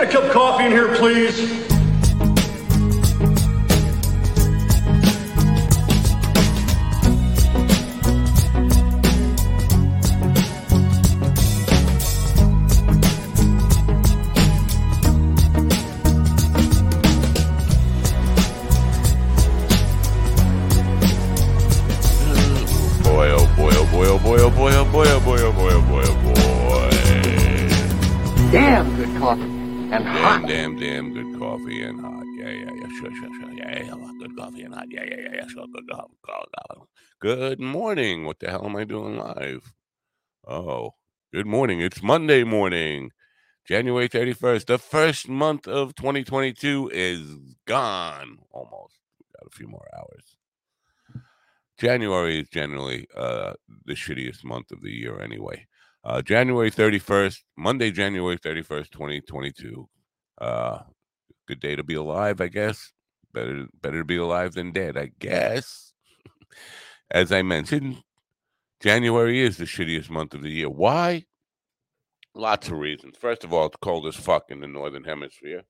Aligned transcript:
get 0.00 0.08
a 0.08 0.12
cup 0.12 0.24
of 0.24 0.32
coffee 0.32 0.64
in 0.64 0.72
here, 0.72 0.94
please? 0.96 1.69
Good 34.30 34.42
coffee 34.42 34.64
or 34.64 34.68
not. 34.68 34.86
Yeah, 34.90 35.04
yeah, 35.04 35.16
yeah, 35.18 35.34
yeah, 35.34 35.46
sure, 35.48 35.66
good 35.72 35.88
coffee. 35.90 36.14
Good 37.20 37.60
morning. 37.60 38.24
What 38.24 38.40
the 38.40 38.50
hell 38.50 38.64
am 38.64 38.76
I 38.76 38.84
doing 38.84 39.18
live? 39.18 39.72
Oh, 40.46 40.94
good 41.32 41.46
morning. 41.46 41.80
It's 41.80 42.02
Monday 42.02 42.44
morning, 42.44 43.10
January 43.66 44.08
31st. 44.08 44.66
The 44.66 44.78
first 44.78 45.28
month 45.28 45.68
of 45.68 45.94
2022 45.94 46.90
is 46.92 47.20
gone 47.66 48.38
almost. 48.50 48.98
Got 49.38 49.46
a 49.46 49.56
few 49.56 49.68
more 49.68 49.86
hours. 49.96 50.36
January 51.78 52.40
is 52.40 52.48
generally 52.48 53.06
uh, 53.16 53.54
the 53.86 53.94
shittiest 53.94 54.44
month 54.44 54.70
of 54.70 54.82
the 54.82 54.90
year 54.90 55.20
anyway. 55.20 55.66
Uh, 56.04 56.22
January 56.22 56.70
31st, 56.70 57.38
Monday, 57.56 57.90
January 57.90 58.38
31st, 58.38 58.90
2022. 58.90 59.88
Uh, 60.40 60.78
good 61.46 61.60
day 61.60 61.76
to 61.76 61.82
be 61.82 61.94
alive, 61.94 62.40
I 62.40 62.48
guess. 62.48 62.92
Better 63.32 63.66
better 63.80 63.98
to 63.98 64.04
be 64.04 64.16
alive 64.16 64.54
than 64.54 64.72
dead, 64.72 64.96
I 64.96 65.10
guess. 65.18 65.92
As 67.10 67.32
I 67.32 67.42
mentioned, 67.42 68.02
January 68.80 69.40
is 69.40 69.56
the 69.56 69.64
shittiest 69.64 70.10
month 70.10 70.34
of 70.34 70.42
the 70.42 70.50
year. 70.50 70.68
Why? 70.68 71.24
Lots 72.34 72.68
of 72.68 72.78
reasons. 72.78 73.16
First 73.16 73.44
of 73.44 73.52
all, 73.52 73.66
it's 73.66 73.76
cold 73.82 74.06
as 74.06 74.14
fuck 74.14 74.44
in 74.50 74.60
the 74.60 74.68
northern 74.68 75.02
hemisphere. 75.02 75.62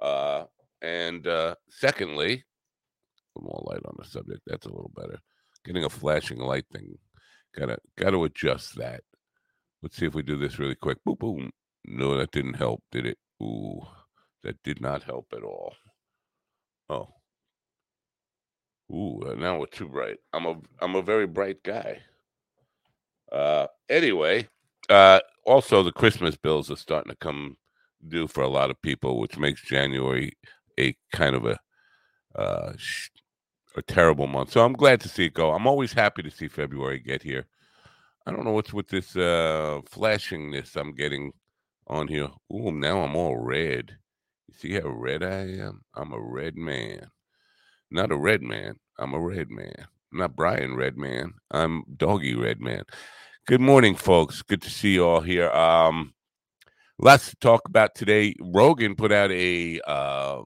Uh, 0.00 0.44
and 0.80 1.26
uh, 1.26 1.56
secondly, 1.68 2.44
little 3.36 3.50
more 3.50 3.72
light 3.72 3.82
on 3.84 3.96
the 3.98 4.04
subject. 4.04 4.42
That's 4.46 4.66
a 4.66 4.70
little 4.70 4.92
better. 4.94 5.18
Getting 5.64 5.84
a 5.84 5.90
flashing 5.90 6.38
light 6.38 6.66
thing. 6.72 6.96
Gotta 7.56 7.78
gotta 7.96 8.22
adjust 8.22 8.76
that. 8.76 9.02
Let's 9.82 9.96
see 9.96 10.06
if 10.06 10.14
we 10.14 10.22
do 10.22 10.36
this 10.36 10.58
really 10.58 10.74
quick. 10.74 10.98
Boom, 11.04 11.16
boom. 11.18 11.50
No, 11.86 12.16
that 12.16 12.32
didn't 12.32 12.54
help, 12.54 12.82
did 12.90 13.06
it? 13.06 13.18
Ooh, 13.42 13.80
that 14.42 14.62
did 14.62 14.80
not 14.80 15.02
help 15.02 15.26
at 15.34 15.42
all. 15.42 15.74
Oh. 16.90 17.08
Ooh, 18.92 19.34
now 19.36 19.58
we're 19.58 19.66
too 19.66 19.88
bright. 19.88 20.18
I'm 20.32 20.46
a 20.46 20.56
I'm 20.80 20.94
a 20.94 21.02
very 21.02 21.26
bright 21.26 21.62
guy. 21.64 22.00
Uh 23.32 23.66
anyway, 23.88 24.48
uh 24.88 25.20
also 25.44 25.82
the 25.82 25.92
Christmas 25.92 26.36
bills 26.36 26.70
are 26.70 26.76
starting 26.76 27.10
to 27.10 27.16
come 27.16 27.56
due 28.08 28.28
for 28.28 28.42
a 28.42 28.48
lot 28.48 28.70
of 28.70 28.80
people, 28.82 29.18
which 29.18 29.38
makes 29.38 29.62
January 29.62 30.32
a 30.78 30.94
kind 31.12 31.34
of 31.34 31.46
a 31.46 31.58
uh 32.38 32.72
a 33.76 33.82
terrible 33.82 34.26
month. 34.28 34.52
So 34.52 34.64
I'm 34.64 34.72
glad 34.74 35.00
to 35.02 35.08
see 35.08 35.26
it 35.26 35.34
go. 35.34 35.52
I'm 35.52 35.66
always 35.66 35.92
happy 35.92 36.22
to 36.22 36.30
see 36.30 36.48
February 36.48 37.00
get 37.00 37.22
here. 37.22 37.46
I 38.26 38.32
don't 38.32 38.44
know 38.44 38.52
what's 38.52 38.72
with 38.72 38.88
this 38.88 39.16
uh 39.16 39.80
flashingness 39.90 40.76
I'm 40.76 40.94
getting 40.94 41.32
on 41.88 42.08
here. 42.08 42.28
Ooh, 42.52 42.72
now 42.72 43.00
I'm 43.02 43.16
all 43.16 43.36
red. 43.36 43.96
See 44.56 44.72
how 44.72 44.88
red 44.88 45.22
I 45.22 45.58
am? 45.60 45.82
I'm 45.94 46.12
a 46.12 46.20
red 46.20 46.56
man. 46.56 47.10
Not 47.90 48.10
a 48.10 48.16
red 48.16 48.40
man. 48.40 48.76
I'm 48.98 49.12
a 49.12 49.20
red 49.20 49.50
man. 49.50 49.86
Not 50.12 50.34
Brian 50.34 50.76
Redman. 50.76 51.34
I'm 51.50 51.84
Doggy 51.94 52.34
Redman. 52.34 52.84
Good 53.46 53.60
morning, 53.60 53.94
folks. 53.94 54.40
Good 54.40 54.62
to 54.62 54.70
see 54.70 54.94
you 54.94 55.06
all 55.06 55.20
here. 55.20 55.50
Um 55.50 56.14
lots 56.98 57.28
to 57.28 57.36
talk 57.36 57.68
about 57.68 57.94
today. 57.94 58.34
Rogan 58.40 58.96
put 58.96 59.12
out 59.12 59.30
a 59.30 59.78
uh 59.86 60.40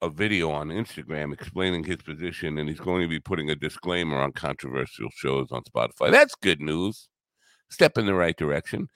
a 0.00 0.08
video 0.10 0.50
on 0.52 0.68
Instagram 0.68 1.32
explaining 1.32 1.82
his 1.82 1.96
position, 1.96 2.56
and 2.56 2.68
he's 2.68 2.80
going 2.80 3.02
to 3.02 3.08
be 3.08 3.20
putting 3.20 3.50
a 3.50 3.56
disclaimer 3.56 4.16
on 4.18 4.32
controversial 4.32 5.08
shows 5.14 5.48
on 5.50 5.62
Spotify. 5.64 6.12
That's 6.12 6.34
good 6.36 6.60
news. 6.60 7.08
Step 7.68 7.98
in 7.98 8.06
the 8.06 8.14
right 8.14 8.36
direction. 8.36 8.88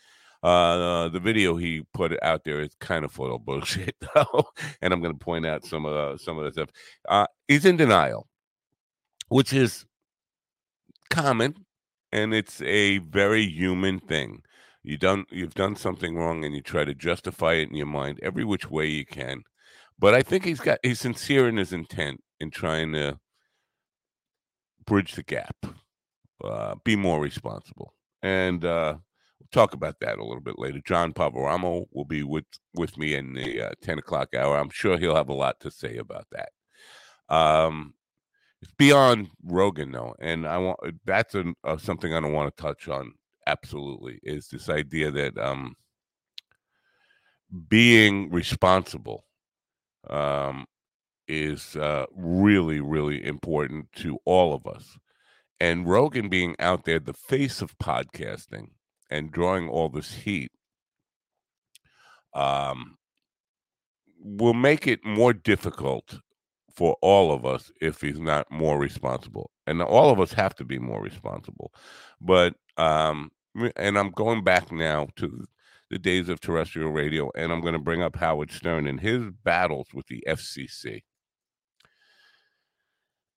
Uh, 0.45 1.09
the 1.09 1.21
video 1.21 1.57
he 1.57 1.83
put 1.95 2.23
out 2.23 2.45
there 2.45 2.61
is 2.61 2.75
kind 2.79 3.05
of 3.05 3.11
full 3.11 3.35
of 3.35 3.45
bullshit, 3.45 3.97
though, 4.15 4.45
and 4.83 4.93
I'm 4.93 5.01
going 5.01 5.15
to 5.15 5.25
point 5.25 5.47
out 5.47 5.65
some 5.65 5.87
of 5.87 5.95
the, 5.95 6.23
some 6.23 6.39
of 6.39 6.45
the 6.45 6.53
stuff. 6.53 6.69
Uh, 7.09 7.27
he's 7.49 7.65
in 7.65 7.77
denial, 7.77 8.29
which 9.29 9.53
is 9.53 9.87
common, 11.09 11.55
and 12.13 12.35
it's 12.35 12.61
a 12.63 12.99
very 12.99 13.47
human 13.47 13.99
thing. 14.01 14.43
You 14.83 14.99
done 14.99 15.25
you've 15.31 15.55
done 15.55 15.77
something 15.77 16.15
wrong, 16.15 16.45
and 16.45 16.55
you 16.55 16.61
try 16.61 16.85
to 16.85 16.95
justify 16.95 17.55
it 17.55 17.71
in 17.71 17.75
your 17.75 17.87
mind 17.87 18.21
every 18.23 18.45
which 18.45 18.71
way 18.71 18.87
you 18.87 19.07
can 19.07 19.45
but 19.99 20.15
I 20.15 20.23
think 20.23 20.45
he's 20.45 20.61
got 20.61 20.79
he's 20.83 21.01
sincere 21.01 21.49
in 21.49 21.57
his 21.57 21.73
intent 21.73 22.23
in 22.41 22.51
trying 22.51 22.93
to 22.93 23.19
bridge 24.85 25.15
the 25.15 25.23
gap, 25.23 25.57
uh, 26.43 26.75
be 26.85 26.97
more 26.97 27.21
responsible, 27.21 27.95
and 28.23 28.65
uh, 28.65 28.97
talk 29.55 29.73
about 29.73 30.01
that 30.01 30.19
a 30.19 30.25
little 30.25 30.43
bit 30.43 30.59
later. 30.59 30.81
John 30.85 31.13
Poveromo 31.13 31.87
will 31.93 32.05
be 32.05 32.23
with 32.23 32.45
with 32.75 32.99
me 32.99 33.15
in 33.15 33.35
the 33.35 33.63
uh, 33.63 33.71
ten 33.81 33.99
o'clock 33.99 34.35
hour. 34.35 34.59
I'm 34.59 34.71
sure 34.71 34.99
he'll 34.99 35.17
have 35.17 35.29
a 35.29 35.35
lot 35.35 35.61
to 35.61 35.71
say 35.71 35.97
about 35.97 36.27
that. 36.33 36.51
Um, 37.35 37.95
it's 38.61 38.73
beyond 38.77 39.31
Rogan 39.45 39.93
though, 39.93 40.15
and 40.21 40.47
I 40.47 40.59
want 40.59 40.79
that's 41.05 41.35
uh, 41.35 41.77
something 41.77 42.13
I 42.13 42.21
don't 42.21 42.33
want 42.33 42.55
to 42.55 42.63
touch 42.63 42.89
on. 42.89 43.13
Absolutely, 43.47 44.21
is 44.23 44.49
this 44.49 44.69
idea 44.69 45.11
that 45.11 45.39
um, 45.39 45.77
being 47.69 48.31
responsible 48.31 49.25
um, 50.09 50.67
is 51.29 51.77
uh, 51.77 52.07
really, 52.15 52.81
really 52.81 53.25
important 53.25 53.93
to 53.97 54.19
all 54.25 54.55
of 54.55 54.67
us. 54.67 54.99
And 55.61 55.87
Rogan 55.87 56.29
being 56.29 56.57
out 56.59 56.85
there, 56.85 56.99
the 56.99 57.13
face 57.13 57.63
of 57.63 57.79
podcasting 57.79 58.69
and 59.15 59.31
drawing 59.31 59.69
all 59.69 59.89
this 59.89 60.13
heat, 60.13 60.51
um, 62.35 62.99
will 64.19 64.55
make 64.55 64.89
it 64.89 65.05
more 65.05 65.33
difficult 65.33 66.19
for 66.75 66.97
all 67.01 67.31
of 67.31 67.47
us 67.47 67.71
if 67.81 68.01
he's 68.01 68.19
not 68.19 68.51
more 68.51 68.77
responsible. 68.77 69.53
And 69.69 69.81
all 69.81 70.11
of 70.11 70.19
us 70.19 70.33
have 70.33 70.57
to 70.57 70.65
be 70.65 70.81
more 70.81 71.01
responsible. 71.01 71.73
But, 72.21 72.57
um, 72.77 73.31
and 73.77 73.97
I'm 73.97 74.11
going 74.11 74.43
back 74.43 74.73
now 74.73 75.07
to 75.15 75.45
the 75.91 75.99
days 76.01 76.29
of 76.29 76.41
terrestrial 76.41 76.91
radio, 76.91 77.31
and 77.37 77.53
I'm 77.53 77.61
going 77.61 77.75
to 77.75 77.79
bring 77.79 78.03
up 78.03 78.17
Howard 78.17 78.51
Stern 78.51 78.89
and 78.89 79.01
his 79.01 79.31
battles 79.45 79.87
with 79.95 80.09
the 80.09 80.25
FCC. 80.27 81.03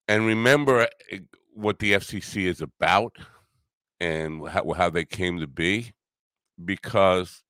And 0.07 0.25
remember 0.25 0.87
eh, 1.11 1.19
what 1.53 1.77
the 1.77 1.93
FCC 1.93 2.45
is 2.45 2.61
about 2.61 3.15
and 3.99 4.47
how, 4.47 4.71
how 4.73 4.89
they 4.89 5.05
came 5.05 5.39
to 5.39 5.47
be, 5.47 5.91
because 6.63 7.43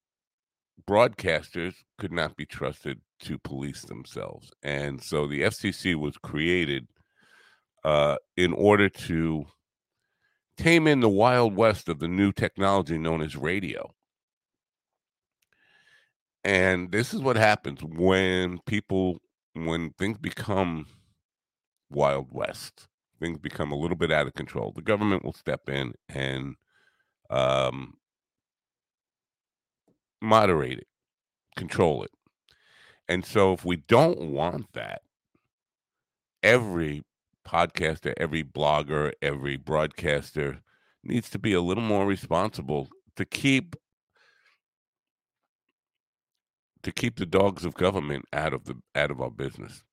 broadcasters 0.87 1.75
could 1.97 2.11
not 2.11 2.35
be 2.35 2.45
trusted 2.45 3.01
to 3.19 3.37
police 3.39 3.81
themselves. 3.83 4.51
And 4.63 5.01
so 5.01 5.27
the 5.27 5.41
FCC 5.41 5.95
was 5.95 6.17
created 6.17 6.87
uh, 7.83 8.17
in 8.35 8.53
order 8.53 8.89
to 8.89 9.45
tame 10.57 10.87
in 10.87 10.99
the 10.99 11.09
wild 11.09 11.55
west 11.55 11.89
of 11.89 11.99
the 11.99 12.07
new 12.07 12.31
technology 12.31 12.97
known 12.97 13.21
as 13.21 13.35
radio. 13.35 13.93
And 16.43 16.91
this 16.91 17.13
is 17.13 17.21
what 17.21 17.35
happens 17.35 17.83
when 17.83 18.59
people, 18.65 19.21
when 19.53 19.91
things 19.91 20.17
become 20.17 20.87
wild 21.89 22.27
west, 22.31 22.87
things 23.19 23.37
become 23.39 23.71
a 23.71 23.77
little 23.77 23.97
bit 23.97 24.11
out 24.11 24.27
of 24.27 24.33
control. 24.33 24.71
The 24.75 24.81
government 24.81 25.23
will 25.23 25.33
step 25.33 25.69
in 25.69 25.93
and 26.09 26.55
um, 27.29 27.95
moderate 30.21 30.79
it, 30.79 30.87
control 31.55 32.03
it. 32.03 32.11
And 33.09 33.25
so, 33.25 33.53
if 33.53 33.63
we 33.63 33.77
don't 33.77 34.31
want 34.31 34.73
that, 34.73 35.01
every 36.43 37.03
podcaster, 37.47 38.13
every 38.17 38.43
blogger, 38.43 39.13
every 39.21 39.55
broadcaster 39.55 40.59
needs 41.03 41.29
to 41.29 41.39
be 41.39 41.53
a 41.53 41.61
little 41.61 41.83
more 41.83 42.05
responsible 42.05 42.89
to 43.15 43.25
keep 43.25 43.75
to 46.83 46.91
keep 46.91 47.17
the 47.17 47.25
dogs 47.25 47.65
of 47.65 47.73
government 47.73 48.25
out 48.33 48.53
of 48.53 48.65
the 48.65 48.75
out 48.95 49.11
of 49.11 49.21
our 49.21 49.31
business. 49.31 49.83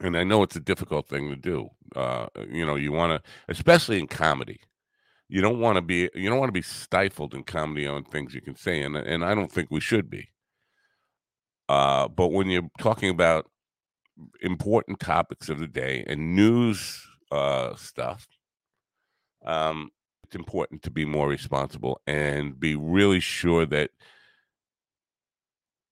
And 0.00 0.16
I 0.16 0.24
know 0.24 0.42
it's 0.42 0.56
a 0.56 0.60
difficult 0.60 1.08
thing 1.08 1.30
to 1.30 1.36
do. 1.36 1.70
Uh, 1.94 2.26
you 2.50 2.66
know, 2.66 2.76
you 2.76 2.92
want 2.92 3.12
to, 3.22 3.30
especially 3.48 3.98
in 3.98 4.06
comedy, 4.06 4.60
you 5.28 5.40
don't 5.40 5.60
want 5.60 5.76
to 5.76 5.82
be 5.82 6.10
you 6.14 6.28
don't 6.28 6.38
want 6.38 6.48
to 6.48 6.52
be 6.52 6.62
stifled 6.62 7.34
in 7.34 7.44
comedy 7.44 7.86
on 7.86 8.04
things 8.04 8.34
you 8.34 8.40
can 8.40 8.56
say, 8.56 8.82
and 8.82 8.96
and 8.96 9.24
I 9.24 9.34
don't 9.34 9.50
think 9.50 9.70
we 9.70 9.80
should 9.80 10.10
be. 10.10 10.30
Uh, 11.68 12.08
but 12.08 12.28
when 12.28 12.50
you're 12.50 12.68
talking 12.78 13.08
about 13.08 13.50
important 14.42 15.00
topics 15.00 15.48
of 15.48 15.58
the 15.58 15.66
day 15.66 16.04
and 16.06 16.36
news 16.36 17.02
uh, 17.30 17.74
stuff, 17.76 18.28
um, 19.44 19.90
it's 20.24 20.34
important 20.34 20.82
to 20.82 20.90
be 20.90 21.04
more 21.04 21.28
responsible 21.28 22.00
and 22.06 22.58
be 22.58 22.76
really 22.76 23.20
sure 23.20 23.66
that 23.66 23.90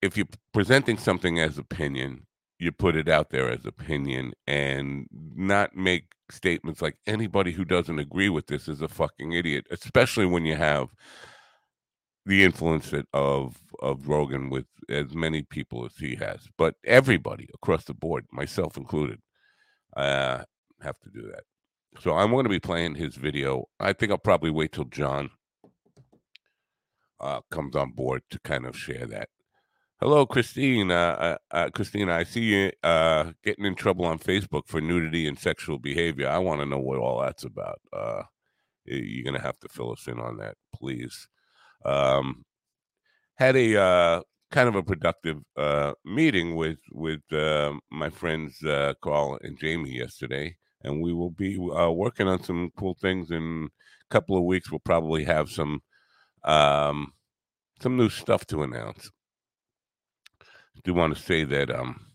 if 0.03 0.17
you're 0.17 0.27
presenting 0.53 0.99
something 0.99 1.39
as 1.39 1.59
opinion, 1.59 2.27
you 2.63 2.71
put 2.71 2.95
it 2.95 3.09
out 3.09 3.31
there 3.31 3.51
as 3.51 3.67
opinion 3.67 4.33
and 4.47 5.09
not 5.35 5.75
make 5.75 6.05
statements 6.31 6.81
like 6.81 6.97
anybody 7.09 7.51
who 7.51 7.65
doesn't 7.65 7.99
agree 7.99 8.29
with 8.29 8.47
this 8.47 8.69
is 8.69 8.81
a 8.81 8.87
fucking 8.87 9.33
idiot, 9.33 9.67
especially 9.73 10.27
when 10.27 10.45
you 10.45 10.55
have 10.55 10.87
the 12.25 12.45
influence 12.45 12.95
of 13.13 13.59
of 13.81 14.07
Rogan 14.07 14.49
with 14.49 14.67
as 14.89 15.13
many 15.13 15.43
people 15.43 15.85
as 15.85 15.97
he 15.99 16.15
has, 16.15 16.39
but 16.57 16.77
everybody 16.85 17.49
across 17.53 17.85
the 17.85 17.95
board, 17.95 18.27
myself 18.31 18.77
included, 18.77 19.19
uh, 19.97 20.45
have 20.83 21.01
to 21.01 21.11
do 21.13 21.23
that. 21.33 21.43
So 22.01 22.13
I'm 22.13 22.31
going 22.31 22.45
to 22.45 22.49
be 22.49 22.61
playing 22.61 22.95
his 22.95 23.17
video. 23.17 23.67
I 23.81 23.93
think 23.93 24.13
I'll 24.13 24.19
probably 24.19 24.51
wait 24.51 24.71
till 24.71 24.85
John 24.85 25.31
uh, 27.21 27.41
comes 27.51 27.75
on 27.75 27.91
board 27.91 28.23
to 28.31 28.39
kind 28.45 28.67
of 28.67 28.79
share 28.79 29.07
that. 29.07 29.29
Hello, 30.03 30.27
Christine. 30.27 30.91
Uh, 30.91 31.37
uh, 31.53 31.55
uh 31.55 31.71
Christina, 31.71 32.13
I 32.13 32.25
see 32.25 32.41
you 32.41 32.73
uh, 32.83 33.31
getting 33.45 33.65
in 33.65 33.77
trouble 33.77 34.05
on 34.05 34.19
Facebook 34.19 34.67
for 34.67 34.81
nudity 34.81 35.29
and 35.29 35.39
sexual 35.39 35.79
behavior. 35.79 36.29
I 36.29 36.39
want 36.39 36.61
to 36.61 36.67
know 36.67 36.81
what 36.81 36.99
all 36.99 37.21
that's 37.21 37.45
about. 37.45 37.81
Uh, 37.93 38.23
you're 38.85 39.23
going 39.23 39.37
to 39.37 39.47
have 39.47 39.61
to 39.61 39.69
fill 39.69 39.93
us 39.93 40.09
in 40.09 40.19
on 40.19 40.39
that, 40.39 40.57
please. 40.75 41.29
Um, 41.85 42.45
had 43.37 43.55
a 43.55 43.81
uh, 43.81 44.23
kind 44.51 44.69
of 44.69 44.75
a 44.75 44.83
productive 44.83 45.39
meeting 46.05 46.57
with 46.57 46.81
with 46.91 47.23
uh, 47.33 47.75
my 47.93 48.11
friends 48.11 48.59
Carl 49.03 49.39
and 49.43 49.57
Jamie 49.57 49.99
yesterday, 49.99 50.57
and 50.83 51.01
we 51.01 51.13
will 51.13 51.31
be 51.31 51.59
working 51.59 52.27
on 52.27 52.43
some 52.43 52.73
cool 52.77 52.97
things. 53.01 53.31
In 53.31 53.69
a 54.11 54.13
couple 54.13 54.37
of 54.37 54.43
weeks, 54.43 54.69
we'll 54.69 54.81
probably 54.81 55.23
have 55.23 55.49
some 55.49 55.81
um, 56.43 57.13
some 57.81 57.97
new 57.97 58.09
stuff 58.09 58.45
to 58.47 58.65
announce. 58.65 59.09
Do 60.85 60.95
want 60.95 61.17
to 61.17 61.23
say 61.23 61.45
that 61.45 61.71
um, 61.71 62.13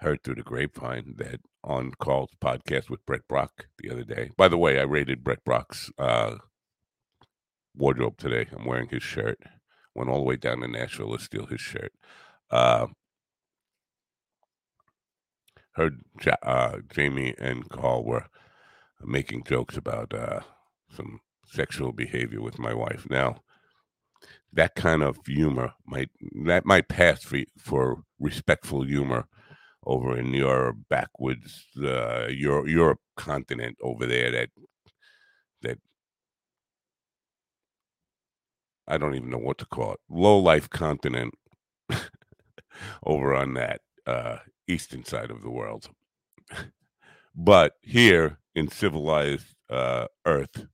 heard 0.00 0.22
through 0.22 0.36
the 0.36 0.42
grapevine 0.42 1.14
that 1.18 1.40
on 1.62 1.92
Carl's 2.00 2.30
podcast 2.42 2.88
with 2.88 3.04
Brett 3.06 3.26
Brock 3.28 3.66
the 3.78 3.90
other 3.90 4.04
day. 4.04 4.30
By 4.36 4.48
the 4.48 4.56
way, 4.56 4.78
I 4.78 4.84
rated 4.84 5.22
Brett 5.24 5.44
Brock's 5.44 5.90
uh, 5.98 6.36
wardrobe 7.74 8.16
today. 8.18 8.46
I'm 8.56 8.64
wearing 8.64 8.88
his 8.88 9.02
shirt. 9.02 9.38
Went 9.94 10.08
all 10.08 10.18
the 10.18 10.24
way 10.24 10.36
down 10.36 10.60
to 10.60 10.68
Nashville 10.68 11.16
to 11.16 11.22
steal 11.22 11.46
his 11.46 11.60
shirt. 11.60 11.92
Uh, 12.50 12.86
heard 15.72 16.00
uh, 16.42 16.78
Jamie 16.88 17.34
and 17.38 17.68
Carl 17.68 18.04
were 18.04 18.26
making 19.02 19.44
jokes 19.44 19.76
about 19.76 20.14
uh, 20.14 20.40
some 20.94 21.20
sexual 21.46 21.92
behavior 21.92 22.40
with 22.40 22.58
my 22.58 22.72
wife. 22.72 23.06
Now, 23.10 23.42
that 24.52 24.74
kind 24.74 25.02
of 25.02 25.18
humor 25.26 25.72
might 25.86 26.10
that 26.44 26.64
might 26.64 26.88
pass 26.88 27.22
for 27.22 27.40
for 27.58 28.02
respectful 28.18 28.82
humor 28.82 29.26
over 29.86 30.18
in 30.18 30.34
your 30.34 30.74
backwoods 30.88 31.66
uh, 31.82 32.26
your 32.28 32.68
Europe 32.68 33.00
continent 33.16 33.76
over 33.82 34.06
there 34.06 34.30
that 34.30 34.48
that 35.62 35.78
I 38.90 38.98
don't 38.98 39.14
even 39.14 39.30
know 39.30 39.38
what 39.38 39.58
to 39.58 39.66
call 39.66 39.92
it, 39.92 40.00
low 40.08 40.38
life 40.38 40.68
continent 40.68 41.34
over 43.04 43.34
on 43.34 43.54
that 43.54 43.80
uh, 44.06 44.38
eastern 44.66 45.04
side 45.04 45.30
of 45.30 45.42
the 45.42 45.50
world. 45.50 45.88
but 47.34 47.74
here 47.82 48.38
in 48.56 48.68
civilized 48.68 49.46
uh, 49.70 50.06
Earth, 50.26 50.66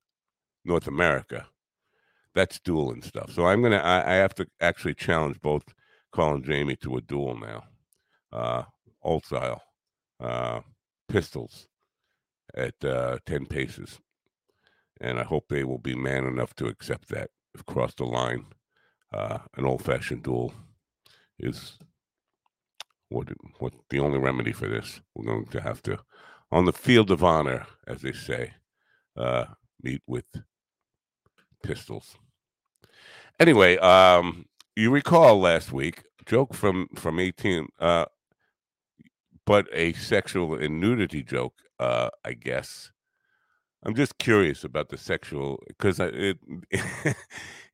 North 0.64 0.86
America, 0.86 1.46
that's 2.36 2.60
dueling 2.60 3.02
stuff. 3.02 3.32
So 3.32 3.46
I'm 3.46 3.62
gonna, 3.62 3.78
I, 3.78 4.12
I, 4.12 4.14
have 4.16 4.34
to 4.34 4.46
actually 4.60 4.94
challenge 4.94 5.40
both 5.40 5.64
and 6.16 6.44
Jamie 6.44 6.76
to 6.76 6.98
a 6.98 7.00
duel 7.00 7.36
now, 7.38 7.64
uh, 8.32 8.62
old 9.02 9.24
style, 9.24 9.62
uh, 10.20 10.60
pistols 11.08 11.66
at 12.54 12.74
uh, 12.84 13.18
ten 13.26 13.46
paces, 13.46 14.00
and 15.00 15.18
I 15.18 15.24
hope 15.24 15.48
they 15.48 15.64
will 15.64 15.78
be 15.78 15.94
man 15.94 16.24
enough 16.26 16.54
to 16.56 16.66
accept 16.66 17.08
that 17.08 17.30
crossed 17.66 17.98
the 17.98 18.04
line. 18.04 18.46
Uh, 19.12 19.38
an 19.56 19.64
old-fashioned 19.64 20.22
duel 20.22 20.52
is 21.38 21.78
what 23.08 23.28
what 23.58 23.72
the 23.88 24.00
only 24.00 24.18
remedy 24.18 24.52
for 24.52 24.68
this. 24.68 25.00
We're 25.14 25.26
going 25.26 25.46
to 25.46 25.60
have 25.60 25.82
to, 25.84 25.98
on 26.50 26.66
the 26.66 26.72
field 26.72 27.10
of 27.10 27.24
honor, 27.24 27.66
as 27.86 28.02
they 28.02 28.12
say, 28.12 28.52
uh, 29.16 29.46
meet 29.82 30.02
with 30.06 30.26
pistols. 31.62 32.16
Anyway, 33.38 33.76
um, 33.78 34.46
you 34.76 34.90
recall 34.90 35.38
last 35.38 35.72
week 35.72 36.02
joke 36.26 36.54
from 36.54 36.88
from 36.96 37.18
eighteen, 37.20 37.68
uh, 37.78 38.06
but 39.44 39.66
a 39.72 39.92
sexual 39.94 40.54
and 40.54 40.80
nudity 40.80 41.22
joke, 41.22 41.54
uh, 41.78 42.10
I 42.24 42.32
guess, 42.32 42.90
I'm 43.84 43.94
just 43.94 44.18
curious 44.18 44.64
about 44.64 44.88
the 44.88 44.98
sexual 44.98 45.62
because 45.68 46.00
it 46.00 46.38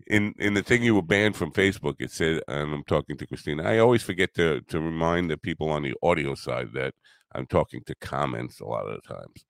in 0.09 0.35
in 0.39 0.55
the 0.55 0.63
thing 0.63 0.83
you 0.83 0.95
were 0.95 1.03
banned 1.03 1.37
from 1.37 1.53
Facebook. 1.53 1.97
It 2.01 2.11
said, 2.11 2.43
and 2.49 2.75
I'm 2.75 2.85
talking 2.85 3.17
to 3.19 3.27
Christina. 3.27 3.63
I 3.63 3.79
always 3.79 4.03
forget 4.03 4.35
to 4.35 4.61
to 4.63 4.81
remind 4.81 5.31
the 5.31 5.39
people 5.39 5.71
on 5.71 5.83
the 5.83 5.95
audio 6.03 6.35
side 6.35 6.73
that 6.75 6.95
I'm 7.35 7.47
talking 7.47 7.83
to 7.87 7.95
comments 7.97 8.61
a 8.61 8.67
lot 8.67 8.87
of 8.89 9.01
the 9.03 9.15
times. 9.15 9.45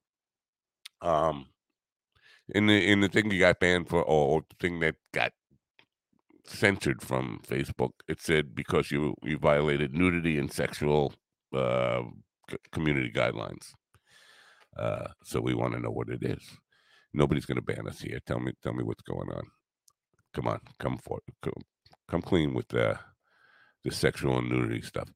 Um, 1.00 1.46
in 2.50 2.66
the 2.66 2.90
in 2.90 3.00
the 3.00 3.08
thing 3.08 3.30
you 3.30 3.40
got 3.40 3.60
banned 3.60 3.88
for, 3.88 4.02
or, 4.02 4.36
or 4.36 4.42
the 4.48 4.56
thing 4.60 4.80
that 4.80 4.94
got 5.12 5.32
censored 6.44 7.02
from 7.02 7.40
Facebook, 7.46 7.90
it 8.08 8.20
said 8.20 8.54
because 8.54 8.90
you 8.90 9.14
you 9.22 9.38
violated 9.38 9.94
nudity 9.94 10.38
and 10.38 10.52
sexual 10.52 11.14
uh, 11.54 12.02
community 12.72 13.10
guidelines. 13.10 13.72
Uh, 14.76 15.08
so 15.22 15.40
we 15.40 15.54
want 15.54 15.74
to 15.74 15.80
know 15.80 15.90
what 15.90 16.08
it 16.08 16.22
is. 16.22 16.42
Nobody's 17.14 17.44
going 17.44 17.56
to 17.56 17.62
ban 17.62 17.86
us 17.86 18.00
here. 18.00 18.18
Tell 18.26 18.40
me, 18.40 18.52
tell 18.62 18.72
me 18.72 18.82
what's 18.82 19.02
going 19.02 19.30
on. 19.30 19.42
Come 20.34 20.48
on, 20.48 20.60
come 20.78 20.98
for 20.98 21.20
come, 21.42 21.52
come 22.08 22.22
clean 22.22 22.54
with 22.54 22.68
the 22.68 22.98
the 23.84 23.90
sexual 23.90 24.38
and 24.38 24.48
nudity 24.48 24.80
stuff. 24.80 25.10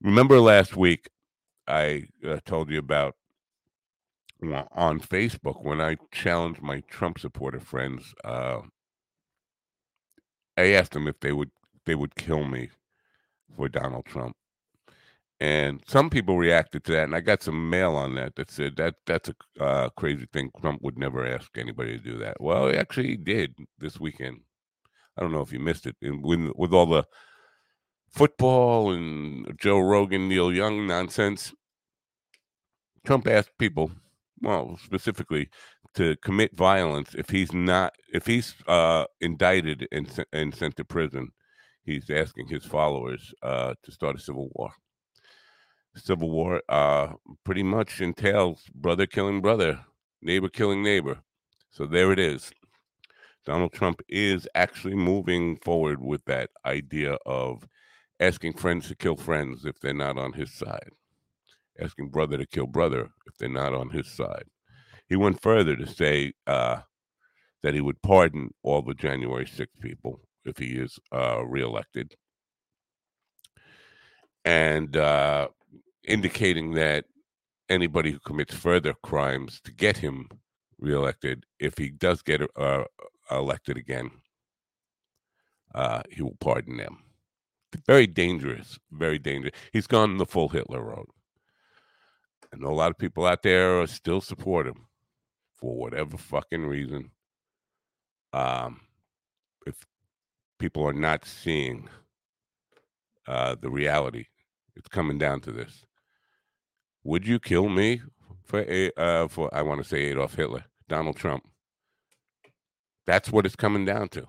Remember 0.00 0.38
last 0.40 0.76
week 0.76 1.08
I 1.66 2.04
uh, 2.26 2.38
told 2.44 2.70
you 2.70 2.78
about 2.78 3.14
on 4.72 5.00
Facebook 5.00 5.62
when 5.62 5.80
I 5.80 5.96
challenged 6.12 6.62
my 6.62 6.80
Trump 6.88 7.18
supporter 7.18 7.60
friends. 7.60 8.14
Uh, 8.24 8.60
I 10.56 10.72
asked 10.72 10.92
them 10.92 11.08
if 11.08 11.20
they 11.20 11.32
would 11.32 11.50
they 11.86 11.94
would 11.94 12.14
kill 12.14 12.44
me 12.44 12.70
for 13.56 13.68
Donald 13.68 14.04
Trump, 14.04 14.36
and 15.40 15.82
some 15.88 16.10
people 16.10 16.36
reacted 16.36 16.84
to 16.84 16.92
that, 16.92 17.04
and 17.04 17.14
I 17.16 17.20
got 17.20 17.42
some 17.42 17.70
mail 17.70 17.96
on 17.96 18.14
that 18.16 18.36
that 18.36 18.50
said 18.50 18.76
that 18.76 18.96
that's 19.06 19.30
a 19.30 19.62
uh, 19.62 19.88
crazy 19.90 20.26
thing. 20.32 20.50
Trump 20.60 20.82
would 20.82 20.98
never 20.98 21.26
ask 21.26 21.56
anybody 21.56 21.98
to 21.98 22.04
do 22.04 22.18
that. 22.18 22.40
Well, 22.40 22.68
he 22.68 22.76
actually 22.76 23.16
did 23.16 23.54
this 23.78 23.98
weekend. 23.98 24.40
I 25.16 25.22
don't 25.22 25.32
know 25.32 25.40
if 25.40 25.52
you 25.52 25.60
missed 25.60 25.86
it. 25.86 25.96
And 26.02 26.22
with 26.24 26.52
with 26.54 26.72
all 26.72 26.86
the 26.86 27.04
football 28.10 28.92
and 28.92 29.56
Joe 29.58 29.80
Rogan, 29.80 30.28
Neil 30.28 30.52
Young 30.52 30.86
nonsense, 30.86 31.54
Trump 33.04 33.26
asked 33.26 33.56
people, 33.58 33.90
well, 34.42 34.78
specifically, 34.82 35.48
to 35.94 36.16
commit 36.16 36.56
violence 36.56 37.14
if 37.14 37.28
he's 37.30 37.52
not 37.52 37.94
if 38.12 38.26
he's 38.26 38.54
uh, 38.66 39.04
indicted 39.20 39.88
and 39.92 40.24
and 40.32 40.54
sent 40.54 40.76
to 40.76 40.84
prison. 40.84 41.30
He's 41.82 42.10
asking 42.10 42.48
his 42.48 42.64
followers 42.64 43.32
uh, 43.42 43.74
to 43.82 43.92
start 43.92 44.16
a 44.16 44.20
civil 44.20 44.50
war. 44.54 44.70
Civil 45.96 46.30
War 46.30 46.62
uh, 46.68 47.14
pretty 47.44 47.62
much 47.62 48.00
entails 48.00 48.62
brother 48.74 49.06
killing 49.06 49.40
brother, 49.40 49.80
neighbor 50.22 50.48
killing 50.48 50.82
neighbor. 50.82 51.18
So 51.70 51.86
there 51.86 52.12
it 52.12 52.18
is. 52.18 52.52
Donald 53.44 53.72
Trump 53.72 54.00
is 54.08 54.46
actually 54.54 54.94
moving 54.94 55.56
forward 55.56 56.00
with 56.00 56.24
that 56.26 56.50
idea 56.66 57.16
of 57.26 57.66
asking 58.20 58.52
friends 58.52 58.88
to 58.88 58.94
kill 58.94 59.16
friends 59.16 59.64
if 59.64 59.80
they're 59.80 59.94
not 59.94 60.18
on 60.18 60.32
his 60.32 60.52
side, 60.52 60.90
asking 61.80 62.10
brother 62.10 62.38
to 62.38 62.46
kill 62.46 62.66
brother 62.66 63.10
if 63.26 63.36
they're 63.38 63.48
not 63.48 63.74
on 63.74 63.90
his 63.90 64.06
side. 64.08 64.44
He 65.08 65.16
went 65.16 65.42
further 65.42 65.76
to 65.76 65.86
say 65.86 66.32
uh, 66.46 66.80
that 67.62 67.74
he 67.74 67.80
would 67.80 68.00
pardon 68.02 68.50
all 68.62 68.82
the 68.82 68.94
January 68.94 69.46
6 69.46 69.72
people 69.80 70.20
if 70.44 70.56
he 70.56 70.72
is 70.76 70.98
uh, 71.12 71.44
reelected. 71.44 72.14
And 74.44 74.96
uh, 74.96 75.48
indicating 76.06 76.72
that 76.74 77.04
anybody 77.68 78.12
who 78.12 78.18
commits 78.20 78.54
further 78.54 78.94
crimes 79.02 79.60
to 79.64 79.72
get 79.72 79.96
him 79.96 80.28
reelected, 80.78 81.44
if 81.58 81.76
he 81.76 81.90
does 81.90 82.22
get 82.22 82.40
uh, 82.56 82.84
elected 83.30 83.76
again, 83.76 84.10
uh, 85.74 86.02
he 86.10 86.22
will 86.22 86.36
pardon 86.40 86.76
them. 86.76 86.98
very 87.86 88.06
dangerous, 88.06 88.78
very 88.90 89.18
dangerous. 89.18 89.54
He's 89.72 89.86
gone 89.86 90.16
the 90.16 90.26
full 90.26 90.48
Hitler 90.48 90.82
road. 90.82 91.06
And 92.52 92.64
a 92.64 92.70
lot 92.70 92.90
of 92.90 92.98
people 92.98 93.26
out 93.26 93.42
there 93.42 93.80
are 93.80 93.86
still 93.86 94.20
support 94.20 94.66
him 94.66 94.86
for 95.56 95.76
whatever 95.76 96.16
fucking 96.16 96.66
reason. 96.66 97.10
Um, 98.32 98.80
if 99.66 99.76
people 100.58 100.86
are 100.86 100.92
not 100.92 101.24
seeing 101.24 101.88
uh, 103.26 103.56
the 103.60 103.70
reality, 103.70 104.26
it's 104.74 104.88
coming 104.88 105.18
down 105.18 105.40
to 105.42 105.52
this. 105.52 105.84
Would 107.04 107.26
you 107.26 107.38
kill 107.38 107.68
me 107.68 108.02
for 108.44 108.60
a 108.60 108.90
uh, 108.96 109.28
for 109.28 109.52
I 109.54 109.62
want 109.62 109.82
to 109.82 109.88
say 109.88 110.04
Adolf 110.06 110.34
Hitler, 110.34 110.64
Donald 110.88 111.16
Trump? 111.16 111.46
That's 113.06 113.30
what 113.30 113.46
it's 113.46 113.56
coming 113.56 113.84
down 113.84 114.08
to. 114.10 114.26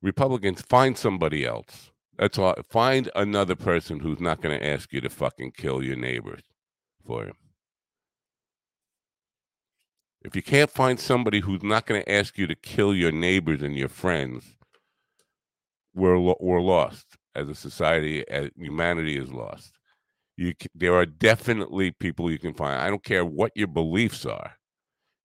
Republicans, 0.00 0.62
find 0.62 0.96
somebody 0.96 1.44
else. 1.44 1.90
That's 2.18 2.38
all. 2.38 2.54
Find 2.68 3.10
another 3.16 3.56
person 3.56 4.00
who's 4.00 4.20
not 4.20 4.40
going 4.40 4.58
to 4.58 4.66
ask 4.66 4.92
you 4.92 5.00
to 5.00 5.10
fucking 5.10 5.52
kill 5.52 5.82
your 5.82 5.96
neighbors 5.96 6.42
for 7.06 7.24
him. 7.24 7.34
If 10.22 10.34
you 10.34 10.42
can't 10.42 10.70
find 10.70 10.98
somebody 10.98 11.40
who's 11.40 11.62
not 11.62 11.86
going 11.86 12.02
to 12.02 12.12
ask 12.12 12.38
you 12.38 12.46
to 12.46 12.54
kill 12.54 12.94
your 12.94 13.12
neighbors 13.12 13.62
and 13.62 13.76
your 13.76 13.90
friends, 13.90 14.54
we're 15.94 16.18
we're 16.18 16.62
lost 16.62 17.06
as 17.34 17.48
a 17.48 17.54
society. 17.54 18.26
As 18.28 18.48
humanity 18.56 19.18
is 19.18 19.30
lost. 19.30 19.72
You 20.36 20.54
there 20.74 20.94
are 20.94 21.06
definitely 21.06 21.92
people 21.92 22.30
you 22.30 22.38
can 22.38 22.54
find. 22.54 22.80
I 22.80 22.88
don't 22.88 23.04
care 23.04 23.24
what 23.24 23.52
your 23.54 23.68
beliefs 23.68 24.24
are. 24.24 24.52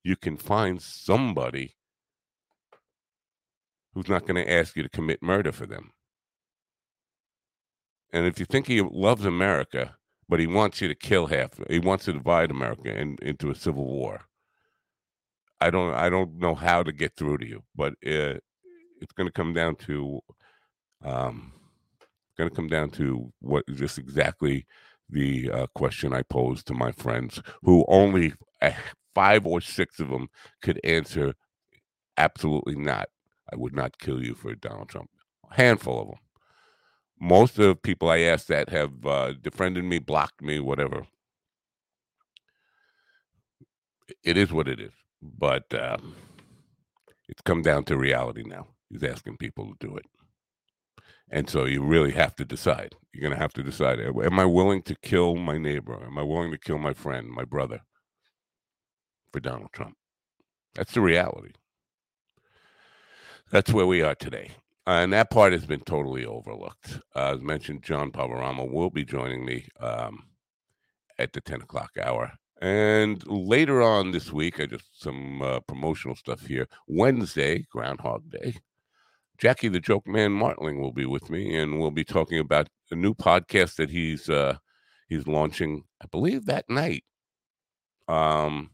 You 0.03 0.15
can 0.15 0.37
find 0.37 0.81
somebody 0.81 1.75
who's 3.93 4.07
not 4.07 4.27
going 4.27 4.43
to 4.43 4.51
ask 4.51 4.75
you 4.75 4.83
to 4.83 4.89
commit 4.89 5.23
murder 5.23 5.51
for 5.51 5.65
them. 5.65 5.91
And 8.11 8.25
if 8.25 8.39
you 8.39 8.45
think 8.45 8.67
he 8.67 8.81
loves 8.81 9.25
America, 9.25 9.95
but 10.29 10.39
he 10.39 10.47
wants 10.47 10.79
you 10.79 10.87
to 10.87 10.95
kill 10.95 11.25
half, 11.25 11.49
he 11.69 11.79
wants 11.79 12.05
to 12.05 12.13
divide 12.13 12.51
America 12.51 12.95
in, 12.95 13.17
into 13.21 13.49
a 13.49 13.55
civil 13.55 13.85
war. 13.85 14.21
I 15.59 15.71
don't, 15.71 15.93
I 15.93 16.09
don't 16.09 16.37
know 16.37 16.55
how 16.55 16.83
to 16.83 16.93
get 16.93 17.17
through 17.17 17.39
to 17.39 17.47
you, 17.47 17.63
but 17.75 17.93
uh, 18.05 18.37
it's 19.01 19.11
going 19.17 19.27
to 19.27 19.33
come 19.33 19.53
down 19.53 19.75
to, 19.87 20.21
um, 21.03 21.51
going 22.37 22.49
to 22.49 22.55
come 22.55 22.67
down 22.67 22.91
to 22.91 23.33
what 23.41 23.65
just 23.73 23.97
exactly 23.97 24.65
the 25.09 25.49
uh, 25.51 25.67
question 25.73 26.13
I 26.13 26.21
posed 26.21 26.67
to 26.67 26.73
my 26.73 26.91
friends, 26.91 27.41
who 27.63 27.83
only 27.87 28.33
uh, 28.61 28.71
five 29.15 29.45
or 29.45 29.59
six 29.59 29.99
of 29.99 30.09
them 30.09 30.27
could 30.61 30.79
answer 30.83 31.33
absolutely 32.17 32.75
not. 32.75 33.09
I 33.51 33.55
would 33.55 33.73
not 33.73 33.97
kill 33.97 34.23
you 34.23 34.35
for 34.35 34.53
Donald 34.53 34.89
Trump. 34.89 35.09
A 35.51 35.55
handful 35.55 36.01
of 36.01 36.07
them. 36.09 36.17
Most 37.19 37.59
of 37.59 37.65
the 37.65 37.75
people 37.75 38.09
I 38.09 38.19
asked 38.19 38.47
that 38.47 38.69
have 38.69 39.05
uh, 39.05 39.33
defriended 39.41 39.83
me, 39.83 39.99
blocked 39.99 40.41
me, 40.41 40.59
whatever. 40.59 41.07
It 44.23 44.37
is 44.37 44.51
what 44.51 44.67
it 44.67 44.79
is. 44.79 44.91
But 45.21 45.73
uh, 45.73 45.97
it's 47.27 47.41
come 47.41 47.61
down 47.61 47.83
to 47.85 47.97
reality 47.97 48.43
now. 48.45 48.67
He's 48.89 49.03
asking 49.03 49.37
people 49.37 49.65
to 49.65 49.87
do 49.87 49.97
it. 49.97 50.05
And 51.29 51.49
so 51.49 51.65
you 51.65 51.83
really 51.83 52.11
have 52.11 52.35
to 52.37 52.45
decide. 52.45 52.95
You're 53.13 53.21
going 53.21 53.33
to 53.33 53.41
have 53.41 53.53
to 53.53 53.63
decide 53.63 53.99
am 53.99 54.39
I 54.39 54.45
willing 54.45 54.81
to 54.83 54.95
kill 54.95 55.35
my 55.35 55.57
neighbor? 55.57 55.99
Am 56.03 56.17
I 56.17 56.23
willing 56.23 56.51
to 56.51 56.57
kill 56.57 56.79
my 56.79 56.93
friend, 56.93 57.29
my 57.29 57.43
brother 57.43 57.81
for 59.31 59.39
Donald 59.39 59.69
Trump? 59.73 59.95
That's 60.73 60.93
the 60.93 61.01
reality 61.01 61.51
that's 63.51 63.73
where 63.73 63.85
we 63.85 64.01
are 64.01 64.15
today. 64.15 64.51
Uh, 64.87 65.01
and 65.03 65.13
that 65.13 65.29
part 65.29 65.53
has 65.53 65.65
been 65.65 65.81
totally 65.81 66.25
overlooked. 66.25 66.99
Uh, 67.15 67.33
as 67.35 67.41
mentioned, 67.41 67.83
John 67.83 68.11
Poveromo 68.11 68.71
will 68.71 68.89
be 68.89 69.05
joining 69.05 69.45
me 69.45 69.67
um, 69.79 70.23
at 71.19 71.33
the 71.33 71.41
10 71.41 71.61
o'clock 71.61 71.91
hour. 72.01 72.31
And 72.61 73.25
later 73.27 73.81
on 73.81 74.11
this 74.11 74.33
week, 74.33 74.59
I 74.59 74.65
just 74.65 75.01
some 75.01 75.41
uh, 75.41 75.59
promotional 75.61 76.15
stuff 76.15 76.41
here. 76.45 76.67
Wednesday, 76.87 77.65
Groundhog 77.71 78.29
Day, 78.29 78.55
Jackie 79.37 79.69
the 79.69 79.79
Joke 79.79 80.05
Man 80.05 80.33
Martling 80.33 80.81
will 80.81 80.91
be 80.91 81.05
with 81.05 81.29
me, 81.29 81.55
and 81.55 81.79
we'll 81.79 81.91
be 81.91 82.03
talking 82.03 82.39
about 82.39 82.67
a 82.91 82.95
new 82.95 83.13
podcast 83.13 83.75
that 83.77 83.89
he's 83.89 84.29
uh, 84.29 84.57
he's 85.07 85.27
launching. 85.27 85.83
I 86.03 86.07
believe 86.11 86.45
that 86.45 86.69
night. 86.69 87.05
Um, 88.09 88.71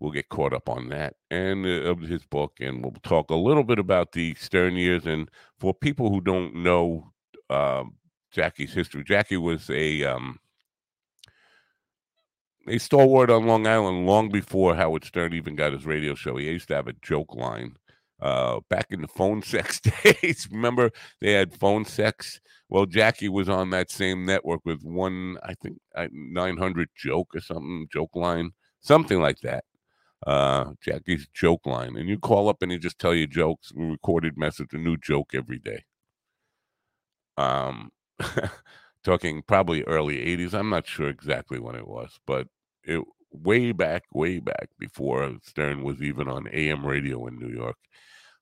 we'll 0.00 0.10
get 0.10 0.30
caught 0.30 0.52
up 0.54 0.68
on 0.68 0.88
that 0.88 1.14
and 1.30 1.64
uh, 1.66 1.94
his 1.96 2.24
book, 2.24 2.54
and 2.58 2.82
we'll 2.82 2.94
talk 3.02 3.30
a 3.30 3.34
little 3.36 3.62
bit 3.62 3.78
about 3.78 4.12
the 4.12 4.34
Stern 4.34 4.74
years. 4.74 5.06
And 5.06 5.30
for 5.58 5.72
people 5.74 6.10
who 6.10 6.20
don't 6.20 6.56
know 6.56 7.12
uh, 7.50 7.84
Jackie's 8.32 8.72
history, 8.72 9.04
Jackie 9.04 9.36
was 9.36 9.68
a 9.70 10.04
um, 10.04 10.40
a 12.66 12.78
stalwart 12.78 13.30
on 13.30 13.46
Long 13.46 13.66
Island 13.66 14.06
long 14.06 14.30
before 14.30 14.74
Howard 14.74 15.04
Stern 15.04 15.34
even 15.34 15.54
got 15.54 15.72
his 15.72 15.86
radio 15.86 16.14
show. 16.14 16.36
He 16.36 16.46
used 16.46 16.68
to 16.68 16.74
have 16.74 16.88
a 16.88 16.94
joke 17.02 17.34
line 17.34 17.76
uh, 18.20 18.60
back 18.68 18.86
in 18.90 19.02
the 19.02 19.08
phone 19.08 19.42
sex 19.42 19.80
days. 20.04 20.48
Remember 20.50 20.90
they 21.20 21.32
had 21.32 21.54
phone 21.54 21.84
sex? 21.84 22.40
Well, 22.68 22.86
Jackie 22.86 23.28
was 23.28 23.48
on 23.48 23.70
that 23.70 23.90
same 23.90 24.24
network 24.24 24.60
with 24.64 24.82
one, 24.84 25.38
I 25.42 25.54
think, 25.54 25.78
900 26.12 26.88
joke 26.94 27.34
or 27.34 27.40
something, 27.40 27.88
joke 27.92 28.14
line, 28.14 28.52
something 28.80 29.20
like 29.20 29.40
that 29.40 29.64
uh, 30.26 30.72
Jackie's 30.82 31.26
joke 31.32 31.66
line, 31.66 31.96
and 31.96 32.08
you 32.08 32.18
call 32.18 32.48
up 32.48 32.62
and 32.62 32.72
he 32.72 32.78
just 32.78 32.98
tell 32.98 33.14
you 33.14 33.26
jokes, 33.26 33.72
recorded 33.74 34.36
message, 34.36 34.72
a 34.72 34.78
new 34.78 34.96
joke 34.96 35.30
every 35.34 35.58
day. 35.58 35.84
Um, 37.36 37.90
talking 39.04 39.42
probably 39.46 39.82
early 39.84 40.16
'80s. 40.18 40.54
I'm 40.54 40.70
not 40.70 40.86
sure 40.86 41.08
exactly 41.08 41.58
when 41.58 41.74
it 41.74 41.88
was, 41.88 42.18
but 42.26 42.48
it 42.84 43.02
way 43.32 43.72
back, 43.72 44.02
way 44.12 44.38
back 44.40 44.68
before 44.78 45.36
Stern 45.42 45.82
was 45.84 46.02
even 46.02 46.28
on 46.28 46.48
AM 46.52 46.84
radio 46.86 47.26
in 47.26 47.38
New 47.38 47.48
York. 47.48 47.76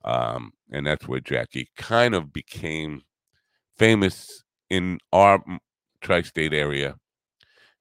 Um, 0.04 0.52
and 0.70 0.86
that's 0.86 1.06
where 1.06 1.20
Jackie 1.20 1.68
kind 1.76 2.14
of 2.14 2.32
became 2.32 3.02
famous 3.78 4.44
in 4.70 4.98
our 5.12 5.42
tri-state 6.00 6.54
area 6.54 6.96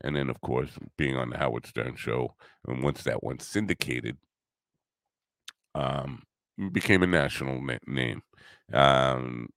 and 0.01 0.15
then 0.15 0.29
of 0.29 0.41
course 0.41 0.71
being 0.97 1.15
on 1.15 1.29
the 1.29 1.37
Howard 1.37 1.65
Stern 1.65 1.95
show, 1.95 2.35
and 2.67 2.83
once 2.83 3.03
that 3.03 3.23
one 3.23 3.39
syndicated, 3.39 4.17
um, 5.75 6.23
became 6.71 7.03
a 7.03 7.07
national 7.07 7.61
na- 7.61 7.77
name. 7.87 8.21
Um, 8.73 9.49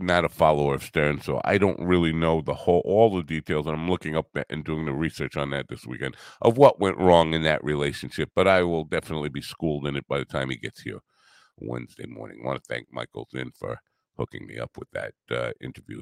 not 0.00 0.24
a 0.24 0.28
follower 0.28 0.74
of 0.74 0.82
Stern, 0.82 1.20
so 1.20 1.40
I 1.44 1.58
don't 1.58 1.80
really 1.80 2.12
know 2.12 2.40
the 2.40 2.54
whole 2.54 2.82
all 2.84 3.14
the 3.14 3.22
details. 3.22 3.66
And 3.66 3.76
I'm 3.76 3.90
looking 3.90 4.16
up 4.16 4.26
and 4.48 4.64
doing 4.64 4.86
the 4.86 4.92
research 4.92 5.36
on 5.36 5.50
that 5.50 5.68
this 5.68 5.86
weekend 5.86 6.16
of 6.40 6.56
what 6.56 6.80
went 6.80 6.98
wrong 6.98 7.34
in 7.34 7.42
that 7.42 7.62
relationship. 7.62 8.30
But 8.34 8.48
I 8.48 8.62
will 8.62 8.84
definitely 8.84 9.28
be 9.28 9.42
schooled 9.42 9.86
in 9.86 9.96
it 9.96 10.08
by 10.08 10.18
the 10.18 10.24
time 10.24 10.50
he 10.50 10.56
gets 10.56 10.80
here 10.80 11.00
Wednesday 11.58 12.06
morning. 12.06 12.40
I 12.42 12.46
want 12.46 12.62
to 12.62 12.74
thank 12.74 12.86
Michael 12.90 13.28
Zinn 13.30 13.52
for 13.58 13.78
hooking 14.22 14.46
me 14.46 14.56
up 14.56 14.70
with 14.78 14.88
that 14.92 15.14
uh, 15.32 15.50
interview. 15.60 16.00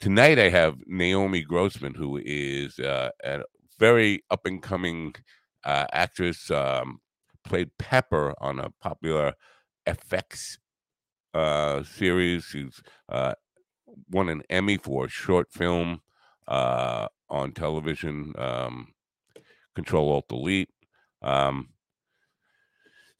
Tonight, 0.00 0.40
I 0.40 0.48
have 0.48 0.74
Naomi 0.86 1.42
Grossman, 1.42 1.94
who 1.94 2.20
is 2.24 2.80
uh, 2.80 3.10
a 3.22 3.42
very 3.78 4.24
up 4.28 4.44
and 4.44 4.60
coming 4.60 5.14
uh, 5.62 5.86
actress, 5.92 6.50
um, 6.50 6.98
played 7.44 7.70
Pepper 7.78 8.34
on 8.40 8.58
a 8.58 8.70
popular 8.80 9.34
FX 9.86 10.58
uh, 11.32 11.84
series. 11.84 12.44
She's 12.44 12.82
uh, 13.08 13.34
won 14.10 14.28
an 14.28 14.42
Emmy 14.50 14.76
for 14.76 15.04
a 15.04 15.08
short 15.08 15.52
film 15.52 16.00
uh, 16.48 17.06
on 17.28 17.52
television, 17.52 18.32
um, 18.36 18.88
Control 19.76 20.10
Alt 20.10 20.26
Delete. 20.28 20.70
Um, 21.22 21.68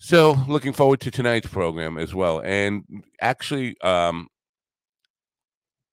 so, 0.03 0.33
looking 0.49 0.73
forward 0.73 1.01
to 1.01 1.11
tonight's 1.11 1.47
program 1.47 1.99
as 1.99 2.15
well. 2.15 2.41
And 2.43 2.85
actually, 3.21 3.79
um, 3.83 4.29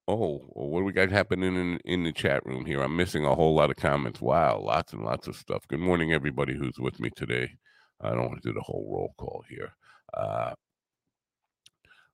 oh, 0.08 0.40
what 0.54 0.80
do 0.80 0.86
we 0.86 0.94
got 0.94 1.12
happening 1.12 1.56
in 1.56 1.80
in 1.86 2.04
the 2.04 2.12
chat 2.14 2.46
room 2.46 2.66
here? 2.66 2.82
I'm 2.82 2.96
missing 2.96 3.26
a 3.26 3.36
whole 3.36 3.56
lot 3.56 3.72
of 3.72 3.78
comments. 3.78 4.22
Wow, 4.22 4.60
lots 4.60 4.94
and 4.94 5.04
lots 5.04 5.28
of 5.28 5.36
stuff. 5.36 5.68
Good 5.68 5.80
morning, 5.80 6.14
everybody 6.14 6.56
who's 6.56 6.80
with 6.80 7.00
me 7.00 7.10
today. 7.16 7.52
I 8.02 8.10
don't 8.12 8.30
want 8.30 8.42
to 8.42 8.50
do 8.50 8.54
the 8.54 8.62
whole 8.62 8.88
roll 8.92 9.14
call 9.18 9.44
here. 9.50 9.74
Uh, 10.14 10.54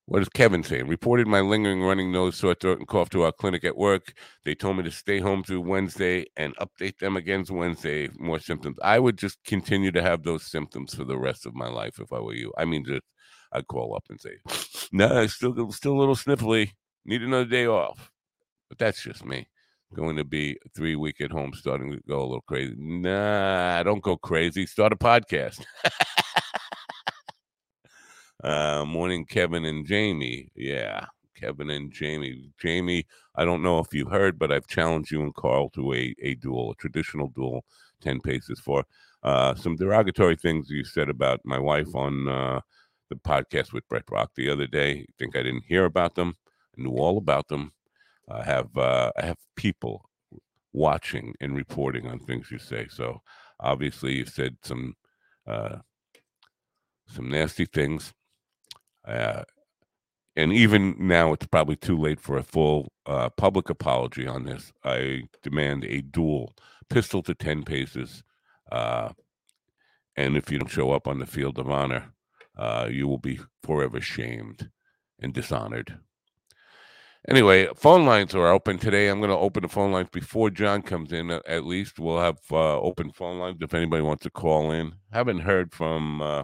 what 0.05 0.21
is 0.21 0.29
Kevin 0.29 0.63
saying? 0.63 0.88
Reported 0.88 1.27
my 1.27 1.41
lingering 1.41 1.81
running 1.81 2.12
nose, 2.12 2.35
sore 2.38 2.55
throat, 2.55 2.79
and 2.79 2.88
cough 2.88 3.09
to 3.12 3.23
our 3.23 3.31
clinic 3.31 3.63
at 3.63 3.77
work. 3.77 4.13
They 4.43 4.55
told 4.55 4.77
me 4.77 4.83
to 4.83 4.91
stay 4.91 5.19
home 5.19 5.43
through 5.43 5.62
Wednesday 5.62 6.25
and 6.35 6.55
update 6.57 6.97
them 7.00 7.15
against 7.17 7.51
Wednesday. 7.51 8.09
More 8.19 8.39
symptoms. 8.39 8.77
I 8.83 9.00
would 9.00 9.17
just 9.17 9.43
continue 9.45 9.91
to 9.93 10.01
have 10.01 10.23
those 10.23 10.50
symptoms 10.51 10.93
for 10.95 11.05
the 11.05 11.17
rest 11.17 11.45
of 11.45 11.55
my 11.55 11.69
life 11.69 12.00
if 12.00 12.12
I 12.12 12.19
were 12.19 12.33
you. 12.35 12.53
I 12.57 12.65
mean, 12.65 12.83
just 12.85 13.03
I'd 13.53 13.67
call 13.67 13.95
up 13.95 14.03
and 14.09 14.19
say, 14.19 14.38
"No, 14.91 15.07
nah, 15.07 15.27
still 15.27 15.71
still 15.71 15.93
a 15.93 16.00
little 16.00 16.15
sniffly. 16.15 16.71
Need 17.05 17.24
another 17.24 17.45
day 17.45 17.67
off." 17.67 18.12
But 18.69 18.77
that's 18.77 19.01
just 19.03 19.25
me. 19.25 19.48
Going 19.93 20.15
to 20.15 20.24
be 20.24 20.57
three 20.75 20.95
week 20.95 21.22
at 21.22 21.31
home, 21.31 21.53
starting 21.53 21.91
to 21.91 22.00
go 22.07 22.22
a 22.22 22.25
little 22.25 22.41
crazy. 22.48 22.74
Nah, 22.77 23.83
don't 23.83 24.01
go 24.01 24.17
crazy. 24.17 24.65
Start 24.65 24.93
a 24.93 24.95
podcast. 24.95 25.63
Uh, 28.43 28.83
morning, 28.86 29.25
Kevin 29.25 29.63
and 29.63 29.88
Jamie. 29.88 30.50
Yeah, 30.53 31.05
Kevin 31.33 31.69
and 31.69 31.91
Jamie. 31.91 32.50
Jamie, 32.60 33.05
I 33.36 33.45
don't 33.45 33.63
know 33.63 33.79
if 33.79 33.93
you 33.93 34.05
heard, 34.05 34.38
but 34.38 34.51
I've 34.51 34.67
challenged 34.67 35.12
you 35.12 35.22
and 35.22 35.33
Carl 35.33 35.69
to 35.72 35.93
a, 35.93 36.13
a 36.22 36.36
duel, 36.36 36.72
a 36.72 36.75
traditional 36.75 37.29
duel, 37.29 37.63
10 38.01 38.19
paces 38.19 38.60
for 38.60 38.83
uh, 39.24 39.55
some 39.55 39.77
derogatory 39.77 40.36
things 40.36 40.69
you 40.69 40.83
said 40.83 41.10
about 41.10 41.39
my 41.45 41.57
wife 41.57 41.95
on 41.95 42.27
uh, 42.27 42.60
the 43.10 43.15
podcast 43.15 43.72
with 43.72 43.88
Brett 43.88 44.03
Rock 44.12 44.31
the 44.36 44.50
other 44.50 44.67
day. 44.67 44.98
You 44.98 45.13
think 45.17 45.38
I 45.38 45.43
didn't 45.43 45.63
hear 45.65 45.86
about 45.86 46.15
them? 46.15 46.36
Knew 46.77 46.91
all 46.91 47.17
about 47.17 47.47
them. 47.47 47.71
I 48.29 48.43
have 48.43 48.75
uh, 48.77 49.11
I 49.17 49.25
have 49.25 49.37
people 49.55 50.09
watching 50.71 51.35
and 51.39 51.55
reporting 51.55 52.07
on 52.07 52.19
things 52.19 52.49
you 52.51 52.57
say. 52.59 52.87
So 52.89 53.21
obviously, 53.59 54.15
you 54.15 54.25
said 54.25 54.57
some 54.63 54.95
uh, 55.47 55.77
some 57.07 57.29
nasty 57.29 57.65
things. 57.65 58.13
Uh, 59.05 59.43
and 60.35 60.51
even 60.51 60.95
now, 60.97 61.33
it's 61.33 61.45
probably 61.45 61.75
too 61.75 61.97
late 61.97 62.19
for 62.19 62.37
a 62.37 62.43
full 62.43 62.91
uh, 63.05 63.29
public 63.29 63.69
apology 63.69 64.25
on 64.25 64.45
this. 64.45 64.71
I 64.83 65.23
demand 65.43 65.83
a 65.85 66.01
duel, 66.01 66.53
pistol 66.89 67.21
to 67.23 67.35
10 67.35 67.63
paces. 67.63 68.23
Uh, 68.71 69.09
and 70.15 70.35
if 70.35 70.51
you 70.51 70.57
don't 70.57 70.69
show 70.69 70.91
up 70.91 71.07
on 71.07 71.19
the 71.19 71.27
field 71.27 71.59
of 71.59 71.69
honor, 71.69 72.13
uh, 72.57 72.87
you 72.89 73.07
will 73.07 73.19
be 73.19 73.39
forever 73.61 74.01
shamed 74.01 74.71
and 75.19 75.33
dishonored. 75.33 75.99
Anyway, 77.29 77.67
phone 77.75 78.05
lines 78.05 78.35
are 78.35 78.47
open 78.51 78.77
today. 78.77 79.07
I'm 79.07 79.19
going 79.19 79.29
to 79.29 79.37
open 79.37 79.63
the 79.63 79.69
phone 79.69 79.93
lines 79.93 80.09
before 80.11 80.49
John 80.49 80.81
comes 80.81 81.13
in. 81.13 81.31
At 81.31 81.63
least 81.65 81.97
we'll 81.97 82.19
have 82.19 82.39
uh, 82.51 82.79
open 82.81 83.11
phone 83.11 83.39
lines 83.39 83.57
if 83.61 83.73
anybody 83.73 84.03
wants 84.03 84.23
to 84.23 84.29
call 84.29 84.71
in. 84.71 84.93
Haven't 85.11 85.39
heard 85.39 85.73
from 85.73 86.21
uh, 86.21 86.43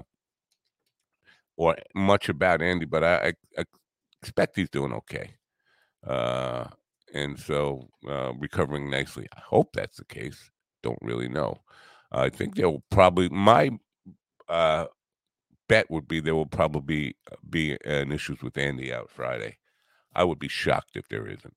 or 1.58 1.76
much 1.94 2.30
about 2.30 2.62
Andy, 2.62 2.86
but 2.86 3.04
I, 3.04 3.34
I 3.58 3.64
expect 4.22 4.56
he's 4.56 4.70
doing 4.70 4.94
okay. 4.94 5.36
Uh, 6.08 6.68
and 7.14 7.38
so 7.38 7.90
uh, 8.08 8.32
recovering 8.40 8.90
nicely. 8.90 9.28
I 9.36 9.42
hope 9.42 9.74
that's 9.74 9.98
the 9.98 10.06
case. 10.06 10.50
Don't 10.82 11.00
really 11.02 11.28
know. 11.28 11.60
I 12.12 12.30
think 12.30 12.56
there 12.56 12.70
will 12.70 12.84
probably 12.90 13.28
my 13.30 13.72
uh, 14.48 14.86
bet 15.68 15.92
would 15.92 16.08
be 16.08 16.22
there 16.22 16.36
will 16.36 16.46
probably 16.46 17.18
be 17.50 17.78
an 17.84 18.14
issues 18.14 18.42
with 18.42 18.58
Andy 18.58 18.94
out 18.94 19.10
Friday. 19.10 19.59
I 20.16 20.24
would 20.26 20.40
be 20.40 20.50
shocked 20.50 20.96
if 20.98 21.08
there 21.10 21.28
isn't. 21.28 21.56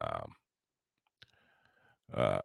Um, 0.00 0.32
uh, 2.14 2.40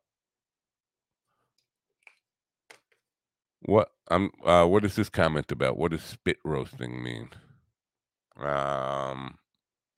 what 3.62 3.92
I'm 4.10 4.32
uh, 4.46 4.66
what 4.66 4.86
is 4.86 4.96
this 4.96 5.10
comment 5.10 5.52
about? 5.52 5.78
What 5.78 5.92
does 5.92 6.04
spit 6.04 6.38
roasting 6.46 7.04
mean? 7.04 7.30
Um, 8.40 9.38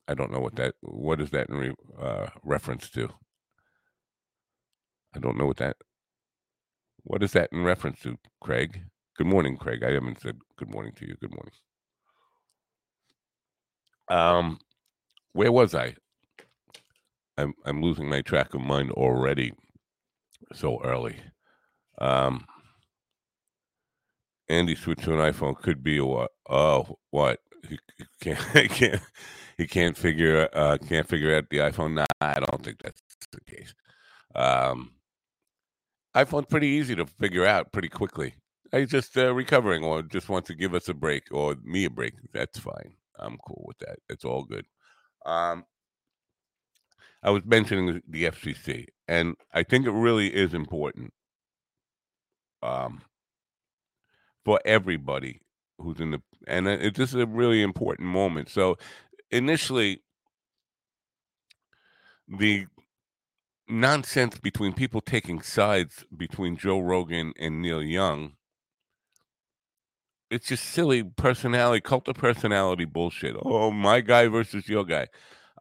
I 0.07 0.15
don't 0.15 0.31
know 0.31 0.41
what 0.41 0.55
that. 0.57 0.75
What 0.81 1.21
is 1.21 1.31
that 1.31 1.49
in 1.49 1.55
re, 1.57 1.75
uh, 2.01 2.27
reference 2.43 2.89
to? 2.91 3.09
I 5.15 5.19
don't 5.19 5.37
know 5.37 5.47
what 5.47 5.57
that. 5.57 5.77
What 7.03 7.23
is 7.23 7.33
that 7.33 7.49
in 7.53 7.63
reference 7.63 8.01
to, 8.01 8.17
Craig? 8.41 8.83
Good 9.17 9.27
morning, 9.27 9.57
Craig. 9.57 9.83
I 9.83 9.91
haven't 9.93 10.21
said 10.21 10.37
good 10.57 10.71
morning 10.71 10.93
to 10.97 11.07
you. 11.07 11.15
Good 11.21 11.31
morning. 11.33 11.53
Um, 14.09 14.59
where 15.33 15.51
was 15.51 15.75
I? 15.75 15.95
I'm 17.37 17.53
I'm 17.65 17.81
losing 17.81 18.09
my 18.09 18.21
track 18.21 18.53
of 18.53 18.61
mind 18.61 18.91
already. 18.91 19.53
So 20.53 20.81
early. 20.83 21.15
Um, 21.99 22.45
Andy 24.49 24.75
switch 24.75 24.99
to 25.03 25.13
an 25.13 25.33
iPhone 25.33 25.57
could 25.57 25.83
be 25.83 25.97
a 25.97 26.05
what? 26.05 26.31
Oh, 26.49 26.97
what? 27.11 27.39
He, 27.67 27.77
he 27.97 28.05
can't 28.21 28.39
he 28.57 28.67
can't 28.67 29.01
he 29.57 29.67
can't 29.67 29.97
figure 29.97 30.49
uh 30.53 30.77
can't 30.87 31.07
figure 31.07 31.35
out 31.35 31.49
the 31.49 31.57
iPhone. 31.57 31.93
Nah, 31.93 32.05
I 32.21 32.39
don't 32.39 32.63
think 32.63 32.81
that's 32.81 33.01
the 33.31 33.41
case. 33.41 33.73
Um, 34.35 34.91
iPhone's 36.15 36.47
pretty 36.47 36.67
easy 36.67 36.95
to 36.95 37.05
figure 37.05 37.45
out 37.45 37.71
pretty 37.71 37.89
quickly. 37.89 38.33
He's 38.71 38.89
just 38.89 39.17
uh, 39.17 39.33
recovering, 39.33 39.83
or 39.83 40.03
just 40.03 40.29
wants 40.29 40.47
to 40.47 40.55
give 40.55 40.73
us 40.75 40.89
a 40.89 40.93
break, 40.93 41.23
or 41.31 41.55
me 41.63 41.85
a 41.85 41.89
break. 41.89 42.13
That's 42.33 42.59
fine. 42.59 42.93
I'm 43.17 43.37
cool 43.47 43.63
with 43.67 43.77
that. 43.79 43.97
It's 44.09 44.25
all 44.25 44.43
good. 44.43 44.65
Um, 45.25 45.65
I 47.21 47.31
was 47.31 47.43
mentioning 47.45 48.01
the 48.07 48.25
FCC, 48.25 48.87
and 49.07 49.35
I 49.53 49.63
think 49.63 49.85
it 49.85 49.91
really 49.91 50.33
is 50.33 50.53
important 50.53 51.13
um, 52.63 53.01
for 54.45 54.59
everybody 54.63 55.41
who's 55.79 55.99
in 55.99 56.11
the, 56.11 56.21
and 56.47 56.67
it, 56.67 56.95
this 56.95 57.09
is 57.09 57.21
a 57.21 57.25
really 57.25 57.61
important 57.61 58.07
moment. 58.07 58.49
So, 58.49 58.77
initially, 59.31 60.01
the 62.27 62.67
nonsense 63.67 64.39
between 64.39 64.73
people 64.73 65.01
taking 65.01 65.41
sides 65.41 66.05
between 66.15 66.57
Joe 66.57 66.79
Rogan 66.79 67.33
and 67.39 67.61
Neil 67.61 67.83
Young 67.83 68.33
it's 70.29 70.47
just 70.47 70.65
silly 70.65 71.03
personality, 71.03 71.81
cult 71.81 72.07
of 72.07 72.15
personality 72.15 72.85
bullshit. 72.85 73.35
Oh, 73.41 73.71
my 73.71 74.01
guy 74.01 74.27
versus 74.27 74.67
your 74.67 74.85
guy. 74.85 75.07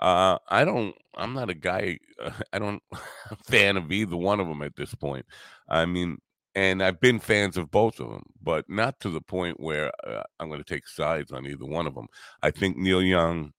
Uh, 0.01 0.39
I 0.49 0.65
don't. 0.65 0.95
I'm 1.17 1.35
not 1.35 1.51
a 1.51 1.55
guy. 1.55 1.99
Uh, 2.23 2.31
I 2.53 2.59
don't 2.59 2.83
fan 3.45 3.77
of 3.77 3.91
either 3.91 4.17
one 4.17 4.41
of 4.41 4.47
them 4.47 4.63
at 4.63 4.77
this 4.77 4.95
point. 4.95 5.27
I 5.69 5.87
mean, 5.87 6.19
and 6.55 6.83
I've 6.83 7.01
been 7.01 7.21
fans 7.21 7.57
of 7.57 7.71
both 7.71 8.01
of 8.01 8.11
them, 8.11 8.25
but 8.43 8.69
not 8.69 9.01
to 9.01 9.11
the 9.11 9.21
point 9.21 9.61
where 9.61 9.93
uh, 10.07 10.23
I'm 10.39 10.49
going 10.49 10.63
to 10.63 10.75
take 10.75 10.87
sides 10.87 11.33
on 11.33 11.47
either 11.47 11.65
one 11.65 11.87
of 11.87 11.95
them. 11.95 12.07
I 12.43 12.51
think 12.51 12.77
Neil 12.77 13.03
Young 13.03 13.53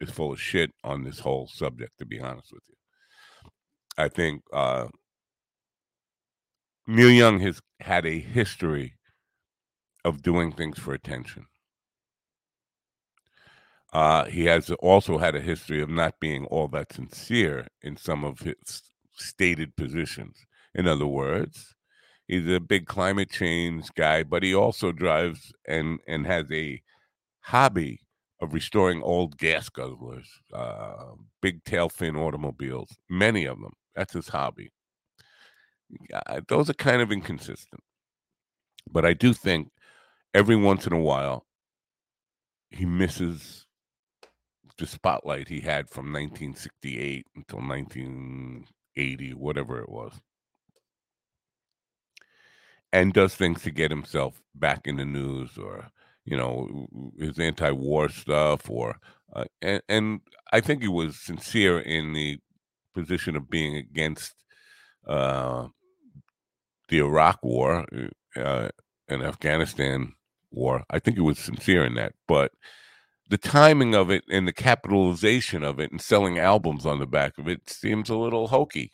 is 0.00 0.10
full 0.10 0.32
of 0.32 0.40
shit 0.40 0.72
on 0.84 1.04
this 1.04 1.18
whole 1.18 1.46
subject. 1.46 1.98
To 1.98 2.06
be 2.06 2.20
honest 2.20 2.52
with 2.52 2.62
you, 2.68 3.50
I 3.96 4.08
think 4.08 4.42
uh, 4.52 4.88
Neil 6.86 7.10
Young 7.10 7.40
has 7.40 7.60
had 7.80 8.06
a 8.06 8.18
history 8.18 8.94
of 10.04 10.22
doing 10.22 10.52
things 10.52 10.78
for 10.78 10.94
attention. 10.94 11.46
Uh, 13.92 14.24
he 14.24 14.46
has 14.46 14.70
also 14.80 15.18
had 15.18 15.34
a 15.34 15.40
history 15.40 15.82
of 15.82 15.90
not 15.90 16.18
being 16.18 16.46
all 16.46 16.66
that 16.68 16.92
sincere 16.92 17.66
in 17.82 17.96
some 17.96 18.24
of 18.24 18.40
his 18.40 18.82
stated 19.12 19.76
positions. 19.76 20.46
In 20.74 20.88
other 20.88 21.06
words, 21.06 21.74
he's 22.26 22.48
a 22.48 22.58
big 22.58 22.86
climate 22.86 23.30
change 23.30 23.88
guy, 23.94 24.22
but 24.22 24.42
he 24.42 24.54
also 24.54 24.92
drives 24.92 25.52
and 25.66 25.98
and 26.06 26.26
has 26.26 26.46
a 26.50 26.82
hobby 27.40 28.00
of 28.40 28.54
restoring 28.54 29.02
old 29.02 29.36
gas 29.36 29.68
guzzlers, 29.68 30.26
uh, 30.52 31.12
big 31.42 31.62
tail 31.64 31.88
fin 31.88 32.16
automobiles, 32.16 32.90
many 33.10 33.44
of 33.44 33.60
them. 33.60 33.74
That's 33.94 34.14
his 34.14 34.28
hobby. 34.28 34.70
Uh, 36.12 36.40
those 36.48 36.70
are 36.70 36.74
kind 36.74 37.02
of 37.02 37.12
inconsistent, 37.12 37.82
but 38.90 39.04
I 39.04 39.12
do 39.12 39.34
think 39.34 39.70
every 40.34 40.56
once 40.56 40.86
in 40.86 40.92
a 40.92 41.00
while 41.00 41.46
he 42.70 42.84
misses 42.84 43.66
the 44.78 44.86
spotlight 44.86 45.48
he 45.48 45.60
had 45.60 45.88
from 45.88 46.06
1968 46.06 47.26
until 47.36 47.60
1980 47.60 49.34
whatever 49.34 49.80
it 49.80 49.88
was. 49.88 50.12
And 52.94 53.12
does 53.12 53.34
things 53.34 53.62
to 53.62 53.70
get 53.70 53.90
himself 53.90 54.40
back 54.54 54.86
in 54.86 54.96
the 54.96 55.04
news 55.04 55.56
or 55.56 55.90
you 56.24 56.36
know 56.36 56.86
his 57.18 57.38
anti-war 57.38 58.08
stuff 58.08 58.68
or 58.70 58.96
uh, 59.34 59.44
and, 59.60 59.82
and 59.88 60.20
i 60.52 60.60
think 60.60 60.82
he 60.82 60.88
was 60.88 61.18
sincere 61.18 61.80
in 61.80 62.12
the 62.12 62.38
position 62.94 63.36
of 63.36 63.50
being 63.50 63.76
against 63.76 64.34
uh, 65.08 65.66
the 66.88 66.98
iraq 66.98 67.42
war 67.42 67.84
uh, 68.36 68.68
and 69.08 69.22
afghanistan 69.22 70.12
war. 70.52 70.84
I 70.90 70.98
think 70.98 71.16
it 71.16 71.22
was 71.22 71.38
sincere 71.38 71.84
in 71.84 71.94
that, 71.94 72.14
but 72.28 72.52
the 73.28 73.38
timing 73.38 73.94
of 73.94 74.10
it 74.10 74.24
and 74.30 74.46
the 74.46 74.52
capitalization 74.52 75.64
of 75.64 75.80
it 75.80 75.90
and 75.90 76.00
selling 76.00 76.38
albums 76.38 76.84
on 76.84 76.98
the 76.98 77.06
back 77.06 77.38
of 77.38 77.48
it 77.48 77.68
seems 77.68 78.10
a 78.10 78.16
little 78.16 78.48
hokey. 78.48 78.92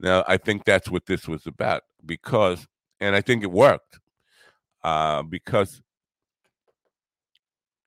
Now, 0.00 0.24
I 0.26 0.38
think 0.38 0.64
that's 0.64 0.90
what 0.90 1.06
this 1.06 1.28
was 1.28 1.46
about 1.46 1.82
because, 2.04 2.66
and 3.00 3.14
I 3.14 3.20
think 3.20 3.42
it 3.44 3.50
worked 3.50 4.00
uh, 4.82 5.22
because 5.22 5.82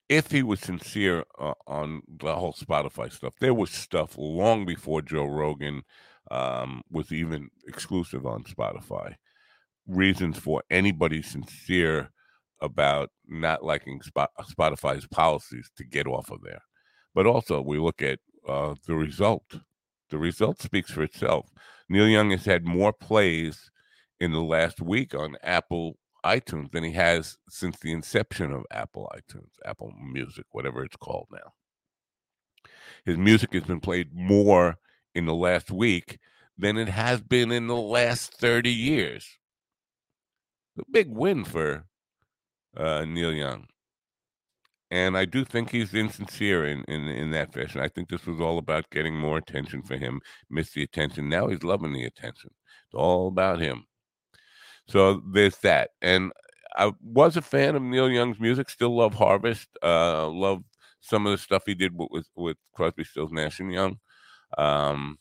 if 0.07 0.31
he 0.31 0.43
was 0.43 0.59
sincere 0.59 1.25
uh, 1.39 1.53
on 1.67 2.03
the 2.07 2.35
whole 2.35 2.53
Spotify 2.53 3.11
stuff, 3.11 3.33
there 3.39 3.53
was 3.53 3.71
stuff 3.71 4.15
long 4.17 4.65
before 4.65 5.01
Joe 5.01 5.25
Rogan 5.25 5.81
um, 6.31 6.81
was 6.91 7.11
even 7.11 7.49
exclusive 7.67 8.25
on 8.25 8.43
Spotify. 8.43 9.15
Reasons 9.87 10.37
for 10.37 10.63
anybody 10.69 11.21
sincere 11.21 12.11
about 12.63 13.09
not 13.27 13.63
liking 13.63 13.99
Spotify's 13.99 15.05
policies 15.05 15.69
to 15.75 15.83
get 15.83 16.07
off 16.07 16.31
of 16.31 16.41
there. 16.41 16.61
But 17.13 17.27
also, 17.27 17.61
we 17.61 17.77
look 17.77 18.01
at 18.01 18.19
uh, 18.47 18.75
the 18.87 18.95
result. 18.95 19.43
The 20.09 20.17
result 20.17 20.61
speaks 20.61 20.89
for 20.89 21.03
itself. 21.03 21.51
Neil 21.89 22.07
Young 22.07 22.31
has 22.31 22.45
had 22.45 22.65
more 22.65 22.93
plays 22.93 23.69
in 24.19 24.31
the 24.31 24.41
last 24.41 24.81
week 24.81 25.13
on 25.13 25.35
Apple 25.43 25.97
iTunes 26.25 26.71
than 26.71 26.85
he 26.85 26.93
has 26.93 27.37
since 27.49 27.77
the 27.79 27.91
inception 27.91 28.53
of 28.53 28.63
Apple 28.71 29.11
iTunes, 29.13 29.51
Apple 29.65 29.91
Music, 30.01 30.45
whatever 30.51 30.83
it's 30.83 30.95
called 30.95 31.27
now. 31.31 31.51
His 33.05 33.17
music 33.17 33.51
has 33.53 33.63
been 33.63 33.81
played 33.81 34.13
more 34.13 34.77
in 35.13 35.25
the 35.25 35.35
last 35.35 35.69
week 35.69 36.19
than 36.57 36.77
it 36.77 36.87
has 36.87 37.21
been 37.21 37.51
in 37.51 37.67
the 37.67 37.75
last 37.75 38.33
30 38.35 38.69
years. 38.69 39.27
A 40.79 40.83
big 40.89 41.09
win 41.09 41.43
for 41.43 41.85
uh, 42.77 43.05
Neil 43.05 43.33
Young. 43.33 43.67
And 44.91 45.17
I 45.17 45.25
do 45.25 45.43
think 45.43 45.71
he's 45.71 45.93
insincere 45.95 46.67
in, 46.67 46.83
in, 46.83 47.07
in 47.07 47.31
that 47.31 47.51
fashion. 47.51 47.81
I 47.81 47.87
think 47.87 48.09
this 48.09 48.27
was 48.27 48.39
all 48.39 48.59
about 48.59 48.89
getting 48.91 49.15
more 49.15 49.37
attention 49.37 49.81
for 49.81 49.97
him, 49.97 50.21
missed 50.51 50.75
the 50.75 50.83
attention. 50.83 51.29
Now 51.29 51.47
he's 51.47 51.63
loving 51.63 51.93
the 51.93 52.05
attention. 52.05 52.51
It's 52.85 52.93
all 52.93 53.27
about 53.27 53.59
him. 53.59 53.85
So 54.87 55.23
there's 55.33 55.57
that. 55.57 55.91
And 56.01 56.31
I 56.75 56.91
was 57.01 57.37
a 57.37 57.41
fan 57.41 57.75
of 57.75 57.81
Neil 57.81 58.09
Young's 58.09 58.39
music, 58.39 58.69
still 58.69 58.95
love 58.95 59.15
Harvest, 59.15 59.67
uh, 59.81 60.27
love 60.29 60.63
some 60.99 61.25
of 61.25 61.31
the 61.31 61.37
stuff 61.37 61.63
he 61.65 61.73
did 61.73 61.93
with, 61.95 62.27
with, 62.35 62.57
Crosby, 62.73 63.03
Stills, 63.03 63.31
Nash 63.31 63.59
and 63.59 63.73
Young. 63.73 63.97
Um, 64.57 65.17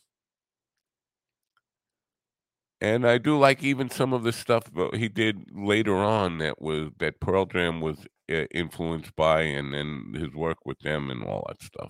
and 2.83 3.07
I 3.07 3.17
do 3.17 3.39
like 3.39 3.63
even 3.63 3.89
some 3.89 4.11
of 4.11 4.23
the 4.23 4.33
stuff 4.33 4.65
he 4.93 5.07
did 5.07 5.45
later 5.55 5.95
on 5.95 6.39
that 6.39 6.61
was 6.61 6.89
that 6.99 7.21
Pearl 7.21 7.45
Jam 7.45 7.79
was 7.79 7.97
uh, 8.29 8.43
influenced 8.51 9.15
by, 9.15 9.41
and 9.43 9.73
then 9.73 10.13
his 10.13 10.33
work 10.35 10.57
with 10.65 10.77
them 10.79 11.09
and 11.09 11.23
all 11.23 11.45
that 11.47 11.63
stuff. 11.63 11.89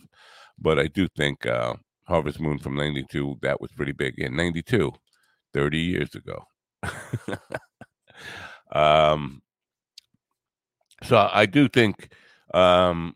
But 0.59 0.77
I 0.77 0.85
do 0.85 1.07
think 1.17 1.47
uh, 1.47 1.73
Harvest 2.03 2.39
Moon 2.39 2.59
from 2.59 2.75
'92 2.75 3.39
that 3.41 3.59
was 3.59 3.71
pretty 3.71 3.91
big 3.91 4.19
in 4.19 4.35
'92, 4.35 4.91
30 5.55 5.79
years 5.79 6.13
ago. 6.13 6.43
um, 8.71 9.41
so 11.01 11.27
I 11.33 11.47
do 11.47 11.67
think, 11.69 12.13
um, 12.53 13.15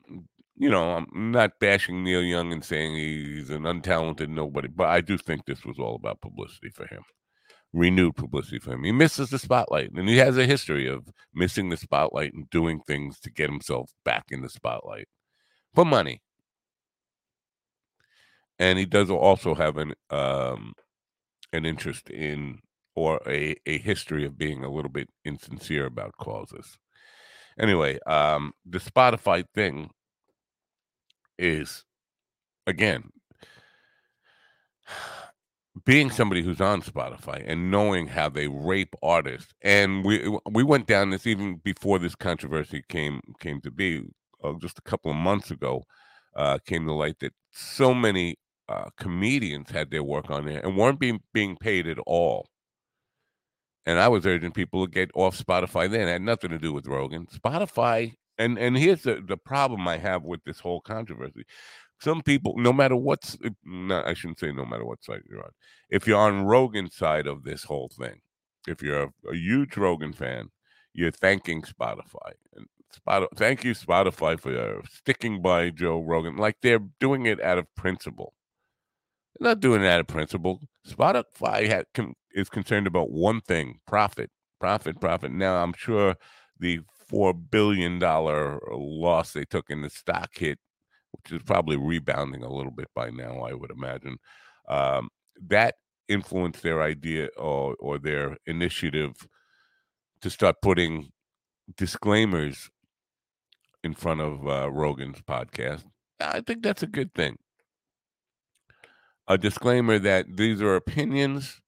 you 0.56 0.70
know, 0.72 0.94
I'm 0.94 1.32
not 1.32 1.60
bashing 1.60 2.04
Neil 2.04 2.24
Young 2.24 2.52
and 2.52 2.66
saying 2.66 2.96
he's 2.96 3.52
an 3.52 3.64
untalented 3.64 4.30
nobody, 4.30 4.68
but 4.68 4.88
I 4.88 5.02
do 5.02 5.16
think 5.16 5.46
this 5.46 5.64
was 5.64 5.78
all 5.78 5.96
about 5.96 6.22
publicity 6.22 6.70
for 6.70 6.88
him 6.88 7.04
renewed 7.74 8.16
publicity 8.16 8.60
for 8.60 8.74
him. 8.74 8.84
He 8.84 8.92
misses 8.92 9.30
the 9.30 9.40
spotlight, 9.40 9.92
and 9.92 10.08
he 10.08 10.18
has 10.18 10.38
a 10.38 10.46
history 10.46 10.88
of 10.88 11.08
missing 11.34 11.70
the 11.70 11.78
spotlight 11.78 12.34
and 12.34 12.50
doing 12.50 12.80
things 12.82 13.20
to 13.22 13.32
get 13.32 13.50
himself 13.50 13.92
back 14.04 14.26
in 14.32 14.42
the 14.42 14.50
spotlight 14.50 15.08
for 15.74 15.86
money. 15.86 16.22
And 18.60 18.80
he 18.80 18.86
does 18.86 19.10
also 19.10 19.54
have 19.54 19.78
an 19.78 19.94
um, 20.10 20.74
an 21.54 21.66
interest 21.66 22.10
in 22.10 22.60
or 22.96 23.22
a, 23.28 23.56
a 23.68 23.78
history 23.78 24.26
of 24.26 24.38
being 24.38 24.64
a 24.64 24.72
little 24.72 24.90
bit 24.90 25.08
insincere 25.24 25.86
about 25.86 26.18
causes. 26.18 26.78
Anyway, 27.60 28.00
um, 28.08 28.54
the 28.66 28.80
Spotify 28.80 29.44
thing 29.54 29.92
is 31.38 31.84
again 32.66 33.12
being 35.86 36.10
somebody 36.12 36.42
who's 36.42 36.62
on 36.62 36.82
Spotify 36.82 37.44
and 37.46 37.72
knowing 37.72 38.08
how 38.08 38.30
they 38.30 38.48
rape 38.48 38.96
artists, 39.04 39.54
and 39.62 40.06
we 40.06 40.38
we 40.50 40.64
went 40.64 40.88
down 40.88 41.10
this 41.10 41.28
even 41.28 41.58
before 41.58 42.00
this 42.00 42.16
controversy 42.16 42.84
came 42.90 43.22
came 43.40 43.62
to 43.62 43.72
be. 43.72 44.04
Uh, 44.44 44.54
just 44.62 44.78
a 44.78 44.84
couple 44.84 45.10
of 45.10 45.18
months 45.18 45.50
ago, 45.50 45.84
uh, 46.36 46.60
came 46.66 46.86
to 46.86 46.94
light 46.94 47.18
that 47.20 47.34
so 47.52 47.92
many 47.92 48.38
uh, 48.70 48.86
comedians 48.98 49.72
had 49.72 49.90
their 49.90 50.04
work 50.04 50.30
on 50.30 50.46
there 50.46 50.60
and 50.60 50.78
weren't 50.78 51.00
being 51.00 51.20
being 51.34 51.56
paid 51.58 51.88
at 51.88 51.98
all. 52.06 52.48
And 53.86 54.00
I 54.00 54.10
was 54.10 54.26
urging 54.26 54.52
people 54.52 54.86
to 54.86 54.92
get 54.92 55.10
off 55.16 55.38
Spotify. 55.38 55.90
Then 55.90 56.02
it 56.02 56.12
had 56.12 56.22
nothing 56.22 56.52
to 56.52 56.60
do 56.60 56.74
with 56.74 56.88
Rogan. 56.88 57.26
Spotify, 57.28 58.14
and 58.38 58.58
and 58.60 58.78
here's 58.78 59.04
the 59.04 59.24
the 59.26 59.38
problem 59.38 59.88
I 59.88 59.98
have 59.98 60.24
with 60.24 60.44
this 60.44 60.60
whole 60.60 60.82
controversy 60.82 61.46
some 62.00 62.22
people, 62.22 62.54
no 62.58 62.72
matter 62.72 62.96
what's, 62.96 63.38
no, 63.64 64.04
I 64.06 64.14
shouldn't 64.14 64.40
say 64.40 64.52
no 64.52 64.66
matter 64.66 64.86
what 64.86 65.04
side 65.04 65.22
you're 65.30 65.44
on. 65.44 65.52
If 65.90 66.08
you're 66.08 66.20
on 66.20 66.46
Rogan's 66.46 66.96
side 66.96 67.28
of 67.28 67.44
this 67.44 67.64
whole 67.64 67.90
thing, 67.90 68.22
if 68.68 68.82
you're 68.82 69.04
a, 69.04 69.10
a 69.32 69.36
huge 69.36 69.78
Rogan 69.78 70.14
fan, 70.14 70.50
you're 70.94 71.12
thanking 71.12 71.62
Spotify 71.62 72.34
and 72.56 72.68
Spotify. 72.94 73.28
Thank 73.36 73.64
you, 73.64 73.74
Spotify, 73.74 74.40
for 74.40 74.58
uh, 74.58 74.82
sticking 74.90 75.42
by 75.42 75.70
Joe 75.70 76.02
Rogan. 76.02 76.38
Like 76.38 76.58
they're 76.62 76.82
doing 77.00 77.26
it 77.26 77.42
out 77.42 77.58
of 77.58 77.74
principle. 77.76 78.34
They're 79.40 79.50
not 79.50 79.60
doing 79.60 79.84
it 79.84 79.88
out 79.88 80.00
of 80.00 80.08
principle. 80.08 80.62
Spotify 80.88 81.84
is 82.34 82.50
concerned 82.50 82.88
about 82.88 83.12
one 83.12 83.42
thing: 83.42 83.80
profit, 83.88 84.30
profit, 84.60 85.00
profit. 85.00 85.32
Now, 85.32 85.64
I'm 85.64 85.74
sure 85.74 86.16
the 86.60 86.82
four 87.08 87.34
billion 87.34 88.00
dollar 88.00 88.60
loss 88.72 89.34
they 89.34 89.46
took 89.46 89.70
in 89.70 89.82
the 89.82 89.90
stock 89.90 90.30
hit 90.34 90.60
is 91.32 91.42
probably 91.44 91.78
rebounding 91.78 92.44
a 92.44 92.54
little 92.54 92.72
bit 92.72 92.88
by 92.96 93.10
now, 93.10 93.42
I 93.42 93.54
would 93.54 93.72
imagine. 93.72 94.18
Um, 94.68 95.10
that 95.48 95.76
influenced 96.08 96.64
their 96.64 96.82
idea 96.82 97.30
or, 97.38 97.76
or 97.80 98.00
their 98.00 98.38
initiative 98.46 99.16
to 100.22 100.30
start 100.30 100.56
putting 100.62 101.10
disclaimers 101.76 102.70
in 103.84 103.94
front 103.94 104.22
of 104.22 104.48
uh, 104.48 104.72
Rogan's 104.72 105.22
podcast. 105.22 105.84
I 106.20 106.42
think 106.42 106.64
that's 106.64 106.84
a 106.84 106.88
good 106.88 107.14
thing. 107.14 107.38
A 109.28 109.38
disclaimer 109.38 110.00
that 110.00 110.26
these 110.38 110.62
are 110.62 110.76
opinions 110.76 111.62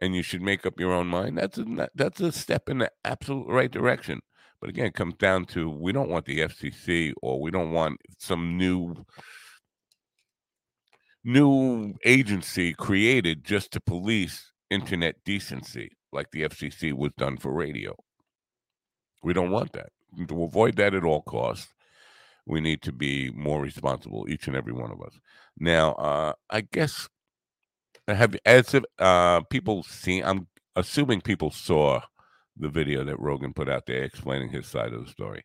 and 0.00 0.14
you 0.14 0.22
should 0.22 0.40
make 0.42 0.64
up 0.64 0.80
your 0.80 0.92
own 0.92 1.08
mind. 1.08 1.36
That's 1.36 1.58
a, 1.58 1.88
that's 1.94 2.20
a 2.20 2.32
step 2.32 2.68
in 2.68 2.78
the 2.78 2.90
absolute 3.04 3.48
right 3.48 3.70
direction. 3.70 4.20
But 4.60 4.70
again, 4.70 4.86
it 4.86 4.94
comes 4.94 5.14
down 5.14 5.46
to 5.46 5.70
we 5.70 5.92
don't 5.92 6.10
want 6.10 6.26
the 6.26 6.40
FCC 6.40 7.12
or 7.22 7.40
we 7.40 7.50
don't 7.50 7.72
want 7.72 8.00
some 8.18 8.56
new 8.56 8.94
new 11.24 11.94
agency 12.04 12.72
created 12.74 13.44
just 13.44 13.70
to 13.72 13.80
police 13.80 14.52
internet 14.70 15.16
decency 15.24 15.90
like 16.12 16.30
the 16.30 16.42
FCC 16.42 16.92
was 16.92 17.12
done 17.16 17.36
for 17.36 17.52
radio. 17.52 17.94
We 19.22 19.32
don't 19.32 19.50
want 19.50 19.72
that. 19.72 19.90
To 20.28 20.44
avoid 20.44 20.76
that 20.76 20.94
at 20.94 21.04
all 21.04 21.22
costs, 21.22 21.72
we 22.46 22.60
need 22.60 22.82
to 22.82 22.92
be 22.92 23.30
more 23.30 23.60
responsible, 23.62 24.26
each 24.28 24.48
and 24.48 24.56
every 24.56 24.72
one 24.72 24.90
of 24.90 25.00
us. 25.02 25.12
Now, 25.58 25.92
uh, 25.92 26.32
I 26.50 26.62
guess 26.62 27.08
have 28.08 28.36
as 28.44 28.74
if 28.74 28.84
uh, 28.98 29.42
people 29.42 29.82
seen. 29.82 30.24
I'm 30.24 30.48
assuming 30.76 31.20
people 31.20 31.50
saw 31.50 32.00
the 32.60 32.68
video 32.68 33.04
that 33.04 33.18
Rogan 33.20 33.52
put 33.52 33.68
out 33.68 33.86
there 33.86 34.02
explaining 34.02 34.50
his 34.50 34.66
side 34.66 34.92
of 34.92 35.04
the 35.04 35.10
story. 35.10 35.42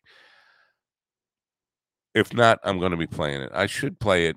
If 2.14 2.32
not, 2.32 2.58
I'm 2.64 2.78
going 2.78 2.92
to 2.92 2.96
be 2.96 3.06
playing 3.06 3.42
it. 3.42 3.50
I 3.52 3.66
should 3.66 3.98
play 3.98 4.26
it. 4.26 4.36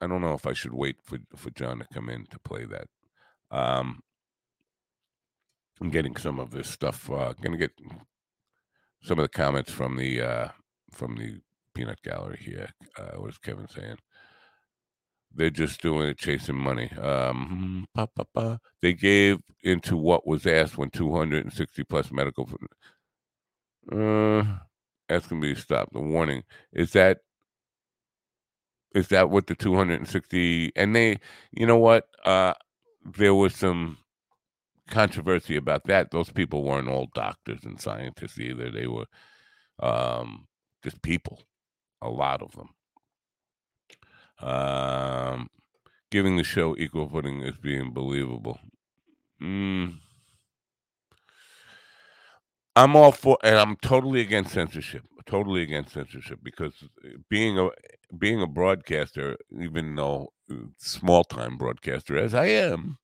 I 0.00 0.06
don't 0.06 0.20
know 0.20 0.34
if 0.34 0.46
I 0.46 0.52
should 0.52 0.72
wait 0.72 0.96
for, 1.02 1.18
for 1.36 1.50
John 1.50 1.80
to 1.80 1.86
come 1.92 2.08
in 2.08 2.26
to 2.26 2.38
play 2.40 2.64
that. 2.66 2.86
Um, 3.50 4.00
I'm 5.80 5.90
getting 5.90 6.16
some 6.16 6.38
of 6.38 6.50
this 6.50 6.68
stuff. 6.68 7.10
Uh, 7.10 7.32
going 7.34 7.52
to 7.52 7.58
get 7.58 7.72
some 9.02 9.18
of 9.18 9.24
the 9.24 9.28
comments 9.28 9.72
from 9.72 9.96
the 9.96 10.22
uh, 10.22 10.48
from 10.92 11.16
the 11.16 11.40
peanut 11.74 12.02
gallery 12.02 12.38
here. 12.40 12.68
Uh, 12.98 13.16
what 13.18 13.30
is 13.30 13.38
Kevin 13.38 13.68
saying? 13.68 13.98
They're 15.38 15.50
just 15.50 15.80
doing 15.80 16.08
it 16.08 16.18
chasing 16.18 16.56
money. 16.56 16.90
Um, 17.00 17.86
they 18.82 18.92
gave 18.92 19.38
into 19.62 19.96
what 19.96 20.26
was 20.26 20.44
asked 20.46 20.76
when 20.76 20.90
260 20.90 21.84
plus 21.84 22.10
medical. 22.10 22.50
Uh, 23.90 24.42
asking 25.08 25.38
me 25.38 25.54
to 25.54 25.60
stop. 25.60 25.90
The 25.92 26.00
warning 26.00 26.42
is 26.72 26.90
that 26.92 27.18
is 28.94 29.08
that 29.08 29.30
what 29.30 29.46
the 29.46 29.54
260 29.54 30.72
and 30.74 30.96
they 30.96 31.18
you 31.52 31.66
know 31.66 31.78
what 31.78 32.08
uh 32.24 32.54
there 33.16 33.34
was 33.34 33.54
some 33.54 33.98
controversy 34.90 35.56
about 35.56 35.84
that 35.86 36.10
those 36.10 36.30
people 36.30 36.64
weren't 36.64 36.88
all 36.88 37.06
doctors 37.14 37.60
and 37.64 37.80
scientists 37.80 38.40
either 38.40 38.70
they 38.70 38.86
were 38.86 39.04
um 39.80 40.46
just 40.82 41.00
people 41.02 41.42
a 42.02 42.08
lot 42.08 42.42
of 42.42 42.50
them 42.52 42.70
um, 44.40 45.48
giving 46.10 46.36
the 46.36 46.44
show 46.44 46.76
equal 46.76 47.08
footing 47.08 47.42
is 47.42 47.56
being 47.56 47.92
believable. 47.92 48.58
Mm. 49.42 49.98
I'm 52.76 52.94
all 52.94 53.12
for, 53.12 53.38
and 53.42 53.56
I'm 53.56 53.76
totally 53.76 54.20
against 54.20 54.52
censorship. 54.52 55.02
Totally 55.26 55.62
against 55.62 55.92
censorship 55.92 56.38
because 56.42 56.72
uh, 57.04 57.08
being 57.28 57.58
a 57.58 57.68
being 58.16 58.40
a 58.40 58.46
broadcaster, 58.46 59.36
even 59.60 59.94
though 59.94 60.32
uh, 60.50 60.54
small 60.78 61.22
time 61.24 61.58
broadcaster 61.58 62.16
as 62.16 62.34
I 62.34 62.46
am, 62.46 62.96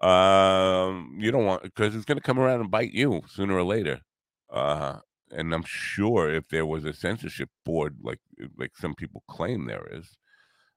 um, 0.00 1.16
you 1.18 1.30
don't 1.30 1.44
want 1.44 1.62
because 1.64 1.94
it's 1.94 2.06
going 2.06 2.16
to 2.16 2.22
come 2.24 2.38
around 2.38 2.60
and 2.60 2.70
bite 2.70 2.92
you 2.92 3.20
sooner 3.28 3.54
or 3.54 3.62
later. 3.62 4.00
Uh, 4.48 4.98
and 5.32 5.54
I'm 5.54 5.64
sure 5.64 6.32
if 6.32 6.48
there 6.48 6.66
was 6.66 6.84
a 6.84 6.92
censorship 6.92 7.48
board 7.64 7.96
like 8.02 8.20
like 8.58 8.76
some 8.76 8.94
people 8.94 9.22
claim 9.28 9.66
there 9.66 9.86
is, 9.90 10.16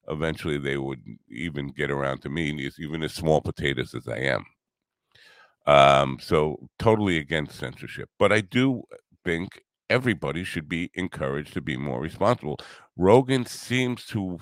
eventually 0.07 0.57
they 0.57 0.77
would 0.77 1.01
even 1.29 1.67
get 1.69 1.91
around 1.91 2.21
to 2.21 2.29
me, 2.29 2.69
even 2.79 3.03
as 3.03 3.13
small 3.13 3.41
potatoes 3.41 3.93
as 3.95 4.07
I 4.07 4.17
am. 4.17 4.45
Um, 5.67 6.19
so 6.21 6.69
totally 6.77 7.17
against 7.17 7.57
censorship, 7.57 8.09
but 8.19 8.31
I 8.31 8.41
do 8.41 8.83
think 9.23 9.63
everybody 9.89 10.43
should 10.43 10.69
be 10.69 10.91
encouraged 10.93 11.53
to 11.53 11.61
be 11.61 11.77
more 11.77 11.99
responsible. 11.99 12.59
Rogan 12.95 13.45
seems 13.45 14.05
to 14.07 14.39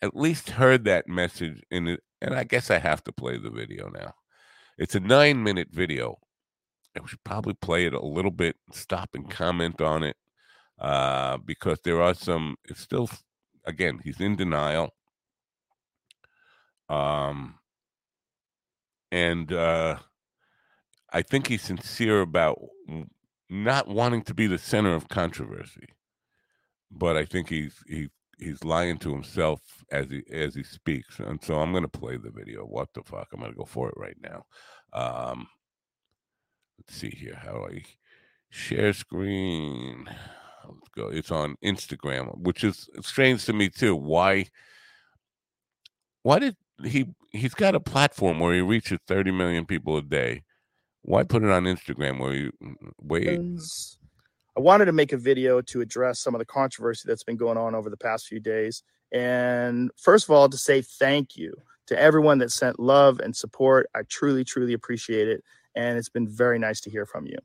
at 0.00 0.16
least 0.16 0.50
heard 0.50 0.84
that 0.84 1.08
message 1.08 1.62
in 1.70 1.88
it, 1.88 2.00
and 2.20 2.34
I 2.34 2.44
guess 2.44 2.70
I 2.70 2.78
have 2.78 3.02
to 3.04 3.12
play 3.12 3.38
the 3.38 3.50
video 3.50 3.88
now. 3.88 4.14
It's 4.78 4.94
a 4.94 5.00
nine 5.00 5.42
minute 5.42 5.68
video. 5.70 6.18
I 6.96 7.06
should 7.06 7.24
probably 7.24 7.54
play 7.54 7.86
it 7.86 7.94
a 7.94 8.04
little 8.04 8.30
bit, 8.30 8.56
stop 8.72 9.10
and 9.14 9.30
comment 9.30 9.80
on 9.80 10.02
it, 10.02 10.16
uh, 10.78 11.38
because 11.38 11.78
there 11.84 12.02
are 12.02 12.14
some. 12.14 12.56
It's 12.68 12.80
still, 12.80 13.08
again, 13.64 14.00
he's 14.04 14.20
in 14.20 14.36
denial. 14.36 14.90
Um, 16.88 17.54
and 19.10 19.52
uh, 19.52 19.96
I 21.12 21.22
think 21.22 21.46
he's 21.46 21.62
sincere 21.62 22.20
about 22.20 22.60
not 23.48 23.88
wanting 23.88 24.22
to 24.22 24.34
be 24.34 24.46
the 24.46 24.58
center 24.58 24.94
of 24.94 25.08
controversy, 25.08 25.88
but 26.90 27.16
I 27.16 27.24
think 27.24 27.48
he's 27.48 27.74
he 27.86 28.08
he's 28.38 28.64
lying 28.64 28.98
to 28.98 29.12
himself 29.12 29.60
as 29.90 30.10
he 30.10 30.22
as 30.32 30.54
he 30.54 30.62
speaks. 30.62 31.18
And 31.18 31.42
so 31.42 31.60
I'm 31.60 31.72
going 31.72 31.84
to 31.84 31.88
play 31.88 32.16
the 32.16 32.30
video. 32.30 32.64
What 32.64 32.88
the 32.94 33.02
fuck? 33.02 33.28
I'm 33.32 33.40
going 33.40 33.52
to 33.52 33.58
go 33.58 33.64
for 33.64 33.88
it 33.88 33.94
right 33.96 34.16
now. 34.20 34.44
Um, 34.92 35.46
let's 36.86 36.98
see 36.98 37.10
here. 37.10 37.38
How 37.42 37.52
do 37.52 37.66
I 37.66 37.84
share 38.50 38.92
screen? 38.92 40.08
Let's 40.64 40.88
go. 40.94 41.08
It's 41.08 41.30
on 41.30 41.56
Instagram, 41.64 42.38
which 42.38 42.62
is 42.62 42.88
strange 43.00 43.44
to 43.46 43.52
me 43.52 43.68
too. 43.68 43.96
Why? 43.96 44.46
Why 46.22 46.38
did 46.38 46.56
he? 46.84 47.06
He's 47.30 47.54
got 47.54 47.74
a 47.74 47.80
platform 47.80 48.38
where 48.38 48.54
he 48.54 48.60
reaches 48.60 48.98
30 49.08 49.32
million 49.32 49.66
people 49.66 49.96
a 49.96 50.02
day. 50.02 50.42
Why 51.02 51.24
put 51.24 51.42
it 51.42 51.50
on 51.50 51.64
Instagram 51.64 52.20
where 52.20 52.34
you 52.34 52.52
mm, 52.62 52.74
mm, 52.80 52.92
wait? 53.00 53.40
I 54.56 54.60
wanted 54.60 54.84
to 54.84 54.92
make 54.92 55.12
a 55.12 55.16
video 55.16 55.60
to 55.62 55.80
address 55.80 56.20
some 56.20 56.34
of 56.34 56.38
the 56.38 56.44
controversy 56.44 57.04
that's 57.06 57.24
been 57.24 57.36
going 57.36 57.58
on 57.58 57.74
over 57.74 57.90
the 57.90 57.96
past 57.96 58.26
few 58.26 58.38
days. 58.38 58.84
And 59.10 59.90
first 59.96 60.26
of 60.26 60.30
all, 60.30 60.48
to 60.48 60.56
say 60.56 60.82
thank 60.82 61.36
you 61.36 61.54
to 61.88 61.98
everyone 61.98 62.38
that 62.38 62.52
sent 62.52 62.78
love 62.78 63.18
and 63.18 63.34
support. 63.34 63.88
I 63.94 64.02
truly, 64.08 64.44
truly 64.44 64.74
appreciate 64.74 65.26
it. 65.26 65.42
And 65.74 65.98
it's 65.98 66.08
been 66.08 66.28
very 66.28 66.58
nice 66.58 66.80
to 66.82 66.90
hear 66.90 67.06
from 67.06 67.26
you. 67.26 67.38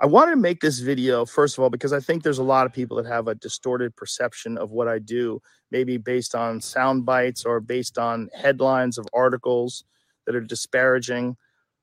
I 0.00 0.06
wanted 0.06 0.32
to 0.32 0.36
make 0.36 0.60
this 0.60 0.78
video, 0.78 1.24
first 1.24 1.58
of 1.58 1.64
all, 1.64 1.70
because 1.70 1.92
I 1.92 1.98
think 1.98 2.22
there's 2.22 2.38
a 2.38 2.44
lot 2.44 2.66
of 2.66 2.72
people 2.72 2.96
that 2.98 3.06
have 3.06 3.26
a 3.26 3.34
distorted 3.34 3.96
perception 3.96 4.56
of 4.56 4.70
what 4.70 4.86
I 4.86 5.00
do, 5.00 5.42
maybe 5.72 5.96
based 5.96 6.36
on 6.36 6.60
sound 6.60 7.04
bites 7.04 7.44
or 7.44 7.58
based 7.58 7.98
on 7.98 8.28
headlines 8.32 8.96
of 8.96 9.08
articles 9.12 9.84
that 10.26 10.36
are 10.36 10.40
disparaging. 10.40 11.36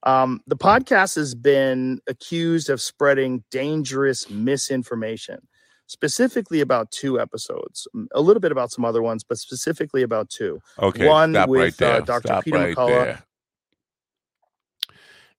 Um, 0.04 0.40
the 0.48 0.56
podcast 0.56 1.16
has 1.16 1.36
been 1.36 2.00
accused 2.08 2.70
of 2.70 2.80
spreading 2.80 3.44
dangerous 3.52 4.30
misinformation, 4.30 5.40
specifically 5.88 6.62
about 6.62 6.92
two 6.92 7.20
episodes, 7.20 7.86
a 8.14 8.22
little 8.22 8.40
bit 8.40 8.52
about 8.54 8.72
some 8.72 8.86
other 8.86 9.02
ones, 9.02 9.26
but 9.26 9.40
specifically 9.40 10.04
about 10.04 10.30
two. 10.30 10.62
Okay, 10.80 11.08
one 11.08 11.34
stop 11.34 11.50
with 11.50 11.60
right 11.60 11.78
there. 11.78 11.94
uh, 11.96 12.00
Dr. 12.02 12.28
Stop 12.28 12.44
Peter 12.46 12.58
right 12.58 12.76
McCullough. 12.76 12.88
there. 12.88 13.24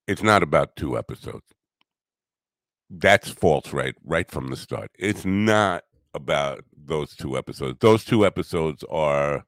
It's 0.06 0.22
not 0.22 0.42
about 0.42 0.76
two 0.76 0.96
episodes. 0.96 1.46
That's 2.88 3.28
false, 3.30 3.72
right? 3.72 3.94
Right 4.04 4.30
from 4.30 4.48
the 4.48 4.56
start. 4.56 4.90
It's 4.98 5.24
not 5.24 5.82
about 6.14 6.64
those 6.76 7.14
two 7.16 7.36
episodes. 7.36 7.78
Those 7.80 8.04
two 8.04 8.24
episodes 8.24 8.84
are 8.90 9.44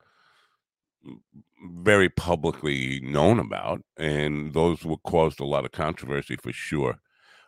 very 1.82 2.08
publicly 2.08 3.00
known 3.02 3.38
about, 3.38 3.82
and 3.96 4.52
those 4.52 4.84
were 4.84 4.96
caused 4.98 5.40
a 5.40 5.44
lot 5.44 5.64
of 5.64 5.72
controversy 5.72 6.36
for 6.36 6.52
sure. 6.52 6.98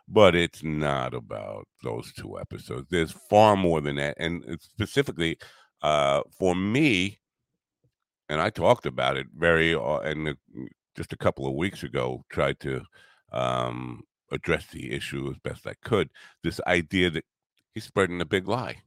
But 0.07 0.35
it's 0.35 0.63
not 0.63 1.13
about 1.13 1.67
those 1.83 2.11
two 2.13 2.39
episodes. 2.39 2.87
There's 2.89 3.11
far 3.29 3.55
more 3.55 3.81
than 3.81 3.97
that, 3.97 4.15
and 4.17 4.43
specifically 4.59 5.37
uh, 5.81 6.21
for 6.37 6.55
me. 6.55 7.19
And 8.29 8.41
I 8.41 8.49
talked 8.49 8.85
about 8.85 9.17
it 9.17 9.27
very, 9.35 9.75
uh, 9.75 9.99
and 9.99 10.29
uh, 10.29 10.33
just 10.95 11.13
a 11.13 11.17
couple 11.17 11.47
of 11.47 11.53
weeks 11.53 11.83
ago, 11.83 12.23
tried 12.29 12.59
to 12.61 12.81
um, 13.31 14.03
address 14.31 14.67
the 14.67 14.91
issue 14.91 15.29
as 15.29 15.37
best 15.39 15.67
I 15.67 15.73
could. 15.83 16.09
This 16.43 16.59
idea 16.67 17.09
that 17.11 17.25
he's 17.73 17.85
spreading 17.85 18.21
a 18.21 18.25
big 18.25 18.47
lie, 18.47 18.81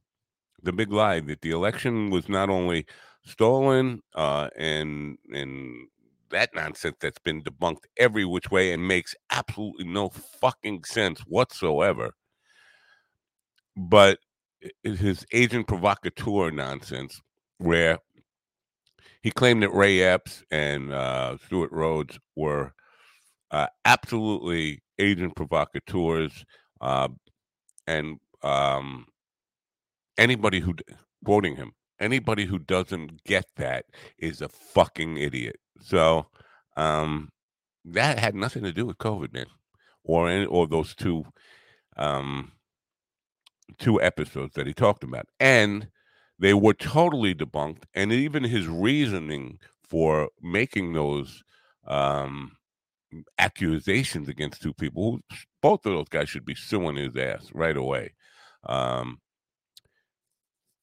the 0.61 0.73
big 0.73 0.91
lie 0.91 1.19
that 1.21 1.41
the 1.41 1.51
election 1.51 2.09
was 2.09 2.29
not 2.29 2.49
only 2.49 2.85
stolen 3.25 4.01
uh, 4.13 4.49
and 4.55 5.17
and 5.33 5.87
that 6.29 6.53
nonsense 6.53 6.97
that's 6.99 7.19
been 7.19 7.43
debunked 7.43 7.85
every 7.97 8.25
which 8.25 8.49
way 8.51 8.73
and 8.73 8.87
makes 8.87 9.15
absolutely 9.31 9.85
no 9.85 10.09
fucking 10.09 10.83
sense 10.83 11.21
whatsoever. 11.21 12.11
But 13.77 14.19
his 14.83 15.25
agent 15.31 15.67
provocateur 15.67 16.51
nonsense, 16.51 17.21
where 17.57 17.99
he 19.25 19.31
claimed 19.31 19.63
that 19.63 19.73
Ray 19.73 20.03
Epps 20.03 20.43
and 20.51 20.93
uh, 20.93 21.37
Stewart 21.43 21.71
Rhodes 21.71 22.19
were 22.35 22.75
uh, 23.49 23.65
absolutely 23.83 24.83
agent 24.99 25.35
provocateurs, 25.35 26.45
uh, 26.79 27.07
and 27.87 28.19
um, 28.43 29.07
anybody 30.19 30.59
who 30.59 30.75
quoting 31.25 31.55
him 31.55 31.73
anybody 31.99 32.45
who 32.45 32.59
doesn't 32.59 33.23
get 33.23 33.45
that 33.55 33.85
is 34.19 34.41
a 34.41 34.49
fucking 34.49 35.17
idiot. 35.17 35.55
So 35.81 36.27
um 36.77 37.31
that 37.85 38.19
had 38.19 38.35
nothing 38.35 38.61
to 38.61 38.71
do 38.73 38.85
with 38.85 38.99
COVID, 38.99 39.33
man, 39.33 39.47
or 40.03 40.29
any, 40.29 40.45
or 40.45 40.67
those 40.67 40.93
two 40.93 41.25
um 41.97 42.51
two 43.79 43.99
episodes 43.99 44.53
that 44.53 44.67
he 44.67 44.73
talked 44.75 45.03
about, 45.03 45.25
and 45.39 45.87
they 46.39 46.53
were 46.53 46.73
totally 46.73 47.33
debunked. 47.33 47.83
And 47.93 48.11
even 48.11 48.43
his 48.43 48.67
reasoning 48.67 49.59
for 49.89 50.29
making 50.41 50.93
those 50.93 51.43
um 51.87 52.57
accusations 53.37 54.27
against 54.27 54.61
two 54.61 54.73
people, 54.73 55.19
both 55.61 55.85
of 55.85 55.93
those 55.93 56.09
guys 56.09 56.29
should 56.29 56.45
be 56.45 56.55
suing 56.55 56.95
his 56.97 57.15
ass 57.15 57.49
right 57.53 57.77
away. 57.77 58.13
Um, 58.63 59.19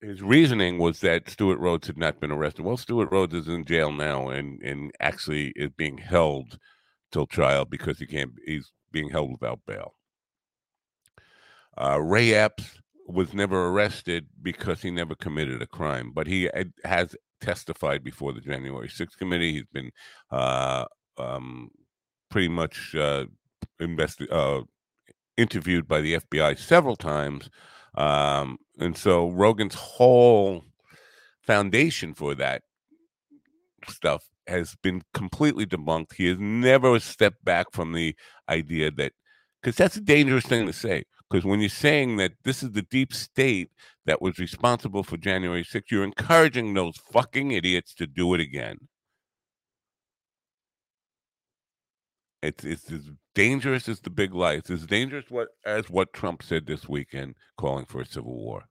his 0.00 0.22
reasoning 0.22 0.78
was 0.78 1.00
that 1.00 1.28
Stewart 1.28 1.58
Rhodes 1.58 1.86
had 1.86 1.98
not 1.98 2.20
been 2.20 2.32
arrested. 2.32 2.64
Well, 2.64 2.76
Stewart 2.76 3.10
Rhodes 3.12 3.34
is 3.34 3.48
in 3.48 3.64
jail 3.64 3.92
now 3.92 4.28
and 4.28 4.60
and 4.62 4.92
actually 5.00 5.52
is 5.54 5.70
being 5.76 5.98
held 5.98 6.58
till 7.12 7.26
trial 7.26 7.64
because 7.64 7.98
he 7.98 8.06
can't. 8.06 8.32
He's 8.44 8.72
being 8.90 9.10
held 9.10 9.30
without 9.30 9.60
bail. 9.66 9.94
Uh, 11.76 12.00
Ray 12.00 12.34
Epps 12.34 12.81
was 13.06 13.34
never 13.34 13.68
arrested 13.68 14.26
because 14.42 14.82
he 14.82 14.90
never 14.90 15.14
committed 15.14 15.60
a 15.60 15.66
crime, 15.66 16.12
but 16.14 16.26
he 16.26 16.48
has 16.84 17.16
testified 17.40 18.04
before 18.04 18.32
the 18.32 18.40
January 18.40 18.88
6th 18.88 19.16
committee. 19.18 19.52
He's 19.52 19.66
been 19.72 19.90
uh, 20.30 20.84
um, 21.18 21.70
pretty 22.30 22.48
much 22.48 22.94
uh, 22.94 23.26
investi- 23.80 24.32
uh, 24.32 24.62
interviewed 25.36 25.88
by 25.88 26.00
the 26.00 26.14
FBI 26.14 26.58
several 26.58 26.96
times. 26.96 27.50
Um, 27.94 28.58
and 28.78 28.96
so 28.96 29.30
Rogan's 29.30 29.74
whole 29.74 30.64
foundation 31.42 32.14
for 32.14 32.34
that 32.36 32.62
stuff 33.88 34.24
has 34.46 34.76
been 34.82 35.02
completely 35.12 35.66
debunked. 35.66 36.14
He 36.14 36.26
has 36.26 36.38
never 36.38 36.98
stepped 37.00 37.44
back 37.44 37.66
from 37.72 37.92
the 37.92 38.14
idea 38.48 38.90
that, 38.92 39.12
because 39.60 39.76
that's 39.76 39.96
a 39.96 40.00
dangerous 40.00 40.46
thing 40.46 40.66
to 40.66 40.72
say. 40.72 41.04
Because 41.32 41.46
when 41.46 41.60
you're 41.60 41.70
saying 41.70 42.18
that 42.18 42.32
this 42.44 42.62
is 42.62 42.72
the 42.72 42.82
deep 42.82 43.14
state 43.14 43.70
that 44.04 44.20
was 44.20 44.38
responsible 44.38 45.02
for 45.02 45.16
January 45.16 45.64
6th, 45.64 45.90
you're 45.90 46.04
encouraging 46.04 46.74
those 46.74 46.98
fucking 47.10 47.52
idiots 47.52 47.94
to 47.94 48.06
do 48.06 48.34
it 48.34 48.40
again. 48.40 48.76
It's 52.42 52.64
it's 52.64 52.92
as 52.92 53.10
dangerous 53.34 53.88
as 53.88 54.00
the 54.00 54.10
big 54.10 54.34
lie. 54.34 54.54
It's 54.54 54.68
as 54.68 54.84
dangerous 54.84 55.24
what 55.30 55.48
as 55.64 55.88
what 55.88 56.12
Trump 56.12 56.42
said 56.42 56.66
this 56.66 56.86
weekend, 56.86 57.36
calling 57.56 57.86
for 57.86 58.02
a 58.02 58.06
civil 58.06 58.34
war. 58.34 58.64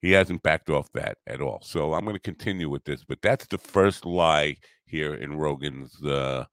He 0.00 0.12
hasn't 0.12 0.42
backed 0.42 0.70
off 0.70 0.90
that 0.92 1.18
at 1.26 1.42
all. 1.42 1.60
So 1.62 1.92
I'm 1.92 2.04
going 2.04 2.16
to 2.16 2.20
continue 2.20 2.70
with 2.70 2.84
this, 2.84 3.04
but 3.04 3.20
that's 3.20 3.46
the 3.46 3.58
first 3.58 4.06
lie 4.06 4.56
here 4.86 5.12
in 5.12 5.36
Rogan's 5.36 6.02
uh, 6.02 6.46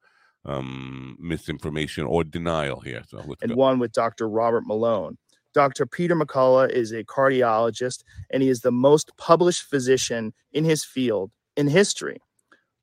um, 0.45 1.17
misinformation 1.19 2.05
or 2.05 2.23
denial 2.23 2.79
here. 2.79 3.03
So 3.07 3.17
let's 3.25 3.41
and 3.41 3.51
go. 3.51 3.57
one 3.57 3.79
with 3.79 3.91
Dr. 3.91 4.27
Robert 4.27 4.65
Malone. 4.65 5.17
Dr. 5.53 5.85
Peter 5.85 6.15
McCullough 6.15 6.69
is 6.69 6.91
a 6.91 7.03
cardiologist 7.03 8.03
and 8.29 8.43
he 8.43 8.49
is 8.49 8.61
the 8.61 8.71
most 8.71 9.11
published 9.17 9.63
physician 9.63 10.33
in 10.51 10.63
his 10.63 10.85
field 10.85 11.31
in 11.55 11.67
history. 11.67 12.19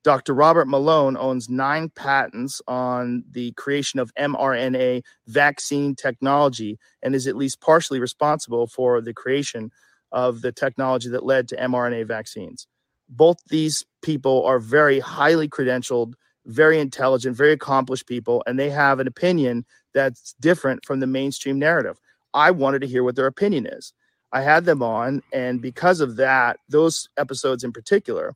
Dr. 0.06 0.34
Robert 0.34 0.68
Malone 0.68 1.16
owns 1.16 1.48
nine 1.48 1.88
patents 1.88 2.62
on 2.68 3.24
the 3.28 3.50
creation 3.52 3.98
of 3.98 4.14
mRNA 4.14 5.02
vaccine 5.26 5.96
technology 5.96 6.78
and 7.02 7.12
is 7.12 7.26
at 7.26 7.34
least 7.34 7.60
partially 7.60 7.98
responsible 7.98 8.68
for 8.68 9.00
the 9.00 9.12
creation 9.12 9.70
of 10.12 10.42
the 10.42 10.52
technology 10.52 11.08
that 11.08 11.26
led 11.26 11.48
to 11.48 11.56
mRNA 11.56 12.06
vaccines. 12.06 12.68
Both 13.08 13.38
these 13.48 13.84
people 14.00 14.44
are 14.44 14.60
very 14.60 15.00
highly 15.00 15.48
credentialed, 15.48 16.14
very 16.46 16.80
intelligent, 16.80 17.36
very 17.36 17.52
accomplished 17.52 18.06
people, 18.06 18.42
and 18.46 18.58
they 18.58 18.70
have 18.70 19.00
an 19.00 19.06
opinion 19.06 19.64
that's 19.94 20.34
different 20.40 20.84
from 20.84 21.00
the 21.00 21.06
mainstream 21.06 21.58
narrative. 21.58 21.98
I 22.34 22.50
wanted 22.50 22.80
to 22.80 22.86
hear 22.86 23.02
what 23.02 23.16
their 23.16 23.26
opinion 23.26 23.66
is. 23.66 23.92
I 24.32 24.42
had 24.42 24.64
them 24.64 24.82
on, 24.82 25.22
and 25.32 25.60
because 25.60 26.00
of 26.00 26.16
that, 26.16 26.58
those 26.68 27.08
episodes 27.16 27.64
in 27.64 27.72
particular, 27.72 28.34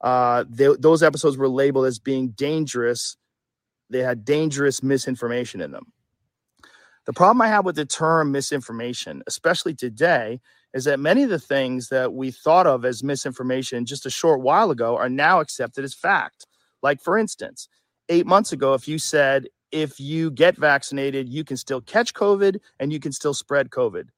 uh, 0.00 0.44
they, 0.48 0.68
those 0.78 1.02
episodes 1.02 1.36
were 1.36 1.48
labeled 1.48 1.86
as 1.86 1.98
being 1.98 2.30
dangerous. 2.30 3.16
They 3.90 4.00
had 4.00 4.24
dangerous 4.24 4.82
misinformation 4.82 5.60
in 5.60 5.72
them. 5.72 5.92
The 7.06 7.12
problem 7.12 7.42
I 7.42 7.48
have 7.48 7.64
with 7.64 7.76
the 7.76 7.86
term 7.86 8.30
misinformation, 8.30 9.22
especially 9.26 9.74
today, 9.74 10.40
is 10.72 10.84
that 10.84 11.00
many 11.00 11.24
of 11.24 11.30
the 11.30 11.38
things 11.38 11.88
that 11.88 12.12
we 12.12 12.30
thought 12.30 12.66
of 12.66 12.84
as 12.84 13.02
misinformation 13.02 13.84
just 13.84 14.06
a 14.06 14.10
short 14.10 14.40
while 14.40 14.70
ago 14.70 14.96
are 14.96 15.08
now 15.08 15.40
accepted 15.40 15.84
as 15.84 15.94
fact. 15.94 16.46
Like, 16.82 17.00
for 17.00 17.18
instance, 17.18 17.68
eight 18.08 18.26
months 18.26 18.52
ago, 18.52 18.74
if 18.74 18.88
you 18.88 18.98
said, 18.98 19.46
if 19.72 20.00
you 20.00 20.30
get 20.30 20.56
vaccinated, 20.56 21.28
you 21.28 21.44
can 21.44 21.56
still 21.56 21.80
catch 21.80 22.12
COVID 22.14 22.58
and 22.78 22.92
you 22.92 23.00
can 23.00 23.12
still 23.12 23.34
spread 23.34 23.70
COVID, 23.70 24.08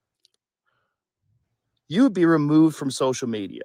you 1.88 2.03
would 2.03 2.14
be 2.14 2.25
removed 2.25 2.77
from 2.77 2.90
social 2.90 3.29
media. 3.29 3.62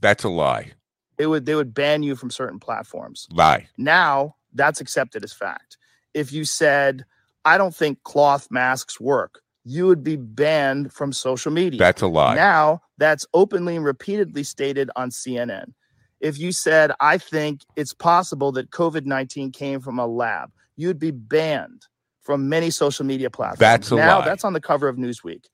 That's 0.00 0.24
a 0.24 0.28
lie. 0.28 0.72
They 1.18 1.26
would 1.26 1.46
they 1.46 1.54
would 1.54 1.74
ban 1.74 2.02
you 2.02 2.14
from 2.16 2.30
certain 2.30 2.58
platforms. 2.58 3.26
Lie. 3.30 3.68
Now 3.76 4.36
that's 4.54 4.80
accepted 4.80 5.24
as 5.24 5.32
fact. 5.32 5.78
If 6.14 6.32
you 6.32 6.44
said, 6.44 7.04
I 7.44 7.58
don't 7.58 7.74
think 7.74 8.02
cloth 8.02 8.48
masks 8.50 9.00
work, 9.00 9.42
you 9.64 9.86
would 9.86 10.02
be 10.02 10.16
banned 10.16 10.92
from 10.92 11.12
social 11.12 11.52
media. 11.52 11.78
That's 11.78 12.02
a 12.02 12.06
lie. 12.06 12.34
Now 12.34 12.82
that's 12.98 13.26
openly 13.34 13.76
and 13.76 13.84
repeatedly 13.84 14.42
stated 14.42 14.90
on 14.96 15.10
CNN. 15.10 15.72
If 16.20 16.38
you 16.38 16.52
said, 16.52 16.92
I 17.00 17.18
think 17.18 17.62
it's 17.76 17.92
possible 17.92 18.52
that 18.52 18.70
COVID 18.70 19.04
19 19.04 19.52
came 19.52 19.80
from 19.80 19.98
a 19.98 20.06
lab, 20.06 20.50
you'd 20.76 20.98
be 20.98 21.10
banned 21.10 21.82
from 22.22 22.48
many 22.48 22.70
social 22.70 23.06
media 23.06 23.30
platforms. 23.30 23.58
That's 23.58 23.92
a 23.92 23.96
now 23.96 24.18
lie. 24.18 24.24
that's 24.24 24.44
on 24.44 24.52
the 24.52 24.60
cover 24.60 24.88
of 24.88 24.96
Newsweek. 24.96 25.44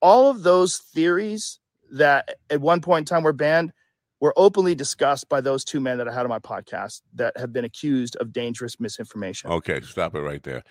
All 0.00 0.30
of 0.30 0.42
those 0.42 0.78
theories 0.78 1.58
that 1.92 2.36
at 2.50 2.60
one 2.60 2.80
point 2.80 3.10
in 3.10 3.14
time 3.14 3.22
were 3.22 3.32
banned 3.32 3.72
were 4.20 4.32
openly 4.36 4.74
discussed 4.74 5.28
by 5.28 5.40
those 5.40 5.64
two 5.64 5.80
men 5.80 5.98
that 5.98 6.08
I 6.08 6.14
had 6.14 6.22
on 6.22 6.28
my 6.28 6.38
podcast 6.38 7.02
that 7.14 7.36
have 7.36 7.52
been 7.52 7.64
accused 7.64 8.14
of 8.16 8.32
dangerous 8.32 8.78
misinformation. 8.78 9.50
Okay, 9.50 9.80
stop 9.80 10.14
it 10.14 10.20
right 10.20 10.42
there. 10.44 10.62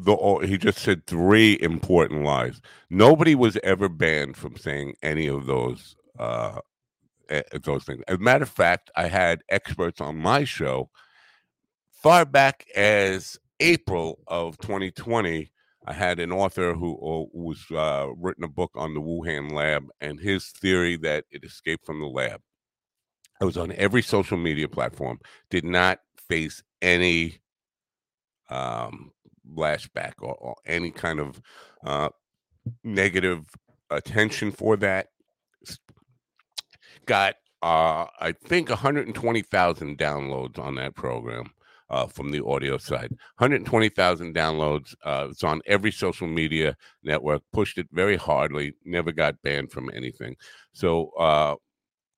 The, 0.00 0.12
oh, 0.12 0.40
he 0.40 0.58
just 0.58 0.80
said 0.80 1.06
three 1.06 1.56
important 1.60 2.24
lies. 2.24 2.60
Nobody 2.90 3.36
was 3.36 3.56
ever 3.62 3.88
banned 3.88 4.36
from 4.36 4.56
saying 4.56 4.96
any 5.00 5.28
of 5.28 5.46
those 5.46 5.94
uh, 6.18 6.58
those 7.62 7.84
things. 7.84 8.02
As 8.08 8.16
a 8.16 8.18
matter 8.18 8.44
of 8.44 8.50
fact, 8.50 8.90
I 8.96 9.08
had 9.08 9.42
experts 9.48 10.00
on 10.00 10.16
my 10.16 10.44
show 10.44 10.90
far 11.90 12.24
back 12.24 12.66
as 12.74 13.38
April 13.60 14.20
of 14.26 14.58
2020. 14.58 15.50
I 15.86 15.92
had 15.92 16.20
an 16.20 16.32
author 16.32 16.74
who, 16.74 16.98
who 17.00 17.30
was 17.32 17.64
uh, 17.70 18.08
written 18.16 18.44
a 18.44 18.48
book 18.48 18.72
on 18.74 18.94
the 18.94 19.00
Wuhan 19.00 19.52
lab 19.52 19.88
and 20.00 20.20
his 20.20 20.48
theory 20.48 20.96
that 20.98 21.24
it 21.30 21.44
escaped 21.44 21.86
from 21.86 22.00
the 22.00 22.06
lab. 22.06 22.40
I 23.40 23.44
was 23.44 23.56
on 23.56 23.72
every 23.72 24.02
social 24.02 24.36
media 24.36 24.68
platform. 24.68 25.18
Did 25.50 25.64
not 25.64 26.00
face 26.28 26.62
any 26.82 27.38
um, 28.50 29.12
flashback 29.54 30.14
or, 30.20 30.34
or 30.34 30.56
any 30.66 30.90
kind 30.90 31.20
of 31.20 31.40
uh, 31.84 32.10
negative 32.84 33.44
attention 33.90 34.52
for 34.52 34.76
that. 34.76 35.08
Got 37.08 37.36
uh, 37.62 38.06
I 38.20 38.32
think 38.32 38.68
120,000 38.68 39.98
downloads 39.98 40.58
on 40.58 40.74
that 40.76 40.94
program 40.94 41.50
uh, 41.90 42.06
from 42.06 42.30
the 42.30 42.44
audio 42.44 42.76
side. 42.78 43.10
120,000 43.38 44.34
downloads. 44.34 44.94
Uh, 45.04 45.28
it's 45.30 45.42
on 45.42 45.62
every 45.66 45.90
social 45.90 46.28
media 46.28 46.76
network. 47.02 47.42
Pushed 47.52 47.78
it 47.78 47.88
very 47.92 48.16
hardly. 48.16 48.74
Never 48.84 49.10
got 49.10 49.40
banned 49.42 49.72
from 49.72 49.90
anything. 49.94 50.36
So 50.72 51.10
uh, 51.18 51.56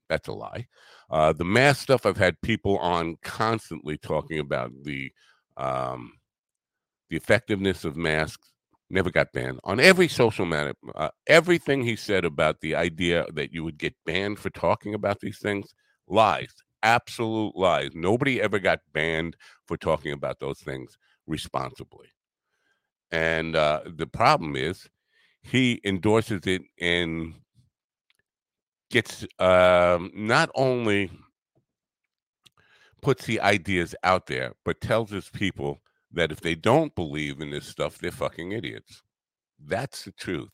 that's 0.09 0.29
a 0.29 0.33
lie. 0.33 0.67
Uh, 1.09 1.33
the 1.33 1.45
mask 1.45 1.83
stuff, 1.83 2.05
I've 2.05 2.17
had 2.17 2.41
people 2.43 2.77
on 2.79 3.17
constantly 3.23 3.97
talking 3.97 4.41
about 4.41 4.73
the 4.83 5.13
um, 5.57 6.13
the 7.09 7.17
effectiveness 7.17 7.85
of 7.85 7.97
masks. 7.97 8.51
Never 8.93 9.11
got 9.11 9.33
banned 9.33 9.61
on 9.63 9.79
every 9.79 10.09
social 10.09 10.45
matter. 10.45 10.75
Uh, 10.97 11.11
everything 11.29 11.83
he 11.83 11.95
said 11.95 12.25
about 12.25 12.61
the 12.61 12.75
idea 12.75 13.25
that 13.35 13.53
you 13.53 13.63
would 13.63 13.79
get 13.79 13.95
banned 14.05 14.41
for 14.41 14.51
talking 14.51 14.95
about 14.95 15.21
these 15.21 15.39
things, 15.39 15.75
lies, 16.09 16.53
absolute 16.83 17.55
lies. 17.57 17.91
Nobody 17.95 18.41
ever 18.41 18.59
got 18.59 18.81
banned 18.93 19.37
for 19.67 19.77
talking 19.77 20.13
about 20.13 20.41
those 20.41 20.59
things 20.59 20.99
responsibly. 21.29 22.09
And 23.13 23.55
uh, 23.55 23.83
the 23.87 24.09
problem 24.09 24.57
is, 24.57 24.89
he 25.43 25.81
endorses 25.85 26.43
it 26.47 26.63
and 26.81 27.35
gets 28.91 29.25
um, 29.39 30.11
not 30.15 30.51
only 30.57 31.11
puts 33.01 33.25
the 33.25 33.41
ideas 33.41 33.95
out 34.03 34.27
there, 34.27 34.53
but 34.65 34.81
tells 34.81 35.11
his 35.11 35.29
people 35.31 35.81
that 36.13 36.33
if 36.33 36.41
they 36.41 36.55
don't 36.55 36.95
believe 36.95 37.41
in 37.41 37.51
this 37.51 37.67
stuff, 37.67 37.99
they're 37.99 38.11
fucking 38.11 38.53
idiots. 38.53 39.03
That's 39.65 40.05
the 40.05 40.13
truth. 40.13 40.51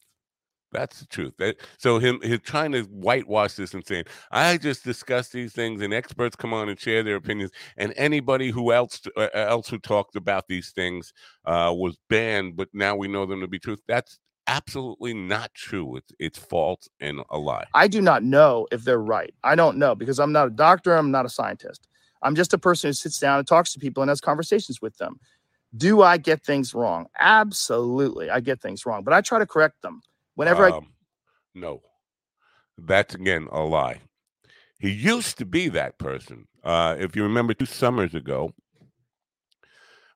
That's 0.72 1.00
the 1.00 1.06
truth. 1.06 1.34
That, 1.38 1.56
so 1.78 1.98
him, 1.98 2.20
him 2.22 2.40
trying 2.44 2.72
to 2.72 2.82
whitewash 2.82 3.54
this 3.54 3.72
and 3.72 3.86
saying, 3.86 4.04
"I 4.30 4.58
just 4.58 4.84
discuss 4.84 5.28
these 5.28 5.52
things, 5.52 5.80
and 5.80 5.94
experts 5.94 6.36
come 6.36 6.52
on 6.52 6.68
and 6.68 6.78
share 6.78 7.02
their 7.02 7.16
opinions, 7.16 7.52
and 7.76 7.94
anybody 7.96 8.50
who 8.50 8.72
else 8.72 9.00
uh, 9.16 9.28
else 9.32 9.68
who 9.68 9.78
talked 9.78 10.16
about 10.16 10.48
these 10.48 10.72
things 10.72 11.12
uh, 11.44 11.72
was 11.74 11.96
banned, 12.10 12.56
but 12.56 12.68
now 12.72 12.96
we 12.96 13.08
know 13.08 13.26
them 13.26 13.40
to 13.40 13.48
be 13.48 13.58
truth." 13.58 13.80
That's 13.86 14.18
absolutely 14.48 15.14
not 15.14 15.54
true. 15.54 15.96
It's 15.96 16.12
it's 16.18 16.38
false 16.38 16.88
and 17.00 17.20
a 17.30 17.38
lie. 17.38 17.64
I 17.72 17.86
do 17.88 18.02
not 18.02 18.24
know 18.24 18.66
if 18.72 18.84
they're 18.84 18.98
right. 18.98 19.32
I 19.44 19.54
don't 19.54 19.78
know 19.78 19.94
because 19.94 20.18
I'm 20.18 20.32
not 20.32 20.48
a 20.48 20.50
doctor. 20.50 20.94
I'm 20.94 21.10
not 21.12 21.26
a 21.26 21.30
scientist. 21.30 21.86
I'm 22.22 22.34
just 22.34 22.52
a 22.52 22.58
person 22.58 22.88
who 22.88 22.92
sits 22.92 23.18
down 23.18 23.38
and 23.38 23.46
talks 23.46 23.72
to 23.72 23.78
people 23.78 24.02
and 24.02 24.08
has 24.08 24.20
conversations 24.20 24.82
with 24.82 24.96
them. 24.96 25.20
Do 25.76 26.02
I 26.02 26.16
get 26.16 26.44
things 26.44 26.74
wrong? 26.74 27.06
Absolutely. 27.18 28.30
I 28.30 28.40
get 28.40 28.60
things 28.60 28.86
wrong, 28.86 29.02
but 29.02 29.12
I 29.12 29.20
try 29.20 29.38
to 29.38 29.46
correct 29.46 29.82
them. 29.82 30.02
Whenever 30.34 30.66
I 30.66 30.76
Um, 30.76 30.92
no, 31.54 31.82
that's 32.78 33.14
again 33.14 33.48
a 33.50 33.60
lie. 33.60 34.00
He 34.78 34.90
used 34.90 35.38
to 35.38 35.46
be 35.46 35.68
that 35.70 35.98
person. 35.98 36.46
Uh, 36.62 36.96
if 36.98 37.16
you 37.16 37.22
remember, 37.22 37.54
two 37.54 37.66
summers 37.66 38.14
ago, 38.14 38.52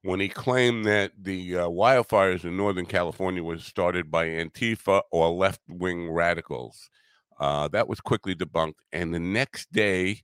when 0.03 0.21
he 0.21 0.29
claimed 0.29 0.85
that 0.85 1.13
the 1.19 1.57
uh, 1.57 1.69
wildfires 1.69 2.45
in 2.45 2.57
Northern 2.57 2.87
California 2.87 3.43
was 3.43 3.65
started 3.65 4.11
by 4.11 4.27
Antifa 4.27 5.03
or 5.11 5.31
left 5.31 5.61
wing 5.69 6.11
radicals, 6.11 6.91
uh, 7.39 7.69
that 7.69 7.89
was 7.89 8.01
quickly 8.01 8.35
debunked. 8.35 8.75
And 8.93 9.15
the 9.15 9.21
next 9.21 9.73
day, 9.73 10.23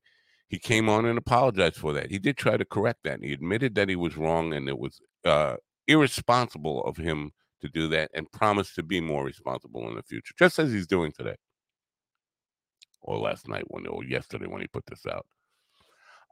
he 0.49 0.59
came 0.59 0.89
on 0.89 1.07
and 1.07 1.19
apologized 1.19 1.77
for 1.77 1.93
that. 1.95 2.11
He 2.11 2.19
did 2.19 2.37
try 2.37 2.57
to 2.57 2.65
correct 2.65 3.01
that. 3.05 3.21
He 3.23 3.33
admitted 3.33 3.75
that 3.75 3.89
he 3.89 3.97
was 3.97 4.17
wrong 4.17 4.53
and 4.53 4.69
it 4.69 4.79
was 4.79 5.01
uh, 5.27 5.57
irresponsible 5.87 6.85
of 6.85 6.97
him 6.97 7.33
to 7.61 7.69
do 7.69 7.89
that 7.89 8.11
and 8.15 8.31
promise 8.33 8.75
to 8.75 8.83
be 8.83 9.01
more 9.01 9.25
responsible 9.25 9.89
in 9.89 9.95
the 9.95 10.03
future, 10.03 10.35
just 10.39 10.59
as 10.59 10.73
he's 10.73 10.87
doing 10.87 11.13
today 11.13 11.37
or 13.03 13.19
last 13.19 13.49
night 13.49 13.65
when 13.69 13.87
or 13.87 14.05
yesterday 14.05 14.47
when 14.47 14.61
he 14.61 14.67
put 14.67 14.85
this 14.87 15.07
out. 15.07 15.27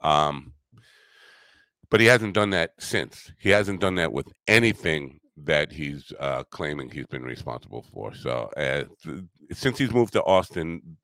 Um, 0.03 0.53
but 1.91 2.01
he 2.01 2.07
hasn't 2.07 2.35
done 2.35 2.51
that 2.51 2.73
since. 2.79 3.33
He 3.39 3.51
hasn't 3.51 3.81
done 3.81 3.95
that 3.97 4.13
with 4.13 4.27
anything 4.49 5.21
that 5.37 5.73
he's 5.73 6.13
uh, 6.21 6.45
claiming 6.51 6.91
he's 6.91 7.07
been 7.07 7.23
responsible 7.23 7.85
for. 7.93 8.15
So 8.15 8.51
uh, 8.57 8.85
since 9.53 9.79
he's 9.79 9.93
moved 9.93 10.13
to 10.15 10.23
Austin, 10.25 10.97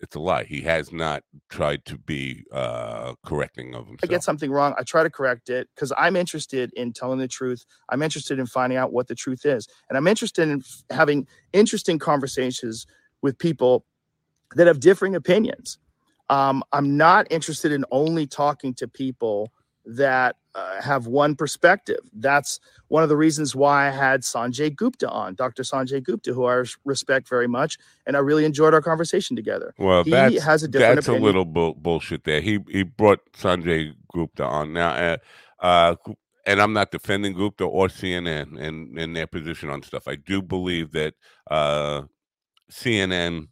it's 0.00 0.16
a 0.16 0.20
lie. 0.20 0.44
He 0.44 0.62
has 0.62 0.92
not 0.92 1.22
tried 1.50 1.84
to 1.86 1.98
be 1.98 2.44
uh, 2.52 3.14
correcting 3.24 3.74
of 3.74 3.86
himself. 3.86 4.04
I 4.04 4.06
get 4.06 4.22
something 4.22 4.50
wrong, 4.50 4.74
I 4.78 4.82
try 4.82 5.02
to 5.02 5.10
correct 5.10 5.50
it 5.50 5.68
because 5.74 5.92
I'm 5.96 6.16
interested 6.16 6.72
in 6.74 6.92
telling 6.92 7.18
the 7.18 7.28
truth. 7.28 7.64
I'm 7.90 8.02
interested 8.02 8.38
in 8.38 8.46
finding 8.46 8.78
out 8.78 8.92
what 8.92 9.08
the 9.08 9.14
truth 9.14 9.44
is. 9.44 9.68
And 9.88 9.98
I'm 9.98 10.06
interested 10.06 10.48
in 10.48 10.60
f- 10.60 10.96
having 10.96 11.26
interesting 11.52 11.98
conversations 11.98 12.86
with 13.22 13.38
people 13.38 13.84
that 14.56 14.66
have 14.66 14.80
differing 14.80 15.14
opinions. 15.14 15.78
Um, 16.28 16.62
I'm 16.72 16.96
not 16.96 17.26
interested 17.30 17.72
in 17.72 17.84
only 17.90 18.26
talking 18.26 18.74
to 18.74 18.88
people 18.88 19.52
that 19.84 20.36
uh, 20.54 20.80
have 20.82 21.06
one 21.06 21.34
perspective. 21.36 22.00
That's 22.12 22.58
one 22.88 23.02
of 23.02 23.08
the 23.08 23.16
reasons 23.16 23.54
why 23.54 23.86
I 23.86 23.90
had 23.90 24.22
Sanjay 24.22 24.74
Gupta 24.74 25.08
on, 25.08 25.34
Dr. 25.36 25.62
Sanjay 25.62 26.02
Gupta, 26.02 26.32
who 26.34 26.46
I 26.46 26.64
respect 26.84 27.28
very 27.28 27.46
much. 27.46 27.78
And 28.06 28.16
I 28.16 28.20
really 28.20 28.44
enjoyed 28.44 28.74
our 28.74 28.82
conversation 28.82 29.36
together. 29.36 29.72
Well, 29.78 30.02
He 30.04 30.10
that's 30.10 30.42
has 30.42 30.62
a 30.64 30.68
different 30.68 30.96
that's 30.96 31.06
opinion. 31.06 31.22
a 31.22 31.26
little 31.26 31.44
bull- 31.44 31.74
bullshit 31.74 32.24
there. 32.24 32.40
He 32.40 32.58
he 32.68 32.82
brought 32.82 33.20
Sanjay 33.32 33.94
Gupta 34.12 34.44
on 34.44 34.72
now, 34.72 34.90
uh, 34.90 35.16
uh, 35.60 35.94
and 36.46 36.60
I'm 36.60 36.72
not 36.72 36.90
defending 36.90 37.34
Gupta 37.34 37.64
or 37.64 37.86
CNN 37.88 38.58
and 38.60 38.98
and 38.98 39.14
their 39.14 39.26
position 39.28 39.70
on 39.70 39.82
stuff. 39.82 40.08
I 40.08 40.16
do 40.16 40.42
believe 40.42 40.90
that 40.92 41.14
uh, 41.50 42.02
CNN 42.72 43.48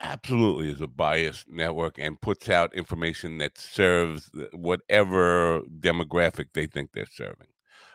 absolutely 0.00 0.70
is 0.70 0.80
a 0.80 0.86
biased 0.86 1.48
network 1.48 1.98
and 1.98 2.20
puts 2.20 2.48
out 2.48 2.74
information 2.74 3.38
that 3.38 3.58
serves 3.58 4.30
whatever 4.52 5.62
demographic 5.80 6.46
they 6.54 6.66
think 6.66 6.90
they're 6.92 7.06
serving. 7.10 7.48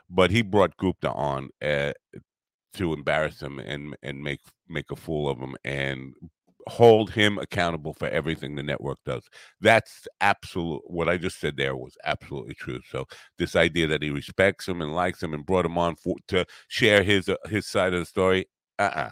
But 0.10 0.32
he 0.32 0.42
brought 0.42 0.78
Gupta 0.78 1.12
on 1.12 1.50
uh, 1.62 1.94
to 2.74 2.94
embarrass 2.94 3.42
him 3.42 3.60
and 3.60 3.96
and 4.02 4.24
make 4.24 4.42
make 4.68 4.92
a 4.92 4.96
fool 4.96 5.30
of 5.30 5.40
him 5.40 5.56
and 5.64 6.14
hold 6.68 7.12
him 7.12 7.38
accountable 7.38 7.94
for 7.94 8.08
everything 8.10 8.56
the 8.56 8.64
network 8.64 9.00
does. 9.06 9.24
That's 9.62 10.08
absolute. 10.20 10.82
What 10.86 11.10
I 11.10 11.18
just 11.18 11.40
said 11.40 11.58
there 11.58 11.76
was 11.76 11.98
absolutely 12.04 12.54
true. 12.54 12.80
So 12.90 13.06
this 13.38 13.56
idea 13.56 13.88
that 13.88 14.04
he 14.04 14.10
respects 14.10 14.68
him 14.68 14.82
and 14.82 14.94
likes 14.96 15.24
him 15.24 15.34
and 15.34 15.46
brought 15.46 15.66
him 15.66 15.78
on 15.78 15.96
for, 15.96 16.16
to 16.30 16.46
share 16.68 17.04
his 17.04 17.30
uh, 17.30 17.36
his 17.50 17.68
side 17.68 17.94
of 17.94 18.02
the 18.02 18.06
story, 18.06 18.46
uh, 18.80 18.92
uh 18.94 19.10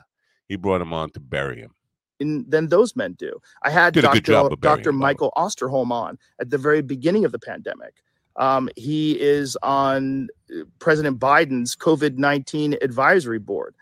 he 0.47 0.55
brought 0.55 0.81
him 0.81 0.93
on 0.93 1.11
to 1.11 1.19
bury 1.19 1.61
him. 1.61 1.71
And 2.19 2.49
than 2.49 2.67
those 2.67 2.95
men 2.95 3.13
do. 3.13 3.39
I 3.63 3.69
had 3.69 3.93
Did 3.93 4.01
Dr. 4.01 4.49
Dr. 4.59 4.91
Michael 4.91 5.31
Osterholm 5.37 5.91
on 5.91 6.17
at 6.39 6.49
the 6.49 6.57
very 6.57 6.81
beginning 6.81 7.25
of 7.25 7.31
the 7.31 7.39
pandemic. 7.39 7.95
Um, 8.35 8.69
he 8.75 9.19
is 9.19 9.57
on 9.63 10.29
uh, 10.53 10.63
President 10.79 11.19
Biden's 11.19 11.75
COVID 11.75 12.17
19 12.17 12.77
advisory 12.81 13.39
board. 13.39 13.75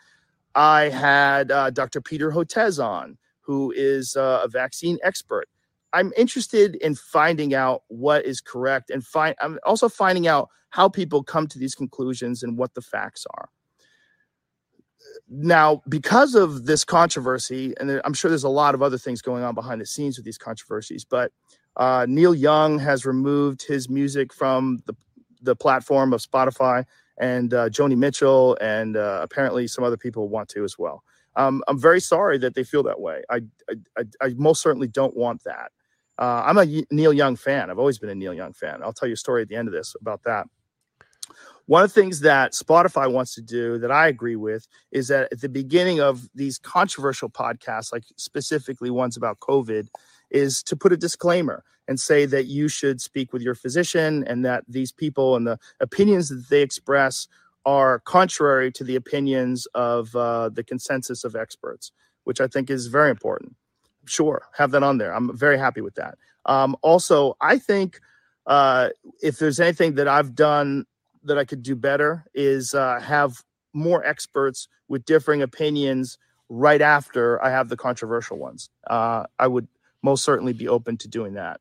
I 0.55 0.89
had 0.89 1.51
uh, 1.51 1.69
Dr. 1.69 2.01
Peter 2.01 2.31
Hotez 2.31 2.83
on, 2.83 3.17
who 3.41 3.71
is 3.75 4.15
uh, 4.15 4.41
a 4.43 4.47
vaccine 4.47 4.97
expert. 5.03 5.47
I'm 5.93 6.11
interested 6.17 6.75
in 6.75 6.95
finding 6.95 7.53
out 7.53 7.83
what 7.87 8.25
is 8.25 8.41
correct 8.41 8.89
and 8.89 9.05
find. 9.05 9.35
I'm 9.41 9.59
also 9.65 9.87
finding 9.87 10.27
out 10.27 10.49
how 10.71 10.89
people 10.89 11.23
come 11.23 11.47
to 11.47 11.59
these 11.59 11.75
conclusions 11.75 12.43
and 12.43 12.57
what 12.57 12.73
the 12.73 12.81
facts 12.81 13.25
are. 13.37 13.49
Now, 15.29 15.81
because 15.89 16.35
of 16.35 16.65
this 16.65 16.85
controversy, 16.85 17.73
and 17.79 18.01
I'm 18.05 18.13
sure 18.13 18.29
there's 18.29 18.45
a 18.45 18.49
lot 18.49 18.75
of 18.75 18.81
other 18.81 18.97
things 18.97 19.21
going 19.21 19.43
on 19.43 19.55
behind 19.55 19.81
the 19.81 19.85
scenes 19.85 20.17
with 20.17 20.25
these 20.25 20.37
controversies, 20.37 21.03
but 21.03 21.31
uh, 21.75 22.05
Neil 22.07 22.33
Young 22.33 22.79
has 22.79 23.05
removed 23.05 23.63
his 23.67 23.89
music 23.89 24.33
from 24.33 24.79
the 24.85 24.95
the 25.43 25.55
platform 25.55 26.13
of 26.13 26.21
Spotify, 26.21 26.83
and 27.19 27.53
uh, 27.53 27.69
Joni 27.69 27.95
Mitchell, 27.95 28.57
and 28.61 28.97
uh, 28.97 29.19
apparently 29.21 29.67
some 29.67 29.83
other 29.83 29.97
people 29.97 30.29
want 30.29 30.49
to 30.49 30.63
as 30.63 30.77
well. 30.77 31.03
Um, 31.35 31.63
I'm 31.67 31.79
very 31.79 31.99
sorry 31.99 32.37
that 32.39 32.55
they 32.55 32.63
feel 32.63 32.83
that 32.83 32.99
way. 32.99 33.23
I 33.29 33.41
I, 33.97 34.03
I, 34.21 34.33
most 34.37 34.61
certainly 34.61 34.87
don't 34.87 35.15
want 35.15 35.43
that. 35.43 35.71
Uh, 36.17 36.43
I'm 36.45 36.57
a 36.57 36.65
Neil 36.89 37.13
Young 37.13 37.35
fan. 37.35 37.69
I've 37.69 37.77
always 37.77 37.99
been 37.99 38.09
a 38.09 38.15
Neil 38.15 38.33
Young 38.33 38.53
fan. 38.53 38.81
I'll 38.81 38.93
tell 38.93 39.07
you 39.07 39.13
a 39.13 39.17
story 39.17 39.43
at 39.43 39.47
the 39.47 39.55
end 39.55 39.67
of 39.67 39.73
this 39.73 39.95
about 40.01 40.23
that. 40.23 40.47
One 41.67 41.83
of 41.83 41.93
the 41.93 42.01
things 42.01 42.21
that 42.21 42.53
Spotify 42.53 43.11
wants 43.11 43.35
to 43.35 43.41
do 43.41 43.77
that 43.79 43.91
I 43.91 44.07
agree 44.07 44.37
with 44.37 44.67
is 44.91 45.09
that 45.09 45.31
at 45.33 45.41
the 45.41 45.49
beginning 45.49 45.99
of 45.99 46.29
these 46.33 46.57
controversial 46.57 47.29
podcasts, 47.29 47.91
like 47.91 48.05
specifically 48.15 48.89
ones 48.89 49.17
about 49.17 49.39
COVID, 49.39 49.89
is 50.31 50.63
to 50.63 50.77
put 50.77 50.93
a 50.93 50.97
disclaimer 50.97 51.63
and 51.89 51.99
say 51.99 52.25
that 52.25 52.45
you 52.45 52.69
should 52.69 53.01
speak 53.01 53.33
with 53.33 53.41
your 53.41 53.55
physician 53.55 54.23
and 54.27 54.45
that 54.45 54.63
these 54.67 54.93
people 54.93 55.35
and 55.35 55.45
the 55.45 55.59
opinions 55.81 56.29
that 56.29 56.47
they 56.49 56.61
express 56.61 57.27
are 57.65 57.99
contrary 57.99 58.71
to 58.71 58.85
the 58.85 58.95
opinions 58.95 59.67
of 59.75 60.15
uh, 60.15 60.47
the 60.47 60.63
consensus 60.63 61.25
of 61.25 61.35
experts, 61.35 61.91
which 62.23 62.39
I 62.39 62.47
think 62.47 62.69
is 62.69 62.87
very 62.87 63.09
important. 63.09 63.55
Sure, 64.05 64.43
have 64.57 64.71
that 64.71 64.83
on 64.83 64.99
there. 64.99 65.13
I'm 65.13 65.35
very 65.35 65.57
happy 65.57 65.81
with 65.81 65.95
that. 65.95 66.17
Um, 66.45 66.77
also, 66.81 67.35
I 67.41 67.57
think 67.57 67.99
uh, 68.45 68.89
if 69.21 69.37
there's 69.37 69.59
anything 69.59 69.95
that 69.95 70.07
I've 70.07 70.33
done 70.33 70.85
that 71.23 71.37
I 71.37 71.45
could 71.45 71.63
do 71.63 71.75
better 71.75 72.25
is 72.33 72.73
uh, 72.73 72.99
have 72.99 73.43
more 73.73 74.05
experts 74.05 74.67
with 74.87 75.05
differing 75.05 75.41
opinions 75.41 76.17
right 76.49 76.81
after 76.81 77.43
I 77.43 77.49
have 77.49 77.69
the 77.69 77.77
controversial 77.77 78.37
ones. 78.37 78.69
Uh, 78.89 79.25
I 79.37 79.47
would 79.47 79.67
most 80.01 80.23
certainly 80.23 80.53
be 80.53 80.67
open 80.67 80.97
to 80.97 81.07
doing 81.07 81.33
that. 81.33 81.59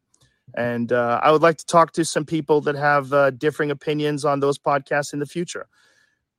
And 0.55 0.93
uh, 0.93 1.21
I 1.23 1.33
would 1.33 1.43
like 1.43 1.59
to 1.59 1.67
talk 1.67 1.93
to 1.93 2.05
some 2.05 2.25
people 2.25 2.61
that 2.63 2.77
have 2.77 3.13
uh, 3.13 3.31
differing 3.31 3.71
opinions 3.71 4.25
on 4.25 4.41
those 4.41 4.59
podcasts 4.59 5.13
in 5.13 5.19
the 5.19 5.27
future. 5.27 5.67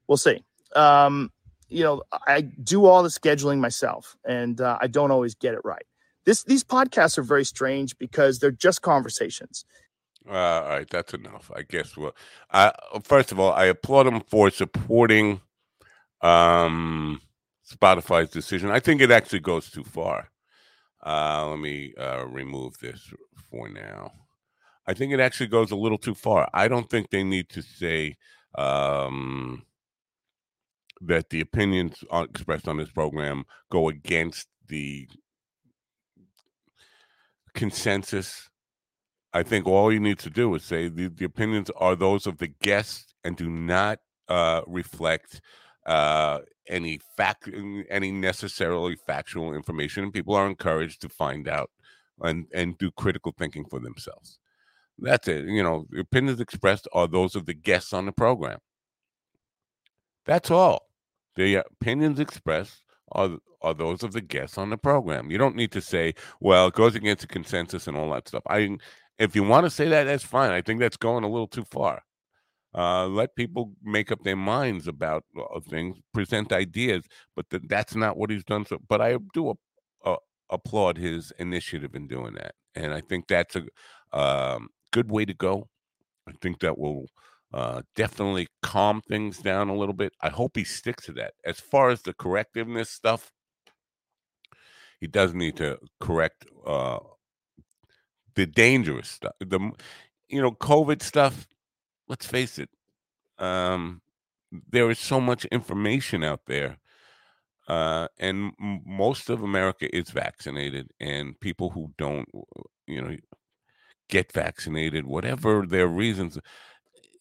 We'll 0.07 0.17
see. 0.17 0.43
Um, 0.75 1.31
you 1.67 1.83
know, 1.83 2.03
I 2.27 2.41
do 2.41 2.85
all 2.85 3.03
the 3.03 3.09
scheduling 3.09 3.59
myself, 3.59 4.15
and 4.25 4.61
uh, 4.61 4.77
I 4.79 4.87
don't 4.87 5.11
always 5.11 5.35
get 5.35 5.53
it 5.53 5.59
right. 5.65 5.85
This 6.25 6.43
these 6.43 6.63
podcasts 6.63 7.17
are 7.17 7.23
very 7.23 7.43
strange 7.43 7.97
because 7.97 8.39
they're 8.39 8.51
just 8.51 8.81
conversations. 8.81 9.65
Uh, 10.29 10.33
all 10.33 10.69
right, 10.69 10.89
that's 10.89 11.13
enough. 11.13 11.51
I 11.55 11.61
guess. 11.63 11.95
Well, 11.95 12.15
I, 12.51 12.71
first 13.03 13.31
of 13.31 13.39
all, 13.39 13.53
I 13.53 13.65
applaud 13.65 14.07
him 14.07 14.21
for 14.21 14.49
supporting 14.49 15.41
um, 16.21 17.21
Spotify's 17.69 18.29
decision. 18.29 18.71
I 18.71 18.79
think 18.79 19.01
it 19.01 19.11
actually 19.11 19.39
goes 19.39 19.69
too 19.69 19.83
far. 19.83 20.29
Uh, 21.05 21.47
let 21.49 21.59
me 21.59 21.93
uh, 21.97 22.25
remove 22.25 22.77
this 22.79 23.13
for 23.49 23.69
now. 23.69 24.11
I 24.87 24.93
think 24.93 25.13
it 25.13 25.19
actually 25.19 25.47
goes 25.47 25.71
a 25.71 25.75
little 25.75 25.97
too 25.97 26.15
far. 26.15 26.49
I 26.53 26.67
don't 26.67 26.89
think 26.89 27.09
they 27.09 27.23
need 27.23 27.49
to 27.49 27.61
say 27.61 28.17
um, 28.55 29.63
that 31.01 31.29
the 31.29 31.41
opinions 31.41 32.03
on, 32.09 32.25
expressed 32.25 32.67
on 32.67 32.77
this 32.77 32.89
program 32.89 33.45
go 33.69 33.89
against 33.89 34.47
the 34.67 35.07
consensus. 37.53 38.49
I 39.33 39.43
think 39.43 39.67
all 39.67 39.91
you 39.91 39.99
need 39.99 40.19
to 40.19 40.29
do 40.29 40.53
is 40.55 40.63
say 40.63 40.87
the, 40.87 41.07
the 41.09 41.25
opinions 41.25 41.69
are 41.77 41.95
those 41.95 42.27
of 42.27 42.37
the 42.37 42.47
guests 42.47 43.13
and 43.23 43.35
do 43.35 43.49
not 43.49 43.99
uh, 44.27 44.61
reflect 44.67 45.41
uh, 45.85 46.39
any 46.67 46.99
fact, 47.15 47.49
any 47.89 48.11
necessarily 48.11 48.95
factual 48.95 49.53
information. 49.53 50.11
People 50.11 50.35
are 50.35 50.47
encouraged 50.47 51.01
to 51.01 51.09
find 51.09 51.47
out 51.47 51.69
and 52.21 52.47
and 52.53 52.77
do 52.77 52.91
critical 52.91 53.33
thinking 53.37 53.65
for 53.65 53.79
themselves. 53.79 54.39
That's 54.99 55.27
it. 55.27 55.45
You 55.45 55.63
know, 55.63 55.85
opinions 55.97 56.39
expressed 56.39 56.87
are 56.93 57.07
those 57.07 57.35
of 57.35 57.45
the 57.45 57.53
guests 57.53 57.93
on 57.93 58.05
the 58.05 58.11
program. 58.11 58.59
That's 60.25 60.51
all. 60.51 60.87
The 61.35 61.55
opinions 61.55 62.19
expressed 62.19 62.81
are 63.11 63.37
are 63.61 63.73
those 63.73 64.03
of 64.03 64.13
the 64.13 64.21
guests 64.21 64.57
on 64.57 64.69
the 64.69 64.77
program. 64.77 65.31
You 65.31 65.37
don't 65.37 65.55
need 65.55 65.71
to 65.71 65.81
say, 65.81 66.13
well, 66.39 66.67
it 66.67 66.73
goes 66.73 66.95
against 66.95 67.21
the 67.21 67.27
consensus 67.27 67.87
and 67.87 67.97
all 67.97 68.11
that 68.11 68.27
stuff. 68.27 68.43
I 68.47 68.77
if 69.19 69.35
you 69.35 69.43
want 69.43 69.65
to 69.65 69.69
say 69.69 69.87
that, 69.89 70.05
that's 70.05 70.23
fine. 70.23 70.51
I 70.51 70.61
think 70.61 70.79
that's 70.79 70.97
going 70.97 71.23
a 71.23 71.29
little 71.29 71.47
too 71.47 71.65
far. 71.65 72.03
Uh, 72.75 73.07
let 73.07 73.35
people 73.35 73.71
make 73.83 74.11
up 74.11 74.23
their 74.23 74.35
minds 74.35 74.87
about 74.87 75.23
uh, 75.37 75.59
things, 75.59 75.97
present 76.13 76.51
ideas, 76.51 77.03
but 77.35 77.49
th- 77.49 77.63
that's 77.67 77.95
not 77.95 78.17
what 78.17 78.29
he's 78.29 78.43
done. 78.43 78.65
So, 78.65 78.77
but 78.87 79.01
I 79.01 79.17
do 79.33 79.49
a, 79.49 79.53
a, 80.11 80.17
applaud 80.51 80.97
his 80.97 81.31
initiative 81.39 81.95
in 81.95 82.07
doing 82.07 82.33
that, 82.35 82.53
and 82.75 82.93
I 82.93 83.01
think 83.01 83.27
that's 83.27 83.55
a 83.55 83.63
um, 84.17 84.69
good 84.91 85.09
way 85.09 85.25
to 85.25 85.33
go. 85.33 85.69
I 86.27 86.33
think 86.41 86.59
that 86.59 86.77
will 86.77 87.07
uh, 87.53 87.81
definitely 87.95 88.47
calm 88.61 89.01
things 89.01 89.39
down 89.39 89.69
a 89.69 89.75
little 89.75 89.95
bit. 89.95 90.13
I 90.21 90.29
hope 90.29 90.55
he 90.55 90.63
sticks 90.63 91.05
to 91.05 91.13
that. 91.13 91.33
As 91.45 91.59
far 91.59 91.89
as 91.89 92.01
the 92.01 92.13
correctiveness 92.13 92.87
stuff, 92.87 93.31
he 94.99 95.07
does 95.07 95.33
need 95.33 95.55
to 95.57 95.79
correct 95.99 96.45
uh, 96.65 96.99
the 98.37 98.45
dangerous 98.45 99.09
stuff. 99.09 99.33
The 99.39 99.59
you 100.29 100.41
know 100.41 100.51
COVID 100.51 101.01
stuff. 101.01 101.47
Let's 102.07 102.25
face 102.25 102.57
it. 102.59 102.69
Um, 103.39 104.01
there 104.69 104.89
is 104.89 104.99
so 104.99 105.19
much 105.19 105.43
information 105.45 106.23
out 106.23 106.41
there, 106.45 106.77
uh, 107.67 108.07
and 108.19 108.53
m- 108.61 108.81
most 108.85 109.29
of 109.29 109.41
America 109.41 109.93
is 109.93 110.11
vaccinated, 110.11 110.91
and 111.01 111.37
people 111.39 111.71
who 111.71 111.91
don't, 111.97 112.29
you 112.85 113.01
know, 113.01 113.17
get 114.07 114.31
vaccinated, 114.31 115.05
whatever 115.05 115.65
their 115.65 115.87
reasons, 115.87 116.39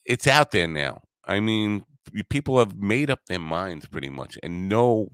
it's 0.04 0.26
out 0.28 0.52
there 0.52 0.68
now. 0.68 1.02
I 1.24 1.40
mean, 1.40 1.84
people 2.28 2.58
have 2.60 2.76
made 2.76 3.10
up 3.10 3.20
their 3.26 3.40
minds 3.40 3.86
pretty 3.86 4.10
much, 4.10 4.38
and 4.42 4.68
no 4.68 5.10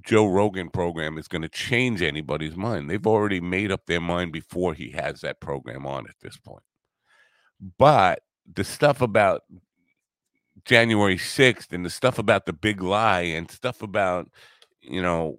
Joe 0.00 0.26
Rogan 0.26 0.70
program 0.70 1.18
is 1.18 1.28
going 1.28 1.42
to 1.42 1.48
change 1.48 2.02
anybody's 2.02 2.56
mind. 2.56 2.88
They've 2.88 3.06
already 3.06 3.40
made 3.40 3.70
up 3.70 3.86
their 3.86 4.00
mind 4.00 4.32
before 4.32 4.74
he 4.74 4.90
has 4.92 5.20
that 5.20 5.40
program 5.40 5.86
on 5.86 6.08
at 6.08 6.16
this 6.20 6.36
point. 6.36 6.62
But 7.78 8.22
the 8.52 8.64
stuff 8.64 9.00
about 9.02 9.42
January 10.64 11.16
6th 11.16 11.72
and 11.72 11.84
the 11.84 11.90
stuff 11.90 12.18
about 12.18 12.46
the 12.46 12.52
big 12.52 12.82
lie 12.82 13.20
and 13.20 13.50
stuff 13.50 13.82
about, 13.82 14.30
you 14.80 15.02
know, 15.02 15.38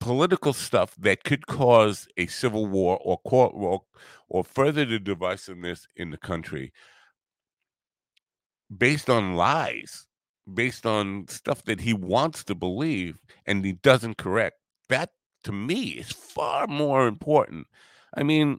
political 0.00 0.52
stuff 0.52 0.94
that 0.96 1.24
could 1.24 1.46
cause 1.46 2.08
a 2.16 2.26
civil 2.26 2.66
war 2.66 2.98
or 3.02 3.18
court 3.18 3.52
or, 3.54 3.82
or 4.28 4.42
further 4.42 4.84
the 4.84 4.98
divisiveness 4.98 5.86
in 5.96 6.10
the 6.10 6.16
country 6.16 6.72
based 8.76 9.10
on 9.10 9.36
lies, 9.36 10.06
based 10.52 10.86
on 10.86 11.26
stuff 11.28 11.62
that 11.64 11.80
he 11.80 11.94
wants 11.94 12.44
to 12.44 12.54
believe 12.54 13.18
and 13.46 13.64
he 13.64 13.72
doesn't 13.72 14.18
correct. 14.18 14.56
That 14.88 15.10
to 15.44 15.52
me 15.52 15.82
is 15.90 16.10
far 16.12 16.66
more 16.66 17.06
important. 17.06 17.66
I 18.16 18.22
mean, 18.22 18.58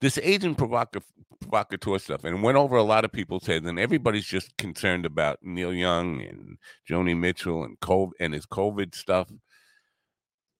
this 0.00 0.18
agent 0.22 0.58
provocateur 0.58 1.98
stuff 1.98 2.24
and 2.24 2.42
went 2.42 2.56
over 2.56 2.76
a 2.76 2.82
lot 2.82 3.04
of 3.04 3.12
people's 3.12 3.46
heads 3.46 3.66
and 3.66 3.78
everybody's 3.78 4.26
just 4.26 4.56
concerned 4.56 5.04
about 5.04 5.38
Neil 5.42 5.74
Young 5.74 6.22
and 6.22 6.58
Joni 6.88 7.18
Mitchell 7.18 7.64
and 7.64 7.78
COVID 7.80 8.12
and 8.20 8.34
his 8.34 8.46
COVID 8.46 8.94
stuff. 8.94 9.30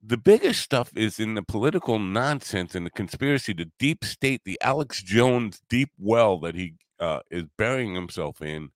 The 0.02 0.16
biggest 0.16 0.60
stuff 0.60 0.92
is 0.96 1.18
in 1.18 1.34
the 1.34 1.42
political 1.42 1.98
nonsense 1.98 2.74
and 2.74 2.86
the 2.86 2.90
conspiracy, 2.90 3.52
the 3.52 3.70
deep 3.78 4.04
state, 4.04 4.42
the 4.44 4.58
Alex 4.62 5.02
Jones 5.02 5.60
deep 5.68 5.90
well 5.98 6.38
that 6.40 6.54
he 6.54 6.74
uh, 7.00 7.20
is 7.30 7.44
burying 7.56 7.94
himself 7.94 8.40
in. 8.42 8.70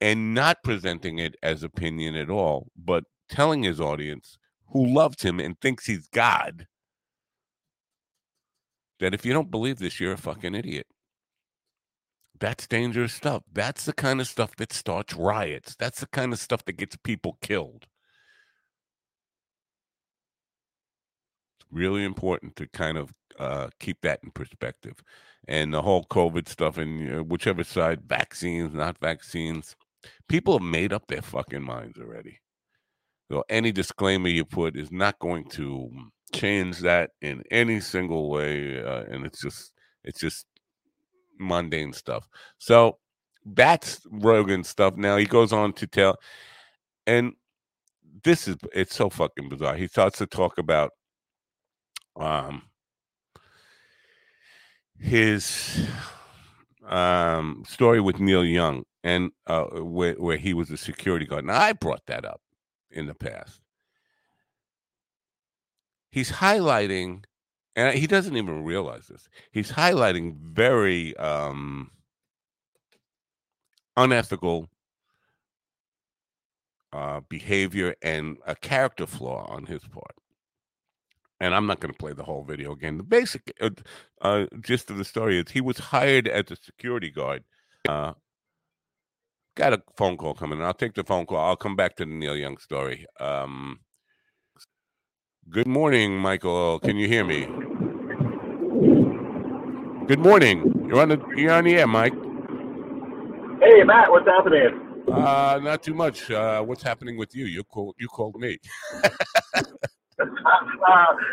And 0.00 0.34
not 0.34 0.62
presenting 0.62 1.18
it 1.18 1.36
as 1.42 1.62
opinion 1.62 2.14
at 2.16 2.30
all, 2.30 2.68
but 2.76 3.04
telling 3.28 3.62
his 3.62 3.80
audience 3.80 4.38
who 4.68 4.86
loves 4.86 5.22
him 5.22 5.40
and 5.40 5.60
thinks 5.60 5.86
he's 5.86 6.08
God 6.08 6.66
that 9.00 9.14
if 9.14 9.24
you 9.24 9.32
don't 9.32 9.50
believe 9.50 9.78
this, 9.78 10.00
you're 10.00 10.12
a 10.12 10.18
fucking 10.18 10.54
idiot. 10.54 10.86
That's 12.38 12.66
dangerous 12.66 13.14
stuff. 13.14 13.42
That's 13.52 13.84
the 13.84 13.92
kind 13.92 14.20
of 14.20 14.26
stuff 14.26 14.56
that 14.56 14.72
starts 14.72 15.14
riots. 15.14 15.74
That's 15.78 16.00
the 16.00 16.06
kind 16.06 16.32
of 16.32 16.38
stuff 16.38 16.64
that 16.66 16.76
gets 16.76 16.96
people 16.96 17.38
killed. 17.40 17.86
It's 21.60 21.66
really 21.70 22.04
important 22.04 22.56
to 22.56 22.66
kind 22.68 22.98
of 22.98 23.12
uh, 23.38 23.68
keep 23.80 24.02
that 24.02 24.20
in 24.22 24.30
perspective. 24.30 25.02
And 25.48 25.72
the 25.72 25.82
whole 25.82 26.04
COVID 26.04 26.48
stuff, 26.48 26.76
and 26.76 27.00
know, 27.06 27.22
whichever 27.22 27.64
side, 27.64 28.02
vaccines, 28.02 28.74
not 28.74 28.98
vaccines, 28.98 29.76
people 30.28 30.58
have 30.58 30.66
made 30.66 30.92
up 30.92 31.06
their 31.08 31.22
fucking 31.22 31.62
minds 31.62 31.98
already. 31.98 32.40
So 33.30 33.44
any 33.48 33.72
disclaimer 33.72 34.28
you 34.28 34.44
put 34.44 34.76
is 34.76 34.92
not 34.92 35.18
going 35.18 35.48
to 35.50 35.90
change 36.32 36.80
that 36.80 37.10
in 37.20 37.42
any 37.50 37.80
single 37.80 38.30
way, 38.30 38.82
uh, 38.82 39.04
and 39.10 39.26
it's 39.26 39.40
just 39.40 39.72
it's 40.04 40.20
just 40.20 40.46
mundane 41.38 41.92
stuff. 41.92 42.28
So 42.58 42.98
that's 43.44 44.00
Rogan 44.10 44.64
stuff. 44.64 44.96
Now 44.96 45.16
he 45.16 45.24
goes 45.24 45.52
on 45.52 45.72
to 45.74 45.86
tell, 45.86 46.16
and 47.06 47.32
this 48.24 48.48
is 48.48 48.56
it's 48.72 48.94
so 48.94 49.10
fucking 49.10 49.48
bizarre. 49.48 49.76
He 49.76 49.88
starts 49.88 50.18
to 50.18 50.26
talk 50.26 50.58
about 50.58 50.92
um 52.18 52.62
his 54.98 55.86
um 56.88 57.64
story 57.66 58.00
with 58.00 58.20
Neil 58.20 58.44
Young 58.44 58.84
and 59.06 59.30
uh 59.46 59.66
where, 59.66 60.14
where 60.14 60.36
he 60.36 60.52
was 60.52 60.68
a 60.70 60.76
security 60.76 61.24
guard. 61.24 61.44
Now 61.44 61.60
I 61.60 61.72
brought 61.72 62.04
that 62.06 62.24
up 62.24 62.40
in 62.90 63.06
the 63.06 63.14
past. 63.14 63.60
He's 66.10 66.32
highlighting 66.32 67.22
and 67.76 67.96
he 67.96 68.06
doesn't 68.06 68.36
even 68.36 68.64
realize 68.64 69.06
this. 69.06 69.28
He's 69.52 69.70
highlighting 69.70 70.36
very 70.40 71.16
um, 71.18 71.90
unethical 73.96 74.68
uh, 76.92 77.20
behavior 77.28 77.94
and 78.02 78.38
a 78.46 78.56
character 78.56 79.06
flaw 79.06 79.46
on 79.50 79.66
his 79.66 79.82
part. 79.84 80.16
And 81.38 81.54
I'm 81.54 81.66
not 81.66 81.80
going 81.80 81.92
to 81.92 81.98
play 81.98 82.14
the 82.14 82.24
whole 82.24 82.44
video 82.44 82.72
again. 82.72 82.96
The 82.96 83.02
basic 83.02 83.52
uh, 83.60 83.70
uh, 84.22 84.46
gist 84.62 84.90
of 84.90 84.96
the 84.96 85.04
story 85.04 85.38
is 85.38 85.50
he 85.50 85.60
was 85.60 85.78
hired 85.78 86.26
as 86.26 86.50
a 86.50 86.56
security 86.56 87.10
guard. 87.10 87.44
Got 89.56 89.72
a 89.72 89.82
phone 89.96 90.16
call 90.16 90.34
coming. 90.34 90.58
in. 90.58 90.64
I'll 90.64 90.74
take 90.74 90.94
the 90.94 91.02
phone 91.02 91.26
call. 91.26 91.38
I'll 91.38 91.56
come 91.56 91.76
back 91.76 91.96
to 91.96 92.04
the 92.04 92.10
Neil 92.10 92.36
Young 92.36 92.58
story. 92.58 93.06
Um, 93.18 93.80
Good 95.48 95.68
morning, 95.68 96.18
Michael. 96.18 96.80
Can 96.80 96.96
you 96.96 97.06
hear 97.06 97.24
me? 97.24 97.46
Good 100.08 100.18
morning. 100.18 100.86
You're 100.88 101.00
on 101.00 101.08
the 101.10 101.20
you're 101.36 101.52
on 101.52 101.64
the 101.64 101.76
air, 101.76 101.86
Mike. 101.86 102.12
Hey, 103.62 103.84
Matt. 103.84 104.10
What's 104.10 104.26
happening? 104.26 105.04
Uh, 105.10 105.60
not 105.62 105.84
too 105.84 105.94
much. 105.94 106.28
Uh, 106.32 106.62
what's 106.62 106.82
happening 106.82 107.16
with 107.16 107.32
you? 107.34 107.46
You 107.46 107.62
called 107.62 107.94
you 107.96 108.08
called 108.08 108.34
me. 108.40 108.58
uh, 109.04 109.64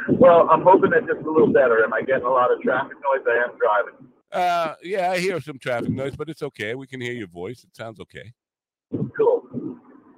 well, 0.10 0.48
I'm 0.52 0.62
hoping 0.62 0.92
that 0.92 1.08
just 1.08 1.26
a 1.26 1.32
little 1.32 1.52
better. 1.52 1.84
Am 1.84 1.92
I 1.92 2.02
getting 2.02 2.26
a 2.28 2.30
lot 2.30 2.52
of 2.54 2.62
traffic 2.62 2.98
noise? 3.04 3.26
I 3.28 3.44
am 3.50 3.58
driving. 3.58 4.13
Uh, 4.34 4.74
yeah, 4.82 5.12
I 5.12 5.20
hear 5.20 5.40
some 5.40 5.60
traffic 5.60 5.90
noise, 5.90 6.16
but 6.16 6.28
it's 6.28 6.42
okay. 6.42 6.74
We 6.74 6.88
can 6.88 7.00
hear 7.00 7.14
your 7.14 7.28
voice. 7.28 7.64
It 7.64 7.76
sounds 7.76 8.00
okay. 8.00 8.34
Cool. 9.16 9.46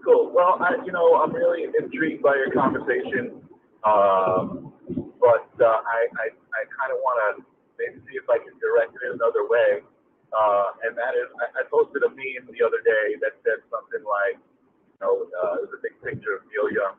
Cool. 0.03 0.31
Well, 0.31 0.55
I, 0.61 0.79
you 0.85 0.93
know, 0.93 1.19
I'm 1.19 1.33
really 1.33 1.65
intrigued 1.65 2.23
by 2.23 2.35
your 2.35 2.51
conversation. 2.51 3.43
Um, 3.83 4.71
but 5.19 5.51
uh, 5.59 5.83
I, 5.83 6.07
I, 6.15 6.25
I 6.31 6.61
kind 6.79 6.95
of 6.95 7.03
want 7.03 7.19
to 7.37 7.43
maybe 7.75 7.99
see 8.07 8.15
if 8.15 8.23
I 8.29 8.39
can 8.39 8.55
direct 8.63 8.95
it 8.95 9.03
another 9.11 9.43
way. 9.51 9.83
Uh, 10.31 10.67
and 10.87 10.95
that 10.95 11.11
is, 11.19 11.27
I, 11.35 11.59
I 11.59 11.63
posted 11.67 12.03
a 12.07 12.09
meme 12.09 12.47
the 12.47 12.63
other 12.63 12.79
day 12.87 13.19
that 13.19 13.35
said 13.43 13.59
something 13.67 14.03
like, 14.07 14.39
you 14.39 14.99
know, 15.03 15.27
uh, 15.27 15.59
it 15.59 15.67
was 15.67 15.75
a 15.75 15.81
big 15.83 15.95
picture 15.99 16.39
of 16.39 16.47
Neil 16.47 16.71
Young. 16.71 16.95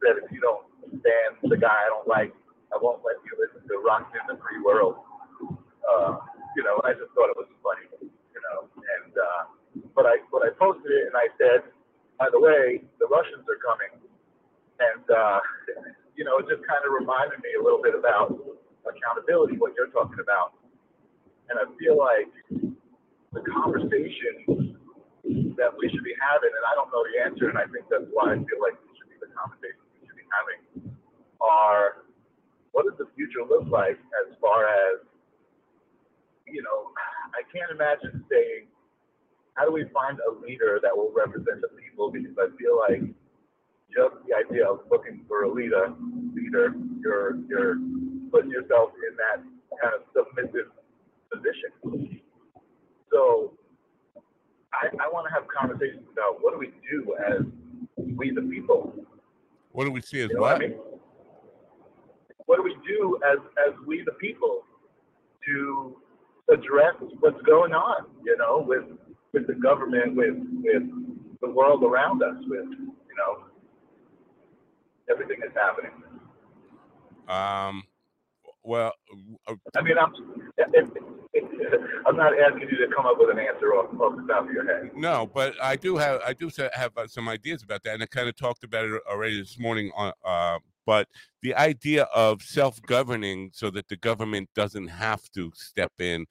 Said, 0.00 0.24
if 0.24 0.32
you 0.32 0.40
don't 0.40 0.64
stand 1.04 1.36
the 1.44 1.56
guy 1.56 1.72
I 1.72 1.88
don't 1.92 2.08
like, 2.08 2.32
I 2.72 2.80
won't 2.80 3.04
let 3.04 3.20
you 3.28 3.36
listen 3.36 3.60
to 3.68 3.76
Rockin' 3.84 4.24
in 4.24 4.36
the 4.36 4.40
Free 4.40 4.60
World. 4.64 4.96
Uh, 5.84 6.16
you 6.56 6.64
know, 6.64 6.80
I 6.82 6.96
just 6.96 7.12
thought 7.12 7.28
it 7.28 7.36
was 7.36 7.52
funny, 7.60 7.86
you 8.00 8.40
know. 8.48 8.66
And 8.72 9.12
uh, 9.12 9.42
but 9.94 10.08
I 10.08 10.24
but 10.32 10.40
I 10.42 10.50
posted 10.56 10.88
it 10.88 11.12
and 11.12 11.16
I 11.16 11.28
said, 11.36 11.68
by 12.18 12.32
the 12.32 12.40
way, 12.40 12.80
the 12.98 13.06
Russians 13.06 13.44
are 13.44 13.60
coming, 13.60 13.92
and 14.80 15.04
uh, 15.12 15.40
you 16.16 16.24
know, 16.24 16.40
it 16.40 16.48
just 16.48 16.64
kind 16.64 16.80
of 16.80 16.96
reminded 16.96 17.44
me 17.44 17.52
a 17.60 17.62
little 17.62 17.84
bit 17.84 17.92
about 17.92 18.32
accountability, 18.88 19.60
what 19.60 19.76
you're 19.76 19.92
talking 19.92 20.18
about. 20.18 20.56
And 21.52 21.60
I 21.60 21.68
feel 21.78 21.94
like 21.94 22.32
the 23.36 23.42
conversation 23.44 24.74
that 25.60 25.70
we 25.76 25.92
should 25.92 26.04
be 26.04 26.16
having, 26.16 26.50
and 26.50 26.64
I 26.64 26.72
don't 26.72 26.88
know 26.88 27.04
the 27.04 27.20
answer, 27.20 27.52
and 27.52 27.58
I 27.60 27.68
think 27.68 27.84
that's 27.92 28.08
why 28.10 28.32
I 28.32 28.40
feel 28.40 28.60
like 28.64 28.80
this 28.80 28.96
should 28.96 29.10
be 29.12 29.18
the 29.20 29.30
conversation 29.36 29.82
we 30.00 30.08
should 30.08 30.16
be 30.16 30.28
having, 30.32 30.60
are 31.44 32.06
what 32.72 32.88
does 32.88 32.96
the 32.96 33.08
future 33.16 33.44
look 33.44 33.68
like 33.68 34.00
as 34.24 34.36
far 34.40 34.64
as, 34.68 35.04
you 36.46 36.62
know, 36.62 36.90
I 37.34 37.42
can't 37.52 37.70
imagine 37.70 38.24
saying, 38.30 38.66
how 39.54 39.64
do 39.64 39.72
we 39.72 39.84
find 39.92 40.18
a 40.20 40.30
leader 40.46 40.78
that 40.82 40.96
will 40.96 41.12
represent 41.14 41.60
the 41.60 41.68
people? 41.80 42.10
Because 42.10 42.36
I 42.38 42.48
feel 42.56 42.78
like 42.78 43.02
just 43.90 44.14
the 44.28 44.34
idea 44.36 44.68
of 44.68 44.80
looking 44.90 45.24
for 45.26 45.44
a 45.44 45.50
leader, 45.50 45.94
leader, 46.34 46.74
you're 47.00 47.36
you're 47.48 47.76
putting 48.30 48.50
yourself 48.50 48.90
in 49.08 49.16
that 49.16 49.42
kind 49.80 49.94
of 49.94 50.02
submissive 50.12 50.70
position. 51.32 52.20
So 53.10 53.54
I, 54.74 54.88
I 55.00 55.08
want 55.08 55.26
to 55.28 55.32
have 55.32 55.44
conversations 55.48 56.04
about 56.12 56.42
what 56.42 56.52
do 56.52 56.58
we 56.58 56.72
do 56.90 57.16
as 57.26 57.42
we 57.96 58.30
the 58.30 58.42
people. 58.42 58.94
What 59.72 59.84
do 59.84 59.90
we 59.90 60.02
see 60.02 60.20
as 60.20 60.28
You 60.30 60.36
know 60.36 60.42
what? 60.42 60.60
what 60.60 60.64
I 60.64 60.68
mean? 60.68 60.78
What 62.44 62.56
do 62.56 62.62
we 62.62 62.76
do 62.86 63.18
as 63.24 63.38
as 63.66 63.74
we 63.86 64.02
the 64.04 64.12
people 64.12 64.62
to 65.46 65.96
address 66.50 66.94
what's 67.20 67.40
going 67.42 67.72
on? 67.72 68.06
You 68.24 68.36
know, 68.36 68.64
with 68.66 68.84
with 69.32 69.46
the 69.46 69.54
government, 69.54 70.16
with 70.16 70.36
with 70.62 70.82
the 71.40 71.50
world 71.50 71.82
around 71.82 72.22
us, 72.22 72.36
with 72.48 72.66
you 72.70 73.16
know 73.16 73.44
everything 75.10 75.38
that's 75.40 75.56
happening. 75.56 75.92
Um, 77.28 77.82
well, 78.62 78.92
uh, 79.46 79.54
I 79.76 79.82
mean, 79.82 79.96
I'm 79.98 80.12
it, 80.58 81.80
I'm 82.06 82.16
not 82.16 82.32
asking 82.38 82.68
you 82.68 82.86
to 82.86 82.94
come 82.94 83.06
up 83.06 83.16
with 83.18 83.30
an 83.30 83.38
answer 83.38 83.74
off, 83.74 83.92
off 84.00 84.16
the 84.16 84.32
top 84.32 84.46
of 84.46 84.52
your 84.52 84.64
head. 84.66 84.90
no, 84.94 85.28
but 85.32 85.54
I 85.62 85.76
do 85.76 85.96
have 85.96 86.20
I 86.26 86.32
do 86.32 86.50
have 86.74 86.96
uh, 86.96 87.06
some 87.06 87.28
ideas 87.28 87.62
about 87.62 87.82
that, 87.84 87.94
and 87.94 88.02
I 88.02 88.06
kind 88.06 88.28
of 88.28 88.36
talked 88.36 88.64
about 88.64 88.84
it 88.84 89.02
already 89.10 89.40
this 89.40 89.58
morning. 89.58 89.90
On 89.96 90.12
uh, 90.24 90.58
but 90.86 91.08
the 91.42 91.54
idea 91.56 92.04
of 92.14 92.40
self-governing 92.42 93.50
so 93.52 93.70
that 93.70 93.88
the 93.88 93.96
government 93.96 94.48
doesn't 94.54 94.86
have 94.86 95.22
to 95.32 95.52
step 95.54 95.92
in. 95.98 96.26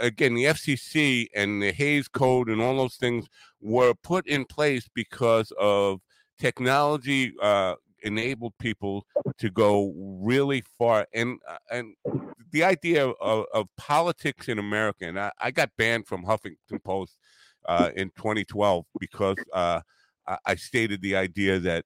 Again, 0.00 0.34
the 0.34 0.44
FCC 0.44 1.28
and 1.34 1.62
the 1.62 1.72
Hays 1.72 2.08
Code 2.08 2.48
and 2.48 2.60
all 2.60 2.76
those 2.76 2.96
things 2.96 3.26
were 3.60 3.94
put 3.94 4.26
in 4.26 4.44
place 4.44 4.88
because 4.94 5.52
of 5.58 6.00
technology 6.38 7.32
uh, 7.40 7.76
enabled 8.02 8.54
people 8.58 9.06
to 9.38 9.50
go 9.50 9.92
really 9.96 10.62
far 10.78 11.06
and 11.12 11.38
uh, 11.46 11.58
and 11.70 11.94
the 12.50 12.64
idea 12.64 13.06
of, 13.06 13.44
of 13.52 13.66
politics 13.76 14.48
in 14.48 14.58
america 14.58 15.04
and 15.04 15.20
I, 15.20 15.30
I 15.38 15.50
got 15.50 15.68
banned 15.76 16.06
from 16.06 16.24
huffington 16.24 16.82
post 16.82 17.18
uh, 17.66 17.90
in 17.94 18.08
2012 18.16 18.86
because 18.98 19.36
uh, 19.52 19.80
I 20.46 20.54
stated 20.54 21.02
the 21.02 21.16
idea 21.16 21.58
that 21.60 21.84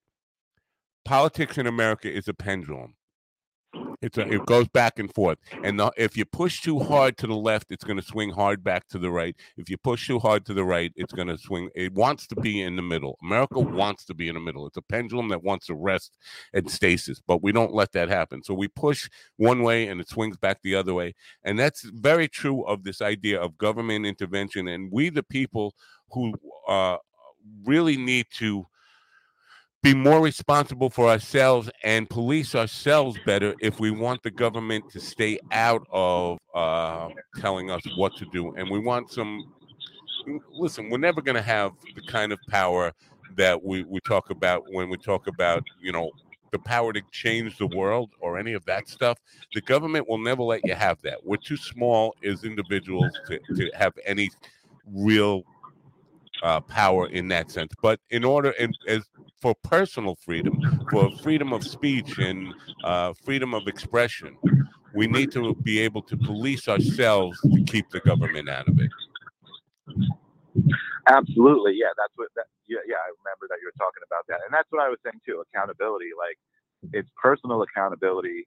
politics 1.05 1.59
in 1.59 1.67
america 1.67 2.11
is 2.11 2.29
a 2.29 2.35
pendulum. 2.35 2.95
It's 4.03 4.19
a, 4.19 4.29
it 4.31 4.45
goes 4.47 4.69
back 4.69 4.99
and 4.99 5.13
forth. 5.13 5.39
And 5.63 5.81
the, 5.81 5.91
if 5.97 6.17
you 6.17 6.25
push 6.25 6.61
too 6.61 6.79
hard 6.79 7.17
to 7.19 7.27
the 7.27 7.35
left 7.35 7.71
it's 7.71 7.85
going 7.85 7.97
to 7.97 8.05
swing 8.05 8.31
hard 8.31 8.63
back 8.63 8.87
to 8.89 8.99
the 8.99 9.11
right. 9.11 9.35
If 9.57 9.71
you 9.71 9.77
push 9.79 10.07
too 10.07 10.19
hard 10.19 10.45
to 10.47 10.55
the 10.55 10.65
right 10.65 10.93
it's 10.97 11.13
going 11.13 11.29
to 11.29 11.39
swing 11.39 11.71
it 11.75 11.93
wants 11.93 12.27
to 12.29 12.37
be 12.37 12.63
in 12.63 12.77
the 12.77 12.83
middle. 12.83 13.19
America 13.23 13.61
wants 13.61 14.05
to 14.07 14.15
be 14.15 14.29
in 14.29 14.35
the 14.35 14.41
middle. 14.41 14.67
It's 14.67 14.77
a 14.77 14.83
pendulum 14.83 15.29
that 15.29 15.43
wants 15.43 15.67
to 15.67 15.75
rest 15.75 16.17
and 16.53 16.71
stasis 16.71 17.21
but 17.27 17.43
we 17.43 17.53
don't 17.53 17.75
let 17.75 17.93
that 17.93 18.09
happen. 18.09 18.43
So 18.43 18.55
we 18.55 18.69
push 18.69 19.09
one 19.37 19.63
way 19.63 19.89
and 19.89 20.01
it 20.01 20.09
swings 20.09 20.37
back 20.37 20.59
the 20.63 20.75
other 20.75 20.95
way. 20.95 21.15
And 21.43 21.59
that's 21.59 21.83
very 21.83 22.29
true 22.29 22.63
of 22.65 22.85
this 22.85 23.01
idea 23.01 23.41
of 23.41 23.59
government 23.59 24.07
intervention. 24.07 24.69
And 24.69 24.93
we 24.93 25.09
the 25.09 25.23
people 25.23 25.75
who 26.11 26.35
uh, 26.69 26.99
really 27.65 27.97
need 27.97 28.27
to 28.35 28.67
be 29.85 29.93
more 29.93 30.23
responsible 30.23 30.89
for 30.89 31.11
ourselves 31.11 31.71
and 31.83 32.09
police 32.09 32.55
ourselves 32.55 33.19
better 33.27 33.55
if 33.61 33.79
we 33.79 33.91
want 33.91 34.23
the 34.23 34.31
government 34.31 34.89
to 34.91 34.99
stay 34.99 35.39
out 35.53 35.87
of 35.93 36.39
uh, 36.55 37.11
telling 37.39 37.71
us 37.71 37.83
what 37.95 38.17
to 38.17 38.25
do. 38.33 38.55
And 38.57 38.71
we 38.71 38.79
want 38.79 39.13
some 39.13 39.53
listen, 40.53 40.89
we're 40.89 40.97
never 40.97 41.21
going 41.21 41.37
to 41.37 41.43
have 41.43 41.73
the 41.95 42.01
kind 42.01 42.33
of 42.33 42.39
power 42.49 42.93
that 43.37 43.63
we, 43.63 43.83
we 43.83 44.01
talk 44.01 44.31
about 44.31 44.65
when 44.73 44.89
we 44.89 44.97
talk 44.97 45.27
about, 45.27 45.63
you 45.83 45.93
know, 45.93 46.11
the 46.51 46.59
power 46.61 46.95
to 46.95 47.03
change 47.13 47.59
the 47.59 47.67
world 47.67 48.09
or 48.21 48.39
any 48.39 48.55
of 48.55 48.65
that 48.65 48.89
stuff. 48.89 49.19
The 49.53 49.61
government 49.61 50.09
will 50.09 50.17
never 50.17 50.43
let 50.43 50.65
you 50.65 50.75
have 50.75 50.97
that. 51.03 51.19
We're 51.23 51.37
too 51.37 51.59
small 51.59 52.17
as 52.25 52.45
individuals 52.45 53.13
to, 53.29 53.39
to 53.55 53.71
have 53.77 53.93
any 54.07 54.31
real 54.87 55.45
uh, 56.43 56.61
power 56.61 57.07
in 57.09 57.29
that 57.29 57.51
sense. 57.51 57.73
But 57.81 58.01
in 58.11 58.25
order, 58.25 58.51
and 58.59 58.77
as 58.89 59.05
for 59.41 59.55
personal 59.63 60.17
freedom, 60.17 60.61
for 60.91 61.11
freedom 61.19 61.53
of 61.53 61.65
speech 61.65 62.19
and 62.19 62.55
uh, 62.83 63.13
freedom 63.13 63.55
of 63.55 63.67
expression, 63.67 64.37
we 64.95 65.07
need 65.07 65.33
to 65.33 65.55
be 65.57 65.81
able 65.81 66.03
to 66.03 66.17
police 66.17 66.69
ourselves 66.69 67.41
to 67.41 67.63
keep 67.65 67.91
the 67.91 68.01
government 68.01 68.49
out 68.49 68.69
of 68.69 68.79
it. 68.81 68.91
Absolutely, 71.09 71.75
yeah. 71.75 71.93
That's 71.97 72.13
what. 72.17 72.29
That, 72.37 72.47
yeah, 72.67 72.79
yeah. 72.89 72.97
I 72.97 73.13
remember 73.21 73.47
that 73.51 73.59
you 73.61 73.69
were 73.69 73.79
talking 73.79 74.03
about 74.07 74.25
that, 74.29 74.41
and 74.45 74.55
that's 74.55 74.69
what 74.71 74.83
I 74.83 74.89
was 74.89 74.99
saying 75.05 75.21
too. 75.27 75.43
Accountability, 75.53 76.11
like 76.17 76.39
it's 76.93 77.11
personal 77.21 77.63
accountability. 77.63 78.47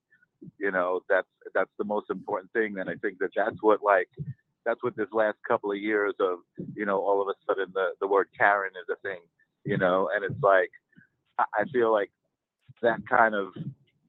You 0.57 0.71
know, 0.71 1.01
that's 1.09 1.27
that's 1.53 1.69
the 1.77 1.83
most 1.83 2.09
important 2.09 2.51
thing, 2.53 2.79
and 2.79 2.89
I 2.89 2.95
think 2.95 3.19
that 3.19 3.31
that's 3.35 3.61
what 3.61 3.83
like 3.83 4.09
that's 4.68 4.84
what 4.84 4.95
this 4.97 5.07
last 5.13 5.38
couple 5.47 5.72
of 5.72 5.78
years 5.78 6.13
of 6.20 6.39
you 6.76 6.86
know 6.86 6.99
all 6.99 7.22
of 7.22 7.30
a 7.30 7.34
sudden 7.47 7.72
the 7.74 7.91
the 8.01 8.07
word 8.07 8.28
Karen 8.38 8.72
is 8.76 8.88
a 8.91 8.99
thing. 9.01 9.22
You 9.63 9.78
know, 9.78 10.09
and 10.13 10.24
it's 10.24 10.41
like 10.43 10.70
I 11.39 11.65
feel 11.72 11.91
like 11.91 12.11
that 12.82 12.99
kind 13.09 13.36
of 13.36 13.47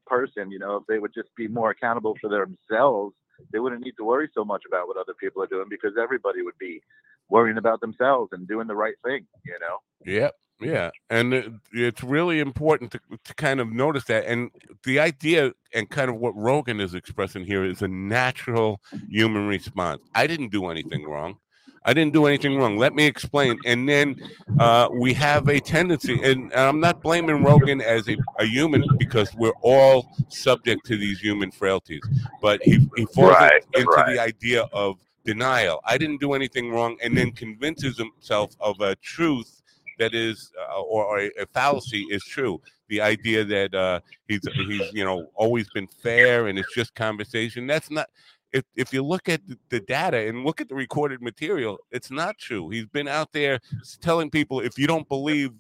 person, 0.07 0.51
you 0.51 0.59
know, 0.59 0.77
if 0.77 0.87
they 0.87 0.99
would 0.99 1.15
just 1.15 1.29
be 1.37 1.49
more 1.49 1.71
accountable 1.71 2.17
for 2.21 2.29
themselves, 2.29 3.15
they 3.53 3.59
wouldn't 3.59 3.83
need 3.85 3.95
to 3.99 4.05
worry 4.05 4.29
so 4.35 4.45
much 4.45 4.63
about 4.67 4.89
what 4.89 4.97
other 4.97 5.15
people 5.15 5.43
are 5.43 5.47
doing 5.47 5.67
because 5.69 5.93
everybody 6.01 6.43
would 6.43 6.59
be 6.59 6.81
worrying 7.29 7.59
about 7.59 7.81
themselves 7.81 8.31
and 8.33 8.49
doing 8.49 8.67
the 8.67 8.75
right 8.75 8.95
thing, 9.05 9.27
you 9.45 9.57
know? 9.61 9.79
Yep. 10.05 10.35
Yeah. 10.61 10.91
And 11.09 11.61
it's 11.73 12.03
really 12.03 12.41
important 12.41 12.93
to, 12.93 13.01
to 13.25 13.35
kind 13.35 13.61
of 13.61 13.71
notice 13.71 14.05
that. 14.05 14.27
And 14.27 14.51
the 14.85 14.99
idea 14.99 15.53
and 15.73 15.89
kind 15.89 16.11
of 16.11 16.17
what 16.17 16.35
Rogan 16.37 16.81
is 16.81 16.95
expressing 16.95 17.45
here 17.45 17.65
is 17.65 17.83
a 17.83 17.89
natural 17.89 18.81
human 19.09 19.47
response. 19.47 20.03
I 20.15 20.27
didn't 20.27 20.51
do 20.51 20.67
anything 20.67 21.05
wrong. 21.05 21.39
I 21.85 21.95
didn't 21.95 22.13
do 22.13 22.27
anything 22.27 22.59
wrong. 22.59 22.77
Let 22.77 22.95
me 22.95 23.07
explain. 23.07 23.59
And 23.65 23.89
then 23.89 24.17
uh, 24.59 24.89
we 24.93 25.15
have 25.15 25.49
a 25.49 25.61
tendency, 25.61 26.21
and 26.23 26.53
I'm 26.53 26.81
not 26.81 27.01
blaming 27.03 27.43
Rogan 27.43 27.81
as 27.81 28.09
a, 28.09 28.17
a, 28.39 28.45
human 28.45 28.85
because 28.99 29.35
we're 29.37 29.57
all 29.63 30.11
subject 30.29 30.85
to 30.87 30.99
these 30.99 31.19
human 31.19 31.51
frailties. 31.51 32.03
But 32.43 32.63
he, 32.63 32.87
he 32.97 33.07
falls 33.07 33.31
right, 33.31 33.65
into 33.75 33.89
right. 33.89 34.15
the 34.15 34.21
idea 34.21 34.69
of 34.73 34.97
denial. 35.25 35.81
I 35.85 35.97
didn't 35.97 36.21
do 36.21 36.35
anything 36.35 36.73
wrong, 36.73 36.99
and 37.03 37.17
then 37.17 37.31
convinces 37.31 37.97
himself 37.97 38.55
of 38.61 38.81
a 38.81 38.95
truth 38.97 39.58
that 39.99 40.15
is, 40.15 40.53
uh, 40.59 40.81
or, 40.81 41.05
or, 41.05 41.19
a 41.21 41.47
fallacy 41.53 42.07
is 42.11 42.25
true. 42.25 42.61
The 42.89 43.01
idea 43.01 43.45
that 43.45 43.75
uh, 43.75 44.01
he's 44.27 44.41
he's 44.55 44.93
you 44.93 45.05
know 45.05 45.29
always 45.35 45.69
been 45.71 45.87
fair 45.87 46.47
and 46.47 46.59
it's 46.59 46.75
just 46.75 46.95
conversation. 46.95 47.67
That's 47.67 47.91
not 47.91 48.09
if 48.53 48.65
if 48.77 48.93
you 48.93 49.03
look 49.03 49.29
at 49.29 49.41
the 49.69 49.81
data 49.81 50.29
and 50.29 50.45
look 50.45 50.61
at 50.61 50.69
the 50.69 50.75
recorded 50.75 51.21
material, 51.21 51.79
it's 51.91 52.11
not 52.11 52.39
true. 52.39 52.71
He's 52.71 52.87
been 52.87 53.09
out 53.09 53.33
there 53.33 53.61
telling 54.01 54.31
people 54.31 54.61
if 54.61 54.79
you 54.79 54.87
don't 54.87 55.09
believe 55.09 55.53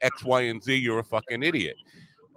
X, 0.00 0.24
Y, 0.24 0.42
and 0.42 0.62
Z, 0.62 0.74
you're 0.74 1.00
a 1.00 1.04
fucking 1.04 1.42
idiot. 1.42 1.76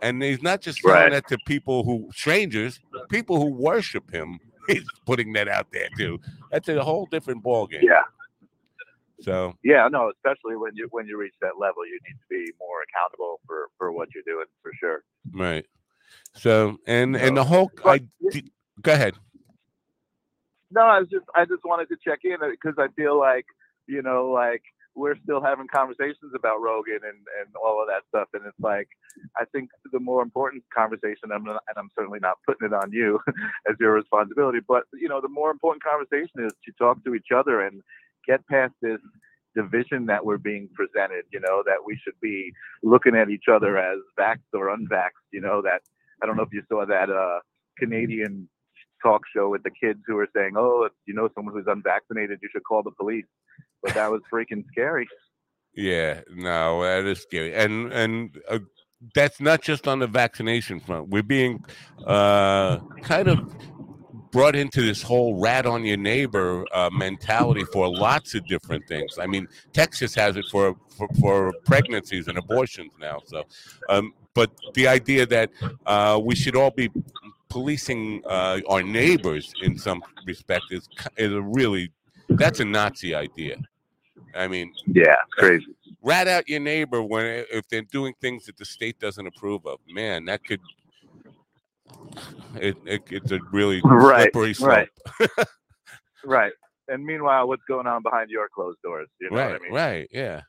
And 0.01 0.21
he's 0.21 0.43
not 0.43 0.61
just 0.61 0.81
saying 0.81 0.93
Right. 0.93 1.11
that 1.11 1.27
to 1.29 1.38
people 1.45 1.83
who 1.83 2.09
strangers, 2.13 2.79
people 3.09 3.38
who 3.38 3.51
worship 3.51 4.11
him. 4.11 4.39
He's 4.67 4.83
putting 5.05 5.31
that 5.31 5.47
out 5.47 5.67
there 5.71 5.88
too. 5.97 6.19
That's 6.51 6.67
a 6.67 6.83
whole 6.83 7.07
different 7.09 7.41
ballgame. 7.41 7.83
Yeah. 7.83 8.01
So 9.22 9.53
Yeah, 9.63 9.88
no, 9.91 10.11
especially 10.11 10.55
when 10.57 10.76
you 10.76 10.88
when 10.91 11.07
you 11.07 11.18
reach 11.18 11.34
that 11.41 11.59
level, 11.59 11.86
you 11.86 11.99
need 12.07 12.18
to 12.20 12.28
be 12.30 12.51
more 12.59 12.80
accountable 12.84 13.39
for 13.45 13.70
for 13.78 13.91
what 13.91 14.09
you're 14.13 14.24
doing 14.26 14.45
for 14.61 14.72
sure. 14.80 15.03
right. 15.34 15.65
So 16.36 16.78
and 16.88 17.15
and 17.15 17.36
the 17.36 17.43
whole 17.43 17.72
but- 17.84 18.01
I 18.01 18.41
go 18.82 18.93
ahead. 18.93 19.15
No, 20.70 20.82
I 20.82 20.99
was 20.99 21.09
just 21.09 21.26
I 21.36 21.45
just 21.45 21.63
wanted 21.63 21.88
to 21.89 21.97
check 22.03 22.20
in 22.24 22.38
uh, 22.43 22.49
because 22.51 22.76
I 22.78 22.88
feel 22.95 23.18
like 23.18 23.45
you 23.88 24.01
know 24.01 24.28
like 24.28 24.61
we're 24.95 25.15
still 25.24 25.41
having 25.41 25.68
conversations 25.68 26.34
about 26.36 26.61
Rogan 26.61 26.99
and 27.03 27.22
and 27.39 27.55
all 27.63 27.82
of 27.82 27.88
that 27.88 28.03
stuff, 28.09 28.28
and 28.34 28.43
it's 28.45 28.59
like 28.59 28.89
I 29.38 29.45
think 29.45 29.70
the 29.93 29.99
more 29.99 30.22
important 30.22 30.63
conversation, 30.76 31.32
I'm 31.34 31.43
not, 31.43 31.63
and 31.68 31.78
I'm 31.78 31.89
certainly 31.97 32.20
not 32.20 32.38
putting 32.45 32.68
it 32.68 32.74
on 32.74 32.91
you 32.91 33.20
as 33.70 33.76
your 33.80 33.93
responsibility, 33.93 34.59
but 34.68 34.84
you 34.93 35.07
know 35.07 35.22
the 35.22 35.30
more 35.30 35.51
important 35.51 35.84
conversation 35.84 36.45
is 36.45 36.51
to 36.65 36.72
talk 36.78 37.03
to 37.05 37.15
each 37.15 37.32
other 37.34 37.61
and 37.61 37.82
get 38.28 38.45
past 38.47 38.73
this 38.82 38.99
division 39.55 40.05
that 40.05 40.23
we're 40.25 40.38
being 40.38 40.69
presented. 40.73 41.25
You 41.32 41.39
know 41.39 41.63
that 41.65 41.78
we 41.86 41.99
should 42.03 42.19
be 42.21 42.51
looking 42.84 43.15
at 43.15 43.30
each 43.30 43.45
other 43.51 43.78
as 43.78 43.99
vaxxed 44.19 44.53
or 44.53 44.75
unvaxxed. 44.75 45.28
You 45.32 45.41
know 45.41 45.61
that 45.63 45.82
I 46.21 46.25
don't 46.25 46.38
know 46.38 46.43
if 46.43 46.53
you 46.53 46.63
saw 46.69 46.86
that 46.86 47.09
uh, 47.09 47.39
Canadian 47.78 48.47
talk 49.01 49.21
show 49.36 49.49
with 49.49 49.63
the 49.63 49.71
kids 49.71 49.99
who 50.05 50.15
were 50.15 50.30
saying, 50.36 50.53
"Oh, 50.55 50.84
if 50.86 50.91
you 51.05 51.13
know 51.13 51.30
someone 51.36 51.53
who's 51.53 51.67
unvaccinated, 51.67 52.39
you 52.41 52.49
should 52.51 52.63
call 52.63 52.84
the 52.84 52.91
police." 52.91 53.25
But 53.84 53.93
that 53.93 54.11
was 54.11 54.21
freaking 54.32 54.65
scary. 54.71 55.07
Yeah, 55.75 56.21
no, 56.34 56.82
that 56.82 57.05
is 57.05 57.21
scary, 57.21 57.53
and 57.53 57.91
and 57.93 58.38
uh, 58.49 58.59
that's 59.13 59.39
not 59.39 59.61
just 59.61 59.88
on 59.88 59.99
the 59.99 60.07
vaccination 60.07 60.80
front. 60.80 61.09
We're 61.09 61.23
being 61.23 61.63
uh, 62.05 62.80
kind 63.03 63.28
of 63.28 63.53
brought 64.32 64.55
into 64.55 64.82
this 64.82 65.01
whole 65.01 65.39
rat 65.39 65.65
on 65.65 65.84
your 65.86 65.97
neighbor 65.97 66.65
uh, 66.73 66.89
mentality 66.91 67.63
for 67.71 67.88
lots 67.88 68.36
of 68.36 68.45
different 68.47 68.88
things. 68.88 69.17
I 69.19 69.28
mean, 69.28 69.47
Texas 69.73 70.13
has 70.15 70.38
it 70.38 70.45
for 70.51 70.75
for, 70.89 71.07
for 71.19 71.53
pregnancies 71.65 72.28
and 72.28 72.38
abortions 72.38 72.91
now. 72.99 73.19
So, 73.25 73.43
um, 73.89 74.13
but 74.34 74.51
the 74.73 74.88
idea 74.88 75.25
that 75.28 75.51
uh, 75.86 76.19
we 76.23 76.36
should 76.36 76.55
all 76.55 76.71
be 76.71 76.89
policing 77.49 78.21
uh, 78.25 78.59
our 78.67 78.84
neighbors 78.84 79.53
in 79.61 79.78
some 79.78 80.01
respect 80.25 80.65
is 80.71 80.88
is 81.17 81.32
a 81.32 81.41
really 81.41 81.91
that's 82.30 82.59
a 82.59 82.65
Nazi 82.65 83.15
idea. 83.15 83.57
I 84.36 84.47
mean, 84.47 84.73
Yeah, 84.86 85.15
crazy. 85.32 85.65
rat 86.01 86.28
out 86.28 86.47
your 86.49 86.59
neighbor 86.59 87.01
when 87.01 87.45
if 87.51 87.67
they're 87.69 87.82
doing 87.84 88.13
things 88.21 88.45
that 88.45 88.57
the 88.57 88.65
state 88.65 88.99
doesn't 88.99 89.25
approve 89.25 89.65
of. 89.65 89.80
Man, 89.89 90.25
that 90.25 90.43
could 90.43 90.59
it, 92.55 92.77
it 92.85 93.03
it's 93.09 93.31
a 93.31 93.39
really 93.51 93.79
Right, 93.83 94.31
slippery 94.31 94.53
slope. 94.53 94.88
right. 95.19 95.29
Right. 96.25 96.53
And 96.89 97.05
meanwhile, 97.05 97.47
what's 97.47 97.63
going 97.67 97.88
on 97.88 98.01
behind 98.03 98.29
your 98.29 98.47
closed 98.53 98.79
doors? 98.83 99.07
You 99.21 99.29
know 99.29 99.38
Right, 99.38 99.51
what 99.53 99.61
I 99.61 99.63
mean? 99.63 99.73
right, 99.73 100.09
yeah. 100.11 100.41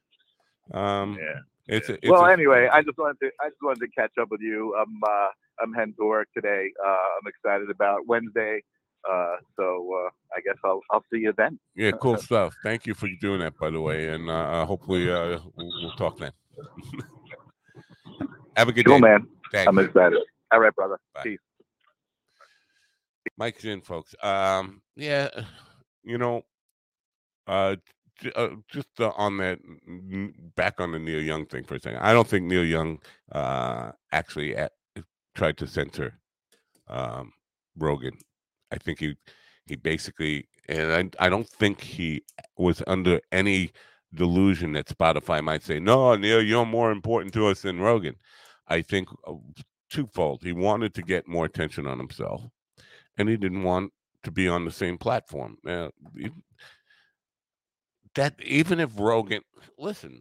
Um, 0.72 1.18
Yeah. 1.20 1.41
it's, 1.66 1.89
a, 1.89 1.95
it's 1.95 2.09
well, 2.09 2.24
a- 2.24 2.32
anyway, 2.32 2.68
I 2.72 2.82
just 2.82 2.99
wanted 2.99 3.18
to 3.22 3.30
I 3.41 3.49
just 3.49 3.62
wanted 3.62 3.80
to 3.80 3.89
catch 3.97 4.12
up 4.20 4.28
with 4.30 4.41
you. 4.41 4.74
I'm 4.76 5.01
uh, 5.07 5.28
I'm 5.62 5.72
heading 5.72 5.95
to 6.01 6.07
work 6.07 6.28
today. 6.34 6.70
Uh, 6.84 6.91
I'm 6.91 7.26
excited 7.26 7.70
about 7.70 8.07
Wednesday. 8.07 8.62
Uh, 9.09 9.36
so 9.57 9.89
uh, 10.07 10.11
I 10.36 10.41
guess 10.45 10.57
I'll 10.64 10.80
I'll 10.91 11.05
see 11.12 11.20
you 11.20 11.32
then. 11.36 11.59
yeah, 11.74 11.93
cool 11.93 12.16
stuff. 12.18 12.55
Thank 12.62 12.86
you 12.86 12.95
for 12.95 13.09
doing 13.20 13.41
that, 13.41 13.59
by 13.59 13.70
the 13.70 13.80
way, 13.80 14.09
and 14.09 14.28
uh, 14.28 14.32
uh, 14.32 14.66
hopefully 14.66 15.11
uh, 15.11 15.39
we'll, 15.57 15.72
we'll 15.82 15.91
talk 15.93 16.18
then. 16.18 16.32
Have 18.57 18.68
a 18.68 18.72
good 18.72 18.86
Cool, 18.86 18.97
day. 18.97 19.01
man. 19.01 19.26
Thanks. 19.53 19.68
I'm 19.68 19.78
excited. 19.78 20.18
All 20.51 20.61
right, 20.61 20.75
brother. 20.75 20.99
Bye. 21.15 21.23
Peace. 21.25 21.39
Mike's 23.37 23.65
in, 23.65 23.81
folks. 23.83 24.15
Um, 24.23 24.83
yeah, 24.97 25.29
you 26.03 26.19
know, 26.19 26.43
uh, 27.47 27.77
j- 28.21 28.33
uh 28.35 28.49
just 28.69 28.89
uh, 29.01 29.13
on 29.17 29.37
that, 29.39 29.59
back 30.57 30.81
on 30.81 30.93
the 30.93 30.99
Neil 30.99 31.23
Young 31.23 31.47
thing 31.47 31.65
for 31.65 31.77
a 31.77 31.81
second. 31.81 32.01
I 32.01 32.13
don't 32.13 32.27
think 32.27 32.47
Neil 32.47 32.65
Young 32.65 32.99
uh 33.33 33.93
actually 34.13 34.57
at, 34.57 34.73
tried 35.35 35.57
to 35.59 35.67
censor 35.67 36.19
um 36.89 37.33
Rogan. 37.77 38.17
I 38.73 38.79
think 38.79 38.99
he 38.99 39.17
he 39.67 39.77
basically, 39.77 40.49
and 40.69 41.15
I, 41.21 41.27
I 41.27 41.29
don't 41.29 41.49
think 41.49 41.81
he 41.81 42.23
was 42.57 42.83
under 42.87 43.21
any 43.31 43.71
delusion 44.15 44.73
that 44.73 44.87
Spotify 44.89 45.43
might 45.45 45.63
say, 45.63 45.79
"No, 45.79 46.17
Neil, 46.17 46.43
you're 46.43 46.67
more 46.67 46.91
important 46.91 47.35
to 47.35 47.47
us 47.47 47.63
than 47.63 47.79
Rogan." 47.81 48.17
I 48.67 48.83
think 48.83 49.09
uh, 49.27 49.35
twofold. 49.91 50.43
He 50.43 50.53
wanted 50.53 50.95
to 50.95 51.03
get 51.03 51.28
more 51.28 51.45
attention 51.45 51.86
on 51.86 51.99
himself, 51.99 52.43
and 53.16 53.28
he 53.28 53.36
didn't 53.36 53.62
want 53.62 53.93
to 54.24 54.30
be 54.30 54.49
on 54.49 54.64
the 54.64 54.70
same 54.70 54.99
platform. 54.99 55.57
Uh, 55.66 55.89
e- 56.18 56.30
that 58.14 58.34
even 58.43 58.80
if 58.80 58.91
Rogan, 58.99 59.43
listen, 59.78 60.20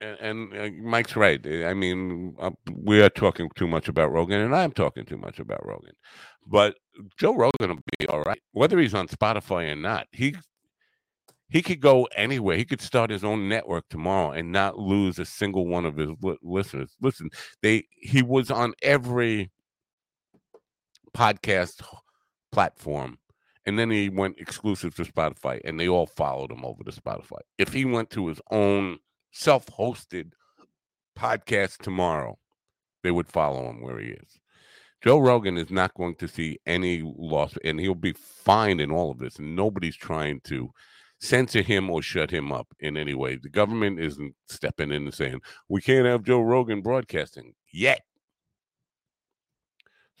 and, 0.00 0.18
and 0.20 0.56
uh, 0.56 0.70
Mike's 0.82 1.16
right. 1.16 1.40
I 1.46 1.74
mean, 1.74 2.34
uh, 2.40 2.50
we 2.72 3.02
are 3.02 3.10
talking 3.10 3.50
too 3.54 3.68
much 3.68 3.88
about 3.88 4.12
Rogan, 4.12 4.40
and 4.40 4.54
I'm 4.54 4.72
talking 4.72 5.04
too 5.04 5.18
much 5.18 5.38
about 5.38 5.64
Rogan. 5.64 5.92
But 6.46 6.76
Joe 7.18 7.34
Rogan 7.34 7.70
will 7.76 7.82
be 7.98 8.08
all 8.08 8.22
right, 8.22 8.40
whether 8.52 8.78
he's 8.78 8.94
on 8.94 9.08
Spotify 9.08 9.70
or 9.70 9.76
not. 9.76 10.06
He 10.12 10.34
he 11.52 11.62
could 11.62 11.80
go 11.80 12.08
anywhere. 12.16 12.56
He 12.56 12.64
could 12.64 12.80
start 12.80 13.10
his 13.10 13.24
own 13.24 13.48
network 13.48 13.88
tomorrow 13.88 14.32
and 14.32 14.52
not 14.52 14.78
lose 14.78 15.18
a 15.18 15.24
single 15.24 15.66
one 15.66 15.84
of 15.84 15.96
his 15.96 16.10
li- 16.22 16.38
listeners. 16.42 16.96
Listen, 17.00 17.30
they 17.62 17.86
he 17.92 18.22
was 18.22 18.50
on 18.50 18.74
every 18.82 19.50
podcast 21.14 21.82
platform 22.50 23.18
and 23.66 23.78
then 23.78 23.90
he 23.90 24.08
went 24.08 24.38
exclusive 24.38 24.94
to 24.96 25.04
Spotify, 25.04 25.60
and 25.64 25.78
they 25.78 25.88
all 25.88 26.06
followed 26.06 26.50
him 26.50 26.64
over 26.64 26.82
to 26.82 26.90
Spotify. 26.90 27.40
If 27.58 27.72
he 27.72 27.84
went 27.84 28.10
to 28.10 28.26
his 28.26 28.40
own 28.50 28.98
self-hosted 29.30 30.32
podcast 31.16 31.78
tomorrow, 31.78 32.38
they 33.02 33.10
would 33.10 33.28
follow 33.28 33.70
him 33.70 33.80
where 33.80 33.98
he 33.98 34.10
is. 34.10 34.40
Joe 35.02 35.18
Rogan 35.18 35.56
is 35.58 35.70
not 35.70 35.94
going 35.94 36.14
to 36.16 36.28
see 36.28 36.58
any 36.66 37.02
loss, 37.04 37.54
and 37.64 37.78
he'll 37.78 37.94
be 37.94 38.14
fine 38.14 38.80
in 38.80 38.90
all 38.90 39.10
of 39.10 39.18
this. 39.18 39.38
And 39.38 39.54
nobody's 39.54 39.96
trying 39.96 40.40
to 40.44 40.70
censor 41.22 41.62
him 41.62 41.88
or 41.88 42.02
shut 42.02 42.30
him 42.30 42.50
up 42.52 42.66
in 42.80 42.96
any 42.96 43.14
way. 43.14 43.36
The 43.36 43.48
government 43.48 44.00
isn't 44.00 44.34
stepping 44.48 44.90
in 44.90 45.04
and 45.04 45.14
saying 45.14 45.40
we 45.68 45.80
can't 45.80 46.06
have 46.06 46.24
Joe 46.24 46.40
Rogan 46.40 46.82
broadcasting 46.82 47.54
yet. 47.72 48.02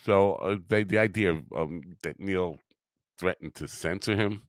So 0.04 0.34
uh, 0.34 0.56
the 0.68 0.84
the 0.84 0.98
idea 0.98 1.42
um, 1.56 1.96
that 2.02 2.18
Neil 2.18 2.56
threatened 3.18 3.54
to 3.56 3.68
censor 3.68 4.16
him, 4.16 4.42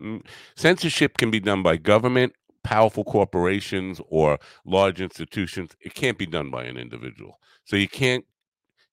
mm, 0.00 0.22
censorship 0.54 1.16
can 1.16 1.30
be 1.30 1.40
done 1.40 1.62
by 1.62 1.76
government, 1.76 2.34
powerful 2.62 3.04
corporations, 3.04 4.00
or 4.08 4.38
large 4.64 5.00
institutions. 5.00 5.72
It 5.80 5.94
can't 5.94 6.18
be 6.18 6.26
done 6.26 6.50
by 6.50 6.64
an 6.64 6.76
individual. 6.76 7.38
So 7.64 7.76
you 7.76 7.88
can't, 7.88 8.24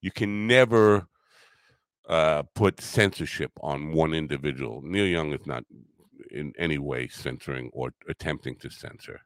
you 0.02 0.12
can 0.12 0.48
never 0.48 1.08
uh, 2.10 2.44
put 2.56 2.82
censorship 2.82 3.52
on 3.62 3.94
one 3.94 4.14
individual. 4.14 4.82
Neil 4.84 5.06
Young 5.08 5.34
is 5.34 5.46
not 5.46 5.64
in 6.32 6.54
any 6.58 6.78
way 6.78 7.08
censoring 7.08 7.70
or 7.74 7.94
attempting 8.08 8.56
to 8.58 8.70
censor 8.70 9.20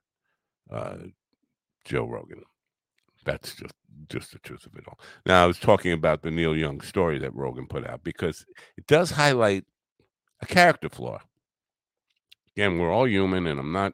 uh, 0.72 0.98
Joe 1.86 2.06
Rogan. 2.06 2.44
That's 3.26 3.56
just 3.56 3.74
just 4.10 4.32
the 4.32 4.40
truth 4.40 4.66
of 4.66 4.76
it 4.76 4.86
all. 4.88 5.00
Now 5.26 5.44
I 5.44 5.48
was 5.48 5.60
talking 5.60 5.92
about 5.92 6.22
the 6.22 6.32
Neil 6.32 6.56
Young 6.56 6.82
story 6.82 7.20
that 7.20 7.36
Rogan 7.36 7.68
put 7.68 7.86
out 7.86 8.04
because 8.04 8.46
it 8.78 8.88
does 8.88 9.12
highlight 9.12 9.66
a 10.42 10.46
character 10.46 10.90
flaw. 10.90 11.20
Again, 12.56 12.80
we're 12.80 12.92
all 12.92 13.08
human, 13.08 13.48
and 13.48 13.60
I'm 13.60 13.72
not 13.72 13.94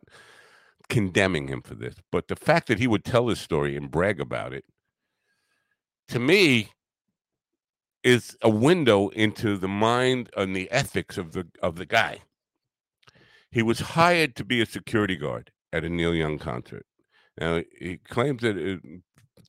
condemning 0.90 1.48
him 1.48 1.62
for 1.62 1.76
this, 1.76 1.96
but 2.12 2.28
the 2.28 2.36
fact 2.36 2.68
that 2.68 2.80
he 2.80 2.88
would 2.88 3.04
tell 3.04 3.28
his 3.28 3.40
story 3.40 3.76
and 3.76 3.90
brag 3.90 4.20
about 4.20 4.54
it, 4.54 4.66
to 6.10 6.20
me, 6.20 6.70
is 8.04 8.38
a 8.42 8.50
window 8.50 9.10
into 9.10 9.58
the 9.58 9.68
mind 9.68 10.30
and 10.36 10.56
the 10.56 10.70
ethics 10.72 11.18
of 11.18 11.32
the 11.32 11.48
of 11.62 11.76
the 11.78 11.86
guy. 11.86 12.20
He 13.54 13.62
was 13.62 13.80
hired 13.80 14.36
to 14.38 14.44
be 14.44 14.62
a 14.62 14.66
security 14.66 15.16
guard 15.16 15.52
at 15.72 15.86
a 15.86 15.90
Neil 15.90 16.16
Young 16.16 16.40
concert. 16.40 16.86
Now 17.40 17.62
he 17.80 17.98
claims 17.98 18.42
that 18.42 18.58
it, 18.58 18.80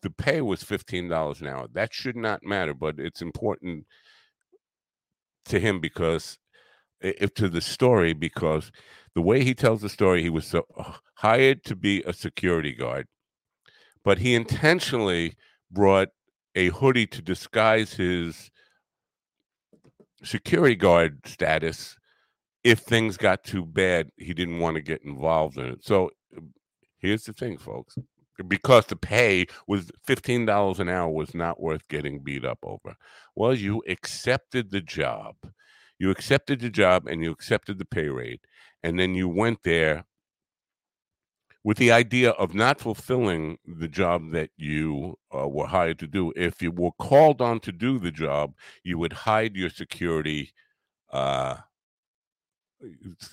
the 0.03 0.11
pay 0.11 0.43
was 0.43 0.63
fifteen 0.63 1.09
dollars 1.09 1.41
an 1.41 1.47
hour. 1.47 1.69
That 1.73 1.95
should 1.95 2.17
not 2.17 2.45
matter, 2.45 2.75
but 2.75 2.99
it's 2.99 3.23
important 3.23 3.87
to 5.47 5.59
him 5.59 5.81
because 5.81 6.39
if 7.01 7.33
to 7.35 7.49
the 7.49 7.63
story 7.63 8.13
because 8.13 8.71
the 9.15 9.23
way 9.23 9.43
he 9.43 9.55
tells 9.55 9.81
the 9.81 9.89
story, 9.89 10.23
he 10.23 10.31
was 10.31 10.47
so, 10.47 10.67
uh, 10.77 10.93
hired 11.15 11.65
to 11.65 11.77
be 11.77 12.03
a 12.03 12.13
security 12.13 12.73
guard, 12.73 13.07
but 14.05 14.19
he 14.19 14.35
intentionally 14.35 15.37
brought 15.71 16.09
a 16.55 16.69
hoodie 16.69 17.07
to 17.07 17.23
disguise 17.23 17.95
his 17.95 18.51
security 20.23 20.75
guard 20.77 21.21
status. 21.27 21.97
If 22.65 22.81
things 22.81 23.17
got 23.17 23.45
too 23.45 23.65
bad, 23.65 24.11
he 24.17 24.33
didn't 24.35 24.59
want 24.59 24.77
to 24.77 24.83
get 24.83 25.03
involved 25.05 25.59
in 25.59 25.67
it. 25.67 25.85
So 25.85 26.11
here's 26.99 27.25
the 27.25 27.33
thing, 27.33 27.59
folks 27.59 27.97
because 28.49 28.87
the 28.87 28.97
pay 28.97 29.47
was 29.67 29.91
$15 30.07 30.79
an 30.79 30.89
hour 30.89 31.09
was 31.09 31.35
not 31.35 31.61
worth 31.61 31.87
getting 31.89 32.21
beat 32.21 32.45
up 32.45 32.59
over. 32.62 32.97
Well, 33.37 33.55
you 33.55 33.83
accepted 33.89 34.71
the 34.71 34.81
job. 34.81 35.37
You 35.99 36.11
accepted 36.11 36.61
the 36.61 36.71
job 36.71 37.07
and 37.07 37.23
you 37.23 37.31
accepted 37.31 37.79
the 37.79 37.85
pay 37.85 38.09
rate. 38.09 38.41
And 38.83 38.99
then 38.99 39.15
you 39.15 39.29
went 39.29 39.62
there 39.62 40.05
with 41.62 41.79
the 41.79 41.93
idea 41.93 42.31
of 42.31 42.55
not 42.55 42.81
fulfilling 42.81 43.59
the 43.65 43.89
job 43.89 44.33
that 44.33 44.51
you 44.57 45.19
uh, 45.35 45.49
were 45.49 45.67
hired 45.67 45.99
to 46.01 46.07
do. 46.07 46.33
If 46.37 46.61
you 46.61 46.71
were 46.71 46.93
called 46.99 47.41
on 47.41 47.61
to 47.61 47.73
do 47.73 47.99
the 47.99 48.11
job, 48.11 48.55
you 48.83 48.99
would 48.99 49.12
hide 49.12 49.57
your 49.57 49.71
security 49.71 50.53
uh, 51.11 51.57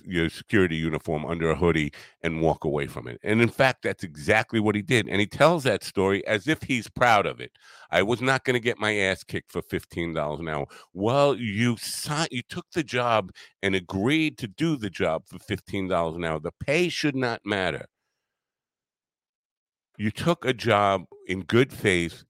your 0.06 0.30
security 0.30 0.76
uniform 0.76 1.26
under 1.26 1.49
a 1.49 1.56
hoodie 1.56 1.91
and 2.24 2.41
walk 2.41 2.64
away 2.64 2.88
from 2.88 3.08
it. 3.08 3.20
And 3.24 3.41
in 3.41 3.49
fact, 3.49 3.84
that's 3.84 4.04
exactly 4.04 4.60
what 4.60 4.76
he 4.76 4.82
did. 4.82 5.08
And 5.08 5.20
he 5.20 5.28
tells 5.28 5.64
that 5.64 5.84
story 5.84 6.26
as 6.28 6.47
if 6.47 6.64
he's 6.64 6.89
proud 6.89 7.26
of 7.26 7.39
it. 7.39 7.52
I 7.91 8.04
was 8.04 8.22
not 8.22 8.43
going 8.43 8.54
to 8.54 8.60
get 8.60 8.80
my 8.80 8.95
ass 8.97 9.24
kicked 9.24 9.52
for 9.52 9.62
$15 9.62 10.39
an 10.39 10.47
hour. 10.47 10.66
Well, 10.93 11.36
you 11.36 11.78
signed, 11.78 12.30
you 12.32 12.41
took 12.47 12.66
the 12.72 12.84
job 12.84 13.32
and 13.62 13.76
agreed 13.76 14.38
to 14.39 14.47
do 14.47 14.78
the 14.78 14.89
job 14.89 15.24
for 15.28 15.38
$15 15.38 16.16
an 16.16 16.24
hour. 16.24 16.39
The 16.39 16.52
pay 16.60 16.89
should 16.89 17.16
not 17.16 17.41
matter. 17.45 17.86
You 19.97 20.12
took 20.12 20.45
a 20.45 20.54
job 20.54 21.06
in 21.28 21.41
good 21.41 21.72
faith 21.72 22.24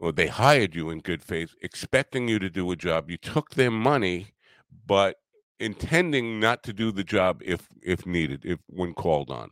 or 0.00 0.12
they 0.12 0.28
hired 0.28 0.74
you 0.74 0.90
in 0.90 1.00
good 1.00 1.22
faith, 1.22 1.54
expecting 1.62 2.28
you 2.28 2.38
to 2.38 2.50
do 2.50 2.70
a 2.70 2.76
job. 2.76 3.10
You 3.10 3.16
took 3.16 3.50
their 3.50 3.70
money, 3.70 4.28
but 4.86 5.16
intending 5.60 6.40
not 6.40 6.62
to 6.64 6.72
do 6.72 6.92
the 6.92 7.04
job 7.04 7.42
if 7.44 7.68
if 7.82 8.06
needed, 8.06 8.44
if 8.44 8.58
when 8.68 8.94
called 8.94 9.30
on. 9.30 9.50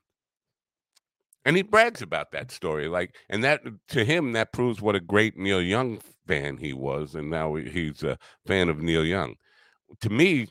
And 1.44 1.57
he 1.57 1.62
brags 1.62 2.02
about 2.02 2.32
that 2.32 2.50
story, 2.50 2.88
like, 2.88 3.14
and 3.28 3.44
that 3.44 3.62
to 3.88 4.04
him 4.04 4.32
that 4.32 4.52
proves 4.52 4.80
what 4.82 4.96
a 4.96 5.00
great 5.00 5.36
Neil 5.36 5.62
Young 5.62 6.00
fan 6.26 6.57
he 6.57 6.72
was, 6.72 7.14
and 7.14 7.30
now 7.30 7.54
he's 7.54 8.02
a 8.02 8.18
fan 8.46 8.68
of 8.68 8.82
Neil 8.82 9.04
Young. 9.04 9.36
To 10.00 10.11
me, 10.11 10.48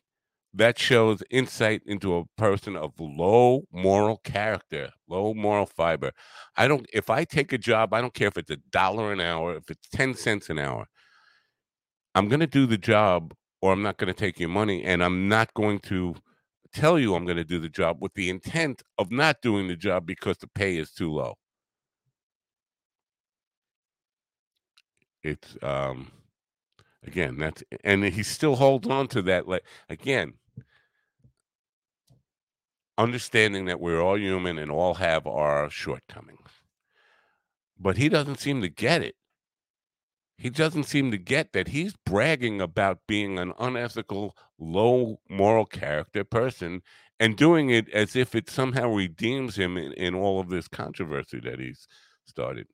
that 0.53 0.80
shows 0.80 1.22
insight 1.30 1.82
into 1.86 2.16
a 2.16 2.24
person 2.38 2.78
of 2.78 2.93
low 2.97 3.64
moral 3.74 4.18
character, 4.24 4.89
low 5.10 5.34
moral 5.34 5.66
fiber. 5.66 6.12
I 6.56 6.70
don't, 6.70 6.88
if 6.93 7.10
I 7.10 7.26
take 7.26 7.51
a 7.51 7.58
job, 7.58 7.93
I 7.93 7.99
don't 7.99 8.14
care 8.14 8.30
if 8.30 8.38
it's 8.38 8.51
a 8.51 8.58
dollar 8.72 9.12
an 9.12 9.20
hour, 9.20 9.58
if 9.58 9.70
it's 9.70 9.89
10 9.89 10.16
cents 10.16 10.49
an 10.49 10.60
hour, 10.60 10.88
I'm 12.16 12.30
going 12.30 12.39
to 12.39 12.47
do 12.47 12.66
the 12.66 12.78
job 12.78 13.34
or 13.66 13.74
I'm 13.74 13.82
not 13.82 13.97
going 13.97 14.13
to 14.13 14.20
take 14.20 14.39
your 14.39 14.49
money 14.49 14.84
and 14.84 15.03
I'm 15.03 15.28
not 15.28 15.51
going 15.55 15.80
to 15.80 16.13
tell 16.72 16.99
you 16.99 17.16
I'm 17.16 17.26
going 17.26 17.38
to 17.38 17.43
do 17.43 17.57
the 17.57 17.68
job 17.68 17.97
with 17.99 18.13
the 18.13 18.30
intent 18.30 18.84
of 18.99 19.11
not 19.11 19.41
doing 19.41 19.68
the 19.68 19.76
job 19.76 20.05
because 20.05 20.38
the 20.38 20.45
pay 20.45 20.78
is 20.78 20.91
too 20.91 21.11
low. 21.11 21.34
It's 25.24 25.57
um 25.63 26.11
again 27.07 27.39
that's 27.39 27.63
and 27.84 28.03
he 28.03 28.22
still 28.22 28.55
holds 28.55 28.88
on 28.88 29.07
to 29.07 29.24
that 29.24 29.47
like 29.47 29.63
again 29.89 30.36
understanding 32.99 33.66
that 33.66 33.80
we're 33.80 33.99
all 33.99 34.20
human 34.20 34.59
and 34.59 34.70
all 34.70 34.93
have 34.93 35.26
our 35.26 35.72
shortcomings. 35.72 36.51
But 37.80 37.97
he 37.97 38.09
doesn't 38.09 38.39
seem 38.39 38.61
to 38.61 38.70
get 38.70 39.01
it 39.01 39.16
he 40.38 40.50
doesn't 40.50 40.84
seem 40.84 41.12
to 41.12 41.18
get 41.18 41.54
that 41.54 41.70
he's 41.70 41.96
bragging 42.06 42.62
about 42.62 43.00
being 43.08 43.40
an 43.40 43.54
unethical, 43.60 44.36
low 44.60 45.20
moral 45.30 45.66
character 45.66 46.24
person 46.24 46.82
and 47.20 47.38
doing 47.38 47.70
it 47.70 47.90
as 47.90 48.16
if 48.16 48.36
it 48.36 48.50
somehow 48.50 48.90
redeems 48.90 49.56
him 49.56 49.78
in, 49.78 49.94
in 49.94 50.14
all 50.14 50.40
of 50.40 50.50
this 50.50 50.68
controversy 50.68 51.40
that 51.40 51.60
he's 51.60 51.88
started. 52.26 52.68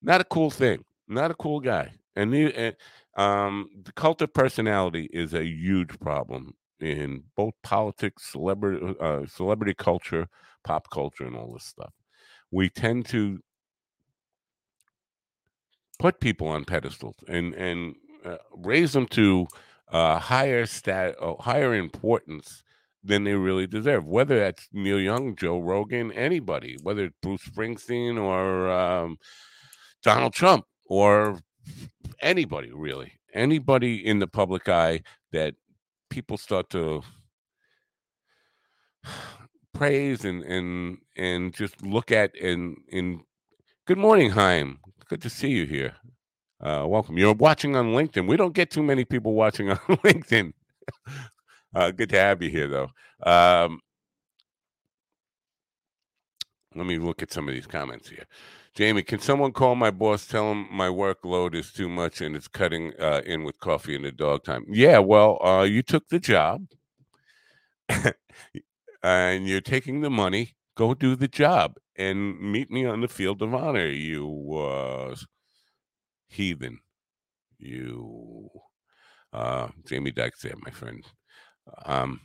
Not 0.00 0.20
a 0.20 0.24
cool 0.24 0.50
thing. 0.50 0.84
Not 1.08 1.30
a 1.30 1.34
cool 1.34 1.60
guy. 1.60 1.92
And 2.14 2.32
the, 2.32 2.74
um, 3.16 3.68
the 3.82 3.92
cult 3.92 4.22
of 4.22 4.32
personality 4.32 5.08
is 5.12 5.34
a 5.34 5.44
huge 5.44 5.98
problem 5.98 6.54
in 6.80 7.24
both 7.36 7.54
politics, 7.64 8.30
celebrity, 8.30 8.94
uh, 9.00 9.26
celebrity 9.26 9.74
culture, 9.74 10.28
pop 10.64 10.88
culture, 10.90 11.24
and 11.24 11.36
all 11.36 11.52
this 11.52 11.64
stuff. 11.64 11.92
We 12.50 12.68
tend 12.68 13.06
to 13.06 13.40
put 15.98 16.20
people 16.20 16.48
on 16.48 16.64
pedestals 16.64 17.16
and 17.28 17.54
and 17.54 17.94
uh, 18.24 18.36
raise 18.56 18.92
them 18.92 19.06
to 19.06 19.46
uh, 19.90 20.18
higher 20.18 20.66
stat, 20.66 21.16
uh, 21.20 21.34
higher 21.40 21.74
importance 21.74 22.62
than 23.02 23.24
they 23.24 23.34
really 23.34 23.66
deserve. 23.66 24.06
Whether 24.06 24.38
that's 24.38 24.68
Neil 24.72 25.00
Young, 25.00 25.36
Joe 25.36 25.60
Rogan, 25.60 26.12
anybody, 26.12 26.76
whether 26.82 27.04
it's 27.04 27.16
Bruce 27.22 27.42
Springsteen 27.42 28.20
or 28.20 28.70
um, 28.70 29.18
Donald 30.02 30.34
Trump 30.34 30.66
or 30.86 31.38
anybody 32.20 32.70
really, 32.72 33.12
anybody 33.32 34.06
in 34.06 34.18
the 34.18 34.26
public 34.26 34.68
eye 34.68 35.02
that 35.32 35.54
people 36.10 36.36
start 36.36 36.68
to 36.70 37.02
praise 39.74 40.24
and 40.24 40.42
and 40.42 40.98
and 41.16 41.54
just 41.54 41.80
look 41.82 42.10
at 42.10 42.34
and 42.40 42.76
in 42.88 43.20
good 43.86 43.98
morning 43.98 44.30
Heim 44.30 44.80
good 45.08 45.22
to 45.22 45.30
see 45.30 45.48
you 45.48 45.64
here. 45.66 45.94
Uh, 46.60 46.84
welcome. 46.86 47.16
You're 47.16 47.34
watching 47.34 47.76
on 47.76 47.92
LinkedIn. 47.92 48.28
We 48.28 48.36
don't 48.36 48.54
get 48.54 48.70
too 48.70 48.82
many 48.82 49.04
people 49.04 49.32
watching 49.32 49.70
on 49.70 49.78
LinkedIn. 49.88 50.52
uh, 51.74 51.90
good 51.92 52.10
to 52.10 52.18
have 52.18 52.42
you 52.42 52.50
here, 52.50 52.68
though. 52.68 52.90
Um, 53.30 53.80
let 56.74 56.86
me 56.86 56.98
look 56.98 57.22
at 57.22 57.32
some 57.32 57.48
of 57.48 57.54
these 57.54 57.66
comments 57.66 58.08
here. 58.08 58.26
Jamie, 58.74 59.02
can 59.02 59.18
someone 59.18 59.50
call 59.50 59.74
my 59.74 59.90
boss, 59.90 60.26
tell 60.26 60.52
him 60.52 60.68
my 60.70 60.88
workload 60.88 61.54
is 61.54 61.72
too 61.72 61.88
much 61.88 62.20
and 62.20 62.36
it's 62.36 62.46
cutting 62.46 62.92
uh, 63.00 63.22
in 63.24 63.42
with 63.42 63.58
coffee 63.58 63.96
and 63.96 64.04
the 64.04 64.12
dog 64.12 64.44
time? 64.44 64.64
Yeah, 64.68 64.98
well, 64.98 65.44
uh, 65.44 65.62
you 65.62 65.82
took 65.82 66.08
the 66.08 66.20
job 66.20 66.66
and 69.02 69.48
you're 69.48 69.60
taking 69.60 70.02
the 70.02 70.10
money. 70.10 70.54
Go 70.76 70.94
do 70.94 71.16
the 71.16 71.26
job 71.26 71.76
and 71.98 72.40
meet 72.40 72.70
me 72.70 72.86
on 72.86 73.00
the 73.00 73.08
field 73.08 73.42
of 73.42 73.54
honor, 73.54 73.88
you 73.88 74.54
uh, 74.56 75.16
heathen. 76.28 76.78
You, 77.58 78.50
uh, 79.32 79.68
Jamie 79.86 80.12
Dykes 80.12 80.42
there, 80.42 80.54
my 80.64 80.70
friend. 80.70 81.04
Um, 81.84 82.20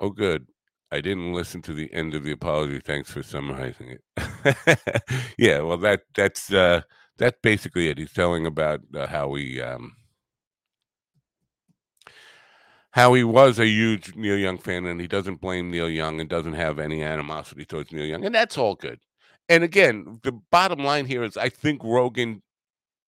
oh, 0.00 0.10
good. 0.10 0.46
I 0.92 1.00
didn't 1.00 1.32
listen 1.32 1.62
to 1.62 1.74
the 1.74 1.92
end 1.92 2.14
of 2.14 2.22
the 2.22 2.30
apology. 2.32 2.80
Thanks 2.80 3.10
for 3.10 3.22
summarizing 3.22 3.98
it. 4.16 5.02
yeah, 5.38 5.60
well, 5.60 5.78
that 5.78 6.02
that's 6.14 6.52
uh, 6.52 6.82
that's 7.18 7.38
basically 7.42 7.88
it. 7.88 7.98
He's 7.98 8.12
telling 8.12 8.46
about 8.46 8.80
uh, 8.94 9.08
how 9.08 9.34
he 9.34 9.60
um, 9.60 9.96
how 12.96 13.12
he 13.12 13.22
was 13.22 13.58
a 13.58 13.66
huge 13.66 14.16
Neil 14.16 14.38
Young 14.38 14.56
fan, 14.56 14.86
and 14.86 14.98
he 14.98 15.06
doesn't 15.06 15.42
blame 15.42 15.70
Neil 15.70 15.90
Young 15.90 16.18
and 16.18 16.30
doesn't 16.30 16.54
have 16.54 16.78
any 16.78 17.02
animosity 17.02 17.66
towards 17.66 17.92
Neil 17.92 18.06
Young, 18.06 18.24
and 18.24 18.34
that's 18.34 18.56
all 18.56 18.74
good. 18.74 19.00
And 19.50 19.62
again, 19.62 20.18
the 20.22 20.32
bottom 20.32 20.78
line 20.78 21.04
here 21.04 21.22
is, 21.22 21.36
I 21.36 21.50
think 21.50 21.82
Rogan 21.84 22.42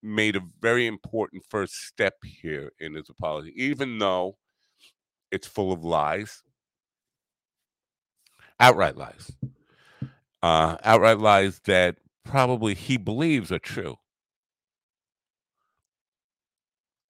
made 0.03 0.37
a 0.37 0.43
very 0.61 0.87
important 0.87 1.43
first 1.49 1.73
step 1.87 2.17
here 2.23 2.71
in 2.79 2.97
his 2.97 3.09
apology, 3.09 3.55
even 3.57 3.99
though 3.99 4.37
it's 5.31 5.47
full 5.47 5.73
of 5.73 5.83
lies 5.83 6.43
outright 8.61 8.97
lies. 8.97 9.33
Uh, 10.43 10.77
outright 10.85 11.19
lies 11.19 11.61
that 11.65 11.97
probably 12.25 12.75
he 12.75 12.99
believes 12.99 13.51
are 13.51 13.59
true. 13.59 13.97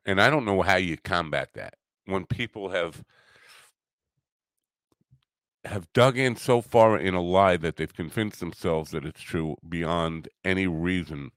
And 0.06 0.20
I 0.20 0.30
don't 0.30 0.44
know 0.44 0.62
how 0.62 0.76
you 0.76 0.96
combat 0.96 1.50
that 1.54 1.74
when 2.08 2.26
people 2.26 2.70
have 2.70 3.04
have 5.64 5.92
dug 5.92 6.16
in 6.16 6.34
so 6.36 6.62
far 6.62 6.96
in 6.96 7.14
a 7.14 7.20
lie 7.20 7.56
that 7.56 7.76
they've 7.76 7.94
convinced 7.94 8.40
themselves 8.40 8.90
that 8.90 9.04
it's 9.04 9.20
true 9.20 9.56
beyond 9.68 10.28
any 10.44 10.66
reason. 10.66 11.30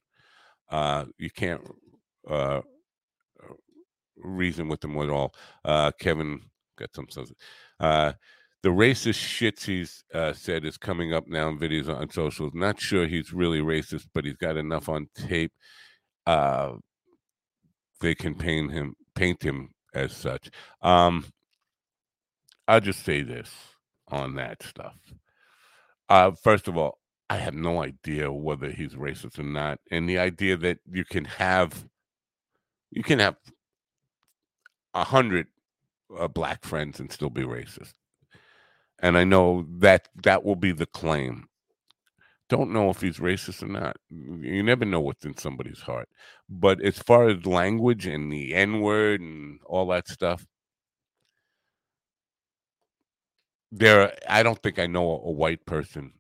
Uh, 0.70 1.06
you 1.18 1.30
can't 1.30 1.62
uh, 2.30 2.62
reason 4.18 4.70
with 4.70 4.80
them 4.82 4.98
at 4.98 5.10
all. 5.10 5.34
Uh, 5.66 5.92
Kevin 6.00 6.42
got 6.78 6.90
some. 6.94 7.08
Uh, 7.80 8.14
the 8.64 8.70
racist 8.70 9.20
shits 9.20 9.66
he's 9.66 10.04
uh, 10.14 10.34
said 10.34 10.66
is 10.66 10.78
coming 10.78 11.14
up 11.14 11.28
now 11.28 11.50
in 11.50 11.60
videos 11.60 11.90
on 11.90 12.10
socials. 12.10 12.52
Not 12.54 12.80
sure 12.80 13.08
he's 13.08 13.34
really 13.34 13.60
racist, 13.60 14.06
but 14.14 14.24
he's 14.24 14.38
got 14.38 14.56
enough 14.56 14.88
on 14.88 15.08
tape. 15.16 15.52
Uh, 16.28 16.74
they 18.00 18.16
can 18.16 18.36
paint 18.36 18.72
him 18.72 18.96
paint 19.16 19.44
him 19.44 19.70
as 19.94 20.16
such. 20.16 20.50
Um, 20.82 21.26
I'll 22.68 22.82
just 22.82 23.04
say 23.04 23.24
this 23.24 23.50
on 24.10 24.36
that 24.36 24.64
stuff. 24.64 24.96
Uh, 26.10 26.32
first 26.32 26.68
of 26.68 26.78
all, 26.78 27.00
I 27.30 27.38
have 27.38 27.54
no 27.56 27.82
idea 27.82 28.32
whether 28.32 28.70
he's 28.72 28.94
racist 28.96 29.40
or 29.40 29.44
not, 29.44 29.80
and 29.92 30.10
the 30.10 30.20
idea 30.20 30.58
that 30.58 30.80
you 30.92 31.06
can 31.06 31.26
have 31.26 31.86
you 32.92 33.04
can 33.04 33.20
have 33.20 33.38
a 34.94 35.06
hundred 35.06 35.48
uh, 36.18 36.28
black 36.28 36.66
friends 36.66 37.00
and 37.00 37.12
still 37.12 37.30
be 37.30 37.44
racist 37.44 37.94
and 39.00 39.18
I 39.18 39.24
know 39.24 39.66
that 39.80 40.10
that 40.24 40.44
will 40.44 40.56
be 40.56 40.72
the 40.72 40.86
claim. 40.86 41.48
Don't 42.52 42.74
know 42.74 42.92
if 42.92 43.02
he's 43.02 43.20
racist 43.20 43.64
or 43.64 43.68
not. 43.70 43.98
You 44.12 44.62
never 44.64 44.86
know 44.86 45.02
what's 45.02 45.26
in 45.26 45.38
somebody's 45.38 45.80
heart. 45.82 46.10
But 46.50 46.82
as 46.84 47.00
far 47.00 47.30
as 47.30 47.48
language 47.48 48.06
and 48.08 48.32
the 48.32 48.54
N 48.56 48.82
word 48.82 49.22
and 49.22 49.62
all 49.66 49.88
that 49.88 50.10
stuff, 50.10 50.46
there 53.72 54.14
I 54.30 54.44
don't 54.44 54.62
think 54.64 54.80
I 54.80 54.88
know 54.88 55.12
a, 55.12 55.16
a 55.30 55.32
white 55.32 55.66
person, 55.66 56.14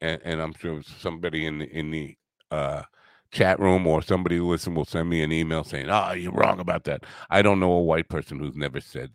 and, 0.00 0.22
and, 0.24 0.40
I'm 0.40 0.54
sure 0.54 0.82
somebody 1.00 1.46
in 1.46 1.58
the, 1.58 1.66
in 1.66 1.90
the 1.90 2.16
uh, 2.52 2.84
chat 3.32 3.60
room 3.60 3.86
or 3.88 4.02
somebody 4.02 4.40
listen 4.40 4.76
will 4.76 4.86
send 4.86 5.10
me 5.10 5.22
an 5.24 5.32
email 5.32 5.64
saying, 5.64 5.90
"Oh, 5.90 6.12
you're 6.12 6.32
wrong 6.32 6.60
about 6.60 6.84
that." 6.84 7.04
I 7.30 7.42
don't 7.42 7.60
know 7.60 7.72
a 7.72 7.82
white 7.82 8.08
person 8.08 8.38
who's 8.38 8.56
never 8.56 8.80
said 8.80 9.12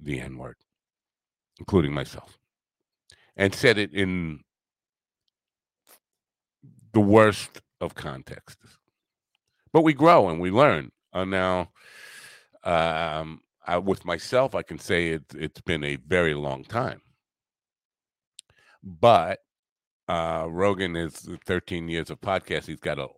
the 0.00 0.20
N 0.20 0.38
word 0.38 0.56
including 1.60 1.94
myself, 1.94 2.38
and 3.36 3.54
said 3.54 3.78
it 3.78 3.92
in 3.94 4.40
the 6.92 7.00
worst 7.00 7.60
of 7.80 7.94
contexts. 7.94 8.78
But 9.72 9.82
we 9.82 9.92
grow 9.92 10.28
and 10.28 10.40
we 10.40 10.50
learn. 10.50 10.90
Uh, 11.12 11.24
now, 11.24 11.70
um, 12.64 13.40
I, 13.66 13.78
with 13.78 14.04
myself, 14.04 14.54
I 14.54 14.62
can 14.62 14.78
say 14.78 15.10
it, 15.10 15.24
it's 15.34 15.60
been 15.60 15.84
a 15.84 15.96
very 15.96 16.34
long 16.34 16.64
time. 16.64 17.00
But 18.82 19.40
uh, 20.08 20.46
Rogan 20.48 20.96
is 20.96 21.28
13 21.44 21.88
years 21.88 22.10
of 22.10 22.20
podcast. 22.20 22.66
He's 22.66 22.80
got 22.80 22.98
a, 22.98 23.08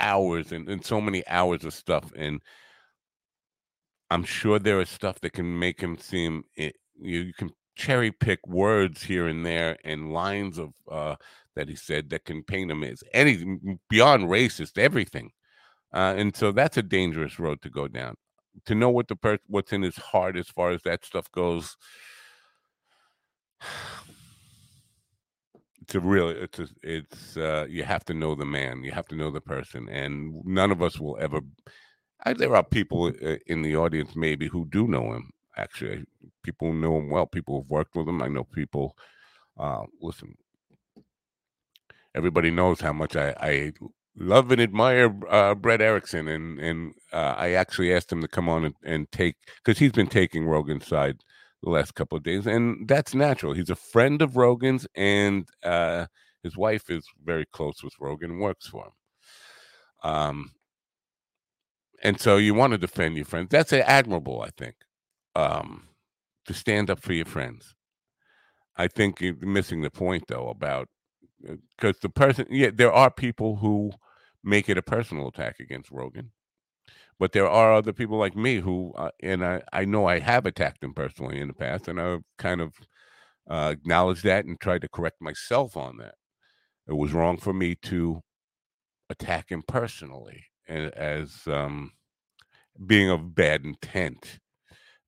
hours 0.00 0.52
and, 0.52 0.68
and 0.68 0.84
so 0.84 1.00
many 1.00 1.26
hours 1.28 1.64
of 1.64 1.74
stuff. 1.74 2.12
And 2.16 2.40
I'm 4.10 4.24
sure 4.24 4.58
there 4.58 4.80
is 4.80 4.88
stuff 4.88 5.20
that 5.20 5.32
can 5.32 5.58
make 5.58 5.80
him 5.80 5.96
seem 5.96 6.44
it, 6.56 6.76
you, 7.00 7.20
you 7.20 7.32
can 7.32 7.50
cherry 7.76 8.10
pick 8.10 8.46
words 8.46 9.02
here 9.02 9.28
and 9.28 9.46
there 9.46 9.78
and 9.84 10.12
lines 10.12 10.58
of 10.58 10.72
uh, 10.90 11.14
that 11.56 11.68
he 11.68 11.76
said 11.76 12.10
that 12.10 12.24
can 12.24 12.42
paint 12.42 12.70
him 12.70 12.84
as 12.84 13.02
anything 13.12 13.78
beyond 13.88 14.24
racist, 14.24 14.78
everything. 14.78 15.30
Uh, 15.92 16.14
and 16.16 16.36
so 16.36 16.52
that's 16.52 16.76
a 16.76 16.82
dangerous 16.82 17.38
road 17.38 17.60
to 17.62 17.70
go 17.70 17.88
down. 17.88 18.14
To 18.66 18.74
know 18.74 18.90
what 18.90 19.08
the 19.08 19.16
per- 19.16 19.38
what's 19.46 19.72
in 19.72 19.82
his 19.82 19.96
heart 19.96 20.36
as 20.36 20.48
far 20.48 20.70
as 20.70 20.82
that 20.82 21.04
stuff 21.04 21.30
goes, 21.32 21.76
it's 25.82 25.94
a 25.94 26.00
really 26.00 26.34
it's 26.34 26.58
a, 26.58 26.68
it's 26.82 27.36
uh, 27.36 27.66
you 27.68 27.84
have 27.84 28.04
to 28.06 28.14
know 28.14 28.34
the 28.34 28.44
man, 28.44 28.84
you 28.84 28.92
have 28.92 29.08
to 29.08 29.16
know 29.16 29.30
the 29.30 29.40
person, 29.40 29.88
and 29.88 30.44
none 30.44 30.70
of 30.70 30.82
us 30.82 30.98
will 30.98 31.16
ever. 31.20 31.40
I, 32.24 32.34
there 32.34 32.54
are 32.54 32.62
people 32.64 33.12
uh, 33.24 33.36
in 33.46 33.62
the 33.62 33.76
audience 33.76 34.14
maybe 34.14 34.46
who 34.46 34.66
do 34.66 34.86
know 34.86 35.12
him, 35.14 35.30
actually. 35.56 36.04
People 36.42 36.72
know 36.72 36.98
him 36.98 37.08
well. 37.10 37.26
People 37.26 37.62
have 37.62 37.70
worked 37.70 37.96
with 37.96 38.08
him. 38.08 38.22
I 38.22 38.28
know 38.28 38.44
people. 38.44 38.96
Uh, 39.58 39.84
listen, 40.00 40.34
everybody 42.14 42.50
knows 42.50 42.80
how 42.80 42.92
much 42.92 43.16
I, 43.16 43.34
I 43.40 43.72
love 44.16 44.50
and 44.50 44.60
admire 44.60 45.14
uh, 45.28 45.54
Brett 45.54 45.80
Erickson, 45.80 46.28
and 46.28 46.58
and 46.60 46.94
uh, 47.12 47.34
I 47.36 47.52
actually 47.52 47.94
asked 47.94 48.12
him 48.12 48.22
to 48.22 48.28
come 48.28 48.48
on 48.48 48.64
and, 48.64 48.74
and 48.84 49.10
take 49.12 49.36
because 49.56 49.78
he's 49.78 49.92
been 49.92 50.08
taking 50.08 50.46
Rogan's 50.46 50.86
side 50.86 51.20
the 51.62 51.70
last 51.70 51.94
couple 51.94 52.16
of 52.16 52.24
days, 52.24 52.46
and 52.46 52.88
that's 52.88 53.14
natural. 53.14 53.52
He's 53.52 53.70
a 53.70 53.76
friend 53.76 54.22
of 54.22 54.36
Rogan's, 54.36 54.86
and 54.94 55.48
uh, 55.62 56.06
his 56.42 56.56
wife 56.56 56.90
is 56.90 57.04
very 57.24 57.46
close 57.52 57.82
with 57.82 57.94
Rogan 58.00 58.38
works 58.38 58.66
for 58.66 58.86
him. 58.86 58.92
Um, 60.10 60.50
and 62.02 62.18
so 62.18 62.38
you 62.38 62.54
want 62.54 62.72
to 62.72 62.78
defend 62.78 63.16
your 63.16 63.26
friends. 63.26 63.48
That's 63.50 63.74
admirable, 63.74 64.40
I 64.40 64.50
think 64.56 64.74
um, 65.34 65.88
to 66.46 66.54
stand 66.54 66.90
up 66.90 67.00
for 67.00 67.12
your 67.12 67.26
friends. 67.26 67.74
I 68.76 68.88
think 68.88 69.20
you're 69.20 69.36
missing 69.40 69.82
the 69.82 69.90
point 69.90 70.24
though 70.28 70.48
about 70.48 70.88
because 71.42 71.96
uh, 71.96 72.00
the 72.02 72.08
person, 72.08 72.46
yeah, 72.50 72.70
there 72.72 72.92
are 72.92 73.10
people 73.10 73.56
who 73.56 73.92
make 74.42 74.68
it 74.68 74.78
a 74.78 74.82
personal 74.82 75.28
attack 75.28 75.60
against 75.60 75.90
Rogan, 75.90 76.32
but 77.18 77.32
there 77.32 77.48
are 77.48 77.74
other 77.74 77.92
people 77.92 78.18
like 78.18 78.36
me 78.36 78.56
who, 78.56 78.92
uh, 78.96 79.10
and 79.22 79.44
I, 79.44 79.62
I 79.72 79.84
know 79.84 80.06
I 80.06 80.18
have 80.18 80.46
attacked 80.46 80.82
him 80.82 80.94
personally 80.94 81.40
in 81.40 81.48
the 81.48 81.54
past, 81.54 81.88
and 81.88 82.00
I've 82.00 82.22
kind 82.38 82.60
of 82.60 82.74
uh, 83.50 83.70
acknowledged 83.72 84.24
that 84.24 84.44
and 84.44 84.58
tried 84.60 84.82
to 84.82 84.88
correct 84.88 85.20
myself 85.20 85.76
on 85.76 85.98
that. 85.98 86.14
It 86.88 86.94
was 86.96 87.12
wrong 87.12 87.36
for 87.36 87.52
me 87.52 87.74
to 87.82 88.22
attack 89.10 89.50
him 89.50 89.62
personally 89.66 90.44
and 90.68 90.94
as 90.94 91.42
um, 91.46 91.92
being 92.86 93.10
of 93.10 93.34
bad 93.34 93.64
intent 93.64 94.38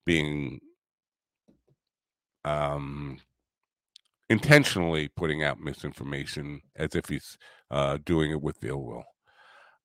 being 0.04 0.60
um, 2.44 3.18
intentionally 4.32 5.08
putting 5.08 5.44
out 5.44 5.60
misinformation 5.60 6.62
as 6.76 6.94
if 6.94 7.06
he's 7.06 7.36
uh, 7.70 7.98
doing 8.06 8.30
it 8.30 8.40
with 8.40 8.64
ill 8.64 8.82
will. 8.82 9.04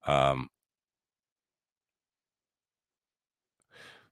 Um, 0.06 0.48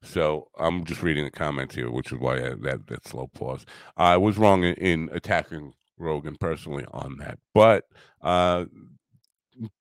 so 0.04 0.50
I'm 0.60 0.84
just 0.84 1.02
reading 1.02 1.24
the 1.24 1.32
comments 1.32 1.74
here, 1.74 1.90
which 1.90 2.12
is 2.12 2.20
why 2.20 2.36
I, 2.36 2.50
that 2.64 2.86
that 2.88 3.08
slow 3.08 3.28
pause. 3.34 3.66
I 3.96 4.18
was 4.18 4.38
wrong 4.38 4.66
in, 4.66 4.76
in 4.76 5.10
attacking 5.14 5.72
Rogan 5.98 6.36
personally 6.38 6.86
on 6.92 7.16
that, 7.20 7.40
but 7.54 7.86
uh, 8.22 8.66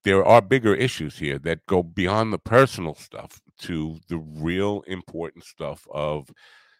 there 0.05 0.23
are 0.23 0.41
bigger 0.41 0.73
issues 0.73 1.19
here 1.19 1.37
that 1.39 1.65
go 1.65 1.83
beyond 1.83 2.31
the 2.31 2.39
personal 2.39 2.95
stuff 2.95 3.41
to 3.59 3.99
the 4.07 4.17
real 4.17 4.83
important 4.87 5.43
stuff 5.43 5.85
of 5.91 6.29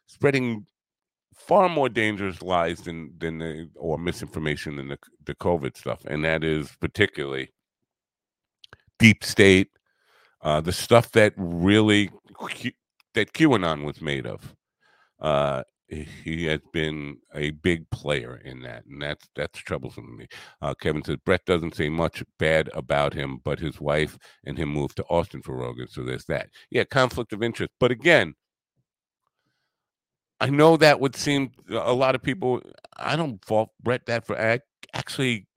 spreading 0.08 0.66
far 1.36 1.70
more 1.70 1.90
dangerous 1.90 2.42
lies 2.42 2.82
than 2.82 3.14
than 3.18 3.40
the 3.40 3.70
or 3.76 3.98
misinformation 3.98 4.78
than 4.78 4.88
the 4.88 5.00
the 5.26 5.36
COVID 5.36 5.78
stuff, 5.78 6.00
and 6.06 6.24
that 6.26 6.44
is 6.44 6.72
particularly 6.80 7.50
deep 9.00 9.24
state, 9.24 9.70
uh, 10.42 10.62
the 10.62 10.72
stuff 10.72 11.12
that 11.12 11.34
really 11.38 12.10
that 13.14 13.34
QAnon 13.34 13.86
was 13.86 14.02
made 14.02 14.26
of. 14.26 14.56
Uh, 15.20 15.64
he 15.90 16.46
has 16.46 16.62
been 16.74 17.18
a 17.36 17.52
big 17.52 17.88
player 17.92 18.42
in 18.44 18.62
that, 18.62 18.86
and 18.86 19.02
that's 19.02 19.28
that's 19.36 19.60
troublesome 19.60 20.06
to 20.06 20.12
me. 20.12 20.28
Uh, 20.62 20.74
Kevin 20.74 21.04
says 21.04 21.18
Brett 21.26 21.46
doesn't 21.46 21.76
say 21.76 21.90
much 21.90 22.24
bad 22.40 22.70
about 22.74 23.14
him, 23.14 23.40
but 23.44 23.60
his 23.60 23.80
wife 23.80 24.18
and 24.46 24.58
him 24.58 24.70
moved 24.70 24.98
to 24.98 25.06
Austin 25.10 25.42
for 25.44 25.56
Rogan, 25.56 25.88
so 25.88 26.04
there's 26.04 26.26
that. 26.26 26.50
Yeah, 26.72 26.86
conflict 26.86 27.34
of 27.34 27.44
interest, 27.44 27.72
but 27.80 27.92
again, 27.92 28.34
I 30.46 30.50
know 30.50 30.78
that 30.78 31.00
would 31.00 31.16
seem 31.16 31.52
a 31.70 31.94
lot 31.94 32.14
of 32.14 32.22
people. 32.22 32.62
I 32.98 33.16
don't 33.16 33.44
fault 33.44 33.72
Brett 33.82 34.06
that 34.06 34.26
for. 34.28 34.40
I 34.40 34.60
actually 34.94 35.48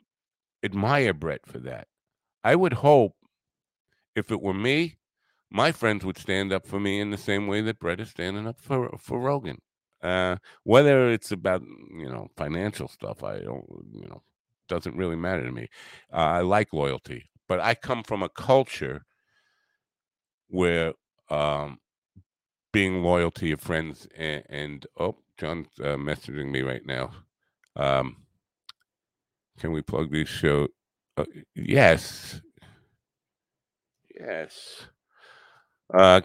admire 0.63 1.13
Brett 1.13 1.43
for 1.47 1.59
that. 1.59 1.89
I 2.43 2.57
would 2.57 2.73
hope 2.73 3.15
if 4.17 4.31
it 4.31 4.41
were 4.41 4.55
me, 4.55 4.97
my 5.51 5.73
friends 5.73 6.07
would 6.07 6.17
stand 6.17 6.53
up 6.55 6.67
for 6.67 6.81
me 6.81 7.01
in 7.01 7.11
the 7.11 7.19
same 7.19 7.47
way 7.47 7.61
that 7.61 7.79
Brett 7.79 8.01
is 8.01 8.09
standing 8.09 8.47
up 8.47 8.59
for 8.61 8.97
for 8.99 9.21
Rogan. 9.21 9.59
Uh, 10.03 10.37
whether 10.65 11.11
it's 11.11 11.33
about 11.33 11.61
you 11.63 12.09
know 12.09 12.29
financial 12.37 12.89
stuff, 12.89 13.23
I 13.23 13.41
don't 13.41 13.67
you 13.93 14.07
know 14.09 14.23
doesn't 14.71 14.97
really 14.97 15.17
matter 15.17 15.45
to 15.45 15.53
me. 15.53 15.69
Uh, 16.13 16.17
I 16.17 16.41
like 16.41 16.73
loyalty, 16.73 17.29
but 17.47 17.61
I 17.61 17.75
come 17.75 18.03
from 18.05 18.23
a 18.23 18.29
culture 18.31 19.03
where 20.49 20.95
um, 21.29 21.79
being 22.79 23.03
loyal 23.03 23.33
to 23.33 23.45
your 23.45 23.57
friends 23.59 24.07
and, 24.17 24.45
and 24.49 24.87
oh, 25.01 25.17
John's 25.37 25.67
uh, 25.81 25.97
messaging 25.97 26.53
me 26.53 26.63
right 26.63 26.87
now. 26.87 27.11
Um, 27.75 28.19
can 29.59 29.73
we 29.73 29.83
plug 29.83 30.13
this 30.13 30.29
show? 30.29 30.69
Uh, 31.17 31.25
yes, 31.57 32.41
yes. 34.17 34.87
Uh, 35.93 36.21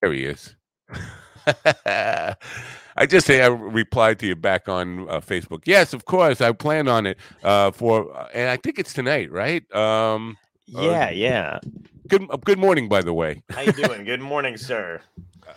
there 0.00 0.12
he 0.12 0.24
is. 0.24 0.56
I 1.86 3.06
just 3.06 3.28
say 3.28 3.42
I 3.42 3.46
replied 3.46 4.18
to 4.18 4.26
you 4.26 4.34
back 4.34 4.68
on 4.68 5.08
uh, 5.08 5.20
Facebook. 5.20 5.62
Yes, 5.64 5.92
of 5.92 6.06
course, 6.06 6.40
I 6.40 6.50
plan 6.50 6.88
on 6.88 7.06
it 7.06 7.18
uh, 7.44 7.70
for, 7.70 8.12
uh, 8.16 8.26
and 8.34 8.50
I 8.50 8.56
think 8.56 8.80
it's 8.80 8.92
tonight, 8.92 9.30
right? 9.30 9.62
Um, 9.72 10.38
yeah, 10.66 11.10
yeah. 11.10 11.60
Good, 12.12 12.26
uh, 12.28 12.36
good 12.36 12.58
morning, 12.58 12.90
by 12.90 13.00
the 13.00 13.14
way. 13.14 13.42
How 13.48 13.62
you 13.62 13.72
doing? 13.72 14.04
good 14.12 14.20
morning, 14.20 14.58
sir. 14.58 15.00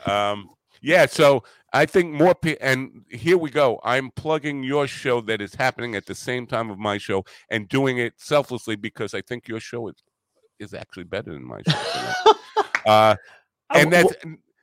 Um, 0.06 0.52
yeah, 0.82 1.06
so 1.06 1.44
I 1.74 1.86
think 1.86 2.14
more 2.14 2.34
people, 2.34 2.66
and 2.66 3.04
here 3.10 3.38
we 3.38 3.50
go. 3.50 3.82
I'm 3.84 4.10
plugging 4.12 4.64
your 4.64 4.88
show 4.88 5.20
that 5.20 5.42
is 5.42 5.54
happening 5.54 5.96
at 5.96 6.06
the 6.06 6.16
same 6.16 6.48
time 6.48 6.70
of 6.70 6.80
my 6.80 6.98
show 6.98 7.26
and 7.50 7.68
doing 7.68 7.98
it 7.98 8.14
selflessly 8.16 8.78
because 8.78 9.14
I 9.14 9.20
think 9.20 9.50
your 9.50 9.60
show 9.60 9.90
is 9.90 9.96
is 10.58 10.74
actually 10.74 11.04
better 11.04 11.34
than 11.34 11.44
my 11.44 11.62
show. 11.68 12.34
uh, 12.86 13.18
and 13.74 13.92
that's 13.92 14.14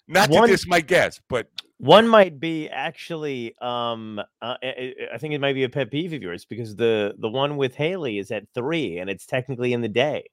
not 0.08 0.30
one, 0.30 0.48
to 0.48 0.54
diss 0.54 0.66
my 0.66 0.80
guest, 0.80 1.20
but 1.28 1.48
one 1.76 2.08
might 2.08 2.40
be 2.40 2.70
actually. 2.70 3.54
Um, 3.60 4.18
uh, 4.40 4.54
I 4.62 5.18
think 5.18 5.34
it 5.34 5.42
might 5.42 5.52
be 5.52 5.64
a 5.64 5.68
pet 5.68 5.90
peeve 5.90 6.14
of 6.14 6.22
yours 6.22 6.46
because 6.46 6.74
the 6.74 7.16
the 7.18 7.28
one 7.28 7.58
with 7.58 7.74
Haley 7.74 8.16
is 8.16 8.30
at 8.30 8.44
three, 8.54 8.96
and 8.96 9.10
it's 9.10 9.26
technically 9.26 9.74
in 9.74 9.82
the 9.82 9.90
day, 9.90 10.24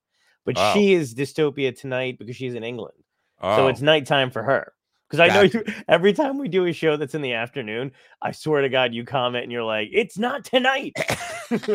but 0.50 0.58
oh. 0.58 0.74
she 0.74 0.94
is 0.94 1.14
dystopia 1.14 1.80
tonight 1.80 2.18
because 2.18 2.36
she's 2.36 2.56
in 2.56 2.64
England, 2.64 2.98
oh. 3.40 3.56
so 3.56 3.68
it's 3.68 3.82
nighttime 3.82 4.32
for 4.32 4.42
her. 4.42 4.74
Because 5.08 5.20
I 5.20 5.32
know 5.32 5.42
you 5.42 5.64
every 5.88 6.12
time 6.12 6.40
we 6.40 6.48
do 6.48 6.66
a 6.66 6.74
show 6.74 6.98
that's 6.98 7.14
in 7.14 7.22
the 7.22 7.34
afternoon, 7.34 7.92
I 8.20 8.32
swear 8.32 8.64
to 8.64 8.70
God, 8.70 8.92
you 8.92 9.06
comment 9.06 9.44
and 9.44 9.52
you're 9.52 9.64
like, 9.64 9.90
it's 9.92 10.18
not 10.18 10.44
tonight. 10.44 10.94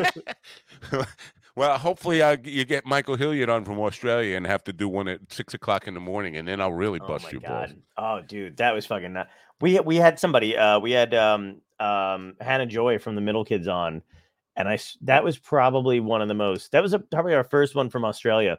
well, 1.54 1.78
hopefully 1.78 2.20
uh, 2.20 2.36
you 2.42 2.64
get 2.64 2.84
Michael 2.84 3.14
Hilliard 3.14 3.48
on 3.48 3.64
from 3.64 3.78
Australia 3.78 4.36
and 4.36 4.44
have 4.44 4.64
to 4.64 4.72
do 4.72 4.88
one 4.88 5.06
at 5.06 5.20
six 5.32 5.54
o'clock 5.54 5.86
in 5.86 5.94
the 5.94 6.00
morning, 6.00 6.36
and 6.36 6.48
then 6.48 6.60
I'll 6.60 6.72
really 6.72 6.98
oh 7.00 7.06
bust 7.06 7.32
you 7.32 7.38
God. 7.38 7.68
balls. 7.68 7.70
Oh, 7.96 8.26
dude, 8.26 8.56
that 8.56 8.74
was 8.74 8.86
fucking 8.86 9.12
not. 9.12 9.28
We 9.60 9.78
we 9.78 9.94
had 9.94 10.18
somebody. 10.18 10.56
Uh, 10.56 10.80
we 10.80 10.90
had 10.90 11.14
um 11.14 11.60
um 11.78 12.34
Hannah 12.40 12.66
Joy 12.66 12.98
from 12.98 13.14
the 13.14 13.20
Middle 13.20 13.44
Kids 13.44 13.68
on, 13.68 14.02
and 14.57 14.68
I 14.68 14.78
that 15.02 15.24
was 15.24 15.38
probably 15.38 16.00
one 16.00 16.22
of 16.22 16.28
the 16.28 16.34
most. 16.34 16.72
That 16.72 16.82
was 16.82 16.92
a, 16.92 16.98
probably 16.98 17.34
our 17.34 17.44
first 17.44 17.74
one 17.74 17.90
from 17.90 18.05
Australia, 18.05 18.59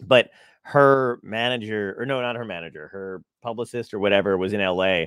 but 0.00 0.30
her 0.62 1.20
manager 1.22 1.94
or 1.98 2.06
no, 2.06 2.20
not 2.20 2.36
her 2.36 2.44
manager, 2.44 2.88
her 2.88 3.22
publicist 3.42 3.92
or 3.92 3.98
whatever 3.98 4.38
was 4.38 4.52
in 4.52 4.60
LA. 4.60 5.04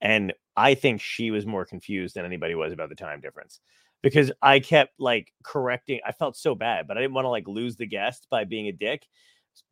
And 0.00 0.32
I 0.56 0.74
think 0.74 1.00
she 1.00 1.30
was 1.30 1.46
more 1.46 1.64
confused 1.64 2.14
than 2.14 2.24
anybody 2.24 2.54
was 2.54 2.72
about 2.72 2.88
the 2.88 2.94
time 2.94 3.20
difference 3.20 3.60
because 4.02 4.30
I 4.40 4.60
kept 4.60 4.98
like 4.98 5.32
correcting. 5.42 6.00
I 6.06 6.12
felt 6.12 6.36
so 6.36 6.54
bad, 6.54 6.86
but 6.86 6.96
I 6.96 7.00
didn't 7.00 7.14
want 7.14 7.24
to 7.24 7.30
like 7.30 7.48
lose 7.48 7.76
the 7.76 7.86
guest 7.86 8.26
by 8.30 8.44
being 8.44 8.68
a 8.68 8.72
dick. 8.72 9.06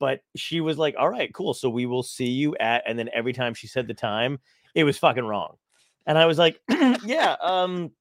But 0.01 0.21
she 0.37 0.61
was 0.61 0.77
like, 0.77 0.97
all 0.99 1.09
right, 1.09 1.33
cool. 1.33 1.55
So 1.55 1.71
we 1.71 1.87
will 1.87 2.03
see 2.03 2.29
you 2.29 2.57
at, 2.57 2.83
and 2.87 2.99
then 2.99 3.09
every 3.13 3.33
time 3.33 3.55
she 3.55 3.69
said 3.69 3.87
the 3.87 3.95
time, 3.95 4.39
it 4.75 4.85
was 4.85 4.99
fucking 4.99 5.25
wrong. 5.25 5.57
And 6.07 6.19
I 6.19 6.27
was 6.27 6.37
like, 6.37 6.61
yeah, 7.05 7.37
um, 7.41 7.93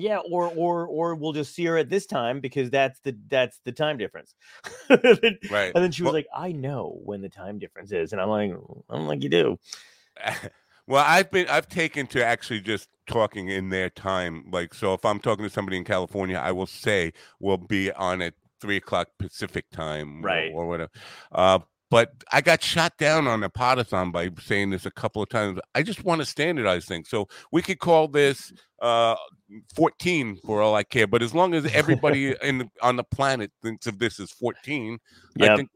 yeah, 0.00 0.18
or 0.18 0.52
or 0.54 0.86
or 0.86 1.14
we'll 1.14 1.32
just 1.32 1.54
see 1.54 1.64
her 1.66 1.76
at 1.76 1.88
this 1.88 2.06
time 2.06 2.40
because 2.40 2.70
that's 2.70 3.00
the 3.00 3.16
that's 3.28 3.60
the 3.64 3.72
time 3.72 3.98
difference. 3.98 4.34
right. 4.90 5.72
And 5.74 5.84
then 5.84 5.90
she 5.90 6.02
was 6.02 6.08
well, 6.08 6.14
like, 6.14 6.28
I 6.34 6.52
know 6.52 6.98
when 7.04 7.20
the 7.20 7.28
time 7.28 7.58
difference 7.58 7.92
is. 7.92 8.12
And 8.12 8.20
I'm 8.20 8.28
like, 8.28 8.52
I'm 8.90 9.06
like, 9.06 9.22
you 9.22 9.28
do. 9.28 9.58
Well, 10.88 11.04
I've 11.06 11.30
been 11.30 11.46
I've 11.48 11.68
taken 11.68 12.06
to 12.08 12.24
actually 12.24 12.62
just 12.62 12.88
talking 13.06 13.50
in 13.50 13.68
their 13.68 13.90
time. 13.90 14.46
Like 14.50 14.72
so 14.72 14.94
if 14.94 15.04
I'm 15.04 15.20
talking 15.20 15.44
to 15.44 15.50
somebody 15.50 15.76
in 15.76 15.84
California, 15.84 16.38
I 16.38 16.50
will 16.52 16.66
say 16.66 17.12
we'll 17.40 17.58
be 17.58 17.92
on 17.92 18.22
at 18.22 18.32
three 18.58 18.78
o'clock 18.78 19.08
Pacific 19.18 19.68
time 19.70 20.22
right. 20.22 20.50
or, 20.50 20.64
or 20.64 20.66
whatever. 20.66 20.90
Uh, 21.30 21.58
but 21.90 22.12
I 22.32 22.40
got 22.40 22.62
shot 22.62 22.96
down 22.98 23.26
on 23.26 23.42
a 23.42 23.50
podathon 23.50 24.12
by 24.12 24.30
saying 24.40 24.70
this 24.70 24.86
a 24.86 24.90
couple 24.90 25.22
of 25.22 25.28
times. 25.28 25.58
I 25.74 25.82
just 25.82 26.04
want 26.04 26.20
to 26.20 26.26
standardize 26.26 26.84
things. 26.84 27.08
So 27.08 27.28
we 27.50 27.62
could 27.62 27.78
call 27.78 28.08
this 28.08 28.52
uh, 28.80 29.16
14 29.74 30.38
for 30.44 30.60
all 30.60 30.74
I 30.74 30.82
care. 30.82 31.06
But 31.06 31.22
as 31.22 31.34
long 31.34 31.54
as 31.54 31.64
everybody 31.74 32.34
in 32.42 32.70
on 32.82 32.96
the 32.96 33.04
planet 33.04 33.50
thinks 33.62 33.86
of 33.86 33.98
this 33.98 34.20
as 34.20 34.30
14, 34.32 34.98
yep. 35.36 35.50
I 35.50 35.56
think 35.56 35.70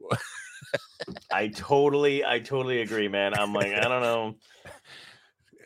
I 1.31 1.47
totally, 1.47 2.23
I 2.23 2.39
totally 2.39 2.81
agree, 2.81 3.07
man. 3.07 3.33
I'm 3.33 3.53
like, 3.53 3.73
I 3.73 3.81
don't 3.81 4.01
know. 4.01 4.35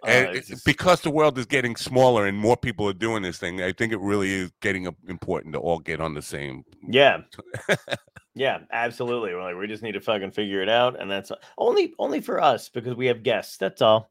Uh, 0.03 0.33
just... 0.33 0.63
because 0.63 1.01
the 1.01 1.09
world 1.09 1.37
is 1.37 1.45
getting 1.45 1.75
smaller 1.75 2.25
and 2.27 2.37
more 2.37 2.55
people 2.55 2.87
are 2.87 2.93
doing 2.93 3.23
this 3.23 3.37
thing, 3.37 3.61
I 3.61 3.73
think 3.73 3.91
it 3.91 3.99
really 3.99 4.31
is 4.31 4.51
getting 4.61 4.87
important 5.07 5.53
to 5.53 5.59
all 5.59 5.79
get 5.79 5.99
on 5.99 6.13
the 6.13 6.21
same. 6.21 6.63
Yeah, 6.87 7.21
yeah, 8.37 8.59
absolutely. 8.71 9.33
We're 9.33 9.43
like, 9.43 9.57
we 9.57 9.67
just 9.67 9.83
need 9.83 9.93
to 9.93 10.01
fucking 10.01 10.31
figure 10.31 10.61
it 10.61 10.69
out, 10.69 10.99
and 10.99 11.09
that's 11.09 11.31
only 11.57 11.93
only 11.97 12.21
for 12.21 12.41
us 12.41 12.69
because 12.69 12.95
we 12.95 13.07
have 13.07 13.23
guests. 13.23 13.57
That's 13.57 13.81
all. 13.81 14.09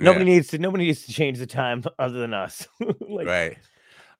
Nobody 0.00 0.24
yeah. 0.24 0.36
needs 0.36 0.48
to. 0.48 0.58
Nobody 0.58 0.86
needs 0.86 1.04
to 1.06 1.12
change 1.12 1.38
the 1.38 1.46
time 1.46 1.84
other 1.98 2.18
than 2.18 2.34
us. 2.34 2.66
like, 3.00 3.26
right. 3.26 3.58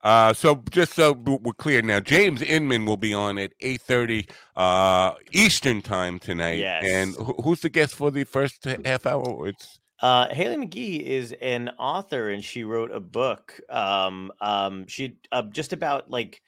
Uh, 0.02 0.32
so 0.32 0.62
just 0.70 0.92
so 0.92 1.12
we're 1.12 1.52
clear 1.54 1.82
now, 1.82 1.98
James 1.98 2.42
Inman 2.42 2.86
will 2.86 2.96
be 2.96 3.14
on 3.14 3.38
at 3.38 3.52
eight 3.60 3.80
thirty 3.80 4.28
uh, 4.54 5.14
Eastern 5.32 5.82
time 5.82 6.18
tonight. 6.18 6.58
Yes. 6.58 6.84
And 6.86 7.14
who's 7.42 7.60
the 7.60 7.70
guest 7.70 7.94
for 7.94 8.10
the 8.10 8.24
first 8.24 8.64
half 8.84 9.06
hour? 9.06 9.48
It's 9.48 9.80
uh, 10.00 10.28
Haley 10.28 10.66
McGee 10.66 11.00
is 11.00 11.34
an 11.40 11.70
author, 11.78 12.28
and 12.30 12.44
she 12.44 12.64
wrote 12.64 12.92
a 12.92 13.00
book. 13.00 13.58
Um, 13.70 14.30
um, 14.40 14.86
she 14.86 15.16
uh, 15.32 15.42
just 15.42 15.72
about 15.72 16.10
like 16.10 16.42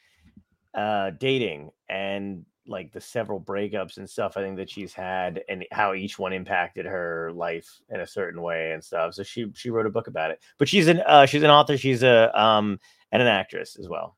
uh, 0.74 1.11
dating 1.11 1.70
and 1.88 2.44
like 2.69 2.93
the 2.93 3.01
several 3.01 3.41
breakups 3.41 3.97
and 3.97 4.09
stuff. 4.09 4.37
I 4.37 4.43
think 4.43 4.57
that 4.59 4.71
she's 4.71 4.93
had, 4.93 5.43
and 5.49 5.64
how 5.73 5.95
each 5.95 6.19
one 6.19 6.33
impacted 6.33 6.87
her 6.87 7.33
life 7.33 7.81
in 7.91 8.01
a 8.01 8.07
certain 8.07 8.43
way 8.43 8.73
and 8.73 8.85
stuff. 8.85 9.14
So 9.14 9.23
she 9.23 9.47
she 9.55 9.71
wrote 9.71 9.87
a 9.87 9.91
book 9.91 10.07
about 10.07 10.31
it. 10.31 10.43
But 10.59 10.69
she's 10.69 10.89
an 10.89 11.01
uh, 11.07 11.27
she's 11.27 11.43
an 11.43 11.51
author. 11.51 11.77
She's 11.77 12.03
a 12.03 12.31
um 12.41 12.79
and 13.11 13.23
an 13.23 13.29
actress 13.29 13.77
as 13.79 13.89
well. 13.89 14.16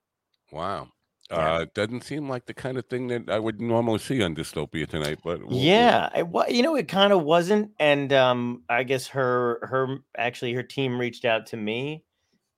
Wow. 0.52 0.88
Yeah. 1.30 1.36
Uh, 1.36 1.66
doesn't 1.74 2.02
seem 2.02 2.28
like 2.28 2.46
the 2.46 2.54
kind 2.54 2.76
of 2.76 2.86
thing 2.86 3.06
that 3.06 3.30
I 3.30 3.38
would 3.38 3.60
normally 3.60 4.00
see 4.00 4.20
on 4.20 4.34
Dystopia 4.34 4.88
tonight, 4.88 5.20
but 5.22 5.40
we'll, 5.46 5.56
yeah, 5.56 6.22
we'll... 6.24 6.42
It, 6.42 6.56
you 6.56 6.62
know, 6.64 6.74
it 6.74 6.88
kind 6.88 7.12
of 7.12 7.22
wasn't, 7.22 7.70
and 7.78 8.12
um, 8.12 8.64
I 8.68 8.82
guess 8.82 9.06
her 9.06 9.60
her 9.62 9.98
actually 10.18 10.54
her 10.54 10.64
team 10.64 10.98
reached 10.98 11.24
out 11.24 11.46
to 11.46 11.56
me, 11.56 12.02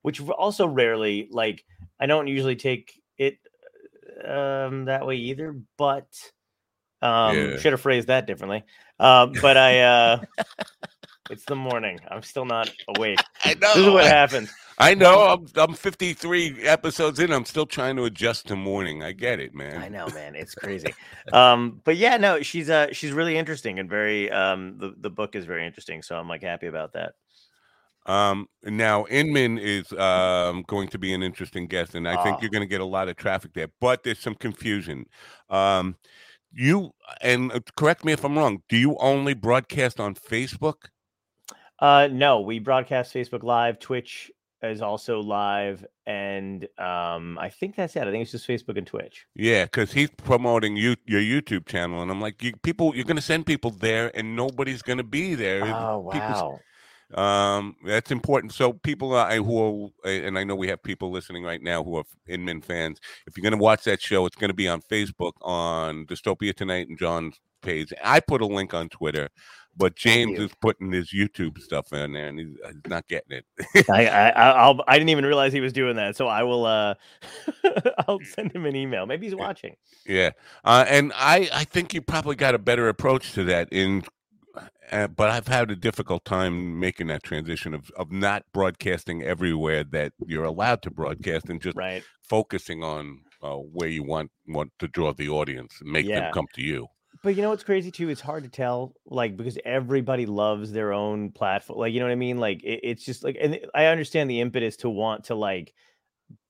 which 0.01 0.22
also 0.22 0.66
rarely 0.66 1.28
like 1.30 1.66
I 2.01 2.07
don't 2.07 2.28
usually 2.28 2.57
take 2.57 2.99
it 3.18 3.36
um 4.24 4.84
that 4.86 5.06
way 5.06 5.16
either, 5.16 5.56
but 5.76 6.08
um, 7.02 7.36
yeah. 7.36 7.56
should 7.58 7.72
have 7.72 7.80
phrased 7.80 8.08
that 8.08 8.26
differently. 8.26 8.64
Uh, 8.98 9.26
but 9.40 9.56
I 9.56 9.80
uh, 9.80 10.20
it's 11.30 11.44
the 11.44 11.56
morning. 11.56 11.98
I'm 12.08 12.22
still 12.22 12.44
not 12.44 12.70
awake. 12.96 13.18
I 13.44 13.54
know. 13.54 13.74
This 13.74 13.76
is 13.76 13.90
what 13.90 14.04
happens. 14.04 14.52
I 14.78 14.94
know. 14.94 15.26
I'm 15.26 15.46
I'm 15.56 15.74
53 15.74 16.62
episodes 16.62 17.20
in. 17.20 17.32
I'm 17.32 17.44
still 17.44 17.66
trying 17.66 17.96
to 17.96 18.04
adjust 18.04 18.48
to 18.48 18.56
morning. 18.56 19.02
I 19.02 19.12
get 19.12 19.38
it, 19.38 19.54
man. 19.54 19.82
I 19.82 19.88
know, 19.88 20.08
man. 20.14 20.34
It's 20.34 20.54
crazy. 20.54 20.94
um, 21.32 21.80
but 21.84 21.96
yeah, 21.96 22.16
no, 22.16 22.42
she's 22.42 22.70
uh 22.70 22.88
she's 22.92 23.12
really 23.12 23.36
interesting 23.36 23.78
and 23.78 23.88
very 23.88 24.30
um 24.30 24.78
the 24.78 24.94
the 24.98 25.10
book 25.10 25.34
is 25.34 25.44
very 25.44 25.66
interesting. 25.66 26.02
So 26.02 26.16
I'm 26.16 26.28
like 26.28 26.42
happy 26.42 26.68
about 26.68 26.92
that. 26.94 27.14
Um, 28.07 28.48
now 28.64 29.07
Inman 29.11 29.59
is 29.59 29.92
um, 29.92 30.64
going 30.66 30.88
to 30.88 30.98
be 30.98 31.14
an 31.14 31.22
interesting 31.22 31.66
guest, 31.66 31.94
and 31.94 32.09
I 32.09 32.22
think 32.22 32.36
Ah. 32.36 32.38
you're 32.40 32.50
going 32.50 32.62
to 32.62 32.68
get 32.68 32.80
a 32.80 32.84
lot 32.84 33.09
of 33.09 33.16
traffic 33.16 33.53
there. 33.55 33.68
But 33.80 34.03
there's 34.03 34.18
some 34.18 34.34
confusion. 34.34 35.07
Um, 35.50 35.96
you 36.53 36.90
and 37.20 37.53
uh, 37.53 37.61
correct 37.76 38.05
me 38.05 38.12
if 38.12 38.24
I'm 38.24 38.36
wrong. 38.36 38.62
Do 38.68 38.76
you 38.76 38.96
only 38.98 39.34
broadcast 39.34 40.00
on 40.00 40.14
Facebook? 40.14 40.88
Uh, 41.78 42.09
no, 42.11 42.40
we 42.40 42.59
broadcast 42.59 43.12
Facebook 43.14 43.42
Live. 43.42 43.78
Twitch 43.78 44.30
is 44.62 44.80
also 44.82 45.20
live, 45.20 45.84
and 46.07 46.68
um, 46.78 47.36
I 47.40 47.48
think 47.48 47.74
that's 47.74 47.96
it. 47.96 48.03
I 48.07 48.11
think 48.12 48.22
it's 48.22 48.30
just 48.32 48.46
Facebook 48.46 48.78
and 48.78 48.86
Twitch. 48.86 49.26
Yeah, 49.34 49.64
because 49.64 49.92
he's 49.92 50.11
promoting 50.11 50.76
you 50.76 50.94
your 51.07 51.20
YouTube 51.20 51.66
channel, 51.66 52.00
and 52.03 52.11
I'm 52.11 52.20
like, 52.20 52.42
you, 52.42 52.53
people, 52.62 52.94
you're 52.94 53.05
going 53.05 53.16
to 53.16 53.22
send 53.22 53.46
people 53.46 53.70
there, 53.72 54.11
and 54.16 54.36
nobody's 54.36 54.82
going 54.82 54.98
to 54.98 55.05
be 55.05 55.34
there. 55.34 55.64
Oh 55.64 56.09
People's- 56.12 56.30
wow! 56.42 56.59
Um, 57.14 57.76
that's 57.84 58.10
important. 58.10 58.52
So 58.52 58.72
people 58.72 59.14
uh, 59.14 59.34
who 59.36 59.90
are, 60.04 60.08
and 60.10 60.38
I 60.38 60.44
know 60.44 60.54
we 60.54 60.68
have 60.68 60.82
people 60.82 61.10
listening 61.10 61.44
right 61.44 61.62
now 61.62 61.82
who 61.84 61.96
are 61.96 62.04
Inman 62.26 62.62
fans. 62.62 62.98
If 63.26 63.36
you're 63.36 63.42
going 63.42 63.58
to 63.58 63.62
watch 63.62 63.84
that 63.84 64.00
show, 64.00 64.26
it's 64.26 64.36
going 64.36 64.50
to 64.50 64.54
be 64.54 64.68
on 64.68 64.80
Facebook 64.82 65.32
on 65.42 66.06
Dystopia 66.06 66.54
Tonight 66.54 66.88
and 66.88 66.98
John's 66.98 67.38
page. 67.62 67.92
I 68.02 68.20
put 68.20 68.40
a 68.40 68.46
link 68.46 68.74
on 68.74 68.88
Twitter, 68.88 69.28
but 69.76 69.94
James 69.96 70.38
is 70.38 70.50
putting 70.60 70.92
his 70.92 71.12
YouTube 71.12 71.58
stuff 71.58 71.92
in 71.92 72.12
there, 72.12 72.28
and 72.28 72.38
he's, 72.38 72.48
he's 72.66 72.90
not 72.90 73.06
getting 73.08 73.38
it. 73.38 73.88
I, 73.88 74.06
I 74.06 74.28
I- 74.30 74.50
I'll 74.64 74.80
I 74.88 74.98
didn't 74.98 75.10
even 75.10 75.24
realize 75.24 75.52
he 75.52 75.60
was 75.60 75.72
doing 75.72 75.96
that, 75.96 76.16
so 76.16 76.26
I 76.28 76.42
will 76.42 76.66
uh 76.66 76.94
I'll 78.08 78.20
send 78.24 78.52
him 78.52 78.66
an 78.66 78.76
email. 78.76 79.06
Maybe 79.06 79.26
he's 79.26 79.34
watching. 79.34 79.76
Yeah, 80.06 80.30
uh, 80.64 80.84
and 80.88 81.12
I 81.14 81.48
I 81.52 81.64
think 81.64 81.94
you 81.94 82.02
probably 82.02 82.36
got 82.36 82.54
a 82.54 82.58
better 82.58 82.88
approach 82.88 83.32
to 83.32 83.44
that 83.44 83.68
in. 83.72 84.02
But 84.90 85.30
I've 85.30 85.48
had 85.48 85.70
a 85.70 85.76
difficult 85.76 86.24
time 86.24 86.78
making 86.78 87.07
that 87.07 87.22
transition 87.22 87.74
of, 87.74 87.90
of 87.96 88.12
not 88.12 88.44
broadcasting 88.53 89.22
everywhere 89.22 89.84
that 89.84 90.12
you're 90.26 90.44
allowed 90.44 90.82
to 90.82 90.90
broadcast 90.90 91.48
and 91.48 91.61
just 91.61 91.76
Right? 91.76 92.05
focusing 92.22 92.82
on 92.82 93.22
uh, 93.42 93.57
where 93.57 93.88
you 93.88 94.03
want 94.03 94.30
want 94.46 94.72
to 94.78 94.88
draw 94.88 95.12
the 95.12 95.28
audience 95.28 95.80
and 95.80 95.90
make 95.90 96.07
Yeah. 96.07 96.20
them 96.20 96.32
come 96.32 96.46
to 96.55 96.62
you. 96.62 96.88
But 97.22 97.36
you 97.36 97.42
know 97.42 97.50
what's 97.50 97.62
crazy 97.64 97.90
too? 97.90 98.09
It's 98.09 98.20
hard 98.20 98.42
to 98.44 98.50
tell, 98.50 98.94
like 99.07 99.36
because 99.36 99.57
everybody 99.64 100.26
loves 100.26 100.72
their 100.72 100.92
own 100.92 101.30
platform. 101.30 101.78
Like 101.78 101.92
you 101.92 102.00
know 102.00 102.07
what 102.07 102.12
I 102.12 102.16
mean? 102.16 102.38
Like 102.38 102.62
it, 102.64 102.80
it's 102.82 103.05
just 103.05 103.22
like, 103.22 103.36
and 103.40 103.61
I 103.74 103.86
understand 103.86 104.28
the 104.28 104.40
impetus 104.40 104.76
to 104.78 104.90
want 104.90 105.24
to 105.24 105.34
like 105.34 105.72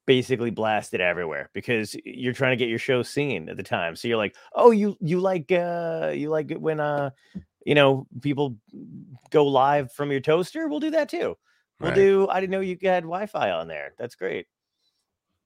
basically 0.06 0.50
blast 0.50 0.94
it 0.94 1.00
everywhere 1.00 1.50
because 1.52 1.96
you're 2.04 2.32
trying 2.32 2.52
to 2.52 2.56
get 2.56 2.68
your 2.68 2.78
show 2.78 3.02
seen 3.02 3.48
at 3.48 3.56
the 3.56 3.62
time. 3.62 3.96
So 3.96 4.08
you're 4.08 4.16
like, 4.16 4.34
oh, 4.54 4.70
you 4.70 4.96
you 5.00 5.20
like 5.20 5.52
uh 5.52 6.12
you 6.14 6.30
like 6.30 6.50
it 6.50 6.60
when 6.60 6.80
uh 6.80 7.10
you 7.64 7.74
know 7.74 8.06
people 8.20 8.56
go 9.30 9.46
live 9.46 9.92
from 9.92 10.10
your 10.10 10.20
toaster? 10.20 10.68
We'll 10.68 10.80
do 10.80 10.90
that 10.92 11.08
too. 11.08 11.36
We'll 11.80 11.90
Right. 11.90 11.94
do. 11.96 12.28
I 12.28 12.40
didn't 12.40 12.52
know 12.52 12.60
you 12.60 12.76
had 12.82 13.02
Wi-Fi 13.04 13.50
on 13.50 13.68
there. 13.68 13.92
That's 13.98 14.14
great. 14.14 14.46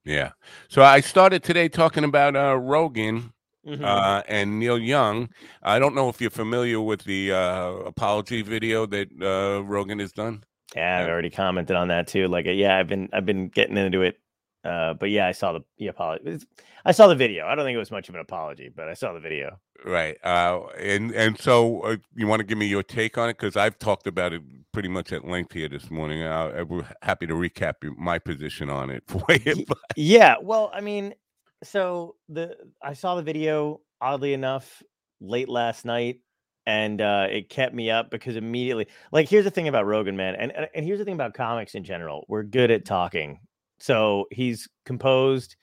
Yeah. 0.04 0.32
So 0.68 0.82
I 0.82 1.00
started 1.00 1.42
today 1.42 1.68
talking 1.68 2.04
about 2.04 2.36
uh, 2.36 2.56
Rogan 2.56 3.32
Mhm. 3.66 3.84
uh, 3.84 4.22
and 4.28 4.60
Neil 4.60 4.78
Young. 4.78 5.28
I 5.62 5.80
don't 5.80 5.94
know 5.94 6.08
if 6.08 6.20
you're 6.20 6.30
familiar 6.30 6.80
with 6.80 7.02
the 7.02 7.32
uh, 7.32 7.70
apology 7.86 8.42
video 8.42 8.86
that 8.86 9.08
uh, 9.20 9.64
Rogan 9.64 9.98
has 9.98 10.12
done. 10.12 10.44
Yeah, 10.76 11.00
I've 11.00 11.08
already 11.08 11.30
commented 11.30 11.74
on 11.76 11.88
that 11.88 12.06
too. 12.06 12.28
Like, 12.28 12.46
yeah, 12.48 12.78
I've 12.78 12.86
been 12.86 13.08
I've 13.12 13.26
been 13.26 13.48
getting 13.48 13.76
into 13.76 14.02
it. 14.02 14.20
Uh, 14.66 14.94
but 14.94 15.10
yeah, 15.10 15.26
I 15.26 15.32
saw 15.32 15.52
the, 15.52 15.60
the 15.78 15.86
apology. 15.88 16.38
I 16.84 16.92
saw 16.92 17.06
the 17.08 17.14
video. 17.14 17.46
I 17.46 17.54
don't 17.54 17.64
think 17.64 17.74
it 17.76 17.78
was 17.78 17.90
much 17.90 18.08
of 18.08 18.14
an 18.14 18.20
apology, 18.20 18.70
but 18.74 18.88
I 18.88 18.94
saw 18.94 19.12
the 19.12 19.20
video. 19.20 19.58
Right. 19.84 20.16
Uh, 20.24 20.66
and 20.78 21.12
and 21.12 21.38
so 21.38 21.80
uh, 21.82 21.96
you 22.14 22.26
want 22.26 22.40
to 22.40 22.46
give 22.46 22.58
me 22.58 22.66
your 22.66 22.82
take 22.82 23.18
on 23.18 23.28
it 23.28 23.34
because 23.38 23.56
I've 23.56 23.78
talked 23.78 24.06
about 24.06 24.32
it 24.32 24.42
pretty 24.72 24.88
much 24.88 25.12
at 25.12 25.24
length 25.26 25.52
here 25.52 25.68
this 25.68 25.90
morning. 25.90 26.22
I- 26.24 26.62
we're 26.62 26.84
happy 27.02 27.26
to 27.26 27.34
recap 27.34 27.74
your- 27.82 27.94
my 27.96 28.18
position 28.18 28.70
on 28.70 28.90
it 28.90 29.02
for 29.08 29.24
you. 29.30 29.54
Ye- 29.54 29.66
Yeah, 29.96 30.36
well, 30.42 30.70
I 30.74 30.80
mean, 30.80 31.14
so 31.62 32.16
the 32.28 32.56
I 32.82 32.92
saw 32.94 33.14
the 33.16 33.22
video 33.22 33.80
oddly 34.00 34.32
enough 34.32 34.82
late 35.20 35.48
last 35.48 35.84
night, 35.84 36.20
and 36.66 37.00
uh, 37.00 37.26
it 37.30 37.48
kept 37.48 37.74
me 37.74 37.90
up 37.90 38.10
because 38.10 38.36
immediately, 38.36 38.86
like, 39.12 39.28
here's 39.28 39.44
the 39.44 39.50
thing 39.50 39.68
about 39.68 39.86
Rogan, 39.86 40.16
man, 40.16 40.34
and 40.36 40.52
and 40.74 40.84
here's 40.84 40.98
the 40.98 41.04
thing 41.04 41.14
about 41.14 41.34
comics 41.34 41.74
in 41.74 41.84
general. 41.84 42.24
We're 42.28 42.42
good 42.42 42.70
at 42.70 42.84
talking, 42.84 43.40
so 43.78 44.26
he's 44.30 44.68
composed. 44.84 45.56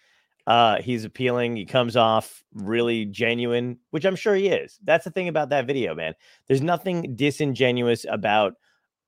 Uh, 0.46 0.82
he's 0.82 1.06
appealing. 1.06 1.56
He 1.56 1.66
comes 1.66 1.96
off 1.96 2.44
really 2.54 3.06
genuine, 3.06 3.80
which 3.92 4.04
I'm 4.06 4.16
sure 4.18 4.36
he 4.36 4.48
is. 4.50 4.78
That's 4.84 5.06
the 5.06 5.12
thing 5.12 5.30
about 5.30 5.50
that 5.50 5.66
video, 5.68 5.96
man. 5.96 6.16
There's 6.48 6.62
nothing 6.62 7.16
disingenuous 7.16 8.06
about, 8.10 8.56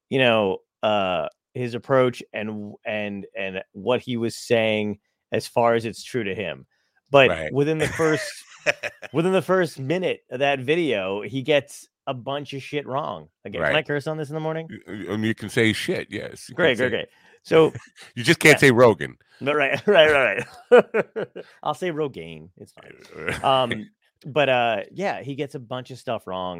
you 0.09 0.19
know, 0.19 0.59
uh, 0.81 1.27
his 1.53 1.73
approach 1.73 2.23
and 2.33 2.73
and 2.85 3.25
and 3.37 3.63
what 3.73 4.01
he 4.01 4.15
was 4.17 4.35
saying 4.35 4.99
as 5.31 5.45
far 5.47 5.73
as 5.73 5.83
it's 5.85 6.03
true 6.03 6.23
to 6.23 6.33
him. 6.35 6.65
But 7.11 7.29
Right. 7.29 7.53
within 7.53 7.77
the 7.79 7.87
first 7.87 8.31
within 9.13 9.31
the 9.33 9.41
first 9.41 9.77
minute 9.79 10.21
of 10.31 10.39
that 10.39 10.59
video, 10.59 11.21
he 11.21 11.41
gets 11.41 11.87
a 12.07 12.13
bunch 12.13 12.53
of 12.53 12.61
shit 12.63 12.85
wrong. 12.87 13.27
Again, 13.45 13.61
can 13.61 13.75
I 13.75 13.81
curse 13.83 14.07
on 14.07 14.17
this 14.17 14.29
in 14.29 14.35
the 14.35 14.39
morning? 14.41 14.67
And 14.87 15.23
you 15.25 15.33
can 15.35 15.49
say 15.49 15.73
shit. 15.73 16.07
Yes. 16.11 16.49
Great, 16.53 16.77
say- 16.77 16.83
great, 16.89 16.91
great. 16.91 17.07
So, 17.45 17.73
You 18.15 18.23
just 18.23 18.39
can't 18.39 18.55
Yeah. 18.57 18.67
say 18.67 18.71
Rogan. 18.71 19.15
no, 19.41 19.53
right, 19.55 19.85
right, 19.87 20.11
right, 20.11 20.45
right. 20.71 21.27
I'll 21.63 21.73
say 21.73 21.91
Rogaine. 21.91 22.49
It's 22.57 22.73
fine. 22.73 23.43
um 23.43 23.87
but 24.25 24.49
uh 24.49 24.81
yeah 24.91 25.21
he 25.21 25.35
gets 25.35 25.53
a 25.55 25.59
bunch 25.59 25.91
of 25.91 25.99
stuff 25.99 26.25
wrong 26.25 26.59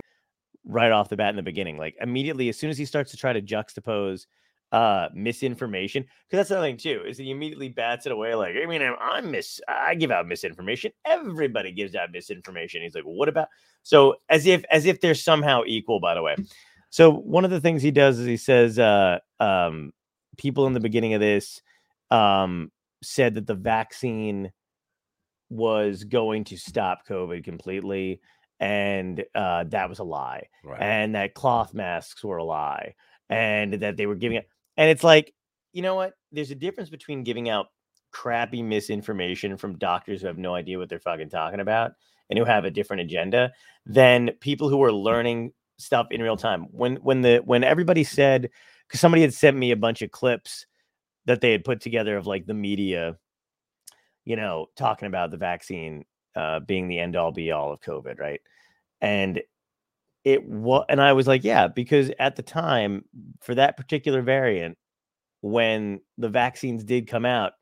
right 0.66 0.92
off 0.92 1.10
the 1.10 1.18
bat 1.18 1.30
in 1.30 1.36
the 1.36 1.42
beginning 1.42 1.78
like 1.78 1.96
immediately 2.02 2.50
as 2.50 2.58
soon 2.58 2.70
as 2.70 2.78
he 2.78 2.86
starts 2.86 3.12
to 3.12 3.18
try 3.18 3.34
to 3.34 3.42
juxtapose 3.42 4.26
uh 4.72 5.08
misinformation 5.14 6.04
because 6.04 6.38
that's 6.40 6.52
another 6.52 6.68
thing 6.68 6.78
too 6.78 7.02
is 7.08 7.18
he 7.18 7.32
immediately 7.32 7.70
bats 7.70 8.06
it 8.06 8.12
away 8.12 8.36
like 8.36 8.56
i 8.62 8.66
mean 8.68 8.82
i'm, 8.82 8.96
I'm 9.00 9.32
mis 9.32 9.60
i 9.68 9.96
give 9.96 10.12
out 10.12 10.28
misinformation 10.28 10.92
everybody 11.06 11.72
gives 11.72 11.96
out 11.96 12.12
misinformation 12.12 12.82
he's 12.84 12.94
like 12.96 13.04
what 13.06 13.30
about 13.30 13.48
so 13.84 14.16
as 14.30 14.46
if 14.46 14.64
as 14.70 14.86
if 14.86 15.02
they're 15.02 15.16
somehow 15.16 15.62
equal 15.66 16.00
by 16.00 16.14
the 16.14 16.22
way 16.22 16.36
so 16.90 17.12
one 17.12 17.46
of 17.46 17.52
the 17.52 17.62
things 17.62 17.82
he 17.82 17.92
does 17.92 18.20
is 18.20 18.28
he 18.28 18.38
says 18.38 18.78
uh 18.80 19.18
um 19.40 19.92
people 20.38 20.68
in 20.68 20.74
the 20.74 20.80
beginning 20.80 21.14
of 21.14 21.22
this 21.22 21.62
um 22.12 22.72
said 23.04 23.36
that 23.36 23.48
the 23.48 23.56
vaccine 23.56 24.52
was 25.50 26.04
going 26.04 26.44
to 26.46 26.58
stop 26.58 27.08
COVID 27.08 27.44
completely, 27.44 28.20
and 28.60 29.24
uh, 29.36 29.66
that 29.66 29.90
was 29.90 30.00
a 30.00 30.04
lie, 30.04 30.48
right. 30.64 30.82
and 30.82 31.16
that 31.16 31.34
cloth 31.34 31.74
masks 31.74 32.24
were 32.24 32.38
a 32.38 32.44
lie, 32.44 32.96
and 33.30 33.74
that 33.74 33.98
they 33.98 34.06
were 34.06 34.16
giving 34.16 34.38
it. 34.38 34.50
And 34.78 34.90
it's 34.90 35.04
like, 35.04 35.34
you 35.74 35.82
know 35.82 35.96
what? 35.96 36.14
There's 36.32 36.52
a 36.52 36.56
difference 36.56 36.90
between 36.90 37.24
giving 37.24 37.50
out 37.50 37.68
crappy 38.12 38.64
misinformation 38.64 39.58
from 39.58 39.78
doctors 39.78 40.22
who 40.22 40.28
have 40.28 40.38
no 40.38 40.56
idea 40.56 40.78
what 40.78 40.90
they're 40.90 41.00
fucking 41.00 41.30
talking 41.30 41.60
about 41.60 41.92
and 42.30 42.40
who 42.40 42.46
have 42.46 42.66
a 42.66 42.72
different 42.72 43.02
agenda 43.02 43.52
than 43.86 44.32
people 44.40 44.70
who 44.70 44.82
are 44.84 44.92
learning 44.92 45.52
stuff 45.78 46.08
in 46.12 46.22
real 46.22 46.38
time. 46.38 46.68
When 46.72 46.96
when 46.98 47.22
the 47.22 47.42
when 47.46 47.64
everybody 47.64 48.04
said, 48.04 48.50
because 48.88 49.00
somebody 49.00 49.22
had 49.22 49.34
sent 49.34 49.58
me 49.58 49.72
a 49.72 49.78
bunch 49.78 50.02
of 50.02 50.12
clips 50.12 50.66
that 51.26 51.42
they 51.42 51.52
had 51.52 51.64
put 51.64 51.82
together 51.82 52.18
of 52.18 52.28
like 52.28 52.46
the 52.46 52.54
media 52.54 53.18
you 54.26 54.36
know, 54.36 54.68
talking 54.76 55.08
about 55.08 55.32
the 55.32 55.38
vaccine 55.38 56.04
uh, 56.36 56.60
being 56.60 56.88
the 56.88 57.00
end 57.00 57.16
all 57.16 57.32
be 57.32 57.52
all 57.52 57.72
of 57.72 57.80
COVID, 57.80 58.20
right? 58.20 58.42
And 59.00 59.42
it 60.24 60.44
was, 60.44 60.86
and 60.90 61.00
I 61.00 61.14
was 61.14 61.28
like, 61.28 61.44
yeah, 61.44 61.68
because 61.68 62.12
at 62.20 62.36
the 62.36 62.42
time 62.42 63.06
for 63.42 63.56
that 63.56 63.78
particular 63.78 64.22
variant, 64.24 64.78
when 65.42 66.02
the 66.18 66.30
vaccines 66.30 66.84
did 66.84 67.08
come 67.08 67.26
out, 67.26 67.54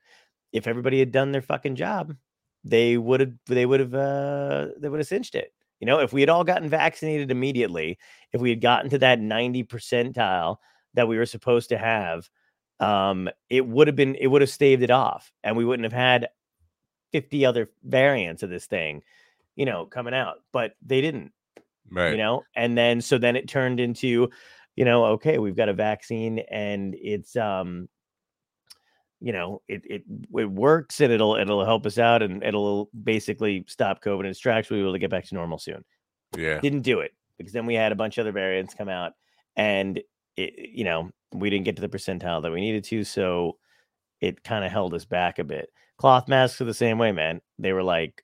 if 0.54 0.68
everybody 0.68 1.00
had 1.00 1.12
done 1.12 1.32
their 1.32 1.42
fucking 1.42 1.76
job, 1.76 2.16
they 2.64 2.98
would 2.98 3.20
have, 3.20 3.34
they 3.48 3.66
would 3.66 3.82
have, 3.82 3.94
uh, 3.94 4.68
they 4.80 4.88
would 4.88 5.02
have 5.02 5.08
cinched 5.08 5.36
it. 5.36 5.54
You 5.82 5.88
know, 5.88 6.00
if 6.00 6.14
we 6.14 6.22
had 6.22 6.30
all 6.30 6.46
gotten 6.46 6.70
vaccinated 6.70 7.30
immediately, 7.30 8.00
if 8.32 8.40
we 8.40 8.50
had 8.50 8.62
gotten 8.62 8.90
to 8.92 8.98
that 9.00 9.20
90 9.20 9.66
percentile 9.66 10.58
that 10.94 11.08
we 11.08 11.18
were 11.18 11.26
supposed 11.26 11.70
to 11.70 11.78
have, 11.78 12.30
um, 12.80 13.30
it 13.50 13.66
would 13.66 13.88
have 13.88 13.96
been, 13.96 14.16
it 14.16 14.28
would 14.28 14.42
have 14.42 14.50
staved 14.50 14.84
it 14.84 14.92
off 14.92 15.32
and 15.44 15.56
we 15.56 15.66
wouldn't 15.66 15.86
have 15.86 15.94
had 15.94 16.30
50 17.12 17.46
other 17.46 17.70
variants 17.84 18.44
of 18.44 18.50
this 18.50 18.66
thing, 18.66 19.04
you 19.56 19.66
know, 19.66 19.86
coming 19.86 20.14
out, 20.14 20.38
but 20.52 20.74
they 20.82 21.02
didn't, 21.02 21.32
right. 21.90 22.12
you 22.12 22.18
know, 22.18 22.44
and 22.56 22.78
then 22.78 23.02
so 23.02 23.18
then 23.18 23.36
it 23.36 23.48
turned 23.48 23.80
into, 23.80 24.30
you 24.76 24.86
know, 24.86 25.06
okay, 25.06 25.38
we've 25.38 25.56
got 25.56 25.70
a 25.70 25.74
vaccine 25.74 26.40
and 26.50 26.96
it's 27.00 27.36
um 27.36 27.88
you 29.24 29.32
know, 29.32 29.62
it 29.70 29.84
it 29.86 30.04
it 30.36 30.52
works 30.52 31.00
and 31.00 31.14
it'll 31.14 31.36
it'll 31.36 31.64
help 31.64 31.86
us 31.86 31.98
out 31.98 32.22
and 32.22 32.44
it'll 32.44 32.90
basically 33.04 33.64
stop 33.70 34.04
COVID 34.04 34.20
and 34.20 34.28
its 34.28 34.40
tracks. 34.40 34.70
We'll 34.70 34.80
be 34.80 34.84
able 34.84 34.92
to 34.94 35.00
get 35.00 35.10
back 35.12 35.26
to 35.28 35.36
normal 35.36 35.58
soon. 35.58 35.86
yeah. 36.36 36.60
Didn't 36.60 36.82
do 36.82 37.00
it 37.00 37.14
because 37.38 37.54
then 37.54 37.66
we 37.66 37.74
had 37.74 37.94
a 37.94 37.96
bunch 37.96 38.18
of 38.18 38.24
other 38.24 38.34
variants 38.34 38.74
come 38.74 38.90
out 38.90 39.14
and 39.56 40.02
it, 40.38 40.54
you 40.74 40.84
know, 40.84 41.10
we 41.34 41.50
didn't 41.50 41.66
get 41.66 41.76
to 41.78 41.82
the 41.82 41.90
percentile 41.90 42.42
that 42.42 42.52
we 42.52 42.62
needed 42.62 42.84
to, 42.86 43.04
so 43.04 43.58
it 44.22 44.44
kind 44.44 44.64
of 44.66 44.72
held 44.72 44.94
us 44.94 45.06
back 45.06 45.40
a 45.40 45.44
bit. 45.44 45.70
Cloth 45.98 46.28
masks 46.28 46.60
are 46.62 46.66
the 46.66 46.74
same 46.74 46.98
way, 46.98 47.12
man. 47.12 47.42
They 47.60 47.74
were 47.74 47.84
like, 47.84 48.24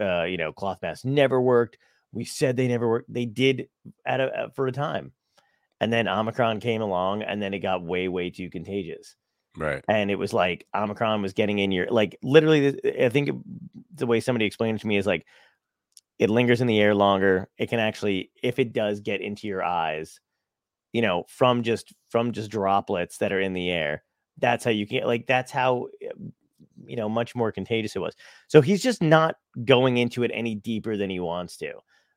uh, 0.00 0.24
you 0.24 0.36
know, 0.36 0.52
cloth 0.52 0.78
masks 0.82 1.04
never 1.04 1.40
worked. 1.40 1.78
We 2.12 2.24
said 2.24 2.56
they 2.56 2.68
never 2.68 2.88
worked. 2.88 3.12
They 3.12 3.26
did 3.26 3.68
at 4.06 4.20
a, 4.20 4.50
for 4.54 4.66
a 4.66 4.72
time, 4.72 5.12
and 5.80 5.92
then 5.92 6.08
Omicron 6.08 6.60
came 6.60 6.80
along, 6.82 7.22
and 7.22 7.42
then 7.42 7.52
it 7.54 7.58
got 7.60 7.82
way 7.84 8.08
way 8.08 8.30
too 8.30 8.50
contagious. 8.50 9.14
Right. 9.56 9.82
and 9.88 10.08
it 10.08 10.14
was 10.14 10.32
like 10.32 10.66
Omicron 10.72 11.20
was 11.20 11.32
getting 11.32 11.58
in 11.58 11.72
your 11.72 11.88
like 11.90 12.16
literally. 12.22 12.78
I 13.02 13.08
think 13.08 13.28
it- 13.28 13.34
the 13.94 14.06
way 14.06 14.20
somebody 14.20 14.44
explained 14.44 14.78
it 14.78 14.82
to 14.82 14.86
me 14.86 14.96
is 14.96 15.06
like 15.06 15.26
it 16.20 16.30
lingers 16.30 16.60
in 16.60 16.68
the 16.68 16.78
air 16.80 16.94
longer. 16.94 17.48
It 17.58 17.68
can 17.68 17.80
actually, 17.80 18.30
if 18.40 18.60
it 18.60 18.72
does 18.72 19.00
get 19.00 19.20
into 19.20 19.48
your 19.48 19.64
eyes, 19.64 20.20
you 20.92 21.02
know, 21.02 21.24
from 21.28 21.62
just 21.62 21.92
from 22.10 22.32
just 22.32 22.50
droplets 22.50 23.18
that 23.18 23.32
are 23.32 23.40
in 23.40 23.52
the 23.52 23.70
air. 23.70 24.02
That's 24.38 24.64
how 24.64 24.70
you 24.70 24.86
can 24.86 25.04
like. 25.04 25.26
That's 25.26 25.50
how 25.50 25.88
uh, 26.04 26.14
you 26.86 26.96
know 26.96 27.08
much 27.08 27.34
more 27.34 27.52
contagious 27.52 27.96
it 27.96 27.98
was. 28.00 28.14
So 28.46 28.60
he's 28.60 28.82
just 28.82 29.02
not 29.02 29.36
going 29.64 29.96
into 29.98 30.22
it 30.22 30.30
any 30.32 30.54
deeper 30.54 30.96
than 30.96 31.10
he 31.10 31.20
wants 31.20 31.56
to 31.58 31.72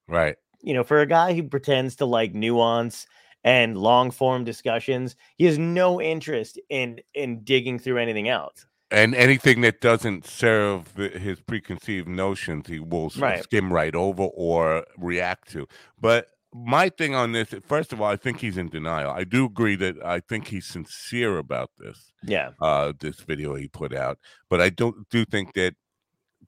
Right. 0.07 0.35
you 0.61 0.73
know, 0.73 0.83
for 0.83 1.01
a 1.01 1.05
guy 1.07 1.33
who 1.33 1.43
pretends 1.43 1.95
to 1.97 2.05
like 2.05 2.33
nuance 2.35 3.07
and 3.43 3.75
long 3.77 4.11
form 4.11 4.43
discussions, 4.43 5.15
he 5.37 5.45
has 5.45 5.57
no 5.57 5.99
interest 5.99 6.59
in 6.69 6.99
in 7.15 7.43
digging 7.43 7.79
through 7.79 7.97
anything 7.97 8.29
else. 8.29 8.65
And 8.91 9.15
anything 9.15 9.61
that 9.61 9.79
doesn't 9.81 10.25
serve 10.27 10.93
the- 10.95 11.17
his 11.17 11.39
preconceived 11.41 12.07
notions, 12.09 12.67
he 12.67 12.79
will 12.79 13.09
Right. 13.17 13.41
skim 13.41 13.71
right 13.73 13.95
over 13.95 14.23
or 14.23 14.85
react 14.97 15.49
to. 15.53 15.67
But 15.99 16.27
my 16.53 16.89
thing 16.89 17.15
on 17.15 17.31
this, 17.31 17.53
first 17.65 17.93
of 17.93 18.01
all, 18.01 18.07
I 18.09 18.17
think 18.17 18.39
he's 18.39 18.57
in 18.57 18.69
denial. 18.69 19.11
I 19.11 19.23
do 19.23 19.45
agree 19.45 19.75
that 19.77 20.03
I 20.05 20.19
think 20.19 20.47
he's 20.47 20.65
sincere 20.67 21.37
about 21.37 21.71
this. 21.77 22.11
Yeah, 22.23 22.51
uh, 22.61 22.93
this 22.99 23.21
video 23.21 23.55
he 23.55 23.67
put 23.67 23.93
out. 23.93 24.19
But 24.49 24.61
I 24.61 24.69
don't 24.69 25.07
do 25.09 25.25
think 25.25 25.53
that 25.53 25.75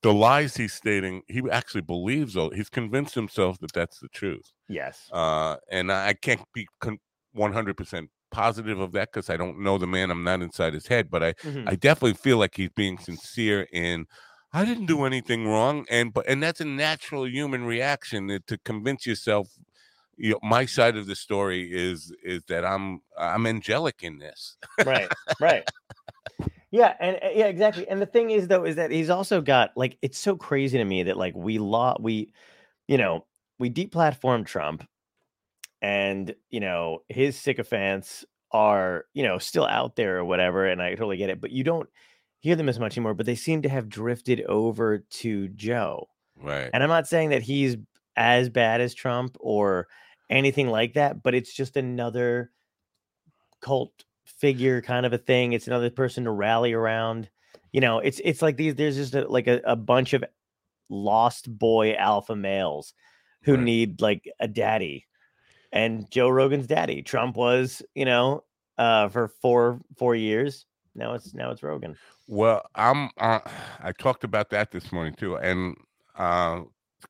the 0.02 0.14
lies 0.14 0.58
he's 0.58 0.74
stating, 0.74 1.24
he 1.28 1.42
actually 1.52 1.82
believes. 1.82 2.34
Though 2.36 2.50
he's 2.52 2.70
convinced 2.70 3.16
himself 3.16 3.60
that 3.60 3.74
that's 3.74 4.00
the 4.00 4.10
truth, 4.10 4.52
yes, 4.68 5.10
uh, 5.12 5.58
and 5.72 5.92
I 5.92 6.14
can't 6.14 6.42
be 6.54 6.68
one 7.34 7.54
hundred 7.54 7.78
percent 7.78 8.10
positive 8.32 8.80
of 8.80 8.92
that 8.94 9.10
because 9.14 9.30
I 9.30 9.38
don't 9.38 9.60
know 9.62 9.78
the 9.78 9.88
man. 9.88 10.12
I'm 10.12 10.24
not 10.24 10.42
inside 10.42 10.74
his 10.74 10.88
head, 10.88 11.10
but 11.10 11.24
I 11.24 11.34
Mhm. 11.44 11.70
I 11.70 11.76
definitely 11.76 12.16
feel 12.16 12.38
like 12.38 12.56
he's 12.56 12.70
being 12.70 12.98
sincere 12.98 13.68
in. 13.72 14.08
I 14.54 14.66
didn't 14.66 14.86
do 14.86 15.04
anything 15.06 15.48
wrong, 15.48 15.86
and 15.90 16.14
but 16.14 16.28
and 16.28 16.42
that's 16.44 16.62
a 16.62 16.66
natural 16.66 17.28
human 17.28 17.66
reaction 17.66 18.28
that- 18.28 18.48
to 18.48 18.58
convince 18.60 19.06
yourself. 19.06 19.50
You 20.18 20.32
know, 20.32 20.40
my 20.44 20.66
side 20.66 20.96
of 20.96 21.08
the 21.08 21.16
story 21.16 21.70
is 21.72 22.14
is 22.24 22.44
that 22.46 22.66
I'm 22.66 23.02
I'm 23.18 23.46
angelic 23.48 24.04
in 24.04 24.20
this. 24.20 24.58
right, 24.86 25.12
right. 25.40 25.64
Yeah, 26.72 26.96
and 27.00 27.18
uh, 27.18 27.30
yeah, 27.36 27.46
exactly. 27.46 27.88
And 27.88 28.02
the 28.02 28.08
thing 28.08 28.32
is, 28.32 28.48
though, 28.48 28.64
is 28.66 28.78
that 28.78 28.90
he's 28.90 29.12
also 29.12 29.42
got 29.42 29.72
like 29.76 29.98
it's 30.02 30.18
so 30.18 30.36
crazy 30.36 30.78
to 30.80 30.84
me 30.84 31.04
that 31.04 31.18
like 31.18 31.36
we 31.36 31.60
law 31.60 31.96
we, 32.00 32.32
you 32.88 32.98
know, 32.98 33.26
we 33.60 33.70
deplatform 33.70 34.46
Trump, 34.46 34.84
and 35.84 36.34
you 36.50 36.60
know 36.60 37.04
his 37.10 37.38
sycophants 37.38 38.26
are 38.52 39.06
you 39.14 39.24
know 39.24 39.38
still 39.38 39.66
out 39.66 39.96
there 39.96 40.18
or 40.18 40.26
whatever, 40.26 40.66
and 40.66 40.82
I 40.82 40.92
totally 40.92 41.18
get 41.18 41.30
it. 41.30 41.40
But 41.40 41.52
you 41.52 41.64
don't 41.64 41.88
hear 42.40 42.56
them 42.56 42.70
as 42.70 42.80
much 42.80 42.98
anymore. 42.98 43.14
But 43.14 43.28
they 43.28 43.36
seem 43.36 43.62
to 43.62 43.70
have 43.70 43.88
drifted 43.88 44.42
over 44.42 44.98
to 44.98 45.50
Joe. 45.50 46.08
Right. 46.42 46.72
And 46.74 46.82
I'm 46.82 46.90
not 46.90 47.08
saying 47.08 47.30
that 47.30 47.44
he's 47.44 47.78
as 48.16 48.50
bad 48.50 48.82
as 48.82 48.94
Trump 48.94 49.38
or 49.40 49.88
anything 50.34 50.68
like 50.70 50.94
that, 50.96 51.24
but 51.24 51.36
it's 51.36 51.54
just 51.54 51.78
another 51.78 52.52
cult 53.62 54.04
figure 54.26 54.82
kind 54.82 55.06
of 55.06 55.14
a 55.14 55.18
thing. 55.18 55.54
It's 55.54 55.68
another 55.68 55.90
person 55.90 56.26
to 56.26 56.32
rally 56.32 56.74
around. 56.74 57.30
You 57.72 57.82
know, 57.82 58.00
it's 58.00 58.20
it's 58.24 58.42
like 58.42 58.58
these 58.58 58.76
there's 58.76 58.96
just 58.98 59.16
a, 59.16 59.28
like 59.28 59.48
a, 59.48 59.62
a 59.66 59.76
bunch 59.76 60.14
of 60.14 60.24
lost 60.90 61.56
boy 61.58 61.94
alpha 61.96 62.36
males 62.36 62.94
who 63.44 63.58
Right. 63.58 63.64
need 63.64 64.02
like 64.02 64.30
a 64.40 64.48
daddy. 64.48 65.08
And 65.72 66.10
Joe 66.12 66.30
Rogan's 66.30 66.68
daddy. 66.68 67.02
Trump 67.02 67.36
was, 67.38 67.82
you 67.96 68.06
know, 68.06 68.44
uh 68.78 69.10
for 69.10 69.28
four 69.28 69.82
four 69.98 70.16
years. 70.16 70.66
Now 70.96 71.14
it's 71.14 71.34
now 71.34 71.52
it's 71.52 71.64
Rogan. 71.64 71.98
Well, 72.28 72.64
I'm. 72.76 73.10
Uh, 73.18 73.40
I 73.80 73.92
talked 73.92 74.24
about 74.24 74.50
that 74.52 74.72
this 74.72 74.92
morning 74.92 75.14
too, 75.16 75.38
and 75.38 75.76
uh, 76.16 76.62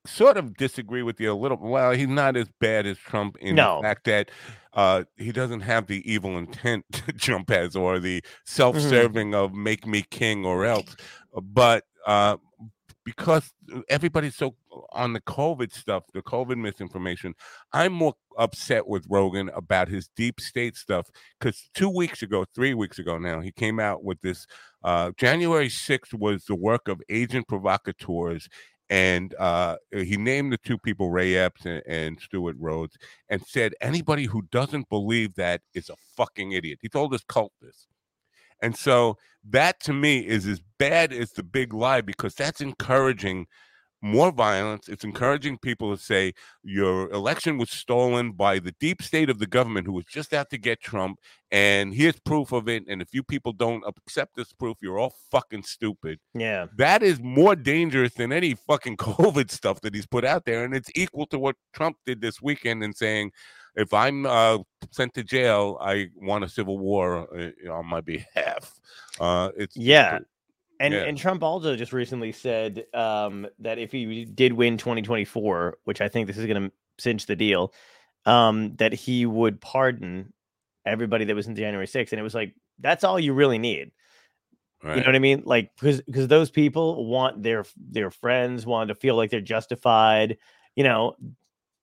sort 0.06 0.38
of 0.38 0.56
disagree 0.58 1.04
with 1.04 1.20
you 1.20 1.32
a 1.32 1.36
little. 1.36 1.58
Well, 1.58 1.92
he's 1.92 2.08
not 2.08 2.36
as 2.38 2.48
bad 2.60 2.86
as 2.86 2.98
Trump 2.98 3.38
in 3.38 3.56
No. 3.56 3.78
the 3.78 3.84
fact 3.84 4.06
that 4.06 4.32
uh, 4.74 5.04
he 5.18 5.32
doesn't 5.32 5.62
have 5.62 5.88
the 5.88 6.02
evil 6.12 6.38
intent 6.38 6.86
Trump 7.20 7.50
has, 7.52 7.76
or 7.76 8.00
the 8.00 8.24
self-serving 8.46 9.34
of 9.36 9.54
"make 9.54 9.86
me 9.86 10.04
king" 10.10 10.46
or 10.46 10.66
else. 10.66 10.96
But 11.42 11.84
uh, 12.06 12.38
because 13.06 13.52
everybody's 13.90 14.36
so 14.36 14.56
on 14.94 15.14
the 15.14 15.22
COVID 15.22 15.74
stuff, 15.74 16.04
the 16.14 16.22
COVID 16.22 16.58
misinformation, 16.58 17.36
I'm 17.72 17.94
more 17.94 18.14
upset 18.38 18.88
with 18.88 19.06
Rogan 19.10 19.50
about 19.54 19.90
his 19.90 20.10
deep 20.16 20.40
state 20.40 20.76
stuff. 20.76 21.08
Because 21.40 21.70
two 21.74 21.90
weeks 21.90 22.22
ago, 22.22 22.46
three 22.56 22.74
weeks 22.74 23.00
ago 23.00 23.18
now, 23.18 23.42
he 23.42 23.52
came 23.52 23.80
out 23.80 24.04
with 24.04 24.22
this. 24.22 24.46
Uh, 24.84 25.12
January 25.18 25.70
6th 25.70 26.14
was 26.14 26.46
the 26.46 26.56
work 26.56 26.88
of 26.88 27.02
agent 27.10 27.48
provocateurs. 27.48 28.48
And 28.94 29.34
uh, 29.40 29.78
he 29.92 30.18
named 30.18 30.54
the 30.54 30.60
two 30.60 30.78
people, 30.78 31.10
Ray 31.10 31.36
Epps 31.36 31.66
and, 31.66 31.82
and 31.88 32.20
Stewart 32.20 32.56
Rhodes, 32.60 32.96
and 33.28 33.42
said 33.42 33.74
anybody 33.82 34.26
who 34.26 34.44
doesn't 34.52 34.88
believe 34.88 35.34
that 35.34 35.62
is 35.74 35.90
a 35.90 35.96
fucking 36.16 36.52
idiot. 36.52 36.78
He 36.80 36.90
told 36.90 37.12
his 37.12 37.24
cult 37.24 37.54
this. 37.60 37.88
And 38.62 38.78
so 38.78 39.18
that 39.50 39.80
to 39.86 39.94
me 39.94 40.20
is 40.20 40.46
as 40.46 40.62
bad 40.78 41.12
as 41.12 41.32
the 41.32 41.42
big 41.42 41.74
lie 41.74 42.02
because 42.02 42.36
that's 42.36 42.62
encouraging 42.62 43.48
more 44.04 44.32
violence. 44.32 44.90
It's 44.90 45.06
encouraging 45.06 45.58
people 45.60 45.96
to 45.96 46.02
say 46.02 46.34
your 46.62 47.10
election 47.12 47.58
was 47.58 47.72
stolen 47.72 48.34
by 48.34 48.60
the 48.60 48.74
deep 48.80 49.02
state 49.02 49.30
of 49.30 49.40
the 49.40 49.48
government 49.48 49.88
who 49.88 49.94
was 49.94 50.06
just 50.06 50.34
out 50.34 50.50
to 50.50 50.58
get 50.58 50.82
Trump. 50.82 51.20
And 51.52 51.94
here's 51.94 52.20
proof 52.20 52.52
of 52.52 52.68
it. 52.68 52.84
And 52.90 53.02
if 53.02 53.14
you 53.14 53.24
people 53.24 53.54
don't 53.54 53.84
accept 53.88 54.36
this 54.36 54.52
proof, 54.52 54.78
you're 54.82 55.00
all 55.00 55.16
fucking 55.32 55.64
stupid. 55.64 56.20
Yeah. 56.34 56.68
That 56.78 57.02
is 57.02 57.22
more 57.22 57.56
dangerous 57.56 58.14
than 58.14 58.34
any 58.34 58.56
fucking 58.56 58.98
COVID 58.98 59.50
stuff 59.50 59.80
that 59.82 59.96
he's 59.96 60.08
put 60.08 60.26
out 60.26 60.44
there. 60.44 60.66
And 60.66 60.76
it's 60.76 60.92
equal 60.96 61.26
to 61.28 61.40
what 61.40 61.56
Trump 61.72 61.96
did 62.06 62.20
this 62.20 62.42
weekend 62.42 62.84
in 62.84 62.94
saying, 62.94 63.32
if 63.76 63.94
I'm 63.94 64.26
uh, 64.26 64.60
sent 64.92 65.14
to 65.16 65.24
jail, 65.24 65.78
I 65.82 66.10
want 66.16 66.44
a 66.44 66.50
civil 66.50 66.78
war 66.78 67.28
uh, 67.36 67.72
on 67.72 67.88
my 67.88 68.02
behalf. 68.02 68.80
Uh, 69.20 69.50
it's 69.58 69.76
Yeah. 69.76 70.20
And 70.84 70.94
Yeah. 70.94 71.04
and 71.04 71.18
Trump 71.18 71.44
also 71.44 71.78
just 71.78 71.94
recently 71.94 72.34
said 72.34 72.86
um, 72.94 73.48
that 73.60 73.80
if 73.80 73.94
he 73.94 74.26
did 74.26 74.52
win 74.52 74.78
2024, 74.78 75.78
which 75.86 76.02
I 76.02 76.10
think 76.10 76.28
this 76.28 76.38
is 76.38 76.46
going 76.46 76.62
to 76.62 76.72
cinch 77.00 77.26
the 77.26 77.38
deal, 77.38 77.74
um, 78.26 78.76
that 78.76 78.92
he 78.92 79.26
would 79.26 79.62
pardon 79.62 80.34
everybody 80.86 81.24
that 81.24 81.36
was 81.36 81.48
in 81.48 81.56
January 81.56 81.88
6th. 81.88 82.12
And 82.12 82.20
it 82.20 82.24
was 82.24 82.36
like, 82.36 82.54
that's 82.80 83.06
all 83.06 83.18
you 83.18 83.34
really 83.34 83.60
need. 83.60 83.92
right. 84.84 84.98
You 84.98 85.02
know 85.04 85.08
what 85.08 85.16
I 85.16 85.20
mean? 85.20 85.44
Like, 85.46 85.72
because 85.80 86.02
because 86.02 86.28
those 86.28 86.50
people 86.50 87.06
want 87.06 87.42
their 87.42 87.64
their 87.78 88.12
friends 88.12 88.66
want 88.66 88.90
to 88.90 88.96
feel 88.96 89.16
like 89.16 89.30
they're 89.30 89.40
justified. 89.40 90.38
You 90.76 90.84
know, 90.84 91.16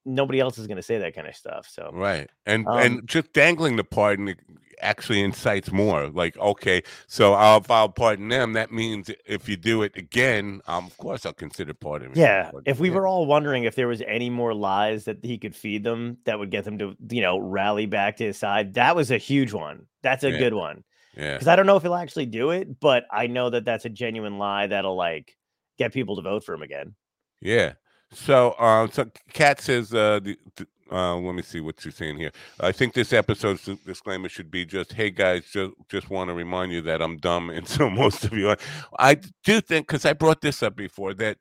nobody 0.04 0.40
else 0.40 0.58
is 0.58 0.66
going 0.66 0.76
to 0.76 0.82
say 0.82 0.98
that 0.98 1.14
kind 1.14 1.26
of 1.26 1.34
stuff. 1.34 1.66
So 1.70 1.90
Right. 1.90 2.28
And 2.44 2.66
Um, 2.66 2.78
and 2.78 3.08
just 3.08 3.32
dangling 3.32 3.76
the 3.76 3.84
pardon 3.84 4.36
actually 4.82 5.22
incites 5.22 5.70
more. 5.72 6.08
Like, 6.08 6.36
okay, 6.38 6.82
so 7.06 7.34
I'll, 7.34 7.58
if 7.58 7.70
I'll 7.70 7.88
pardon 7.88 8.28
them, 8.28 8.52
that 8.54 8.72
means 8.72 9.10
if 9.26 9.48
you 9.48 9.56
do 9.56 9.82
it 9.82 9.96
again, 9.96 10.60
um, 10.66 10.86
of 10.86 10.96
course 10.96 11.24
I'll 11.26 11.32
consider 11.32 11.74
pardoning. 11.74 12.16
Yeah, 12.16 12.50
But, 12.52 12.62
if 12.66 12.80
we 12.80 12.88
yeah. 12.88 12.96
were 12.96 13.06
all 13.06 13.26
wondering 13.26 13.64
if 13.64 13.74
there 13.74 13.88
was 13.88 14.02
any 14.06 14.30
more 14.30 14.54
lies 14.54 15.04
that 15.04 15.18
he 15.22 15.38
could 15.38 15.54
feed 15.54 15.84
them 15.84 16.18
that 16.24 16.38
would 16.38 16.50
get 16.50 16.64
them 16.64 16.78
to, 16.78 16.96
you 17.10 17.22
know, 17.22 17.38
rally 17.38 17.86
back 17.86 18.16
to 18.18 18.24
his 18.24 18.38
side, 18.38 18.74
that 18.74 18.96
was 18.96 19.10
a 19.10 19.18
huge 19.18 19.52
one. 19.52 19.86
That's 20.02 20.24
a 20.24 20.30
Yeah. 20.30 20.38
good 20.38 20.54
one 20.54 20.84
yeah. 21.16 21.34
because 21.34 21.48
I 21.48 21.56
don't 21.56 21.66
know 21.66 21.76
if 21.76 21.82
he'll 21.82 21.94
actually 21.94 22.26
do 22.26 22.50
it, 22.50 22.80
but 22.80 23.04
I 23.10 23.26
know 23.26 23.50
that 23.50 23.64
that's 23.64 23.84
a 23.84 23.90
genuine 23.90 24.38
lie 24.38 24.66
that'll 24.66 24.96
like 24.96 25.36
get 25.78 25.92
people 25.92 26.16
to 26.16 26.22
vote 26.22 26.44
for 26.44 26.54
him 26.54 26.62
again. 26.62 26.94
Yeah. 27.40 27.74
So, 28.12 28.58
um, 28.58 28.90
so 28.90 29.10
Kat 29.32 29.60
says, 29.60 29.94
uh, 29.94 30.20
the, 30.20 30.36
the, 30.56 30.66
uh, 30.90 31.16
let 31.16 31.34
me 31.34 31.42
see 31.42 31.60
what 31.60 31.80
she's 31.80 31.94
saying 31.94 32.18
here. 32.18 32.32
I 32.60 32.72
think 32.72 32.94
this 32.94 33.12
episode's 33.12 33.68
disclaimer 33.86 34.28
should 34.28 34.50
be 34.50 34.64
just, 34.64 34.92
hey 34.92 35.10
guys, 35.10 35.44
just 35.52 35.72
just 35.88 36.10
want 36.10 36.28
to 36.28 36.34
remind 36.34 36.72
you 36.72 36.82
that 36.82 37.02
I'm 37.02 37.18
dumb, 37.18 37.50
and 37.56 37.66
so 37.68 37.90
most 37.90 38.24
of 38.24 38.32
you, 38.32 38.50
are. 38.50 38.58
I 38.98 39.16
do 39.44 39.60
think 39.60 39.86
because 39.86 40.04
I 40.04 40.12
brought 40.12 40.40
this 40.40 40.62
up 40.62 40.76
before 40.76 41.14
that 41.14 41.38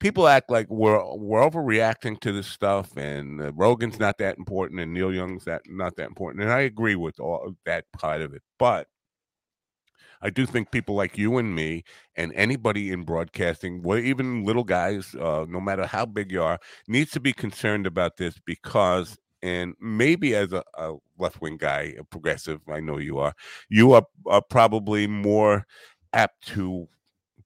people 0.00 0.28
act 0.28 0.50
like 0.50 0.68
we're 0.70 1.02
we're 1.16 1.48
overreacting 1.48 2.20
to 2.20 2.32
this 2.32 2.46
stuff, 2.46 2.96
and 2.96 3.40
uh, 3.40 3.52
Rogan's 3.52 3.98
not 3.98 4.18
that 4.18 4.38
important, 4.38 4.80
and 4.80 4.94
Neil 4.94 5.12
Young's 5.12 5.44
that 5.44 5.62
not 5.68 5.96
that 5.96 6.08
important, 6.08 6.42
and 6.44 6.52
I 6.52 6.60
agree 6.60 6.96
with 6.96 7.20
all 7.20 7.54
that 7.66 7.84
part 7.92 8.22
of 8.22 8.34
it, 8.34 8.42
but. 8.58 8.88
I 10.22 10.30
do 10.30 10.46
think 10.46 10.70
people 10.70 10.94
like 10.94 11.16
you 11.18 11.38
and 11.38 11.54
me 11.54 11.84
and 12.16 12.32
anybody 12.34 12.90
in 12.90 13.04
broadcasting, 13.04 13.82
well, 13.82 13.98
even 13.98 14.44
little 14.44 14.64
guys, 14.64 15.14
uh, 15.14 15.46
no 15.48 15.60
matter 15.60 15.86
how 15.86 16.06
big 16.06 16.32
you 16.32 16.42
are, 16.42 16.58
needs 16.86 17.10
to 17.12 17.20
be 17.20 17.32
concerned 17.32 17.86
about 17.86 18.16
this 18.16 18.34
because, 18.44 19.16
and 19.42 19.74
maybe 19.80 20.34
as 20.34 20.52
a, 20.52 20.62
a 20.76 20.94
left 21.18 21.40
wing 21.40 21.56
guy, 21.56 21.94
a 21.98 22.04
progressive, 22.04 22.60
I 22.68 22.80
know 22.80 22.98
you 22.98 23.18
are, 23.18 23.34
you 23.68 23.92
are, 23.92 24.04
are 24.26 24.42
probably 24.42 25.06
more 25.06 25.66
apt 26.12 26.46
to 26.48 26.88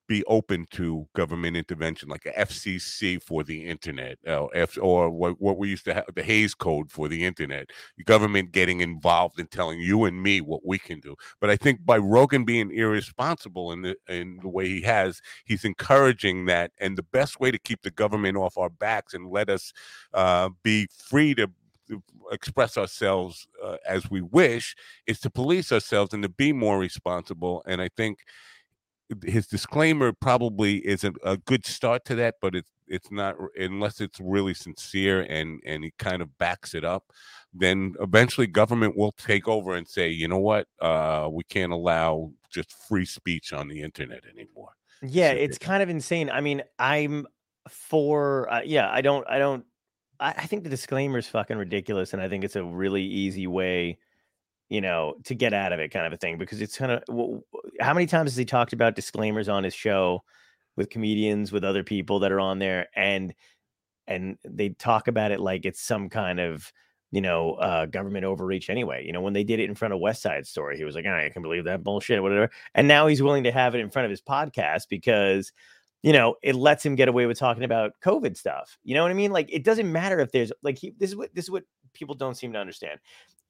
be 0.09 0.24
open 0.24 0.66
to 0.73 1.07
government 1.15 1.57
intervention, 1.57 2.09
like 2.09 2.27
a 2.27 2.33
FCC 2.33 3.23
for 3.23 3.45
the 3.45 3.65
internet, 3.65 4.19
uh, 4.27 4.47
F, 4.47 4.77
or 4.81 5.11
what, 5.11 5.41
what 5.41 5.59
we 5.59 5.69
used 5.69 5.85
to 5.85 5.95
have 5.95 6.05
the 6.15 6.23
Hays 6.23 6.55
Code 6.55 6.91
for 6.91 7.09
the 7.09 7.24
internet. 7.24 7.70
Government 8.05 8.53
getting 8.53 8.81
involved 8.81 9.39
and 9.39 9.51
telling 9.51 9.81
you 9.81 10.05
and 10.05 10.23
me 10.23 10.41
what 10.41 10.65
we 10.65 10.79
can 10.79 11.01
do. 11.01 11.15
But 11.41 11.51
I 11.51 11.57
think 11.57 11.85
by 11.85 11.99
Rogan 11.99 12.45
being 12.45 12.70
irresponsible 12.73 13.73
in 13.73 13.83
the 13.83 13.97
in 14.09 14.39
the 14.43 14.49
way 14.49 14.69
he 14.69 14.83
has, 14.83 15.20
he's 15.45 15.65
encouraging 15.65 16.47
that. 16.47 16.73
And 16.81 16.97
the 16.97 17.05
best 17.05 17.41
way 17.41 17.51
to 17.51 17.59
keep 17.59 17.83
the 17.83 17.91
government 17.91 18.37
off 18.37 18.59
our 18.59 18.70
backs 18.70 19.15
and 19.15 19.31
let 19.31 19.49
us 19.49 19.73
uh, 20.15 20.51
be 20.62 20.89
free 20.93 21.35
to 21.37 21.51
express 22.31 22.77
ourselves 22.77 23.47
uh, 23.62 23.77
as 23.87 24.11
we 24.11 24.20
wish 24.20 24.74
is 25.07 25.20
to 25.20 25.31
police 25.31 25.73
ourselves 25.73 26.15
and 26.15 26.23
to 26.23 26.29
be 26.29 26.53
more 26.53 26.79
responsible. 26.79 27.62
And 27.66 27.81
I 27.81 27.89
think 27.97 28.19
his 29.24 29.47
disclaimer 29.47 30.12
probably 30.12 30.76
is 30.78 31.05
a, 31.05 31.12
a, 31.24 31.36
good 31.36 31.66
start 31.66 32.05
to 32.06 32.14
that, 32.16 32.36
but 32.40 32.55
it's 32.55 32.70
it's 32.86 33.10
not 33.10 33.36
unless 33.59 34.01
it's 34.01 34.20
really 34.20 34.55
sincere 34.55 35.22
and 35.22 35.60
and 35.64 35.84
he 35.84 35.93
kind 35.98 36.22
of 36.22 36.36
backs 36.39 36.74
it 36.74 36.84
up. 36.84 37.12
Then 37.55 37.94
eventually, 38.01 38.47
government 38.47 38.97
will 38.97 39.12
take 39.12 39.47
over 39.47 39.74
and 39.74 39.86
say, 39.86 40.09
you 40.09 40.28
know 40.28 40.39
what, 40.39 40.66
uh, 40.80 41.28
we 41.30 41.44
can't 41.44 41.72
allow 41.72 42.32
just 42.51 42.72
free 42.72 43.05
speech 43.05 43.52
on 43.52 43.68
the 43.68 43.82
internet 43.82 44.22
anymore. 44.26 44.72
Yeah, 45.02 45.32
so, 45.32 45.36
it's 45.36 45.59
kind 45.59 45.82
of 45.82 45.89
insane. 45.89 46.30
I 46.30 46.40
mean, 46.40 46.62
I'm 46.78 47.26
for 47.68 48.52
uh, 48.52 48.62
yeah, 48.64 48.90
I 48.90 49.01
don't 49.01 49.26
I 49.28 49.39
don't 49.39 49.64
I, 50.20 50.30
I 50.30 50.47
think 50.47 50.64
the 50.64 50.70
disclaimer 50.70 51.18
is 51.18 51.26
fucking 51.26 51.56
ridiculous, 51.56 52.12
and 52.12 52.22
I 52.22 52.28
think 52.28 52.44
it's 52.44 52.56
a 52.56 52.64
really 52.64 53.02
easy 53.02 53.47
way 53.47 53.98
you 54.73 54.81
know, 54.81 55.16
to 55.24 55.35
get 55.35 55.53
out 55.53 55.74
of 55.74 55.81
it 55.81 55.90
kind 55.90 56.07
of 56.07 56.15
a 56.15 56.16
thing 56.16 56.39
because 56.39 56.62
it's 56.62 56.78
kind 56.78 56.93
of 56.93 57.43
how 57.78 57.93
many 57.93 58.07
times 58.07 58.31
has 58.31 58.39
he 58.39 58.47
talked 58.47 58.73
about 58.73 58.97
disclaimers 58.97 59.47
on 59.47 59.65
his 59.65 59.74
show 59.74 60.23
with 60.77 60.89
comedians, 60.89 61.53
with 61.53 61.62
other 61.62 61.85
people 61.85 62.20
that 62.20 62.32
are 62.32 62.40
on 62.40 62.59
there 62.59 62.89
and 62.97 63.35
and 64.07 64.39
they 64.44 64.70
talk 64.70 65.09
about 65.09 65.31
it 65.31 65.40
like 65.40 65.66
it's 65.66 65.82
some 65.82 66.09
kind 66.09 66.40
of 66.40 66.73
you 67.11 67.20
know, 67.20 67.53
uh, 67.57 67.85
government 67.85 68.24
overreach 68.24 68.70
anyway. 68.70 69.05
You 69.05 69.12
know, 69.12 69.20
when 69.20 69.35
they 69.35 69.44
did 69.44 69.61
it 69.61 69.69
in 69.69 69.74
front 69.74 69.93
of 69.93 70.01
West 70.01 70.23
Side 70.23 70.47
Story, 70.47 70.78
he 70.78 70.85
was 70.85 70.94
like, 70.94 71.05
I 71.05 71.28
can 71.28 71.43
believe 71.43 71.65
that 71.65 71.85
bullshit, 71.85 72.23
whatever. 72.23 72.51
And 72.74 72.89
now 72.89 73.07
he's 73.07 73.23
willing 73.23 73.44
to 73.44 73.53
have 73.53 73.74
it 73.74 73.81
in 73.81 73.90
front 73.90 74.07
of 74.07 74.11
his 74.11 74.23
podcast 74.23 74.89
because, 74.89 75.53
you 76.03 76.15
know, 76.15 76.36
it 76.43 76.55
lets 76.55 76.86
him 76.86 76.94
get 76.94 77.09
away 77.09 77.27
with 77.27 77.39
talking 77.39 77.65
about 77.65 77.93
COVID 78.03 78.39
stuff. 78.39 78.78
You 78.82 78.94
know 78.94 79.03
what 79.03 79.11
I 79.11 79.15
mean? 79.15 79.31
Like, 79.31 79.53
it 79.53 79.62
doesn't 79.62 79.93
matter 79.93 80.20
if 80.20 80.32
there's 80.32 80.53
like 80.62 80.78
he, 80.78 80.94
this 80.99 81.11
is 81.11 81.16
what 81.16 81.35
this 81.35 81.44
is 81.44 81.51
what 81.51 81.65
people 81.93 82.14
don't 82.14 82.36
seem 82.36 82.52
to 82.52 82.59
understand 82.59 82.98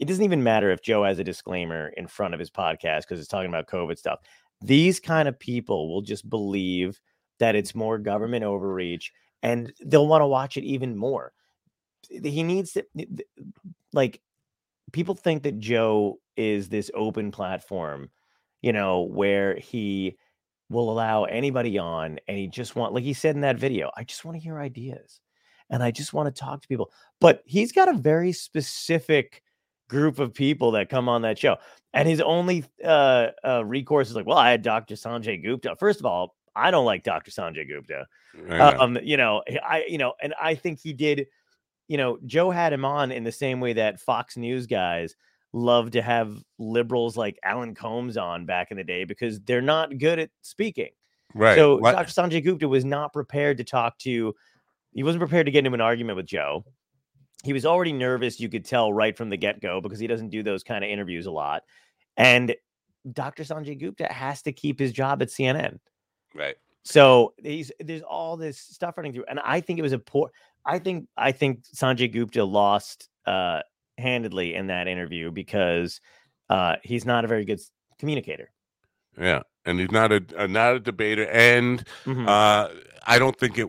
it 0.02 0.06
doesn't 0.06 0.24
even 0.24 0.42
matter 0.42 0.72
if 0.72 0.82
Joe 0.82 1.04
has 1.04 1.20
a 1.20 1.24
disclaimer 1.24 1.90
in 1.96 2.08
front 2.08 2.34
of 2.34 2.40
his 2.40 2.50
podcast 2.50 3.02
because 3.02 3.20
it's 3.20 3.28
talking 3.28 3.48
about 3.48 3.68
COVID 3.68 3.96
stuff. 3.96 4.18
These 4.60 4.98
kind 4.98 5.28
of 5.28 5.38
people 5.38 5.88
will 5.88 6.02
just 6.02 6.28
believe 6.28 7.00
that 7.38 7.54
it's 7.54 7.74
more 7.74 7.98
government 7.98 8.44
overreach 8.44 9.12
and 9.44 9.72
they'll 9.84 10.08
want 10.08 10.22
to 10.22 10.26
watch 10.26 10.56
it 10.56 10.64
even 10.64 10.96
more. 10.96 11.32
He 12.08 12.42
needs 12.42 12.72
to, 12.72 12.84
like, 13.92 14.20
people 14.90 15.14
think 15.14 15.44
that 15.44 15.60
Joe 15.60 16.18
is 16.36 16.68
this 16.68 16.90
open 16.94 17.30
platform, 17.30 18.10
you 18.60 18.72
know, 18.72 19.02
where 19.02 19.56
he 19.56 20.18
will 20.68 20.90
allow 20.90 21.24
anybody 21.24 21.78
on 21.78 22.18
and 22.26 22.36
he 22.36 22.48
just 22.48 22.74
want, 22.74 22.92
like 22.92 23.04
he 23.04 23.12
said 23.12 23.36
in 23.36 23.42
that 23.42 23.56
video, 23.56 23.92
I 23.96 24.02
just 24.02 24.24
want 24.24 24.36
to 24.36 24.42
hear 24.42 24.58
ideas 24.58 25.20
and 25.72 25.82
I 25.82 25.90
just 25.90 26.12
want 26.12 26.32
to 26.32 26.40
talk 26.40 26.62
to 26.62 26.68
people. 26.68 26.92
But 27.18 27.42
he's 27.46 27.72
got 27.72 27.88
a 27.88 27.94
very 27.94 28.32
specific 28.32 29.42
group 29.88 30.20
of 30.20 30.32
people 30.32 30.70
that 30.72 30.88
come 30.88 31.08
on 31.08 31.22
that 31.22 31.38
show. 31.38 31.56
And 31.94 32.08
his 32.08 32.20
only 32.20 32.64
uh, 32.84 33.28
uh, 33.44 33.64
recourse 33.64 34.08
is 34.08 34.14
like, 34.14 34.26
well, 34.26 34.38
I 34.38 34.50
had 34.50 34.62
Dr. 34.62 34.94
Sanjay 34.94 35.42
Gupta. 35.42 35.74
First 35.76 35.98
of 35.98 36.06
all, 36.06 36.36
I 36.54 36.70
don't 36.70 36.84
like 36.84 37.02
Dr. 37.02 37.30
Sanjay 37.30 37.66
Gupta. 37.66 38.06
Um, 38.78 38.98
you 39.02 39.16
know, 39.16 39.42
I, 39.66 39.84
you 39.88 39.98
know, 39.98 40.14
and 40.22 40.34
I 40.40 40.54
think 40.54 40.78
he 40.78 40.92
did, 40.92 41.26
you 41.88 41.96
know, 41.96 42.18
Joe 42.26 42.50
had 42.50 42.72
him 42.72 42.84
on 42.84 43.10
in 43.10 43.24
the 43.24 43.32
same 43.32 43.60
way 43.60 43.72
that 43.74 44.00
Fox 44.00 44.36
News 44.36 44.66
guys 44.66 45.16
love 45.54 45.90
to 45.92 46.02
have 46.02 46.42
liberals 46.58 47.16
like 47.16 47.38
Alan 47.42 47.74
Colmes 47.74 48.16
on 48.16 48.46
back 48.46 48.70
in 48.70 48.76
the 48.76 48.84
day 48.84 49.04
because 49.04 49.40
they're 49.40 49.60
not 49.62 49.98
good 49.98 50.18
at 50.18 50.30
speaking. 50.42 50.90
Right. 51.34 51.56
So 51.56 51.76
what? 51.76 51.92
Dr. 51.92 52.10
Sanjay 52.10 52.44
Gupta 52.44 52.68
was 52.68 52.84
not 52.84 53.12
prepared 53.12 53.58
to 53.58 53.64
talk 53.64 53.98
to, 54.00 54.34
he 54.92 55.02
wasn't 55.02 55.20
prepared 55.20 55.46
to 55.46 55.52
get 55.52 55.60
into 55.60 55.74
an 55.74 55.80
argument 55.80 56.16
with 56.16 56.26
Joe 56.26 56.64
he 57.42 57.52
was 57.52 57.66
already 57.66 57.92
nervous. 57.92 58.40
You 58.40 58.48
could 58.48 58.64
tell 58.64 58.92
right 58.92 59.16
from 59.16 59.28
the 59.28 59.36
get 59.36 59.60
go 59.60 59.80
because 59.80 59.98
he 59.98 60.06
doesn't 60.06 60.30
do 60.30 60.42
those 60.42 60.62
kind 60.62 60.84
of 60.84 60.90
interviews 60.90 61.26
a 61.26 61.30
lot. 61.30 61.64
And 62.16 62.54
Dr. 63.12 63.42
Sanjay 63.42 63.78
Gupta 63.78 64.06
has 64.12 64.42
to 64.42 64.52
keep 64.52 64.78
his 64.78 64.92
job 64.92 65.22
at 65.22 65.28
CNN. 65.28 65.78
Right. 66.34 66.54
So 66.84 67.34
he's 67.42 67.70
there's 67.80 68.02
all 68.02 68.36
this 68.36 68.58
stuff 68.58 68.96
running 68.96 69.12
through, 69.12 69.26
and 69.28 69.40
I 69.40 69.60
think 69.60 69.78
it 69.78 69.82
was 69.82 69.92
a 69.92 69.98
poor. 69.98 70.30
I 70.64 70.78
think 70.78 71.08
I 71.16 71.32
think 71.32 71.64
Sanjay 71.74 72.12
Gupta 72.12 72.44
lost 72.44 73.08
uh, 73.26 73.60
handedly 73.98 74.54
in 74.54 74.68
that 74.68 74.88
interview 74.88 75.30
because 75.30 76.00
uh, 76.48 76.76
he's 76.82 77.04
not 77.04 77.24
a 77.24 77.28
very 77.28 77.44
good 77.44 77.60
communicator. 77.98 78.50
Yeah, 79.18 79.42
and 79.64 79.80
he's 79.80 79.90
not 79.90 80.12
a, 80.12 80.24
a 80.36 80.48
not 80.48 80.76
a 80.76 80.80
debater, 80.80 81.26
and 81.28 81.84
mm-hmm. 82.04 82.28
uh, 82.28 82.68
I 83.06 83.18
don't 83.18 83.38
think 83.38 83.58
it 83.58 83.68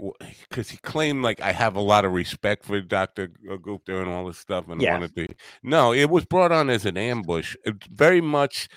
because 0.49 0.69
he 0.69 0.77
claimed 0.77 1.23
like 1.23 1.41
I 1.41 1.51
have 1.51 1.75
a 1.75 1.81
lot 1.81 2.05
of 2.05 2.11
respect 2.11 2.65
for 2.65 2.79
Doctor 2.81 3.27
Gupta 3.61 3.99
and 3.99 4.09
all 4.09 4.27
this 4.27 4.37
stuff, 4.37 4.67
and 4.69 4.81
wanted 4.81 5.15
to. 5.15 5.27
No, 5.61 5.93
it 5.93 6.09
was 6.09 6.25
brought 6.25 6.51
on 6.51 6.69
as 6.69 6.85
an 6.85 6.97
ambush. 6.97 7.55
It's 7.63 7.87
very 7.87 8.21
much, 8.21 8.67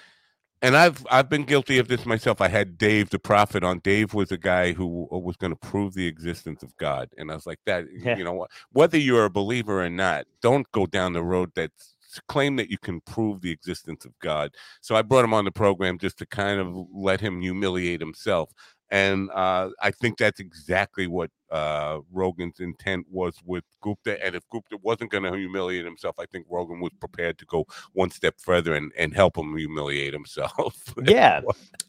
and 0.63 0.77
I've 0.77 1.07
I've 1.11 1.29
been 1.29 1.45
guilty 1.45 1.79
of 1.79 1.89
this 1.89 2.07
myself. 2.07 2.41
I 2.41 2.49
had 2.49 2.79
Dave 2.79 3.11
the 3.11 3.19
Prophet 3.19 3.65
on. 3.65 3.81
Dave 3.81 4.15
was 4.15 4.31
a 4.31 4.39
guy 4.39 4.73
who 4.73 5.09
uh, 5.13 5.19
was 5.19 5.37
going 5.37 5.53
to 5.53 5.57
prove 5.57 5.95
the 5.95 6.07
existence 6.07 6.63
of 6.63 6.77
God, 6.77 7.09
and 7.17 7.31
I 7.31 7.35
was 7.35 7.47
like 7.47 7.61
that. 7.67 7.85
Yeah. 7.93 8.17
You 8.17 8.25
know, 8.25 8.47
whether 8.73 8.99
you're 8.99 9.25
a 9.25 9.31
believer 9.31 9.83
or 9.83 9.91
not, 9.91 10.27
don't 10.43 10.71
go 10.73 10.87
down 10.87 11.13
the 11.13 11.25
road 11.25 11.53
that's 11.55 11.96
claim 12.29 12.57
that 12.57 12.71
you 12.71 12.79
can 12.79 13.01
prove 13.03 13.41
the 13.41 13.51
existence 13.51 14.05
of 14.05 14.19
God. 14.21 14.55
So 14.81 14.95
I 14.95 15.03
brought 15.03 15.25
him 15.25 15.35
on 15.35 15.45
the 15.45 15.53
program 15.53 15.99
just 15.99 16.19
to 16.19 16.27
kind 16.27 16.61
of 16.61 16.75
let 16.93 17.21
him 17.21 17.41
humiliate 17.41 18.01
himself. 18.01 18.53
And 18.91 19.31
uh, 19.33 19.71
I 19.83 19.91
think 19.91 20.17
that's 20.17 20.39
exactly 20.39 21.09
what 21.09 21.31
uh, 21.51 21.99
Rogan's 22.13 22.61
intent 22.61 23.07
was 23.11 23.35
with 23.45 23.65
Gupta. 23.81 24.25
And 24.25 24.37
if 24.37 24.49
Gupta 24.49 24.79
wasn't 24.81 25.11
going 25.11 25.25
to 25.25 25.37
humiliate 25.37 25.85
himself, 25.85 26.17
I 26.21 26.27
think 26.27 26.47
Rogan 26.49 26.81
was 26.81 26.93
prepared 27.01 27.37
to 27.39 27.47
go 27.47 27.67
one 27.95 28.11
step 28.11 28.35
further 28.39 28.75
and, 28.75 28.93
and 28.97 29.13
help 29.13 29.37
him 29.37 29.57
humiliate 29.57 30.13
himself. 30.13 30.77
yeah. 31.05 31.41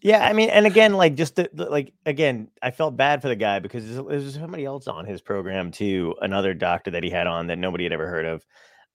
Yeah. 0.01 0.25
I 0.25 0.33
mean, 0.33 0.49
and 0.49 0.65
again, 0.65 0.93
like 0.93 1.15
just 1.15 1.35
the, 1.35 1.49
the, 1.53 1.65
like, 1.65 1.93
again, 2.07 2.49
I 2.63 2.71
felt 2.71 2.97
bad 2.97 3.21
for 3.21 3.27
the 3.27 3.35
guy 3.35 3.59
because 3.59 3.85
there's, 3.85 4.05
there's 4.07 4.33
somebody 4.33 4.65
else 4.65 4.87
on 4.87 5.05
his 5.05 5.21
program 5.21 5.69
too, 5.69 6.15
another 6.21 6.55
doctor 6.55 6.91
that 6.91 7.03
he 7.03 7.11
had 7.11 7.27
on 7.27 7.47
that 7.47 7.59
nobody 7.59 7.83
had 7.83 7.93
ever 7.93 8.07
heard 8.07 8.25
of. 8.25 8.45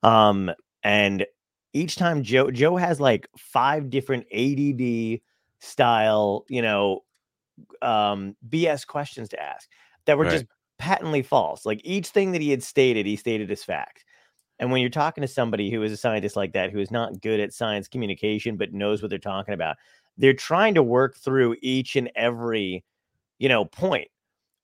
Um, 0.03 0.51
and 0.83 1.27
each 1.73 1.97
time 1.97 2.23
Joe 2.23 2.51
Joe 2.51 2.77
has 2.77 3.01
like 3.01 3.29
five 3.37 3.91
different 3.91 4.27
ADD 4.33 5.21
style, 5.61 6.45
you 6.49 6.63
know, 6.63 7.01
um, 7.81 8.37
BS 8.49 8.87
questions 8.87 9.29
to 9.31 9.43
ask 9.43 9.69
that 10.07 10.19
were 10.19 10.25
right. 10.25 10.33
just 10.33 10.47
patently 10.79 11.23
false. 11.23 11.65
Like 11.65 11.81
each 11.85 12.09
thing 12.09 12.33
that 12.33 12.41
he 12.41 12.51
had 12.51 12.63
stated, 12.63 13.07
he 13.07 13.17
stated 13.17 13.51
as 13.51 13.65
fact. 13.65 14.05
And 14.59 14.71
when 14.71 14.81
you're 14.81 14.91
talking 14.91 15.23
to 15.23 15.29
somebody 15.29 15.71
who 15.71 15.83
is 15.83 15.93
a 15.93 15.97
scientist 15.97 16.37
like 16.37 16.53
that, 16.53 16.71
who 16.71 16.79
is 16.79 16.91
not 16.91 17.21
good 17.21 17.41
at 17.41 17.53
science 17.53 17.89
communication 17.89 18.57
but 18.57 18.73
knows 18.73 19.03
what 19.03 19.09
they're 19.09 19.19
talking 19.19 19.55
about, 19.55 19.77
they're 20.19 20.35
trying 20.35 20.75
to 20.75 20.83
work 20.83 21.17
through 21.17 21.57
each 21.63 21.97
and 21.97 22.11
every, 22.15 22.85
you 23.39 23.49
know, 23.49 23.65
point, 23.65 24.09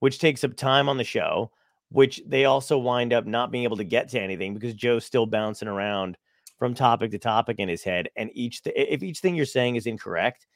which 0.00 0.18
takes 0.18 0.44
up 0.44 0.54
time 0.56 0.88
on 0.88 0.98
the 0.98 1.04
show 1.04 1.50
which 1.90 2.20
they 2.26 2.44
also 2.44 2.78
wind 2.78 3.12
up 3.12 3.26
not 3.26 3.50
being 3.50 3.64
able 3.64 3.76
to 3.76 3.84
get 3.84 4.08
to 4.10 4.20
anything 4.20 4.54
because 4.54 4.74
Joe's 4.74 5.04
still 5.04 5.26
bouncing 5.26 5.68
around 5.68 6.16
from 6.58 6.74
topic 6.74 7.10
to 7.12 7.18
topic 7.18 7.58
in 7.58 7.68
his 7.68 7.82
head. 7.82 8.08
And 8.16 8.30
each 8.34 8.62
th- 8.62 8.76
if 8.76 9.02
each 9.02 9.20
thing 9.20 9.34
you're 9.34 9.46
saying 9.46 9.76
is 9.76 9.86
incorrect, 9.86 10.46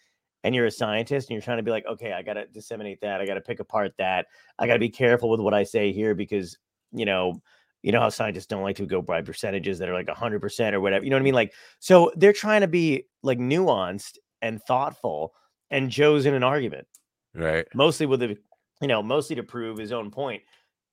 and 0.45 0.55
you're 0.55 0.67
a 0.67 0.71
scientist 0.71 1.29
and 1.29 1.35
you're 1.35 1.43
trying 1.43 1.59
to 1.59 1.63
be 1.63 1.71
like, 1.71 1.87
okay, 1.87 2.13
I 2.13 2.23
got 2.23 2.35
to 2.35 2.47
disseminate 2.47 3.01
that, 3.01 3.21
I 3.21 3.27
got 3.27 3.35
to 3.35 3.41
pick 3.41 3.61
apart 3.61 3.93
that, 3.99 4.27
I 4.59 4.67
got 4.67 4.75
to 4.75 4.81
be 4.81 4.89
careful 4.89 5.31
with 5.31 5.41
what 5.41 5.55
I 5.55 5.63
say 5.63 5.93
here 5.93 6.15
because 6.15 6.59
you 6.93 7.05
know, 7.07 7.41
you 7.83 7.93
know 7.93 8.01
how 8.01 8.09
scientists 8.11 8.47
don't 8.47 8.63
like 8.63 8.77
to 8.77 8.87
go 8.87 9.03
by 9.03 9.23
percentages 9.23 9.79
that 9.79 9.89
are 9.89 9.95
like 9.95 10.09
hundred 10.09 10.41
percent 10.41 10.75
or 10.75 10.81
whatever. 10.81 11.05
You 11.05 11.11
know 11.11 11.17
what 11.17 11.23
I 11.23 11.25
mean? 11.25 11.35
Like, 11.35 11.53
so 11.79 12.13
they're 12.17 12.33
trying 12.33 12.61
to 12.61 12.69
be 12.69 13.05
like 13.23 13.39
nuanced 13.39 14.19
and 14.41 14.63
thoughtful, 14.63 15.33
and 15.71 15.91
Joe's 15.91 16.27
in 16.27 16.35
an 16.35 16.43
argument, 16.43 16.87
right? 17.35 17.67
Mostly 17.75 18.07
with 18.07 18.21
the, 18.21 18.37
you 18.81 18.89
know, 18.89 19.03
mostly 19.03 19.37
to 19.37 19.43
prove 19.43 19.79
his 19.79 19.93
own 19.93 20.11
point. 20.11 20.43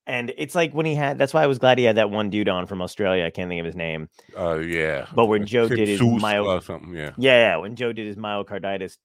And 0.10 0.34
it's 0.40 0.56
like 0.56 0.74
when 0.74 0.88
he 0.88 0.96
had 0.96 1.20
that's 1.20 1.36
why 1.36 1.44
I 1.44 1.48
was 1.48 1.60
glad 1.60 1.78
he 1.78 1.84
had 1.84 1.98
that 1.98 2.10
one 2.10 2.32
dude 2.32 2.50
on 2.50 2.66
from 2.66 2.82
Australia. 2.82 3.26
I 3.26 3.30
can't 3.30 3.48
think 3.48 3.60
of 3.60 3.66
his 3.66 3.76
name. 3.76 4.10
Oh 4.36 4.54
uh, 4.54 4.56
yeah. 4.58 5.06
But 5.14 5.28
when 5.28 5.46
Joe 5.46 5.70
did 5.70 5.88
his 5.88 6.02
myo 6.02 6.60
something, 6.62 6.96
yeah. 6.96 7.12
Yeah, 7.16 7.38
yeah. 7.40 7.58
When 7.58 7.76
Joe 7.76 7.94
did 7.94 8.08
his 8.08 8.16
myocarditis 8.16 8.98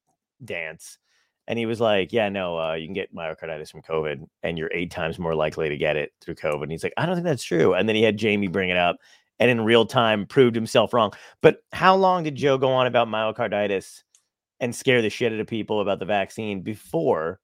dance, 0.42 0.96
and 1.46 1.58
he 1.58 1.66
was 1.66 1.78
like, 1.78 2.10
Yeah, 2.10 2.30
no, 2.30 2.58
uh, 2.58 2.72
you 2.72 2.86
can 2.86 2.94
get 2.94 3.14
myocarditis 3.14 3.70
from 3.70 3.82
COVID, 3.82 4.26
and 4.42 4.56
you're 4.56 4.70
eight 4.72 4.90
times 4.90 5.18
more 5.18 5.34
likely 5.34 5.68
to 5.68 5.76
get 5.76 5.96
it 5.96 6.12
through 6.22 6.36
COVID. 6.36 6.62
And 6.62 6.72
he's 6.72 6.82
like, 6.82 6.94
I 6.96 7.04
don't 7.04 7.16
think 7.16 7.26
that's 7.26 7.44
true. 7.44 7.74
And 7.74 7.86
then 7.86 7.96
he 7.96 8.02
had 8.02 8.16
Jamie 8.16 8.48
bring 8.48 8.70
it 8.70 8.78
up 8.78 8.96
and 9.38 9.50
in 9.50 9.60
real 9.60 9.84
time 9.84 10.24
proved 10.24 10.54
himself 10.54 10.94
wrong. 10.94 11.12
But 11.42 11.58
how 11.72 11.96
long 11.96 12.22
did 12.22 12.34
Joe 12.34 12.56
go 12.56 12.70
on 12.70 12.86
about 12.86 13.08
myocarditis 13.08 14.04
and 14.58 14.74
scare 14.74 15.02
the 15.02 15.10
shit 15.10 15.32
out 15.32 15.40
of 15.40 15.46
people 15.46 15.80
about 15.80 15.98
the 15.98 16.06
vaccine 16.06 16.62
before 16.62 17.40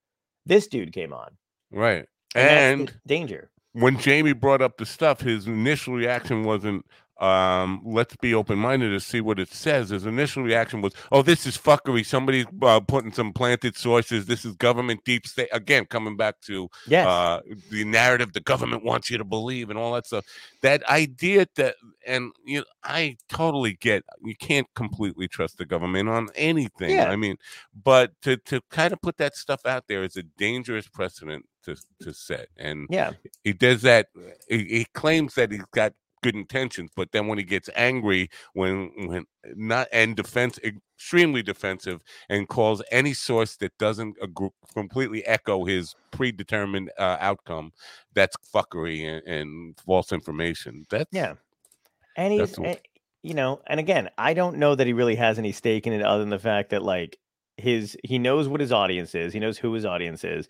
This 0.46 0.66
dude 0.66 0.94
came 0.94 1.12
on, 1.12 1.36
right. 1.70 2.06
And, 2.34 2.80
And 2.80 2.94
danger. 3.06 3.50
when 3.72 3.98
Jamie 3.98 4.32
brought 4.32 4.62
up 4.62 4.78
the 4.78 4.86
stuff, 4.86 5.20
his 5.20 5.46
initial 5.46 5.94
reaction 5.94 6.44
wasn't 6.44 6.86
um 7.20 7.80
let's 7.84 8.16
be 8.16 8.34
open-minded 8.34 8.90
to 8.90 9.00
see 9.00 9.20
what 9.20 9.38
it 9.38 9.52
says. 9.52 9.90
His 9.90 10.06
initial 10.06 10.42
reaction 10.42 10.80
was 10.80 10.94
oh 11.12 11.22
this 11.22 11.46
is 11.46 11.56
fuckery. 11.56 12.04
Somebody's 12.04 12.46
uh, 12.62 12.80
putting 12.80 13.12
some 13.12 13.32
planted 13.32 13.76
sources. 13.76 14.26
This 14.26 14.44
is 14.44 14.54
government 14.56 15.00
deep 15.04 15.26
state. 15.26 15.48
Again 15.52 15.84
coming 15.86 16.16
back 16.16 16.40
to 16.42 16.68
Yes, 16.86 17.06
uh 17.06 17.40
the 17.70 17.84
narrative 17.84 18.32
the 18.32 18.40
government 18.40 18.84
wants 18.84 19.10
you 19.10 19.18
to 19.18 19.24
believe 19.24 19.70
and 19.70 19.78
all 19.78 19.92
that 19.94 20.06
stuff. 20.06 20.24
That 20.62 20.82
idea 20.88 21.46
that 21.56 21.76
and 22.06 22.32
you 22.46 22.58
know, 22.58 22.64
i 22.82 23.14
totally 23.28 23.74
get 23.74 24.02
you 24.24 24.34
can't 24.34 24.66
completely 24.74 25.28
trust 25.28 25.58
the 25.58 25.66
government 25.66 26.08
on 26.08 26.28
anything 26.34 26.90
Yeah. 26.96 27.10
i 27.10 27.16
mean 27.16 27.36
but 27.84 28.12
to 28.22 28.38
to 28.38 28.62
kind 28.70 28.94
of 28.94 29.02
put 29.02 29.18
that 29.18 29.36
stuff 29.36 29.66
out 29.66 29.84
there 29.86 30.02
is 30.02 30.16
a 30.16 30.22
dangerous 30.22 30.88
precedent 30.88 31.44
to 31.64 31.76
to 32.00 32.14
set 32.14 32.48
and 32.56 32.86
yeah, 32.90 33.12
he 33.44 33.52
does 33.52 33.82
that 33.82 34.08
he, 34.48 34.64
he 34.64 34.86
claims 34.94 35.34
that 35.34 35.52
he's 35.52 35.64
got 35.74 35.92
good 36.22 36.34
intentions 36.34 36.90
but 36.96 37.12
then 37.12 37.26
when 37.26 37.38
he 37.38 37.44
gets 37.44 37.68
angry 37.76 38.28
when 38.54 38.90
when 39.06 39.24
not 39.56 39.88
and 39.92 40.16
defense 40.16 40.58
extremely 40.62 41.42
defensive 41.42 42.02
and 42.28 42.48
calls 42.48 42.82
any 42.90 43.14
source 43.14 43.56
that 43.56 43.76
doesn't 43.78 44.16
agree, 44.20 44.50
completely 44.74 45.24
echo 45.26 45.64
his 45.64 45.94
predetermined 46.10 46.90
uh, 46.98 47.16
outcome 47.20 47.72
that's 48.14 48.36
fuckery 48.54 49.06
and, 49.06 49.26
and 49.26 49.78
false 49.86 50.12
information 50.12 50.84
that's 50.90 51.08
yeah. 51.12 51.34
And 52.16 52.32
he's, 52.32 52.58
and, 52.58 52.78
you 53.22 53.34
know, 53.34 53.60
and 53.66 53.80
again, 53.80 54.10
I 54.18 54.34
don't 54.34 54.58
know 54.58 54.74
that 54.74 54.86
he 54.86 54.92
really 54.92 55.14
has 55.14 55.38
any 55.38 55.52
stake 55.52 55.86
in 55.86 55.92
it 55.92 56.02
other 56.02 56.20
than 56.20 56.30
the 56.30 56.38
fact 56.38 56.70
that 56.70 56.82
like 56.82 57.18
his 57.56 57.96
he 58.04 58.18
knows 58.18 58.48
what 58.48 58.60
his 58.60 58.72
audience 58.72 59.14
is. 59.14 59.32
He 59.32 59.40
knows 59.40 59.58
who 59.58 59.72
his 59.72 59.84
audience 59.84 60.24
is. 60.24 60.48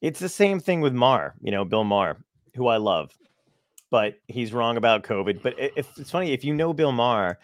It's 0.00 0.20
the 0.20 0.28
same 0.28 0.60
thing 0.60 0.80
with 0.80 0.92
Maher, 0.92 1.34
you 1.40 1.50
know, 1.50 1.64
Bill 1.64 1.84
Maher, 1.84 2.18
who 2.54 2.68
I 2.68 2.76
love, 2.76 3.12
but 3.90 4.14
he's 4.28 4.52
wrong 4.52 4.76
about 4.76 5.04
COVID. 5.04 5.42
But 5.42 5.54
if 5.58 5.88
it's 5.98 6.10
funny, 6.10 6.32
if 6.32 6.44
you 6.44 6.54
know 6.54 6.72
Bill 6.72 6.92
Maher, 6.92 7.38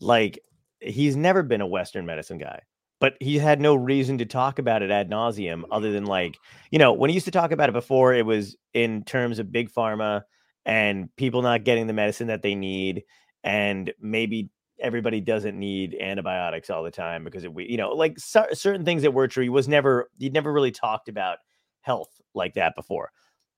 like 0.00 0.38
he's 0.80 1.16
never 1.16 1.42
been 1.42 1.60
a 1.60 1.66
Western 1.66 2.06
medicine 2.06 2.38
guy, 2.38 2.60
but 3.00 3.14
he 3.20 3.38
had 3.38 3.60
no 3.60 3.74
reason 3.74 4.18
to 4.18 4.26
talk 4.26 4.58
about 4.58 4.82
it 4.82 4.90
ad 4.90 5.10
nauseum 5.10 5.64
other 5.70 5.92
than 5.92 6.06
like, 6.06 6.38
you 6.70 6.78
know, 6.78 6.92
when 6.92 7.10
he 7.10 7.14
used 7.14 7.26
to 7.26 7.30
talk 7.30 7.52
about 7.52 7.68
it 7.68 7.72
before, 7.72 8.14
it 8.14 8.26
was 8.26 8.56
in 8.74 9.04
terms 9.04 9.38
of 9.38 9.52
big 9.52 9.70
pharma 9.70 10.22
and 10.64 11.14
people 11.16 11.42
not 11.42 11.64
getting 11.64 11.86
the 11.86 11.92
medicine 11.92 12.26
that 12.26 12.42
they 12.42 12.54
need, 12.54 13.04
and 13.44 13.92
maybe 14.00 14.50
everybody 14.80 15.20
doesn't 15.20 15.58
need 15.58 15.96
antibiotics 16.00 16.68
all 16.68 16.82
the 16.82 16.90
time 16.90 17.24
because 17.24 17.44
it, 17.44 17.54
we, 17.54 17.66
you 17.66 17.76
know, 17.76 17.90
like 17.90 18.18
cer- 18.18 18.52
certain 18.52 18.84
things 18.84 19.02
that 19.02 19.14
were 19.14 19.28
true. 19.28 19.44
He 19.44 19.48
was 19.48 19.68
never, 19.68 20.10
he'd 20.18 20.34
never 20.34 20.52
really 20.52 20.72
talked 20.72 21.08
about 21.08 21.38
health 21.80 22.20
like 22.34 22.54
that 22.54 22.74
before. 22.74 23.10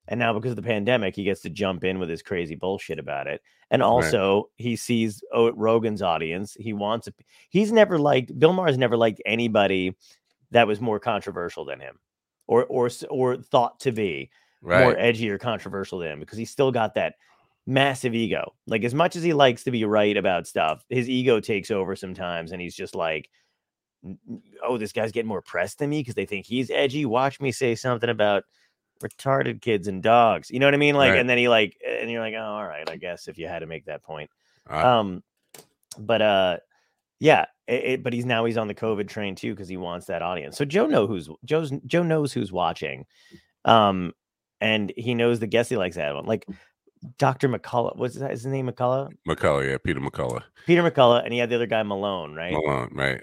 And 0.08 0.18
now 0.18 0.32
because 0.32 0.50
of 0.52 0.56
the 0.56 0.62
pandemic, 0.62 1.14
he 1.14 1.24
gets 1.24 1.42
to 1.42 1.50
jump 1.50 1.84
in 1.84 1.98
with 1.98 2.08
his 2.08 2.22
crazy 2.22 2.54
bullshit 2.54 2.98
about 2.98 3.26
it. 3.26 3.42
And 3.70 3.82
also, 3.82 4.48
he 4.56 4.74
sees 4.74 5.22
Rogan's 5.32 6.00
audience. 6.02 6.56
He 6.58 6.72
wants 6.72 7.06
a, 7.08 7.12
he's 7.50 7.70
never 7.70 7.98
liked 7.98 8.36
Bill 8.38 8.54
Maher's 8.54 8.78
never 8.78 8.96
liked 8.96 9.20
anybody 9.26 9.94
that 10.50 10.66
was 10.66 10.80
more 10.80 10.98
controversial 10.98 11.64
than 11.66 11.78
him 11.80 11.98
or 12.46 12.64
or 12.66 12.88
or 13.10 13.36
thought 13.36 13.78
to 13.80 13.92
be 13.92 14.30
more 14.62 14.70
right 14.72 14.96
edgy 14.98 15.30
or 15.30 15.38
controversial 15.38 15.98
than 15.98 16.12
him 16.12 16.20
because 16.20 16.38
he's 16.38 16.50
still 16.50 16.72
got 16.72 16.94
that 16.94 17.14
massive 17.66 18.14
ego. 18.14 18.54
Like 18.66 18.82
as 18.84 18.94
much 18.94 19.14
as 19.14 19.22
he 19.22 19.34
likes 19.34 19.62
to 19.64 19.70
be 19.70 19.84
right 19.84 20.16
about 20.16 20.46
stuff, 20.46 20.84
his 20.88 21.08
ego 21.08 21.38
takes 21.38 21.70
over 21.70 21.94
sometimes 21.94 22.50
and 22.50 22.60
he's 22.62 22.74
just 22.74 22.94
like 22.94 23.28
"N- 24.04 24.18
n- 24.28 24.42
oh, 24.66 24.78
this 24.78 24.92
guy's 24.92 25.12
getting 25.12 25.28
more 25.28 25.42
press 25.42 25.74
than 25.74 25.90
me 25.90 26.00
because 26.00 26.14
they 26.14 26.26
think 26.26 26.46
he's 26.46 26.70
edgy. 26.70 27.04
Watch 27.04 27.40
me 27.40 27.52
say 27.52 27.74
something 27.74 28.08
about 28.08 28.44
retarded 29.00 29.60
kids 29.60 29.88
and 29.88 30.02
dogs. 30.02 30.50
You 30.50 30.58
know 30.58 30.66
what 30.66 30.74
I 30.74 30.78
mean? 30.78 30.94
Like, 30.94 31.10
Right. 31.12 31.18
and 31.20 31.28
then 31.28 31.38
he 31.38 31.48
like, 31.48 31.76
and 31.86 32.10
you're 32.10 32.20
like, 32.20 32.34
oh, 32.34 32.42
all 32.42 32.64
right, 32.66 32.88
I 32.88 32.96
guess 32.96 33.28
if 33.28 33.38
you 33.38 33.46
had 33.48 33.60
to 33.60 33.66
make 33.66 33.84
that 33.86 34.02
point. 34.02 34.30
Uh, 34.70 34.98
Um, 34.98 35.22
but 35.98 36.22
uh, 36.22 36.56
yeah, 37.20 37.46
it, 37.66 37.84
it- 37.84 38.02
but 38.02 38.12
he's 38.12 38.24
now 38.26 38.44
he's 38.44 38.56
on 38.56 38.68
the 38.68 38.74
COVID 38.74 39.08
train 39.08 39.34
too 39.34 39.52
because 39.54 39.68
he 39.68 39.76
wants 39.76 40.06
that 40.06 40.22
audience. 40.22 40.56
So 40.56 40.64
Joe 40.64 40.86
know 40.86 41.06
who's 41.06 41.28
Joe's 41.44 41.72
Joe 41.86 42.02
knows 42.02 42.32
who's 42.32 42.52
watching, 42.52 43.06
um, 43.64 44.12
and 44.60 44.92
he 44.96 45.14
knows 45.14 45.40
the 45.40 45.46
guests 45.46 45.70
he 45.70 45.76
likes 45.76 45.96
to 45.96 46.02
have 46.02 46.16
on, 46.16 46.26
like 46.26 46.46
Dr. 47.18 47.48
McCullough. 47.48 47.96
What's 47.96 48.16
that, 48.16 48.30
his 48.32 48.44
name? 48.46 48.68
McCullough, 48.68 49.12
mccullough 49.28 49.68
yeah 49.70 49.78
peter 49.82 50.00
mccullough 50.00 50.42
Peter 50.66 50.82
McCullough, 50.88 51.24
and 51.24 51.32
he 51.32 51.38
had 51.38 51.48
the 51.50 51.54
other 51.56 51.66
guy 51.66 51.82
Malone, 51.82 52.34
right? 52.34 52.52
Malone, 52.52 52.90
right 52.92 53.22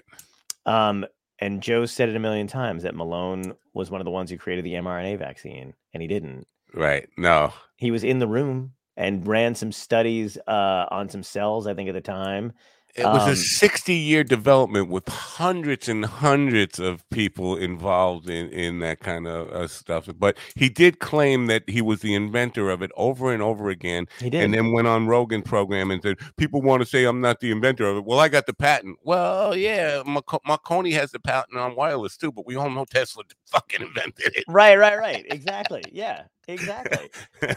Um, 0.66 1.06
and 1.38 1.62
Joe 1.62 1.86
said 1.86 2.08
it 2.08 2.16
a 2.16 2.20
million 2.20 2.46
times 2.46 2.82
that 2.82 2.94
Malone 2.94 3.54
was 3.74 3.90
one 3.90 4.00
of 4.00 4.04
the 4.04 4.10
ones 4.10 4.30
who 4.30 4.38
created 4.38 4.64
the 4.64 4.74
mRNA 4.74 5.18
vaccine, 5.18 5.74
and 5.92 6.02
he 6.02 6.08
didn't. 6.08 6.46
right 6.74 7.08
no 7.16 7.52
He 7.76 7.90
was 7.90 8.04
in 8.04 8.18
the 8.18 8.28
room 8.28 8.72
and 8.96 9.26
ran 9.26 9.54
some 9.54 9.72
studies 9.72 10.38
uh, 10.46 10.86
on 10.90 11.08
some 11.08 11.22
cells, 11.22 11.66
I 11.66 11.74
think, 11.74 11.88
at 11.88 11.94
the 11.94 12.00
time. 12.00 12.52
It 12.96 13.04
was 13.04 13.22
Um, 13.24 13.30
a 13.30 13.36
60 13.36 13.94
year 13.94 14.24
development 14.24 14.88
with 14.88 15.06
hundreds 15.08 15.88
and 15.88 16.04
hundreds 16.04 16.78
of 16.78 17.08
people 17.10 17.56
involved 17.56 18.28
in, 18.30 18.48
in 18.50 18.78
that 18.80 19.00
kind 19.00 19.26
of 19.26 19.48
uh, 19.50 19.66
stuff. 19.68 20.08
But 20.18 20.38
he 20.54 20.68
did 20.68 20.98
claim 20.98 21.46
that 21.46 21.68
he 21.68 21.82
was 21.82 22.00
the 22.00 22.14
inventor 22.14 22.70
of 22.70 22.82
it 22.82 22.90
over 22.96 23.32
and 23.32 23.42
over 23.42 23.68
again. 23.68 24.06
He 24.20 24.30
did. 24.30 24.42
And 24.44 24.54
then 24.54 24.72
went 24.72 24.86
on 24.88 25.06
Rogan 25.06 25.42
program 25.42 25.90
and 25.90 26.02
said, 26.02 26.16
People 26.36 26.62
want 26.62 26.82
to 26.82 26.86
say 26.86 27.04
I'm 27.04 27.20
not 27.20 27.40
the 27.40 27.50
inventor 27.50 27.86
of 27.86 27.96
it. 27.98 28.04
Well, 28.04 28.18
I 28.20 28.28
got 28.28 28.46
the 28.46 28.54
patent. 28.54 28.98
Well, 29.02 29.56
yeah, 29.56 30.02
Marco- 30.06 30.40
Marconi 30.46 30.92
has 30.92 31.10
the 31.10 31.20
patent 31.20 31.58
on 31.58 31.76
wireless 31.76 32.16
too, 32.16 32.32
but 32.32 32.46
we 32.46 32.56
all 32.56 32.70
know 32.70 32.84
Tesla 32.84 33.24
fucking 33.46 33.82
invented 33.86 34.36
it. 34.36 34.44
Right, 34.48 34.78
right, 34.78 34.98
right. 34.98 35.26
Exactly. 35.30 35.82
Yeah, 35.92 36.24
exactly. 36.48 37.10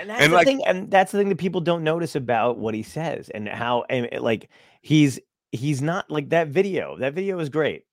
And 0.00 0.08
that's 0.10 0.22
And, 0.22 0.32
the 0.32 0.36
like- 0.36 0.46
thing, 0.46 0.62
and 0.66 0.90
that's 0.90 1.12
the 1.12 1.18
thing 1.18 1.28
that 1.28 1.38
people 1.38 1.60
don't 1.60 1.84
notice 1.84 2.16
about 2.16 2.58
what 2.58 2.74
he 2.74 2.82
says 2.82 3.28
and 3.30 3.48
how 3.48 3.84
and 3.88 4.06
it- 4.06 4.22
like 4.22 4.48
he's 4.82 5.20
he's 5.52 5.80
not 5.82 6.10
like 6.10 6.30
that 6.30 6.48
video. 6.48 6.96
That 6.98 7.14
video 7.14 7.38
is 7.38 7.48
great 7.48 7.84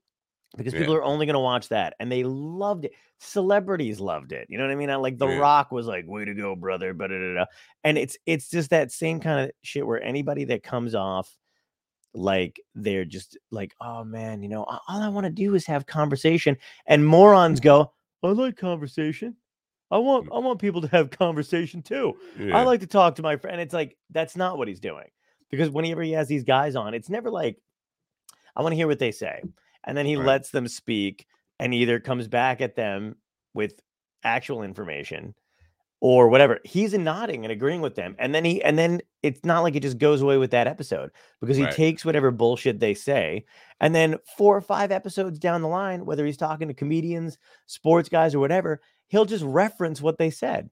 because 0.55 0.73
Yeah. 0.73 0.79
people 0.79 0.95
are 0.95 1.03
only 1.03 1.25
gonna 1.25 1.39
watch 1.39 1.69
that 1.69 1.93
and 1.99 2.11
they 2.11 2.23
loved 2.23 2.85
it. 2.85 2.93
Celebrities 3.19 3.99
loved 3.99 4.31
it. 4.31 4.47
You 4.49 4.57
know 4.57 4.63
what 4.65 4.71
I 4.71 4.75
mean? 4.75 4.89
I, 4.89 4.95
like 4.95 5.17
The 5.17 5.27
Yeah. 5.27 5.38
Rock 5.39 5.71
was 5.71 5.85
like, 5.88 6.05
"Way 6.07 6.25
to 6.25 6.34
go, 6.34 6.55
brother!" 6.55 6.93
But 6.93 7.11
and 7.11 7.97
it's 7.97 8.17
it's 8.25 8.49
just 8.49 8.69
that 8.71 8.91
same 8.91 9.19
kind 9.19 9.45
of 9.45 9.51
shit 9.63 9.85
where 9.85 10.01
anybody 10.01 10.45
that 10.45 10.63
comes 10.63 10.95
off 10.95 11.35
like 12.13 12.59
they're 12.73 13.05
just 13.05 13.38
like, 13.51 13.75
"Oh 13.81 14.03
man, 14.03 14.41
you 14.41 14.49
know, 14.49 14.63
all 14.63 14.81
I 14.88 15.09
want 15.09 15.25
to 15.25 15.31
do 15.31 15.53
is 15.55 15.65
have 15.67 15.85
conversation," 15.85 16.57
and 16.88 17.05
morons 17.05 17.59
go, 17.59 17.91
"I 18.23 18.27
like 18.29 18.55
conversation." 18.57 19.35
I 19.89 19.97
want 19.97 20.27
mm. 20.27 20.35
I 20.35 20.39
want 20.39 20.59
people 20.59 20.81
to 20.81 20.88
have 20.89 21.09
conversation 21.09 21.81
too. 21.81 22.18
Yeah. 22.39 22.57
I 22.57 22.64
like 22.64 22.81
to 22.81 22.88
talk 22.88 23.15
to 23.15 23.22
my 23.22 23.38
friend. 23.38 23.61
It's 23.61 23.73
like 23.73 23.97
that's 24.11 24.35
not 24.35 24.57
what 24.57 24.68
he's 24.68 24.80
doing. 24.80 25.07
Because 25.49 25.69
whenever 25.69 26.01
he 26.01 26.11
has 26.11 26.27
these 26.27 26.43
guys 26.43 26.76
on, 26.76 26.93
it's 26.93 27.09
never 27.09 27.30
like 27.30 27.57
I 28.55 28.61
want 28.61 28.73
to 28.73 28.77
hear 28.77 28.88
what 28.88 28.99
they 28.99 29.11
say. 29.11 29.41
And 29.84 29.97
then 29.97 30.05
he 30.05 30.18
Right. 30.18 30.26
lets 30.26 30.49
them 30.51 30.68
speak 30.68 31.26
and 31.59 31.73
either 31.73 31.99
comes 31.99 32.27
back 32.27 32.59
at 32.59 32.76
them 32.76 33.15
with 33.53 33.80
actual 34.23 34.64
information 34.64 35.34
or 35.99 36.27
whatever. 36.27 36.59
He's 36.64 36.93
nodding 36.93 37.43
and 37.45 37.51
agreeing 37.51 37.81
with 37.81 37.95
them. 37.95 38.15
And 38.19 38.35
then 38.35 38.43
he 38.45 38.61
and 38.61 38.77
then 38.77 39.01
it's 39.23 39.43
not 39.45 39.61
like 39.61 39.76
it 39.76 39.81
just 39.81 39.97
goes 39.97 40.22
away 40.22 40.38
with 40.38 40.51
that 40.51 40.68
episode 40.68 41.11
because 41.39 41.57
he 41.57 41.64
Right. 41.64 41.73
takes 41.73 42.03
whatever 42.05 42.30
bullshit 42.30 42.80
they 42.80 42.93
say 42.93 43.45
and 43.80 43.95
then 43.95 44.18
four 44.38 44.55
or 44.55 44.61
five 44.61 44.91
episodes 44.91 45.39
down 45.39 45.61
the 45.61 45.68
line, 45.68 46.05
whether 46.05 46.26
he's 46.26 46.38
talking 46.38 46.68
to 46.68 46.73
comedians, 46.73 47.38
sports 47.65 48.09
guys 48.09 48.35
or 48.35 48.39
whatever, 48.39 48.81
he'll 49.07 49.25
just 49.25 49.43
reference 49.43 50.01
what 50.01 50.17
they 50.17 50.29
said 50.29 50.69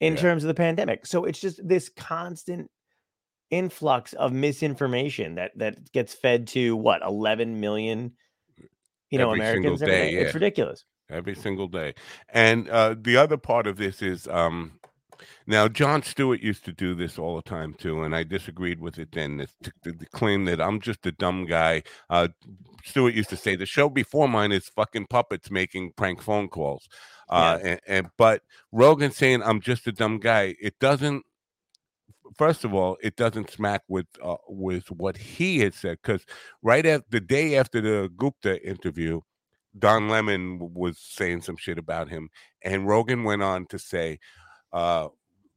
in 0.00 0.14
Yeah. 0.14 0.20
terms 0.20 0.44
of 0.44 0.48
the 0.48 0.54
pandemic. 0.54 1.06
So 1.06 1.24
it's 1.24 1.40
just 1.40 1.66
this 1.66 1.88
constant 1.88 2.70
influx 3.50 4.14
of 4.14 4.32
misinformation 4.32 5.34
that 5.34 5.52
that 5.56 5.92
gets 5.92 6.14
fed 6.14 6.46
to 6.48 6.74
what 6.74 7.02
11 7.02 7.60
million 7.60 8.12
you 9.10 9.18
know 9.18 9.30
Every 9.30 9.40
single 9.40 9.74
Americans 9.74 9.82
every 9.82 9.94
day, 9.94 10.10
day. 10.12 10.16
It's 10.22 10.28
yeah. 10.28 10.34
ridiculous. 10.34 10.84
every 11.10 11.34
single 11.34 11.68
day. 11.68 11.94
And 12.30 12.68
uh, 12.70 12.94
the 12.98 13.18
other 13.18 13.36
part 13.36 13.66
of 13.66 13.76
this 13.76 14.00
is 14.00 14.26
um, 14.28 14.72
now 15.46 15.68
Jon 15.68 16.02
Stewart 16.02 16.40
used 16.40 16.64
to 16.64 16.72
do 16.72 16.94
this 16.94 17.18
all 17.18 17.36
the 17.36 17.42
time 17.42 17.74
too, 17.74 18.02
and 18.04 18.16
I 18.16 18.22
disagreed 18.22 18.80
with 18.80 18.98
it 18.98 19.12
then. 19.12 19.36
The, 19.36 19.48
the, 19.82 19.92
the 19.92 20.06
claim 20.06 20.46
that 20.46 20.60
I'm 20.62 20.80
just 20.80 21.04
a 21.04 21.12
dumb 21.12 21.44
guy. 21.44 21.82
Uh, 22.08 22.28
Stewart 22.84 23.12
used 23.12 23.28
to 23.30 23.36
say 23.36 23.54
the 23.54 23.66
show 23.66 23.90
before 23.90 24.28
mine 24.28 24.50
is 24.52 24.68
fucking 24.68 25.06
puppets 25.10 25.50
making 25.50 25.92
prank 25.96 26.22
phone 26.22 26.48
calls. 26.48 26.88
Uh, 27.32 27.58
and, 27.62 27.80
and 27.86 28.06
but 28.18 28.42
Rogan 28.72 29.10
saying 29.10 29.42
I'm 29.42 29.60
just 29.60 29.86
a 29.86 29.92
dumb 29.92 30.18
guy. 30.18 30.54
It 30.60 30.78
doesn't. 30.78 31.24
First 32.36 32.64
of 32.64 32.72
all, 32.72 32.96
it 33.02 33.16
doesn't 33.16 33.50
smack 33.50 33.82
with 33.88 34.06
uh, 34.22 34.36
with 34.48 34.90
what 34.90 35.16
he 35.16 35.60
had 35.60 35.74
said 35.74 35.98
because 36.02 36.24
right 36.62 36.84
at 36.84 37.10
the 37.10 37.20
day 37.20 37.56
after 37.56 37.80
the 37.80 38.10
Gupta 38.16 38.62
interview, 38.66 39.20
Don 39.78 40.08
Lemon 40.08 40.72
was 40.74 40.98
saying 40.98 41.42
some 41.42 41.56
shit 41.56 41.78
about 41.78 42.08
him, 42.08 42.28
and 42.62 42.86
Rogan 42.86 43.24
went 43.24 43.42
on 43.42 43.66
to 43.66 43.78
say, 43.78 44.18
uh, 44.72 45.08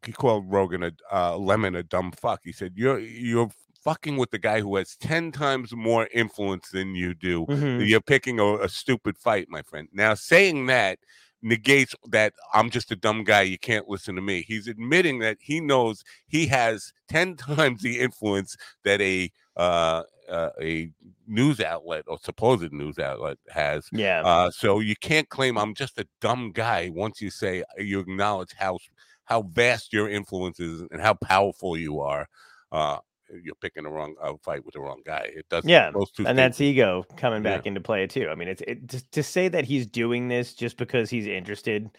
he 0.05 0.11
called 0.11 0.45
Rogan 0.51 0.83
a 0.83 0.91
uh, 1.11 1.37
Lemon 1.37 1.75
a 1.75 1.83
dumb 1.83 2.11
fuck. 2.11 2.41
He 2.43 2.51
said, 2.51 2.73
"You're 2.75 2.99
you're 2.99 3.49
fucking 3.83 4.17
with 4.17 4.31
the 4.31 4.39
guy 4.39 4.61
who 4.61 4.75
has 4.75 4.95
ten 4.95 5.31
times 5.31 5.73
more 5.73 6.07
influence 6.13 6.69
than 6.69 6.95
you 6.95 7.13
do. 7.13 7.45
Mhm. 7.45 7.87
You're 7.87 8.01
picking 8.01 8.39
a, 8.39 8.55
a 8.57 8.69
stupid 8.69 9.17
fight, 9.17 9.47
my 9.49 9.61
friend." 9.61 9.87
Now, 9.93 10.13
saying 10.13 10.67
that 10.67 10.99
negates 11.45 11.93
that 12.09 12.33
I'm 12.53 12.71
just 12.71 12.91
a 12.91 12.95
dumb 12.95 13.23
guy. 13.23 13.43
You 13.43 13.59
can't 13.59 13.87
listen 13.87 14.15
to 14.15 14.21
me. 14.21 14.41
He's 14.41 14.67
admitting 14.67 15.19
that 15.19 15.37
he 15.39 15.61
knows 15.61 16.03
he 16.27 16.47
has 16.47 16.91
ten 17.07 17.35
times 17.37 17.81
the 17.81 17.99
influence 17.99 18.57
that 18.83 18.99
a 18.99 19.31
uh, 19.55 20.03
uh, 20.27 20.49
a 20.59 20.89
news 21.27 21.61
outlet 21.61 22.03
or 22.07 22.17
supposed 22.17 22.73
news 22.73 22.97
outlet 22.97 23.37
has. 23.49 23.87
Yeah. 23.91 24.23
Uh, 24.25 24.49
so 24.51 24.79
you 24.79 24.95
can't 24.95 25.29
claim 25.29 25.57
I'm 25.57 25.75
just 25.75 25.99
a 25.99 26.07
dumb 26.19 26.51
guy 26.51 26.89
once 26.93 27.21
you 27.21 27.29
say 27.29 27.63
you 27.77 27.99
acknowledge 27.99 28.53
how 28.57 28.79
how 29.25 29.43
vast 29.43 29.93
your 29.93 30.09
influence 30.09 30.59
is 30.59 30.83
and 30.91 30.99
how 30.99 31.13
powerful 31.13 31.77
you 31.77 31.99
are. 31.99 32.27
Uh, 32.71 32.97
you're 33.43 33.55
picking 33.55 33.83
the 33.83 33.89
wrong 33.89 34.15
uh, 34.21 34.33
fight 34.43 34.63
with 34.65 34.73
the 34.73 34.79
wrong 34.81 35.01
guy. 35.05 35.29
It 35.35 35.47
doesn't. 35.49 35.69
Yeah, 35.69 35.87
and 35.87 36.07
things- 36.15 36.35
that's 36.35 36.61
ego 36.61 37.05
coming 37.17 37.43
Yeah. 37.43 37.57
back 37.57 37.65
into 37.65 37.81
play 37.81 38.07
too. 38.07 38.29
I 38.29 38.35
mean, 38.35 38.47
it's 38.47 38.61
it 38.67 38.87
to, 38.89 39.11
to 39.11 39.23
say 39.23 39.47
that 39.47 39.65
he's 39.65 39.87
doing 39.87 40.27
this 40.27 40.53
just 40.53 40.77
because 40.77 41.09
he's 41.09 41.27
interested 41.27 41.89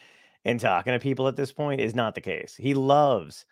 in 0.45 0.59
talking 0.59 0.93
to 0.93 0.99
people 0.99 1.27
at 1.29 1.37
this 1.37 1.53
point 1.53 1.81
is 1.81 1.95
not 1.95 2.15
the 2.15 2.21
case. 2.21 2.55
He 2.57 2.75
loves, 2.75 3.45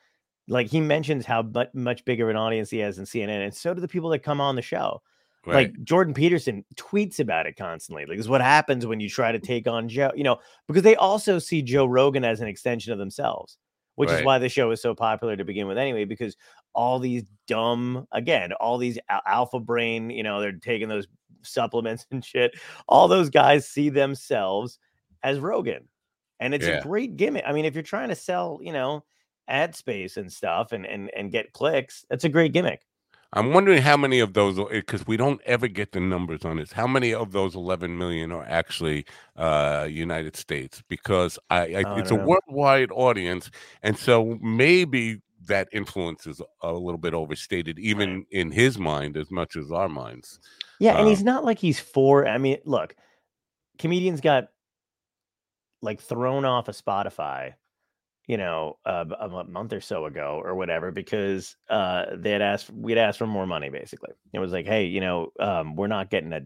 like 0.47 0.69
he 0.69 0.81
mentions 0.81 1.27
how 1.27 1.43
much, 1.43 1.69
much 1.75 2.05
bigger 2.05 2.31
an 2.31 2.37
audience 2.37 2.71
he 2.71 2.79
has 2.79 2.99
in 2.99 3.05
CNN, 3.05 3.43
and 3.45 3.55
so 3.55 3.75
do 3.75 3.81
the 3.81 3.89
people 3.89 4.11
that 4.11 4.21
come 4.21 4.41
on 4.41 4.55
the 4.57 4.63
show. 4.63 5.03
right. 5.45 5.55
Like 5.55 5.83
Jordan 5.83 6.15
Peterson 6.15 6.65
tweets 6.77 7.19
about 7.19 7.47
it 7.47 7.57
constantly. 7.57 8.07
Like, 8.07 8.17
this 8.17 8.27
is 8.27 8.31
what 8.31 8.41
happens 8.41 8.87
when 8.87 9.01
you 9.01 9.09
try 9.11 9.33
to 9.33 9.39
take 9.41 9.67
on 9.67 9.89
Joe. 9.89 10.13
You 10.15 10.25
know, 10.25 10.39
because 10.69 10.83
they 10.85 10.97
also 10.97 11.39
see 11.41 11.61
Joe 11.63 11.85
Rogan 11.87 12.25
as 12.25 12.41
an 12.41 12.47
extension 12.49 12.93
of 12.93 12.99
themselves, 12.99 13.59
which 13.97 14.11
is 14.11 14.25
why 14.25 14.39
the 14.39 14.49
show 14.49 14.71
is 14.71 14.81
so 14.81 14.95
popular 14.95 15.37
to 15.37 15.45
begin 15.45 15.67
with, 15.67 15.77
anyway. 15.79 16.05
Because 16.05 16.37
all 16.75 16.99
these 16.99 17.25
dumb, 17.47 18.07
again, 18.13 18.53
all 18.55 18.79
these 18.79 18.99
alpha 19.27 19.61
brain, 19.61 20.11
you 20.11 20.23
know, 20.23 20.41
they're 20.41 20.53
taking 20.53 20.89
those 20.89 21.07
supplements 21.43 22.07
and 22.11 22.25
shit. 22.25 22.55
All 22.89 23.09
those 23.09 23.31
guys 23.31 23.69
see 23.69 23.89
themselves 23.91 24.79
as 25.23 25.39
Rogan, 25.39 25.89
and 26.41 26.55
it's 26.55 26.67
Yeah. 26.67 26.79
a 26.79 26.81
great 26.81 27.17
gimmick. 27.17 27.45
I 27.47 27.53
mean, 27.53 27.65
if 27.65 27.75
you're 27.75 27.83
trying 27.83 28.09
to 28.11 28.15
sell, 28.17 28.59
you 28.63 28.73
know, 28.73 29.05
ad 29.49 29.75
space 29.75 30.17
and 30.17 30.33
stuff, 30.33 30.73
and 30.73 30.87
and 30.87 31.11
and 31.17 31.33
get 31.33 31.53
clicks, 31.53 32.05
that's 32.11 32.25
a 32.25 32.29
great 32.29 32.53
gimmick. 32.53 32.83
I'm 33.37 33.53
wondering 33.53 33.83
how 33.83 33.97
many 33.97 34.21
of 34.21 34.33
those, 34.33 34.61
because 34.71 35.07
we 35.09 35.17
don't 35.17 35.41
ever 35.45 35.67
get 35.67 35.91
the 35.91 35.99
numbers 35.99 36.45
on 36.45 36.57
this. 36.57 36.71
How 36.71 36.87
many 36.87 37.13
of 37.13 37.33
those 37.33 37.57
11 37.57 37.99
million 37.99 38.31
are 38.31 38.45
actually 38.45 39.07
uh, 39.37 39.89
United 39.91 40.37
States? 40.37 40.83
Because 40.89 41.37
I, 41.51 41.75
I 41.75 41.85
Oh, 41.85 41.89
I 41.97 42.01
it's 42.01 42.13
a 42.13 42.17
know. 42.17 42.37
worldwide 42.49 42.93
audience, 42.93 43.51
and 43.83 43.99
so 43.99 44.39
maybe 44.41 45.21
that 45.47 45.69
influence 45.73 46.27
is 46.27 46.41
a 46.63 46.73
little 46.73 46.99
bit 46.99 47.15
overstated, 47.15 47.79
even 47.79 48.27
in 48.31 48.51
his 48.51 48.79
mind 48.79 49.17
as 49.17 49.31
much 49.31 49.57
as 49.57 49.71
our 49.71 49.89
minds. 49.89 50.41
Yeah, 50.79 50.93
and 50.93 51.03
Um, 51.03 51.07
he's 51.09 51.23
not 51.23 51.45
like 51.45 51.59
he's 51.59 51.81
for. 51.81 52.27
I 52.27 52.39
mean, 52.39 52.59
look, 52.65 52.95
comedians 53.79 54.21
got 54.21 54.49
like 55.83 56.01
thrown 56.01 56.45
off 56.45 56.69
of 56.69 56.77
Spotify, 56.77 57.55
you 58.27 58.37
know, 58.37 58.79
uh, 58.85 59.05
a 59.21 59.45
month 59.45 59.73
or 59.73 59.81
so 59.81 60.07
ago 60.07 60.41
or 60.43 60.55
whatever 60.55 60.91
because 60.91 61.57
uh, 61.69 62.07
they 62.15 62.31
had 62.31 62.43
asked 62.43 62.71
we'd 62.71 62.99
asked 62.99 63.19
for 63.19 63.27
more 63.27 63.47
money. 63.47 63.69
Basically, 63.69 64.13
it 64.33 64.39
was 64.39 64.53
like, 64.53 64.67
hey, 64.67 64.87
you 64.87 65.01
know, 65.01 65.31
um, 65.41 65.77
we're 65.77 65.87
not 65.87 66.11
getting 66.11 66.33
a. 66.33 66.41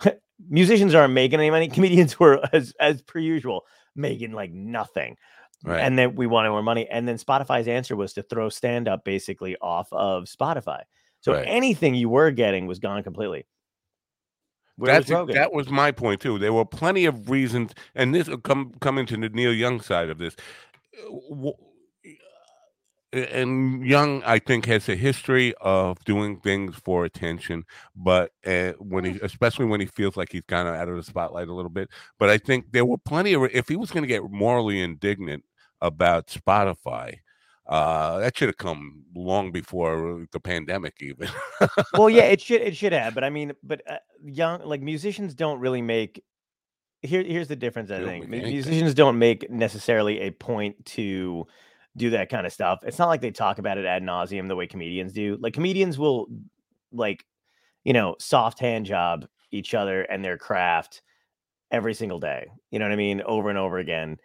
Musicians 0.48 0.94
aren't 0.94 1.14
making 1.14 1.40
any 1.40 1.50
money. 1.50 1.68
Comedians 1.72 2.18
were 2.18 2.40
as 2.52 2.74
as 2.80 3.02
per 3.02 3.18
usual 3.18 3.64
making 3.94 4.32
like 4.32 4.52
nothing 4.52 5.16
Right. 5.64 5.80
and 5.80 5.98
then 5.98 6.14
we 6.14 6.26
wanted 6.26 6.50
more 6.50 6.62
money. 6.62 6.86
And 6.88 7.08
then 7.08 7.16
Spotify's 7.16 7.66
answer 7.66 7.96
was 7.96 8.12
to 8.14 8.22
throw 8.22 8.48
stand 8.48 8.88
up 8.88 9.04
basically 9.04 9.56
off 9.60 9.88
of 9.92 10.24
Spotify. 10.24 10.82
So 11.20 11.32
Right. 11.32 11.44
anything 11.48 11.94
you 11.94 12.08
were 12.08 12.30
getting 12.30 12.66
was 12.66 12.78
gone 12.78 13.02
completely. 13.02 13.46
Where 14.76 14.92
That's 14.92 15.10
was 15.10 15.34
that 15.34 15.52
was 15.52 15.70
my 15.70 15.90
point 15.90 16.20
too. 16.20 16.38
There 16.38 16.52
were 16.52 16.66
plenty 16.66 17.06
of 17.06 17.30
reasons, 17.30 17.72
and 17.94 18.14
this 18.14 18.28
will 18.28 18.36
come 18.38 18.72
coming 18.80 19.06
to 19.06 19.16
the 19.16 19.30
Neil 19.30 19.52
Young 19.52 19.80
side 19.80 20.10
of 20.10 20.18
this. 20.18 20.36
Uh, 21.02 21.50
And 23.16 23.86
Young, 23.86 24.22
I 24.24 24.38
think, 24.38 24.66
has 24.66 24.88
a 24.88 24.94
history 24.96 25.54
of 25.60 26.02
doing 26.04 26.40
things 26.40 26.76
for 26.76 27.04
attention, 27.04 27.64
but 27.94 28.32
uh, 28.46 28.72
when 28.78 29.04
he, 29.04 29.18
especially 29.22 29.66
when 29.66 29.80
he 29.80 29.86
feels 29.86 30.16
like 30.16 30.32
he's 30.32 30.42
kind 30.46 30.68
of 30.68 30.74
out 30.74 30.88
of 30.88 30.96
the 30.96 31.02
spotlight 31.02 31.48
a 31.48 31.54
little 31.54 31.70
bit. 31.70 31.88
But 32.18 32.30
I 32.30 32.38
think 32.38 32.72
there 32.72 32.84
were 32.84 32.98
plenty 32.98 33.32
of. 33.32 33.44
If 33.52 33.68
he 33.68 33.76
was 33.76 33.90
going 33.90 34.02
to 34.02 34.08
get 34.08 34.22
morally 34.30 34.80
indignant 34.80 35.44
about 35.80 36.28
Spotify, 36.28 37.18
uh, 37.66 38.18
that 38.20 38.36
should 38.36 38.48
have 38.48 38.58
come 38.58 39.04
long 39.14 39.50
before 39.50 40.26
the 40.32 40.40
pandemic, 40.40 40.94
even. 41.00 41.28
well, 41.94 42.08
yeah, 42.08 42.22
it 42.24 42.40
should 42.40 42.60
it 42.60 42.76
should 42.76 42.92
have, 42.92 43.14
but 43.14 43.24
I 43.24 43.30
mean, 43.30 43.52
but 43.62 43.82
uh, 43.90 43.96
young 44.24 44.62
like 44.64 44.80
musicians 44.80 45.34
don't 45.34 45.60
really 45.60 45.82
make. 45.82 46.22
Here, 47.02 47.22
here's 47.22 47.48
the 47.48 47.56
difference. 47.56 47.90
I 47.90 48.02
think 48.02 48.28
make 48.28 48.28
Mu- 48.28 48.36
anything. 48.36 48.52
musicians 48.54 48.94
don't 48.94 49.18
make 49.18 49.50
necessarily 49.50 50.20
a 50.20 50.30
point 50.30 50.84
to 50.86 51.46
do 51.96 52.10
that 52.10 52.28
kind 52.28 52.46
of 52.46 52.52
stuff. 52.52 52.80
It's 52.84 52.98
not 52.98 53.08
like 53.08 53.20
they 53.20 53.30
talk 53.30 53.58
about 53.58 53.78
it 53.78 53.84
ad 53.84 54.02
nauseum 54.02 54.48
the 54.48 54.56
way 54.56 54.66
comedians 54.66 55.12
do. 55.12 55.36
Like 55.40 55.54
comedians 55.54 55.98
will, 55.98 56.28
like, 56.92 57.24
you 57.84 57.92
know, 57.92 58.16
soft 58.18 58.58
hand 58.58 58.86
job 58.86 59.26
each 59.50 59.74
other 59.74 60.02
and 60.02 60.24
their 60.24 60.36
craft 60.36 61.02
every 61.70 61.94
single 61.94 62.18
day. 62.18 62.48
You 62.70 62.78
know 62.78 62.84
what 62.84 62.92
I 62.92 62.96
mean? 62.96 63.22
Over 63.22 63.48
and 63.48 63.58
over 63.58 63.78
again. 63.78 64.18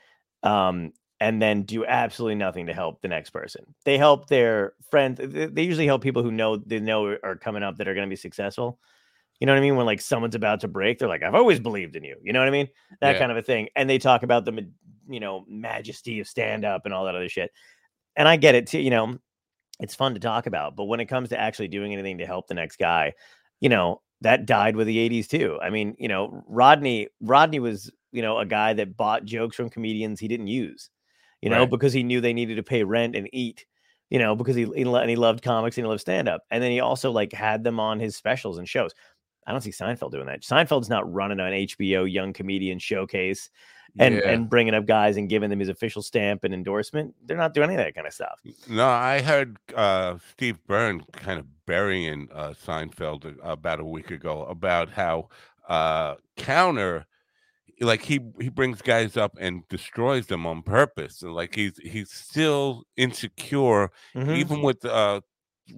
Um, 0.43 0.93
and 1.19 1.39
then 1.39 1.64
do 1.64 1.85
absolutely 1.85 2.35
nothing 2.35 2.65
to 2.65 2.73
help 2.73 3.02
the 3.02 3.07
next 3.07 3.30
person. 3.30 3.64
They 3.85 3.98
help 3.98 4.27
their 4.27 4.73
friends. 4.89 5.19
They 5.23 5.45
they 5.45 5.61
usually 5.61 5.85
help 5.85 6.02
people 6.02 6.23
who 6.23 6.31
know 6.31 6.57
they 6.57 6.80
know 6.80 7.15
are 7.23 7.35
coming 7.35 7.61
up 7.61 7.77
that 7.77 7.88
are 7.88 7.93
going 7.93 8.07
to 8.07 8.10
be 8.10 8.15
successful. 8.15 8.80
You 9.41 9.47
know 9.47 9.53
what 9.53 9.57
I 9.57 9.61
mean? 9.61 9.76
When 9.76 9.85
like 9.88 9.99
someone's 9.99 10.35
about 10.35 10.61
to 10.61 10.68
break, 10.69 10.99
they're 10.99 11.09
like, 11.09 11.23
"I've 11.23 11.35
always 11.35 11.59
believed 11.59 11.95
in 11.97 12.03
you." 12.03 12.15
You 12.23 12.31
know 12.31 12.39
what 12.39 12.47
I 12.47 12.51
mean? 12.51 12.69
That 13.01 13.13
Yeah. 13.15 13.19
kind 13.19 13.31
of 13.31 13.38
a 13.38 13.41
thing. 13.41 13.68
And 13.76 13.89
they 13.89 13.97
talk 13.97 14.23
about 14.23 14.45
the 14.45 14.69
you 15.09 15.19
know 15.19 15.43
majesty 15.49 16.19
of 16.22 16.27
stand 16.27 16.63
up 16.63 16.84
and 16.85 16.93
all 16.93 17.05
that 17.05 17.15
other 17.15 17.27
shit. 17.27 17.51
And 18.15 18.27
I 18.27 18.38
get 18.38 18.55
it 18.55 18.68
too. 18.68 18.80
You 18.80 18.91
know, 18.91 19.18
it's 19.80 19.95
fun 19.95 20.13
to 20.13 20.19
talk 20.19 20.45
about, 20.45 20.76
but 20.76 20.85
when 20.85 20.99
it 20.99 21.07
comes 21.07 21.30
to 21.30 21.39
actually 21.39 21.69
doing 21.69 21.91
anything 21.91 22.19
to 22.19 22.26
help 22.27 22.47
the 22.47 22.53
next 22.53 22.77
guy, 22.77 23.13
you 23.61 23.69
know, 23.69 24.01
that 24.22 24.45
died 24.45 24.76
with 24.76 24.85
the 24.88 24.97
80s 24.99 25.27
too. 25.27 25.57
I 25.61 25.72
mean, 25.72 25.95
you 25.97 26.07
know, 26.07 26.43
Rodney 26.47 27.07
Rodney 27.19 27.59
was, 27.59 27.89
you 28.11 28.22
know, 28.22 28.38
a 28.38 28.45
guy 28.45 28.73
that 28.73 28.95
bought 28.95 29.26
jokes 29.26 29.55
from 29.55 29.69
comedians 29.72 30.19
he 30.19 30.27
didn't 30.27 30.47
use, 30.47 30.89
you 31.41 31.49
know, 31.49 31.61
Right. 31.61 31.69
because 31.72 31.93
he 31.93 32.03
knew 32.03 32.22
they 32.22 32.34
needed 32.34 32.57
to 32.57 32.63
pay 32.63 32.84
rent 32.84 33.15
and 33.15 33.27
eat, 33.34 33.65
you 34.11 34.19
know, 34.19 34.35
because 34.35 34.55
he, 34.55 34.65
he 34.76 34.84
and 34.84 35.09
he 35.09 35.15
loved 35.15 35.41
comics 35.43 35.77
and 35.80 35.85
he 35.85 35.89
loved 35.89 36.01
stand 36.01 36.30
up. 36.30 36.43
And 36.51 36.61
then 36.61 36.69
he 36.72 36.80
also 36.80 37.09
like 37.11 37.34
had 37.34 37.63
them 37.63 37.80
on 37.80 37.99
his 37.99 38.15
specials 38.15 38.59
and 38.59 38.69
shows. 38.69 38.91
I 39.47 39.51
don't 39.51 39.61
see 39.61 39.72
Seinfeld 39.72 40.11
doing 40.11 40.27
that. 40.27 40.41
Seinfeld's 40.41 40.89
not 40.89 41.11
running 41.11 41.39
an 41.39 41.51
HBO 41.53 42.11
young 42.11 42.31
comedian 42.34 42.80
showcase 42.80 43.49
and 43.99 44.15
Yeah. 44.15 44.30
and 44.30 44.49
bringing 44.49 44.73
up 44.73 44.85
guys 44.85 45.18
and 45.18 45.27
giving 45.27 45.49
them 45.49 45.59
his 45.59 45.68
official 45.69 46.01
stamp 46.01 46.43
and 46.43 46.53
endorsement. 46.53 47.13
They're 47.26 47.35
not 47.38 47.53
doing 47.53 47.65
any 47.69 47.76
of 47.76 47.85
that 47.85 47.95
kind 47.95 48.07
of 48.07 48.13
stuff. 48.13 48.39
No, 48.69 48.88
I 48.88 49.22
heard 49.22 49.57
uh, 49.76 50.18
Steve 50.31 50.59
Byrne 50.68 51.03
kind 51.11 51.39
of 51.39 51.45
burying 51.65 52.30
uh, 52.34 52.53
Seinfeld 52.65 53.35
about 53.43 53.80
a 53.80 53.85
week 53.85 54.11
ago 54.11 54.43
about 54.45 54.89
how 54.91 55.27
uh, 55.68 56.15
counter, 56.38 57.05
like 57.81 58.03
he 58.03 58.19
he 58.39 58.49
brings 58.49 58.81
guys 58.81 59.18
up 59.18 59.35
and 59.39 59.68
destroys 59.69 60.27
them 60.27 60.45
on 60.45 60.61
purpose, 60.61 61.22
and 61.23 61.34
like 61.34 61.55
he's 61.55 61.77
he's 61.77 62.11
still 62.11 62.84
insecure 62.95 63.91
Mhm. 64.15 64.38
even 64.38 64.61
with 64.61 64.85
uh. 64.85 65.22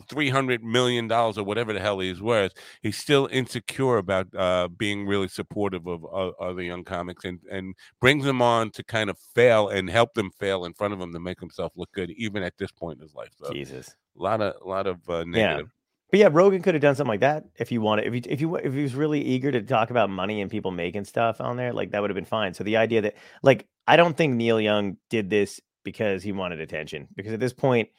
Three 0.10 0.30
hundred 0.30 0.64
million 0.64 1.08
dollars 1.08 1.38
or 1.38 1.44
whatever 1.44 1.72
the 1.74 1.80
hell 1.80 2.00
he's 2.00 2.22
worth, 2.22 2.54
he's 2.82 2.98
still 2.98 3.28
insecure 3.32 3.98
about 3.98 4.28
uh, 4.36 4.68
being 4.70 5.06
really 5.06 5.28
supportive 5.28 5.86
of 5.88 6.04
uh, 6.06 6.30
other 6.40 6.64
young 6.64 6.84
comics 6.84 7.26
and 7.26 7.40
and 7.52 7.76
brings 8.00 8.26
them 8.26 8.42
on 8.42 8.72
to 8.72 8.84
kind 8.84 9.10
of 9.10 9.18
fail 9.36 9.70
and 9.70 9.90
help 9.90 10.14
them 10.14 10.32
fail 10.40 10.66
in 10.66 10.74
front 10.74 10.94
of 10.94 11.02
him 11.02 11.14
to 11.14 11.20
make 11.20 11.40
himself 11.40 11.74
look 11.76 11.92
good, 11.92 12.10
even 12.12 12.42
at 12.44 12.58
this 12.58 12.72
point 12.72 12.98
in 12.98 13.04
his 13.04 13.14
life. 13.14 13.30
So, 13.36 13.54
Jesus. 13.54 13.96
a 14.18 14.24
lot 14.24 14.42
of 14.42 14.56
a 14.64 14.68
lot 14.68 14.88
of 14.88 14.98
uh, 15.10 15.20
Yeah. 15.20 15.24
negative. 15.26 15.70
But 16.10 16.20
yeah, 16.20 16.30
Rogan 16.32 16.62
could 16.62 16.76
have 16.76 16.82
done 16.82 16.96
something 16.96 17.10
like 17.10 17.22
that 17.22 17.46
if 17.56 17.72
you 17.72 17.82
wanted. 17.82 18.06
If 18.06 18.14
you 18.14 18.22
if 18.30 18.42
you 18.42 18.56
if 18.58 18.74
he 18.74 18.84
was 18.84 18.96
really 18.96 19.22
eager 19.22 19.52
to 19.52 19.62
talk 19.62 19.90
about 19.90 20.10
money 20.10 20.42
and 20.42 20.50
people 20.50 20.70
making 20.72 21.06
stuff 21.06 21.42
on 21.42 21.58
there, 21.58 21.74
like 21.74 21.92
that 21.92 22.02
would 22.02 22.10
have 22.10 22.16
been 22.16 22.24
fine. 22.24 22.54
So 22.54 22.64
the 22.64 22.78
idea 22.78 23.02
that 23.02 23.16
like 23.42 23.68
I 23.88 23.96
don't 23.96 24.16
think 24.16 24.36
Neil 24.36 24.62
Young 24.62 24.98
did 25.10 25.30
this 25.30 25.60
because 25.84 26.24
he 26.24 26.32
wanted 26.32 26.60
attention. 26.60 27.08
Because 27.16 27.34
at 27.34 27.40
this 27.40 27.54
point, 27.54 27.90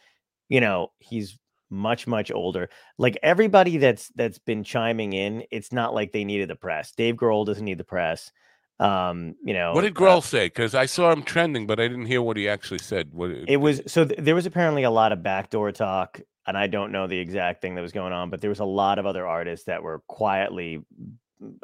you 0.48 0.60
know, 0.60 0.92
he's 0.98 1.38
much 1.70 2.06
much 2.06 2.30
older. 2.30 2.68
Like 2.98 3.18
everybody 3.22 3.78
that's 3.78 4.08
that's 4.14 4.38
been 4.38 4.64
chiming 4.64 5.12
in, 5.12 5.44
it's 5.50 5.72
not 5.72 5.94
like 5.94 6.12
they 6.12 6.24
needed 6.24 6.48
the 6.48 6.56
press. 6.56 6.92
Dave 6.92 7.16
Grohl 7.16 7.46
doesn't 7.46 7.64
need 7.64 7.78
the 7.78 7.84
press. 7.84 8.30
Um, 8.80 9.36
you 9.44 9.54
know, 9.54 9.72
What 9.72 9.82
did 9.82 9.96
uh, 9.96 10.00
Grohl 10.00 10.22
say? 10.22 10.46
Because 10.46 10.74
I 10.74 10.86
saw 10.86 11.12
him 11.12 11.22
trending, 11.22 11.66
but 11.66 11.78
I 11.78 11.86
didn't 11.86 12.06
hear 12.06 12.20
what 12.20 12.36
he 12.36 12.48
actually 12.48 12.80
said. 12.80 13.10
What 13.12 13.30
it 13.30 13.58
was 13.58 13.82
so 13.86 14.04
th- 14.04 14.18
there 14.20 14.34
was 14.34 14.46
apparently 14.46 14.82
a 14.82 14.90
lot 14.90 15.12
of 15.12 15.22
backdoor 15.22 15.70
talk 15.72 16.20
and 16.46 16.56
i 16.56 16.66
don't 16.66 16.92
know 16.92 17.06
the 17.06 17.18
exact 17.18 17.62
thing 17.62 17.74
that 17.74 17.80
was 17.80 17.92
going 17.92 18.12
on 18.12 18.30
but 18.30 18.40
there 18.40 18.50
was 18.50 18.60
a 18.60 18.64
lot 18.64 18.98
of 18.98 19.06
other 19.06 19.26
artists 19.26 19.66
that 19.66 19.82
were 19.82 20.00
quietly 20.06 20.82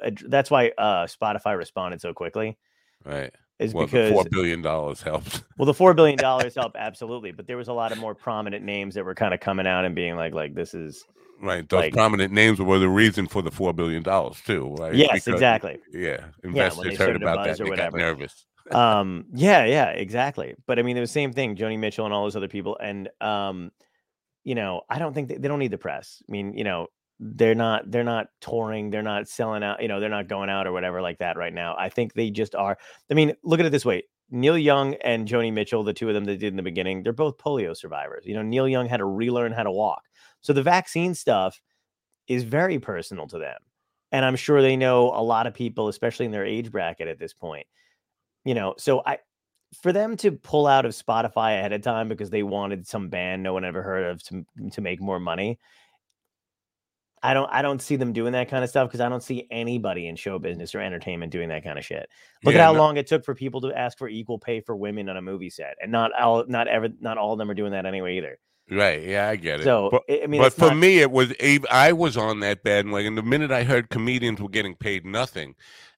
ad- 0.02 0.22
that's 0.26 0.50
why 0.50 0.72
uh 0.78 1.06
spotify 1.06 1.56
responded 1.56 2.00
so 2.00 2.12
quickly 2.12 2.56
right. 3.04 3.34
Is 3.60 3.72
Well, 3.74 3.86
the 3.86 3.92
because 3.92 4.10
four 4.12 4.24
billion 4.30 4.62
dollars 4.62 5.00
helped. 5.02 5.44
well 5.58 5.66
the 5.66 5.74
four 5.74 5.94
billion 5.94 6.16
dollars 6.18 6.54
helped 6.56 6.76
absolutely 6.76 7.30
but 7.32 7.46
there 7.46 7.56
was 7.56 7.68
a 7.68 7.72
lot 7.72 7.92
of 7.92 7.98
more 7.98 8.14
prominent 8.14 8.64
names 8.64 8.94
that 8.94 9.04
were 9.04 9.14
kind 9.14 9.32
of 9.34 9.40
coming 9.40 9.66
out 9.66 9.84
and 9.84 9.94
being 9.94 10.16
like 10.16 10.34
like 10.34 10.54
this 10.54 10.74
is 10.74 11.04
Right. 11.42 11.66
Those 11.66 11.80
Like- 11.84 11.94
prominent 11.94 12.34
names 12.34 12.60
were 12.60 12.78
the 12.78 12.88
reason 12.88 13.26
for 13.26 13.40
the 13.40 13.50
four 13.50 13.72
billion 13.72 14.02
dollars 14.02 14.38
too. 14.44 14.74
Right. 14.78 14.94
yes 14.94 15.24
Because- 15.24 15.28
exactly 15.28 15.78
Yeah. 15.92 16.26
Investors 16.44 16.98
they 16.98 17.04
heard 17.04 17.16
about 17.16 17.44
that 17.46 17.60
or 17.60 17.70
they 17.70 17.76
got 17.76 17.94
nervous. 17.94 18.44
um, 18.72 19.24
yeah, 19.32 19.64
yeah, 19.64 19.88
exactly. 19.88 20.54
But 20.66 20.78
I 20.78 20.82
mean, 20.82 20.96
it 20.96 21.00
was 21.00 21.08
the 21.10 21.14
same 21.14 21.32
thing, 21.32 21.56
Joni 21.56 21.78
Mitchell 21.78 22.04
and 22.04 22.12
all 22.12 22.24
those 22.24 22.36
other 22.36 22.46
people. 22.48 22.76
And 22.78 23.08
um, 23.22 23.70
you 24.44 24.54
know, 24.54 24.82
I 24.90 24.98
don't 24.98 25.14
think 25.14 25.28
they, 25.28 25.36
they 25.36 25.48
don't 25.48 25.58
need 25.58 25.70
the 25.70 25.78
press. 25.78 26.22
I 26.28 26.30
mean, 26.30 26.52
you 26.56 26.64
know, 26.64 26.88
they're 27.20 27.54
not 27.54 27.90
they're 27.90 28.02
not 28.02 28.28
touring, 28.40 28.90
they're 28.90 29.02
not 29.02 29.28
selling 29.28 29.62
out, 29.62 29.82
you 29.82 29.88
know, 29.88 30.00
they're 30.00 30.08
not 30.08 30.26
going 30.26 30.48
out 30.48 30.66
or 30.66 30.72
whatever 30.72 31.02
like 31.02 31.18
that 31.18 31.36
right 31.36 31.52
now. 31.52 31.76
I 31.78 31.90
think 31.90 32.14
they 32.14 32.30
just 32.30 32.54
are. 32.54 32.78
I 33.10 33.14
mean, 33.14 33.34
look 33.44 33.60
at 33.60 33.66
it 33.66 33.72
this 33.72 33.84
way. 33.84 34.04
Neil 34.30 34.56
Young 34.56 34.94
and 34.94 35.28
Joni 35.28 35.52
Mitchell, 35.52 35.84
the 35.84 35.92
two 35.92 36.08
of 36.08 36.14
them 36.14 36.24
that 36.24 36.38
did 36.38 36.52
in 36.52 36.56
the 36.56 36.62
beginning, 36.62 37.02
they're 37.02 37.12
both 37.12 37.36
polio 37.36 37.76
survivors. 37.76 38.24
You 38.24 38.34
know, 38.34 38.42
Neil 38.42 38.68
Young 38.68 38.88
had 38.88 38.98
to 38.98 39.04
relearn 39.04 39.52
how 39.52 39.64
to 39.64 39.70
walk. 39.70 40.04
So 40.40 40.52
the 40.52 40.62
vaccine 40.62 41.14
stuff 41.14 41.60
is 42.26 42.44
very 42.44 42.78
personal 42.78 43.26
to 43.28 43.38
them. 43.38 43.58
And 44.12 44.24
I'm 44.24 44.36
sure 44.36 44.62
they 44.62 44.76
know 44.76 45.10
a 45.10 45.22
lot 45.22 45.46
of 45.46 45.54
people, 45.54 45.88
especially 45.88 46.26
in 46.26 46.32
their 46.32 46.46
age 46.46 46.70
bracket 46.70 47.08
at 47.08 47.18
this 47.18 47.34
point. 47.34 47.66
You 48.44 48.54
know, 48.54 48.74
so 48.78 49.02
I 49.04 49.18
for 49.82 49.92
them 49.92 50.16
to 50.16 50.32
pull 50.32 50.66
out 50.66 50.86
of 50.86 50.92
Spotify 50.92 51.58
ahead 51.58 51.72
of 51.72 51.82
time 51.82 52.08
because 52.08 52.30
they 52.30 52.42
wanted 52.42 52.86
some 52.86 53.08
band 53.08 53.42
no 53.42 53.52
one 53.52 53.64
ever 53.64 53.82
heard 53.82 54.04
of 54.04 54.22
to 54.24 54.46
to 54.72 54.80
make 54.80 55.00
more 55.00 55.20
money. 55.20 55.58
I 57.22 57.34
don't 57.34 57.50
I 57.52 57.60
don't 57.62 57.82
see 57.82 57.96
them 57.96 58.12
doing 58.12 58.32
that 58.32 58.48
kind 58.48 58.64
of 58.64 58.70
stuff 58.70 58.88
because 58.88 59.00
I 59.00 59.08
don't 59.08 59.22
see 59.22 59.46
anybody 59.50 60.08
in 60.08 60.16
show 60.16 60.38
business 60.38 60.74
or 60.74 60.80
entertainment 60.80 61.32
doing 61.32 61.50
that 61.50 61.62
kind 61.64 61.78
of 61.78 61.84
shit. 61.84 62.08
Look 62.44 62.54
Yeah, 62.54 62.60
at 62.62 62.64
how 62.66 62.72
no- 62.72 62.78
long 62.78 62.96
it 62.96 63.06
took 63.06 63.24
for 63.24 63.34
people 63.34 63.60
to 63.62 63.72
ask 63.78 63.98
for 63.98 64.08
equal 64.08 64.38
pay 64.38 64.60
for 64.60 64.74
women 64.74 65.08
on 65.08 65.16
a 65.16 65.22
movie 65.22 65.50
set, 65.50 65.76
and 65.82 65.92
not 65.92 66.12
all 66.18 66.44
not 66.48 66.66
ever 66.68 66.88
not 67.00 67.18
all 67.18 67.32
of 67.32 67.38
them 67.38 67.50
are 67.50 67.54
doing 67.54 67.72
that 67.72 67.84
anyway 67.86 68.16
either. 68.16 68.38
Right. 68.70 69.02
Yeah, 69.02 69.28
I 69.28 69.34
get 69.36 69.60
it. 69.60 69.64
So 69.64 69.88
but, 69.90 70.02
I 70.22 70.26
mean, 70.28 70.40
but 70.40 70.52
for 70.52 70.68
not- 70.68 70.76
me, 70.76 71.00
it 71.00 71.10
was 71.10 71.34
I 71.70 71.92
was 71.92 72.16
on 72.16 72.40
that 72.40 72.62
bandwagon. 72.62 73.16
The 73.16 73.22
minute 73.22 73.50
I 73.50 73.64
heard 73.64 73.90
comedians 73.90 74.40
were 74.40 74.48
getting 74.48 74.76
paid 74.76 75.04
nothing, 75.04 75.56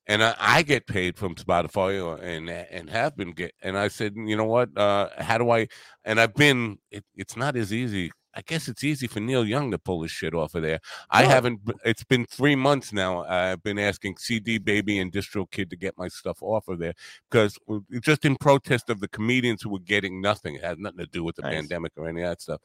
and 0.08 0.24
I, 0.24 0.34
I 0.40 0.62
get 0.62 0.86
paid 0.86 1.16
from 1.18 1.34
Spotify 1.36 2.20
and 2.22 2.48
and 2.50 2.90
have 2.90 3.16
been 3.16 3.30
get, 3.32 3.52
and 3.62 3.78
I 3.78 3.88
said, 3.88 4.14
you 4.16 4.36
know 4.36 4.46
what? 4.46 4.76
Uh, 4.76 5.08
how 5.18 5.38
do 5.38 5.50
I? 5.50 5.68
And 6.04 6.18
I've 6.18 6.34
been. 6.34 6.78
It, 6.90 7.04
it's 7.14 7.36
not 7.36 7.56
as 7.56 7.72
easy. 7.72 8.10
I 8.34 8.40
guess 8.42 8.68
it's 8.68 8.82
easy 8.84 9.06
for 9.06 9.20
Neil 9.20 9.44
Young 9.46 9.70
to 9.72 9.78
pull 9.78 10.02
his 10.02 10.10
shit 10.10 10.34
off 10.34 10.54
of 10.54 10.62
there. 10.62 10.80
I 11.10 11.22
No. 11.22 11.28
haven't. 11.28 11.60
It's 11.84 12.04
been 12.04 12.24
three 12.26 12.56
months 12.56 12.92
now. 12.92 13.24
I've 13.24 13.62
been 13.62 13.78
asking 13.78 14.16
CD 14.18 14.58
Baby 14.58 14.98
and 14.98 15.12
DistroKid 15.12 15.68
to 15.70 15.76
get 15.76 15.98
my 15.98 16.08
stuff 16.08 16.42
off 16.42 16.68
of 16.68 16.78
there 16.78 16.94
because 17.30 17.58
just 18.00 18.24
in 18.24 18.36
protest 18.36 18.88
of 18.90 19.00
the 19.00 19.08
comedians 19.08 19.62
who 19.62 19.70
were 19.70 19.78
getting 19.80 20.20
nothing. 20.20 20.54
It 20.56 20.64
had 20.64 20.78
nothing 20.78 20.98
to 20.98 21.06
do 21.06 21.22
with 21.24 21.36
the 21.36 21.42
Nice. 21.42 21.54
pandemic 21.54 21.92
or 21.96 22.08
any 22.08 22.22
of 22.22 22.28
that 22.30 22.40
stuff 22.42 22.60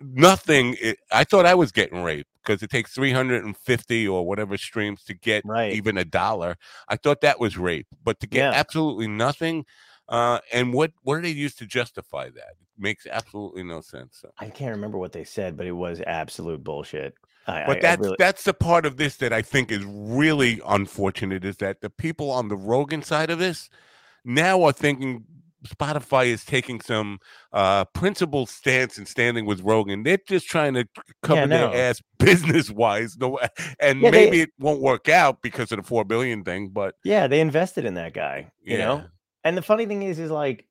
nothing 0.00 0.76
i 0.82 0.96
I 1.12 1.24
thought 1.24 1.46
I 1.46 1.54
was 1.54 1.70
getting 1.70 2.02
raped 2.02 2.28
because 2.42 2.62
it 2.62 2.70
takes 2.70 2.92
350 2.92 4.08
or 4.08 4.26
whatever 4.26 4.56
streams 4.58 5.04
to 5.04 5.14
get 5.14 5.44
Right. 5.46 5.72
even 5.72 5.96
a 5.96 6.04
dollar. 6.04 6.56
I 6.88 6.96
thought 6.96 7.20
that 7.20 7.38
was 7.38 7.56
rape, 7.56 7.86
but 8.02 8.18
to 8.20 8.26
get 8.26 8.38
Yeah. 8.38 8.50
absolutely 8.58 9.06
nothing, 9.06 9.64
uh, 10.08 10.40
and 10.52 10.74
what 10.74 10.92
what 11.02 11.16
do 11.16 11.22
they 11.22 11.30
use 11.30 11.54
to 11.56 11.66
justify 11.66 12.28
that? 12.30 12.54
Makes 12.78 13.06
absolutely 13.06 13.62
no 13.62 13.80
sense. 13.80 14.18
So. 14.20 14.30
I 14.38 14.48
can't 14.48 14.72
remember 14.74 14.98
what 14.98 15.12
they 15.12 15.24
said, 15.24 15.56
but 15.56 15.66
it 15.66 15.72
was 15.72 16.00
absolute 16.06 16.62
bullshit. 16.64 17.14
I, 17.46 17.64
But 17.66 17.76
I- 17.76 17.78
I 17.78 17.80
that's 17.80 18.00
really- 18.00 18.16
that's 18.18 18.44
the 18.44 18.54
part 18.54 18.86
of 18.86 18.96
this 18.96 19.16
that 19.16 19.32
I 19.32 19.42
think 19.42 19.70
is 19.70 19.84
really 19.86 20.60
unfortunate 20.66 21.44
is 21.44 21.56
that 21.58 21.80
the 21.82 21.90
people 21.90 22.30
on 22.30 22.48
the 22.48 22.56
Rogan 22.56 23.02
side 23.02 23.30
of 23.30 23.38
this 23.38 23.68
now 24.24 24.62
are 24.62 24.72
thinking 24.72 25.24
Spotify 25.66 26.26
is 26.26 26.44
taking 26.44 26.78
some 26.80 27.18
uh 27.52 27.86
principled 27.86 28.50
stance 28.50 28.98
and 28.98 29.08
standing 29.08 29.46
with 29.46 29.62
Rogan. 29.62 30.02
They're 30.02 30.18
just 30.28 30.46
trying 30.46 30.74
to 30.74 30.86
cover 31.22 31.46
no. 31.46 31.70
their 31.70 31.90
ass 31.90 32.02
business 32.18 32.70
wise. 32.70 33.16
No, 33.18 33.38
and 33.80 34.00
Yeah, 34.02 34.10
they- 34.10 34.24
maybe 34.24 34.40
it 34.42 34.50
won't 34.58 34.80
work 34.82 35.08
out 35.08 35.40
because 35.42 35.72
of 35.72 35.78
the 35.78 35.82
four 35.82 36.04
billion 36.04 36.44
thing. 36.44 36.68
But 36.68 36.96
yeah, 37.04 37.26
they 37.28 37.40
invested 37.40 37.84
in 37.86 37.94
that 37.94 38.12
guy. 38.14 38.50
You 38.62 38.78
know, 38.78 39.04
and 39.42 39.56
the 39.56 39.62
funny 39.62 39.86
thing 39.86 40.02
is, 40.02 40.18
is 40.18 40.30
like, 40.30 40.66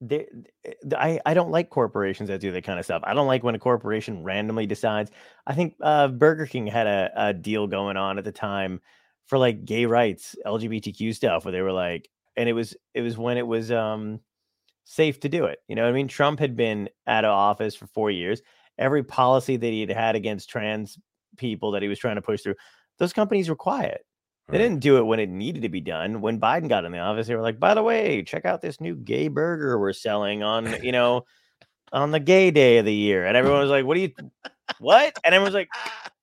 they, 0.00 0.26
th- 0.64 0.94
I 0.96 1.20
I 1.26 1.34
don't 1.34 1.50
like 1.50 1.70
corporations 1.70 2.28
that 2.28 2.40
do 2.40 2.52
that 2.52 2.64
kind 2.64 2.78
of 2.78 2.84
stuff. 2.84 3.02
I 3.04 3.14
don't 3.14 3.26
like 3.26 3.42
when 3.42 3.54
a 3.54 3.58
corporation 3.58 4.22
randomly 4.22 4.66
decides. 4.66 5.10
I 5.46 5.54
think 5.54 5.74
uh, 5.82 6.08
Burger 6.08 6.46
King 6.46 6.66
had 6.66 6.86
a, 6.86 7.10
a 7.16 7.34
deal 7.34 7.66
going 7.66 7.96
on 7.96 8.18
at 8.18 8.24
the 8.24 8.32
time 8.32 8.80
for 9.26 9.38
like 9.38 9.64
gay 9.64 9.86
rights, 9.86 10.34
LGBTQ 10.46 11.14
stuff, 11.14 11.44
where 11.44 11.52
they 11.52 11.62
were 11.62 11.72
like, 11.72 12.08
and 12.36 12.48
it 12.48 12.52
was 12.54 12.74
it 12.94 13.02
was 13.02 13.18
when 13.18 13.36
it 13.36 13.46
was 13.46 13.70
um 13.70 14.20
safe 14.84 15.20
to 15.20 15.28
do 15.28 15.44
it. 15.44 15.58
You 15.68 15.76
know 15.76 15.86
I 15.86 15.92
mean? 15.92 16.08
Trump 16.08 16.40
had 16.40 16.56
been 16.56 16.88
out 17.06 17.24
of 17.24 17.30
office 17.30 17.74
for 17.74 17.86
four 17.86 18.10
years. 18.10 18.42
Every 18.78 19.02
policy 19.02 19.56
that 19.56 19.66
he 19.66 19.80
had 19.80 19.90
had 19.90 20.16
against 20.16 20.48
trans 20.48 20.98
people 21.36 21.72
that 21.72 21.82
he 21.82 21.88
was 21.88 21.98
trying 21.98 22.16
to 22.16 22.22
push 22.22 22.42
through, 22.42 22.54
those 22.98 23.12
companies 23.12 23.48
were 23.48 23.56
quiet. 23.56 24.04
They 24.50 24.58
Right. 24.58 24.64
didn't 24.64 24.80
do 24.80 24.98
it 24.98 25.02
when 25.06 25.20
it 25.20 25.28
needed 25.28 25.62
to 25.62 25.68
be 25.68 25.80
done. 25.80 26.20
When 26.20 26.40
Biden 26.40 26.68
got 26.68 26.84
in 26.84 26.92
the 26.92 26.98
office, 26.98 27.26
they 27.26 27.36
were 27.36 27.42
like, 27.42 27.60
by 27.60 27.74
the 27.74 27.82
way, 27.82 28.22
check 28.22 28.44
out 28.44 28.60
this 28.60 28.80
new 28.80 28.96
gay 28.96 29.28
burger 29.28 29.78
we're 29.78 29.92
selling 29.92 30.42
on, 30.42 30.74
you 30.82 30.92
know, 30.92 31.24
on 31.92 32.10
the 32.10 32.20
gay 32.20 32.50
day 32.50 32.78
of 32.78 32.84
the 32.84 32.94
year. 32.94 33.26
And 33.26 33.36
everyone 33.36 33.60
was 33.60 33.70
like, 33.70 33.84
what 33.84 33.94
do 33.94 34.00
you, 34.00 34.12
what? 34.80 35.16
And 35.24 35.34
everyone 35.34 35.46
was 35.52 35.54
like, 35.54 35.68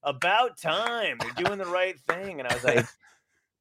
about 0.04 0.58
time. 0.60 1.18
They're 1.20 1.46
doing 1.46 1.58
the 1.58 1.66
right 1.66 2.00
thing. 2.02 2.40
And 2.40 2.48
I 2.48 2.54
was 2.54 2.64
like, 2.64 2.86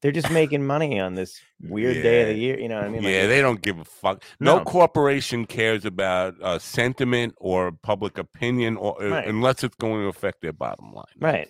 they're 0.02 0.12
just 0.12 0.30
making 0.30 0.64
money 0.64 1.00
on 1.00 1.14
this 1.14 1.40
weird 1.68 2.02
day 2.02 2.22
of 2.22 2.28
the 2.28 2.36
year. 2.36 2.58
You 2.60 2.68
know 2.68 2.76
what 2.76 2.84
I 2.84 2.88
mean? 2.88 3.02
Like, 3.02 3.12
yeah, 3.12 3.26
they 3.26 3.40
don't 3.40 3.60
give 3.62 3.78
a 3.78 3.84
fuck. 3.84 4.22
No, 4.38 4.58
No. 4.58 4.64
corporation 4.64 5.46
cares 5.46 5.84
about 5.84 6.34
uh, 6.42 6.58
sentiment 6.58 7.34
or 7.38 7.72
public 7.72 8.18
opinion, 8.18 8.76
or 8.76 9.02
uh, 9.02 9.10
Right. 9.10 9.28
unless 9.28 9.64
it's 9.64 9.74
going 9.76 10.02
to 10.02 10.08
affect 10.08 10.42
their 10.42 10.52
bottom 10.52 10.92
line. 10.92 11.04
right. 11.18 11.48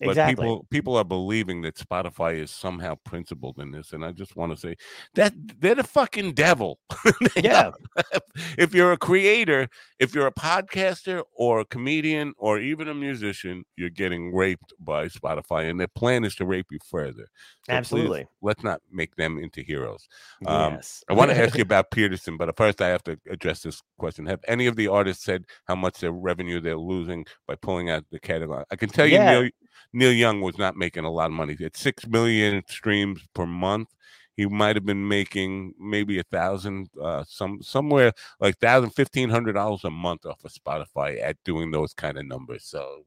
But 0.00 0.10
Exactly. 0.10 0.34
people 0.44 0.66
people 0.70 0.96
are 0.96 1.04
believing 1.04 1.62
that 1.62 1.74
Spotify 1.76 2.36
is 2.36 2.50
somehow 2.50 2.94
principled 3.04 3.58
in 3.58 3.72
this, 3.72 3.92
and 3.92 4.04
I 4.04 4.12
just 4.12 4.36
want 4.36 4.52
to 4.52 4.56
say 4.58 4.76
that 5.14 5.32
they're 5.60 5.74
the 5.74 5.84
fucking 5.84 6.32
devil. 6.34 6.78
Yeah. 7.36 7.70
if 8.58 8.74
you're 8.74 8.92
a 8.92 8.96
creator, 8.96 9.68
if 9.98 10.14
you're 10.14 10.26
a 10.26 10.32
podcaster 10.32 11.22
or 11.34 11.60
a 11.60 11.64
comedian 11.64 12.32
or 12.38 12.58
even 12.58 12.88
a 12.88 12.94
musician, 12.94 13.64
you're 13.76 13.90
getting 13.90 14.34
raped 14.34 14.72
by 14.80 15.08
Spotify, 15.08 15.68
and 15.70 15.78
their 15.78 15.88
plan 15.88 16.24
is 16.24 16.34
to 16.36 16.46
rape 16.46 16.66
you 16.70 16.78
further. 16.88 17.26
So 17.64 17.72
please, 17.72 17.76
Absolutely. 17.76 18.26
let's 18.42 18.62
not 18.64 18.80
make 18.90 19.14
them 19.16 19.38
into 19.38 19.62
heroes. 19.62 20.08
Um, 20.46 20.74
yes. 20.74 21.04
I 21.08 21.12
want 21.14 21.30
to 21.30 21.36
ask 21.40 21.56
you 21.56 21.62
about 21.70 21.90
Peterson, 21.90 22.36
but 22.36 22.56
first 22.56 22.80
I 22.80 22.88
have 22.88 23.04
to 23.04 23.18
address 23.30 23.62
this 23.62 23.82
question. 23.98 24.26
Have 24.26 24.40
any 24.48 24.66
of 24.66 24.76
the 24.76 24.88
artists 24.88 25.24
said 25.24 25.44
how 25.66 25.74
much 25.76 25.98
their 26.00 26.12
revenue 26.12 26.60
they're 26.60 26.76
losing 26.76 27.24
by 27.46 27.54
pulling 27.56 27.90
out 27.90 28.04
the 28.10 28.18
catalog? 28.20 28.64
I 28.70 28.76
can 28.76 28.88
tell 28.88 29.06
you, 29.06 29.14
Yeah. 29.14 29.40
Neil, 29.40 29.50
Neil 29.92 30.12
Young 30.12 30.40
was 30.40 30.58
not 30.58 30.76
making 30.76 31.04
a 31.04 31.10
lot 31.10 31.26
of 31.26 31.32
money. 31.32 31.56
At 31.64 31.76
six 31.76 32.06
million 32.06 32.62
streams 32.68 33.20
per 33.34 33.46
month, 33.46 33.88
he 34.36 34.46
might 34.46 34.76
have 34.76 34.84
been 34.86 35.06
making 35.08 35.74
maybe 35.80 36.18
a 36.18 36.24
thousand, 36.24 36.88
uh, 37.02 37.24
some 37.26 37.60
somewhere 37.62 38.12
like 38.40 38.58
thousand, 38.58 38.90
fifteen 38.90 39.28
hundred 39.30 39.54
dollars 39.54 39.84
a 39.84 39.90
month 39.90 40.24
off 40.26 40.44
of 40.44 40.52
Spotify 40.52 41.20
at 41.22 41.36
doing 41.44 41.70
those 41.70 41.92
kind 41.94 42.18
of 42.18 42.26
numbers. 42.26 42.64
So. 42.64 43.02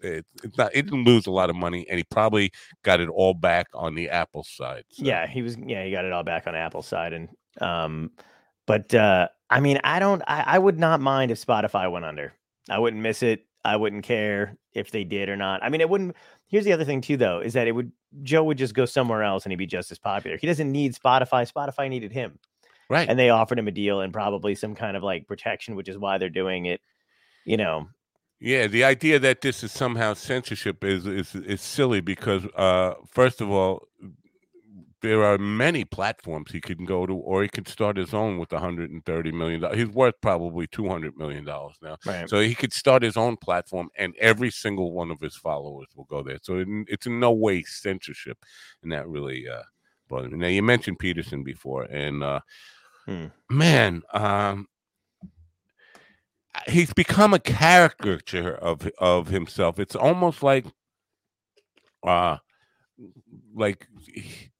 It, 0.00 0.26
it's 0.42 0.58
not. 0.58 0.70
It 0.74 0.82
didn't 0.82 1.04
lose 1.04 1.26
a 1.26 1.30
lot 1.30 1.48
of 1.48 1.56
money, 1.56 1.86
and 1.88 1.96
he 1.96 2.04
probably 2.04 2.50
got 2.82 3.00
it 3.00 3.08
all 3.08 3.32
back 3.32 3.68
on 3.72 3.94
the 3.94 4.10
Apple 4.10 4.44
side. 4.44 4.84
so- 4.90 5.02
Yeah, 5.02 5.26
he 5.26 5.40
was. 5.40 5.56
Yeah, 5.56 5.82
he 5.82 5.92
got 5.92 6.04
it 6.04 6.12
all 6.12 6.24
back 6.24 6.46
on 6.46 6.54
Apple 6.54 6.82
side, 6.82 7.14
and 7.14 7.28
um, 7.62 8.10
but 8.66 8.92
uh, 8.92 9.28
I 9.48 9.60
mean, 9.60 9.78
I 9.82 10.00
don't. 10.00 10.20
I, 10.26 10.42
I 10.46 10.58
would 10.58 10.78
not 10.78 11.00
mind 11.00 11.30
if 11.30 11.42
Spotify 11.42 11.90
went 11.90 12.04
under. 12.04 12.34
I 12.68 12.80
wouldn't 12.80 13.02
miss 13.02 13.22
it. 13.22 13.46
I 13.64 13.76
wouldn't 13.76 14.04
care 14.04 14.58
if 14.74 14.90
they 14.90 15.04
did 15.04 15.28
or 15.28 15.36
not. 15.36 15.62
I 15.62 15.68
mean, 15.68 15.80
it 15.80 15.88
wouldn't. 15.88 16.16
Here's 16.48 16.64
the 16.64 16.72
other 16.72 16.84
thing 16.84 17.00
too, 17.00 17.16
though, 17.16 17.40
is 17.40 17.52
that 17.54 17.66
it 17.66 17.72
would 17.72 17.92
Joe 18.22 18.44
would 18.44 18.58
just 18.58 18.74
go 18.74 18.84
somewhere 18.84 19.22
else 19.22 19.44
and 19.44 19.52
he'd 19.52 19.56
be 19.56 19.66
just 19.66 19.90
as 19.92 19.98
popular. 19.98 20.36
He 20.36 20.46
doesn't 20.46 20.70
need 20.70 20.94
Spotify. 20.94 21.50
Spotify 21.50 21.88
needed 21.88 22.12
him, 22.12 22.38
right. 22.90 23.08
and 23.08 23.18
they 23.18 23.30
offered 23.30 23.58
him 23.58 23.68
a 23.68 23.72
deal 23.72 24.00
and 24.00 24.12
probably 24.12 24.54
some 24.54 24.74
kind 24.74 24.96
of 24.96 25.02
like 25.02 25.26
protection, 25.26 25.76
which 25.76 25.88
is 25.88 25.96
why 25.96 26.18
they're 26.18 26.28
doing 26.28 26.66
it. 26.66 26.80
You 27.44 27.56
know, 27.56 27.88
Yeah, 28.40 28.66
the 28.66 28.84
idea 28.84 29.18
that 29.18 29.40
this 29.40 29.62
is 29.62 29.72
somehow 29.72 30.14
censorship 30.14 30.84
is 30.84 31.06
is 31.06 31.34
is 31.34 31.60
silly 31.60 32.00
because 32.00 32.44
uh 32.56 32.94
first 33.10 33.40
of 33.40 33.50
all 33.50 33.88
there 35.04 35.22
are 35.22 35.36
many 35.38 35.84
platforms 35.84 36.50
he 36.50 36.60
can 36.60 36.84
go 36.86 37.04
to 37.06 37.14
or 37.14 37.42
he 37.42 37.48
could 37.48 37.68
start 37.68 37.96
his 37.96 38.14
own 38.14 38.38
with 38.38 38.52
130 38.52 39.32
million 39.32 39.60
dollars. 39.60 39.76
He's 39.78 39.88
worth 39.88 40.14
probably 40.22 40.66
200 40.66 41.16
million 41.16 41.44
dollars 41.44 41.76
now. 41.82 41.96
right? 42.06 42.28
So 42.28 42.40
he 42.40 42.54
could 42.54 42.72
start 42.72 43.02
his 43.02 43.16
own 43.16 43.36
platform 43.36 43.90
and 43.96 44.14
every 44.18 44.50
single 44.50 44.92
one 44.92 45.10
of 45.10 45.20
his 45.20 45.36
followers 45.36 45.88
will 45.94 46.04
go 46.04 46.22
there. 46.22 46.38
So 46.42 46.58
it, 46.58 46.68
it's 46.88 47.06
in 47.06 47.20
no 47.20 47.32
way 47.32 47.62
censorship 47.64 48.38
and 48.82 48.90
that 48.92 49.06
really 49.06 49.46
uh 49.48 49.62
bothers 50.08 50.30
me. 50.32 50.38
Now 50.38 50.46
you 50.48 50.62
mentioned 50.62 50.98
Peterson 50.98 51.44
before 51.44 51.82
and 51.84 52.22
uh 52.24 52.40
Hmm. 53.06 53.26
man, 53.50 54.02
um 54.14 54.68
he's 56.68 56.92
become 56.94 57.34
a 57.34 57.38
caricature 57.38 58.54
of 58.54 58.88
of 58.98 59.28
himself. 59.28 59.78
It's 59.78 59.96
almost 59.96 60.42
like 60.42 60.64
uh 62.06 62.38
like 63.54 63.86
he- 64.06 64.50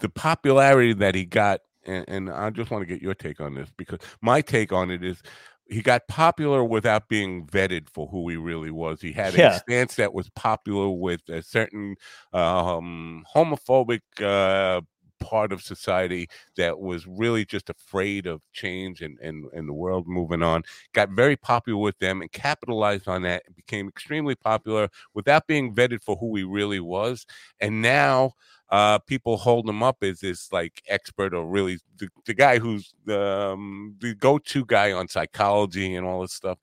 the 0.00 0.08
popularity 0.08 0.92
that 0.94 1.14
he 1.14 1.24
got 1.24 1.60
and, 1.86 2.04
and 2.08 2.30
I 2.30 2.50
just 2.50 2.70
want 2.70 2.82
to 2.82 2.86
get 2.86 3.02
your 3.02 3.14
take 3.14 3.40
on 3.40 3.54
this 3.54 3.70
because 3.76 4.00
my 4.20 4.40
take 4.42 4.72
on 4.72 4.90
it 4.90 5.02
is 5.02 5.22
he 5.66 5.82
got 5.82 6.08
popular 6.08 6.64
without 6.64 7.08
being 7.08 7.46
vetted 7.46 7.88
for 7.88 8.08
who 8.08 8.28
he 8.28 8.36
really 8.36 8.72
was. 8.72 9.00
He 9.00 9.12
had 9.12 9.34
Yeah. 9.36 9.48
a 9.48 9.52
stance 9.52 9.94
that 9.96 10.12
was 10.12 10.28
popular 10.30 10.90
with 10.90 11.22
a 11.28 11.42
certain 11.42 11.96
um 12.32 13.24
homophobic 13.34 14.00
uh 14.22 14.80
part 15.20 15.52
of 15.52 15.62
society 15.62 16.28
that 16.56 16.80
was 16.80 17.06
really 17.06 17.44
just 17.44 17.68
afraid 17.68 18.26
of 18.26 18.40
change 18.54 19.02
and, 19.02 19.18
and, 19.20 19.44
and 19.52 19.68
the 19.68 19.72
world 19.72 20.06
moving 20.08 20.42
on. 20.42 20.62
Got 20.94 21.10
very 21.10 21.36
popular 21.36 21.78
with 21.78 21.98
them 21.98 22.22
and 22.22 22.32
capitalized 22.32 23.06
on 23.06 23.22
that 23.22 23.42
and 23.46 23.54
became 23.54 23.86
extremely 23.86 24.34
popular 24.34 24.88
without 25.14 25.46
being 25.46 25.74
vetted 25.74 26.02
for 26.02 26.16
who 26.16 26.34
he 26.36 26.42
really 26.42 26.80
was. 26.80 27.26
And 27.60 27.82
now 27.82 28.32
uh, 28.70 28.98
people 29.00 29.36
hold 29.36 29.68
him 29.68 29.82
up 29.82 29.98
as 30.02 30.20
this 30.20 30.52
like 30.52 30.82
expert 30.88 31.34
or 31.34 31.46
really 31.46 31.78
the, 31.98 32.08
the 32.26 32.34
guy 32.34 32.58
who's 32.58 32.94
um, 33.08 33.96
the 34.00 34.14
go-to 34.14 34.64
guy 34.64 34.92
on 34.92 35.08
psychology 35.08 35.94
and 35.94 36.06
all 36.06 36.22
this 36.22 36.32
stuff. 36.32 36.58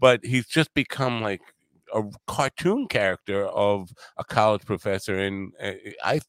But 0.00 0.24
he's 0.24 0.46
just 0.46 0.72
become 0.74 1.20
like 1.20 1.42
a 1.94 2.02
cartoon 2.26 2.86
character 2.88 3.46
of 3.46 3.90
a 4.16 4.24
college 4.24 4.64
professor, 4.64 5.18
and 5.18 5.52
uh, 5.62 5.72
I 6.04 6.20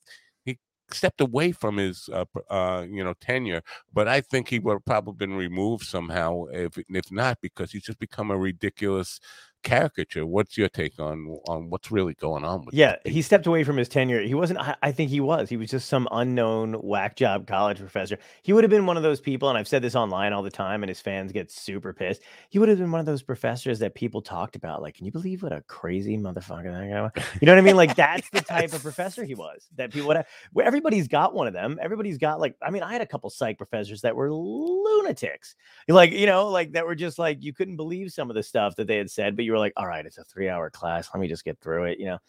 he 0.46 0.60
stepped 0.92 1.22
away 1.22 1.52
from 1.54 1.78
his 1.78 2.10
uh, 2.12 2.26
uh, 2.50 2.86
you 2.90 3.04
know 3.04 3.14
tenure, 3.22 3.62
but 3.94 4.08
I 4.08 4.22
think 4.22 4.50
he 4.50 4.60
would 4.60 4.74
have 4.74 4.86
probably 4.86 5.14
been 5.14 5.36
removed 5.36 5.86
somehow 5.86 6.46
if 6.52 6.78
if 6.90 7.12
not 7.12 7.40
because 7.42 7.72
he's 7.72 7.84
just 7.84 8.00
become 8.00 8.30
a 8.32 8.38
ridiculous 8.38 9.20
caricature. 9.64 10.26
What's 10.26 10.58
your 10.58 10.70
take 10.70 11.00
on 11.00 11.38
on 11.48 11.70
what's 11.70 11.92
really 11.92 12.14
going 12.14 12.44
on 12.44 12.66
with? 12.66 12.76
Yeah, 12.76 12.98
he 13.06 13.22
stepped 13.22 13.48
away 13.48 13.64
from 13.64 13.78
his 13.78 13.90
tenure. 13.90 14.22
He 14.22 14.34
wasn't. 14.34 14.60
I, 14.60 14.76
I, 14.84 14.92
think 14.92 15.10
he 15.10 15.20
was. 15.20 15.50
He 15.50 15.58
was 15.58 15.70
just 15.70 15.88
some 15.88 16.08
unknown 16.12 16.74
whack 16.74 17.16
job 17.16 17.48
college 17.48 17.80
professor. 17.80 18.20
He 18.44 18.54
would 18.54 18.64
have 18.64 18.72
been 18.72 18.86
one 18.86 18.98
of 18.98 19.04
those 19.04 19.20
people, 19.20 19.50
and 19.50 19.58
I've 19.58 19.68
said 19.68 19.82
this 19.82 19.96
online 19.96 20.34
all 20.34 20.44
the 20.44 20.52
time, 20.52 20.84
and 20.84 20.90
his 20.90 21.00
fans 21.00 21.32
get 21.32 21.50
super 21.50 21.94
pissed. 21.94 22.22
He 22.50 22.60
would 22.60 22.70
have 22.70 22.78
been 22.78 22.92
one 22.92 23.00
of 23.00 23.06
those 23.06 23.24
professors 23.24 23.80
that 23.80 23.96
people 23.96 24.22
talked 24.22 24.56
about. 24.56 24.82
Like, 24.82 24.96
can 24.96 25.06
you 25.06 25.12
believe 25.12 25.42
what 25.42 25.54
a 25.54 25.62
crazy 25.62 26.18
motherfucker 26.18 26.72
that 26.72 26.90
guy 26.90 27.02
was? 27.02 27.12
You 27.42 27.46
know 27.46 27.54
what 27.54 27.60
I 27.60 27.62
mean? 27.62 27.78
Like, 27.78 27.96
that's 27.96 28.30
the 28.30 28.42
type 28.42 28.74
of 28.74 28.82
professor 28.84 29.24
he 29.24 29.36
was. 29.36 29.68
That 29.78 29.92
people 29.92 30.08
would 30.10 30.18
have. 30.18 30.28
Where 30.52 30.66
everybody's 30.66 31.08
got 31.08 31.34
one 31.34 31.48
of 31.48 31.54
them. 31.54 31.80
Everybody's 31.82 32.18
got 32.18 32.40
like. 32.40 32.56
I 32.62 32.70
mean, 32.70 32.84
I 32.84 32.92
had 32.92 33.02
a 33.02 33.08
couple 33.08 33.30
psych 33.30 33.58
professors 33.58 34.02
that 34.02 34.16
were 34.16 34.32
lunatics. 34.32 35.56
Like, 35.88 36.12
you 36.12 36.26
know, 36.26 36.48
like 36.50 36.74
that 36.74 36.86
were 36.86 36.96
just 36.96 37.18
like 37.18 37.42
you 37.44 37.54
couldn't 37.54 37.78
believe 37.78 38.12
some 38.12 38.30
of 38.30 38.36
the 38.36 38.44
stuff 38.44 38.76
that 38.76 38.88
they 38.88 38.98
had 38.98 39.10
said, 39.10 39.36
but 39.36 39.46
you 39.46 39.53
were 39.54 39.60
like, 39.60 39.74
all 39.78 39.88
right, 39.88 40.06
it's 40.06 40.18
a 40.18 40.24
three 40.24 40.50
hour 40.50 40.70
class. 40.70 41.10
Let 41.14 41.22
me 41.22 41.28
just 41.28 41.46
get 41.46 41.60
through 41.60 41.86
it, 41.86 42.00
you 42.00 42.06
know. 42.06 42.20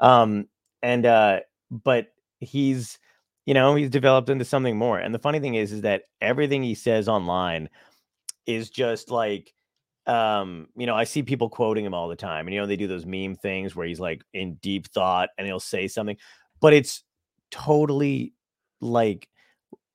Um, 0.00 0.46
and 0.82 1.06
uh, 1.06 1.40
but 1.70 2.08
he's 2.40 2.98
you 3.46 3.54
know, 3.54 3.74
he's 3.74 3.90
developed 3.90 4.28
into 4.28 4.44
something 4.44 4.76
more. 4.76 4.98
And 4.98 5.14
the 5.14 5.18
funny 5.18 5.40
thing 5.40 5.54
is, 5.54 5.72
is 5.72 5.80
that 5.82 6.02
everything 6.20 6.62
he 6.62 6.74
says 6.74 7.08
online 7.08 7.68
is 8.46 8.70
just 8.70 9.10
like 9.10 9.52
um, 10.06 10.68
you 10.76 10.86
know, 10.86 10.94
I 10.94 11.04
see 11.04 11.22
people 11.22 11.48
quoting 11.48 11.84
him 11.84 11.94
all 11.94 12.08
the 12.08 12.16
time. 12.16 12.46
And 12.46 12.54
you 12.54 12.60
know, 12.60 12.66
they 12.66 12.76
do 12.76 12.88
those 12.88 13.06
meme 13.06 13.36
things 13.36 13.76
where 13.76 13.86
he's 13.86 14.00
like 14.00 14.22
in 14.32 14.54
deep 14.56 14.88
thought 14.88 15.28
and 15.38 15.46
he'll 15.46 15.60
say 15.60 15.88
something, 15.88 16.16
but 16.60 16.72
it's 16.72 17.02
totally 17.50 18.34
like 18.80 19.28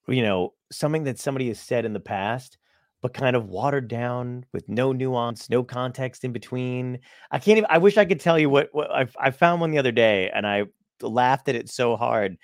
you 0.08 0.22
know, 0.22 0.54
something 0.72 1.04
that 1.06 1.20
somebody 1.20 1.48
has 1.48 1.60
said 1.60 1.86
in 1.86 1.94
the 1.94 2.00
past 2.00 2.58
but 3.06 3.14
kind 3.14 3.36
of 3.36 3.50
watered 3.50 3.88
down 3.88 4.44
with 4.52 4.68
no 4.68 4.92
nuance, 4.92 5.48
no 5.48 5.64
context 5.64 6.24
in 6.24 6.32
between. 6.32 6.98
I 7.30 7.38
can't 7.38 7.60
even. 7.60 7.68
I 7.70 7.78
wish 7.78 7.98
I 7.98 8.06
could 8.06 8.20
tell 8.20 8.40
you 8.40 8.50
what, 8.50 8.70
what 8.72 8.90
I, 8.90 9.06
I 9.20 9.30
found 9.30 9.62
one 9.62 9.70
the 9.70 9.78
other 9.78 9.92
day, 9.92 10.32
and 10.34 10.48
I 10.48 10.64
laughed 11.04 11.48
at 11.48 11.54
it 11.54 11.70
so 11.70 11.98
hard 11.98 12.36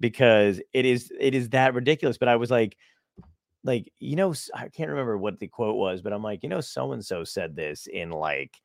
because 0.00 0.62
it 0.72 0.86
is 0.86 1.12
it 1.20 1.34
is 1.34 1.50
that 1.50 1.74
ridiculous. 1.74 2.16
But 2.16 2.28
I 2.28 2.36
was 2.36 2.50
like, 2.50 2.78
like 3.64 3.92
you 3.98 4.16
know, 4.16 4.32
I 4.54 4.68
can't 4.68 4.88
remember 4.88 5.18
what 5.18 5.40
the 5.40 5.46
quote 5.46 5.76
was, 5.76 6.00
but 6.00 6.14
I'm 6.14 6.22
like, 6.22 6.42
you 6.42 6.48
know, 6.48 6.62
so 6.62 6.92
and 6.92 7.04
so 7.04 7.22
said 7.22 7.54
this 7.54 7.86
in 7.86 8.08
like 8.08 8.56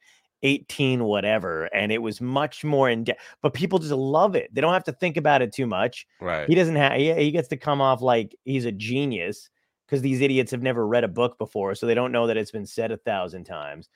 18 0.43 1.03
whatever 1.05 1.65
and 1.73 1.89
it 1.89 2.01
was 2.01 2.19
much 2.19 2.65
more 2.65 2.89
in 2.89 3.05
depth 3.05 3.21
but 3.41 3.53
people 3.53 3.79
just 3.79 3.93
love 3.93 4.35
it 4.35 4.53
they 4.53 4.59
don't 4.59 4.73
have 4.73 4.83
to 4.83 4.91
think 4.91 5.15
about 5.15 5.41
it 5.41 5.53
too 5.53 5.65
much 5.65 6.05
right 6.19 6.49
he 6.49 6.53
doesn't 6.53 6.75
have 6.75 6.91
he, 6.97 7.13
he 7.13 7.31
gets 7.31 7.47
to 7.47 7.55
come 7.55 7.79
off 7.79 8.01
like 8.01 8.35
he's 8.43 8.65
a 8.65 8.71
genius 8.73 9.49
because 9.93 10.01
these 10.01 10.21
idiots 10.21 10.49
have 10.49 10.63
never 10.63 10.87
read 10.87 11.03
a 11.03 11.07
book 11.07 11.37
before, 11.37 11.75
so 11.75 11.85
they 11.85 11.93
don't 11.93 12.11
know 12.11 12.25
that 12.25 12.35
it's 12.35 12.49
been 12.49 12.65
said 12.65 12.91
a 12.91 12.97
thousand 12.97 13.43
times. 13.43 13.89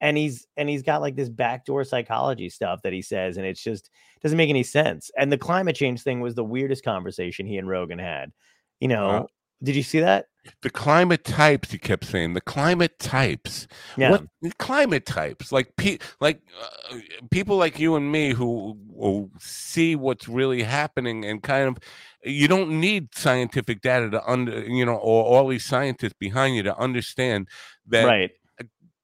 And 0.00 0.16
he's 0.16 0.48
and 0.56 0.68
he's 0.68 0.82
got 0.82 1.00
like 1.00 1.14
this 1.14 1.28
backdoor 1.28 1.84
psychology 1.84 2.48
stuff 2.48 2.82
that 2.82 2.92
he 2.92 3.00
says, 3.00 3.36
and 3.36 3.46
it's 3.46 3.62
just 3.62 3.88
doesn't 4.20 4.36
make 4.36 4.50
any 4.50 4.64
sense. 4.64 5.12
And 5.16 5.30
the 5.30 5.38
climate 5.38 5.76
change 5.76 6.02
thing 6.02 6.20
was 6.20 6.34
the 6.34 6.42
weirdest 6.42 6.82
conversation 6.82 7.46
he 7.46 7.56
and 7.56 7.68
Rogan 7.68 8.00
had. 8.00 8.32
You 8.80 8.88
know, 8.88 9.28
did 9.64 9.76
you 9.76 9.82
see 9.82 10.00
that? 10.00 10.26
The 10.60 10.70
climate 10.70 11.24
types, 11.24 11.70
he 11.70 11.78
kept 11.78 12.04
saying. 12.04 12.34
The 12.34 12.40
climate 12.40 12.98
types. 12.98 13.66
Yeah. 13.96 14.10
What 14.10 14.26
climate 14.58 15.06
types? 15.06 15.50
Like 15.50 15.74
pe- 15.76 15.98
like 16.20 16.42
uh, 16.90 16.98
people 17.30 17.56
like 17.56 17.78
you 17.78 17.96
and 17.96 18.12
me 18.12 18.32
who, 18.32 18.76
who 18.98 19.30
see 19.38 19.96
what's 19.96 20.28
really 20.28 20.62
happening 20.62 21.24
and 21.24 21.42
kind 21.42 21.68
of 21.68 21.78
you 22.22 22.46
don't 22.46 22.78
need 22.78 23.14
scientific 23.14 23.80
data 23.80 24.10
to 24.10 24.30
under 24.30 24.60
you 24.64 24.84
know 24.84 24.96
or 24.96 25.24
all 25.24 25.48
these 25.48 25.64
scientists 25.64 26.14
behind 26.18 26.56
you 26.56 26.62
to 26.64 26.76
understand 26.76 27.48
that 27.86 28.04
right. 28.04 28.30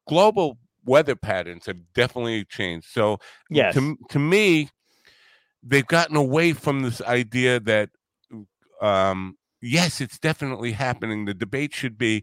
global 0.07 0.59
weather 0.85 1.17
patterns 1.17 1.67
have 1.67 1.79
definitely 1.95 2.45
changed. 2.45 2.89
So 2.91 3.19
yes. 3.49 3.75
to 3.75 3.97
to 4.11 4.19
me, 4.19 4.69
they've 5.63 5.87
gotten 5.87 6.17
away 6.17 6.53
from 6.53 6.83
this 6.83 7.01
idea 7.01 7.61
that 7.61 7.89
um 8.83 9.39
yes, 9.61 10.01
it's 10.01 10.19
definitely 10.19 10.73
happening. 10.73 11.25
The 11.25 11.35
debate 11.35 11.75
should 11.75 11.99
be 11.99 12.23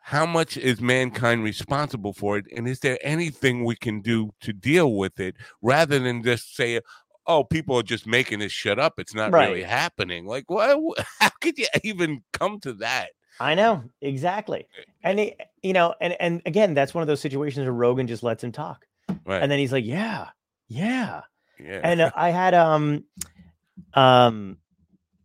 how 0.00 0.26
much 0.26 0.56
is 0.58 0.80
mankind 0.82 1.42
responsible 1.44 2.12
for 2.12 2.36
it? 2.36 2.44
And 2.54 2.68
is 2.68 2.80
there 2.80 2.98
anything 3.02 3.64
we 3.64 3.74
can 3.76 4.00
do 4.02 4.32
to 4.42 4.52
deal 4.52 4.94
with 4.94 5.18
it 5.18 5.34
rather 5.62 5.98
than 5.98 6.22
just 6.22 6.54
say, 6.54 6.80
oh, 7.26 7.42
people 7.42 7.78
are 7.78 7.82
just 7.82 8.06
making 8.06 8.40
this 8.40 8.52
shut 8.52 8.78
up. 8.78 8.94
It's 8.98 9.14
not 9.14 9.32
Right. 9.32 9.48
really 9.48 9.62
happening. 9.62 10.26
Like, 10.26 10.50
what? 10.50 10.78
How 11.20 11.30
could 11.40 11.56
you 11.56 11.66
even 11.82 12.22
come 12.34 12.60
to 12.60 12.74
that? 12.74 13.10
I 13.40 13.54
know 13.54 13.82
exactly, 14.00 14.68
and 15.02 15.18
he, 15.18 15.34
you 15.62 15.72
know, 15.72 15.92
and 16.00 16.14
and 16.20 16.40
again, 16.46 16.72
that's 16.74 16.94
one 16.94 17.02
of 17.02 17.08
those 17.08 17.20
situations 17.20 17.64
where 17.64 17.72
Rogan 17.72 18.06
just 18.06 18.22
lets 18.22 18.44
him 18.44 18.52
talk, 18.52 18.86
Right. 19.24 19.42
and 19.42 19.50
then 19.50 19.58
he's 19.58 19.72
like, 19.72 19.84
"Yeah, 19.84 20.28
yeah," 20.68 21.22
yeah. 21.58 21.80
and 21.82 22.00
uh, 22.00 22.10
I 22.14 22.30
had 22.30 22.54
um, 22.54 23.02
um, 23.94 24.58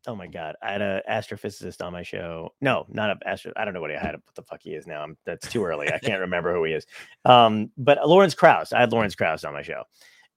oh 0.09 0.15
my 0.15 0.25
god, 0.25 0.55
I 0.63 0.71
had 0.71 0.81
a 0.81 1.03
astrophysicist 1.07 1.85
on 1.85 1.93
my 1.93 2.01
show. 2.01 2.49
No, 2.61 2.87
not 2.89 3.11
a 3.11 3.29
astro. 3.29 3.53
I 3.55 3.63
don't 3.63 3.75
know 3.75 3.81
what 3.81 3.91
I 3.91 3.99
had. 3.99 4.15
What 4.15 4.33
the 4.33 4.41
fuck 4.41 4.61
he 4.63 4.71
is 4.71 4.87
now? 4.87 5.03
I'm, 5.03 5.15
that's 5.23 5.47
too 5.47 5.63
early. 5.63 5.87
I 5.93 5.99
can't 5.99 6.19
remember 6.19 6.51
who 6.51 6.63
he 6.63 6.73
is. 6.73 6.87
Um, 7.25 7.69
but 7.77 7.99
Lawrence 8.07 8.33
Krauss. 8.33 8.73
I 8.73 8.79
had 8.79 8.91
Lawrence 8.91 9.13
Krauss 9.13 9.43
on 9.43 9.53
my 9.53 9.61
show, 9.61 9.83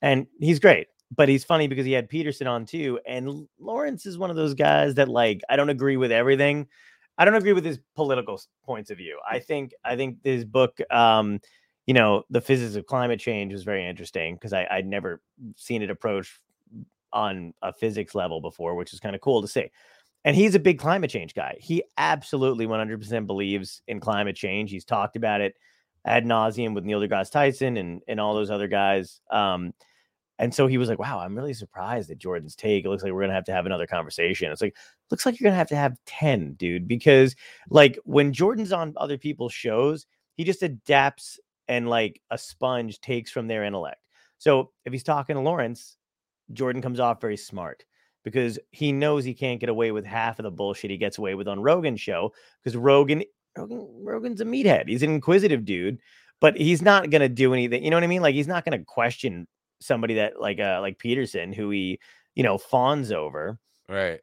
and 0.02 0.26
he's 0.40 0.60
great. 0.60 0.88
But 1.14 1.30
he's 1.30 1.42
funny 1.44 1.68
because 1.68 1.86
he 1.86 1.92
had 1.92 2.08
Peterson 2.08 2.46
on 2.46 2.66
too, 2.66 3.00
and 3.06 3.48
Lawrence 3.58 4.04
is 4.04 4.18
one 4.18 4.28
of 4.28 4.36
those 4.36 4.52
guys 4.52 4.94
that 4.96 5.08
like 5.08 5.40
I 5.48 5.56
don't 5.56 5.70
agree 5.70 5.96
with 5.96 6.12
everything. 6.12 6.68
I 7.16 7.24
don't 7.24 7.34
agree 7.34 7.54
with 7.54 7.64
his 7.64 7.78
political 7.96 8.40
points 8.64 8.90
of 8.90 8.98
view. 8.98 9.18
I 9.28 9.38
think 9.38 9.72
I 9.84 9.96
think 9.96 10.18
his 10.22 10.44
book, 10.44 10.78
um, 10.90 11.40
you 11.86 11.94
know, 11.94 12.24
the 12.28 12.42
physics 12.42 12.76
of 12.76 12.86
climate 12.86 13.20
change 13.20 13.54
was 13.54 13.62
very 13.62 13.88
interesting 13.88 14.34
because 14.34 14.52
I 14.52 14.66
I'd 14.70 14.86
never 14.86 15.22
seen 15.56 15.80
it 15.80 15.90
approached 15.90 16.38
on 17.12 17.54
a 17.62 17.72
physics 17.72 18.14
level 18.14 18.40
before, 18.40 18.74
which 18.74 18.92
is 18.92 19.00
kind 19.00 19.14
of 19.14 19.20
cool 19.20 19.42
to 19.42 19.48
see. 19.48 19.70
And 20.24 20.36
he's 20.36 20.54
a 20.54 20.60
big 20.60 20.78
climate 20.78 21.10
change 21.10 21.34
guy. 21.34 21.56
He 21.58 21.82
absolutely 21.98 22.66
100% 22.66 23.26
believes 23.26 23.82
in 23.88 23.98
climate 24.00 24.36
change. 24.36 24.70
He's 24.70 24.84
talked 24.84 25.16
about 25.16 25.40
it 25.40 25.54
ad 26.04 26.24
nauseum 26.24 26.74
with 26.74 26.84
Neil 26.84 27.00
deGrasse 27.00 27.30
Tyson 27.30 27.76
and 27.76 28.02
and 28.08 28.20
all 28.20 28.34
those 28.34 28.50
other 28.50 28.68
guys. 28.68 29.20
Um, 29.30 29.72
and 30.38 30.54
so 30.54 30.66
he 30.66 30.78
was 30.78 30.88
like, 30.88 30.98
"Wow, 30.98 31.20
I'm 31.20 31.36
really 31.36 31.54
surprised 31.54 32.10
at 32.10 32.18
Jordan's 32.18 32.56
take. 32.56 32.84
It 32.84 32.88
looks 32.88 33.02
like 33.02 33.12
we're 33.12 33.20
gonna 33.20 33.34
have 33.34 33.44
to 33.44 33.52
have 33.52 33.66
another 33.66 33.86
conversation." 33.86 34.50
It's 34.50 34.62
like, 34.62 34.76
looks 35.10 35.24
like 35.26 35.38
you're 35.38 35.48
gonna 35.48 35.56
have 35.56 35.68
to 35.68 35.76
have 35.76 35.96
ten, 36.06 36.54
dude, 36.54 36.88
because 36.88 37.36
like 37.70 37.98
when 38.04 38.32
Jordan's 38.32 38.72
on 38.72 38.94
other 38.96 39.18
people's 39.18 39.52
shows, 39.52 40.06
he 40.36 40.44
just 40.44 40.62
adapts 40.62 41.38
and 41.68 41.88
like 41.88 42.20
a 42.30 42.38
sponge 42.38 43.00
takes 43.00 43.30
from 43.30 43.46
their 43.46 43.64
intellect. 43.64 44.00
So 44.38 44.72
if 44.84 44.92
he's 44.92 45.04
talking 45.04 45.36
to 45.36 45.40
Lawrence, 45.42 45.96
Jordan 46.52 46.82
comes 46.82 47.00
off 47.00 47.20
very 47.20 47.36
smart 47.36 47.84
because 48.24 48.58
he 48.70 48.92
knows 48.92 49.24
he 49.24 49.34
can't 49.34 49.60
get 49.60 49.68
away 49.68 49.90
with 49.92 50.04
half 50.04 50.38
of 50.38 50.44
the 50.44 50.50
bullshit 50.50 50.90
he 50.90 50.96
gets 50.96 51.18
away 51.18 51.34
with 51.34 51.48
on 51.48 51.60
Rogan's 51.60 52.00
show 52.00 52.32
because 52.62 52.76
Rogan, 52.76 53.24
Rogan 53.56 53.88
Rogan's 54.00 54.40
a 54.40 54.44
meathead. 54.44 54.88
He's 54.88 55.02
an 55.02 55.10
inquisitive 55.10 55.64
dude, 55.64 55.98
but 56.40 56.56
he's 56.56 56.82
not 56.82 57.10
gonna 57.10 57.28
do 57.28 57.52
anything. 57.52 57.84
You 57.84 57.90
know 57.90 57.96
what 57.96 58.04
I 58.04 58.08
mean? 58.08 58.22
Like 58.22 58.34
he's 58.34 58.48
not 58.48 58.64
gonna 58.64 58.84
question 58.84 59.46
somebody 59.80 60.14
that 60.14 60.40
like 60.40 60.60
uh 60.60 60.78
like 60.80 60.98
Peterson 60.98 61.52
who 61.52 61.70
he 61.70 61.98
you 62.34 62.42
know 62.42 62.58
fawns 62.58 63.12
over. 63.12 63.58
right. 63.88 64.20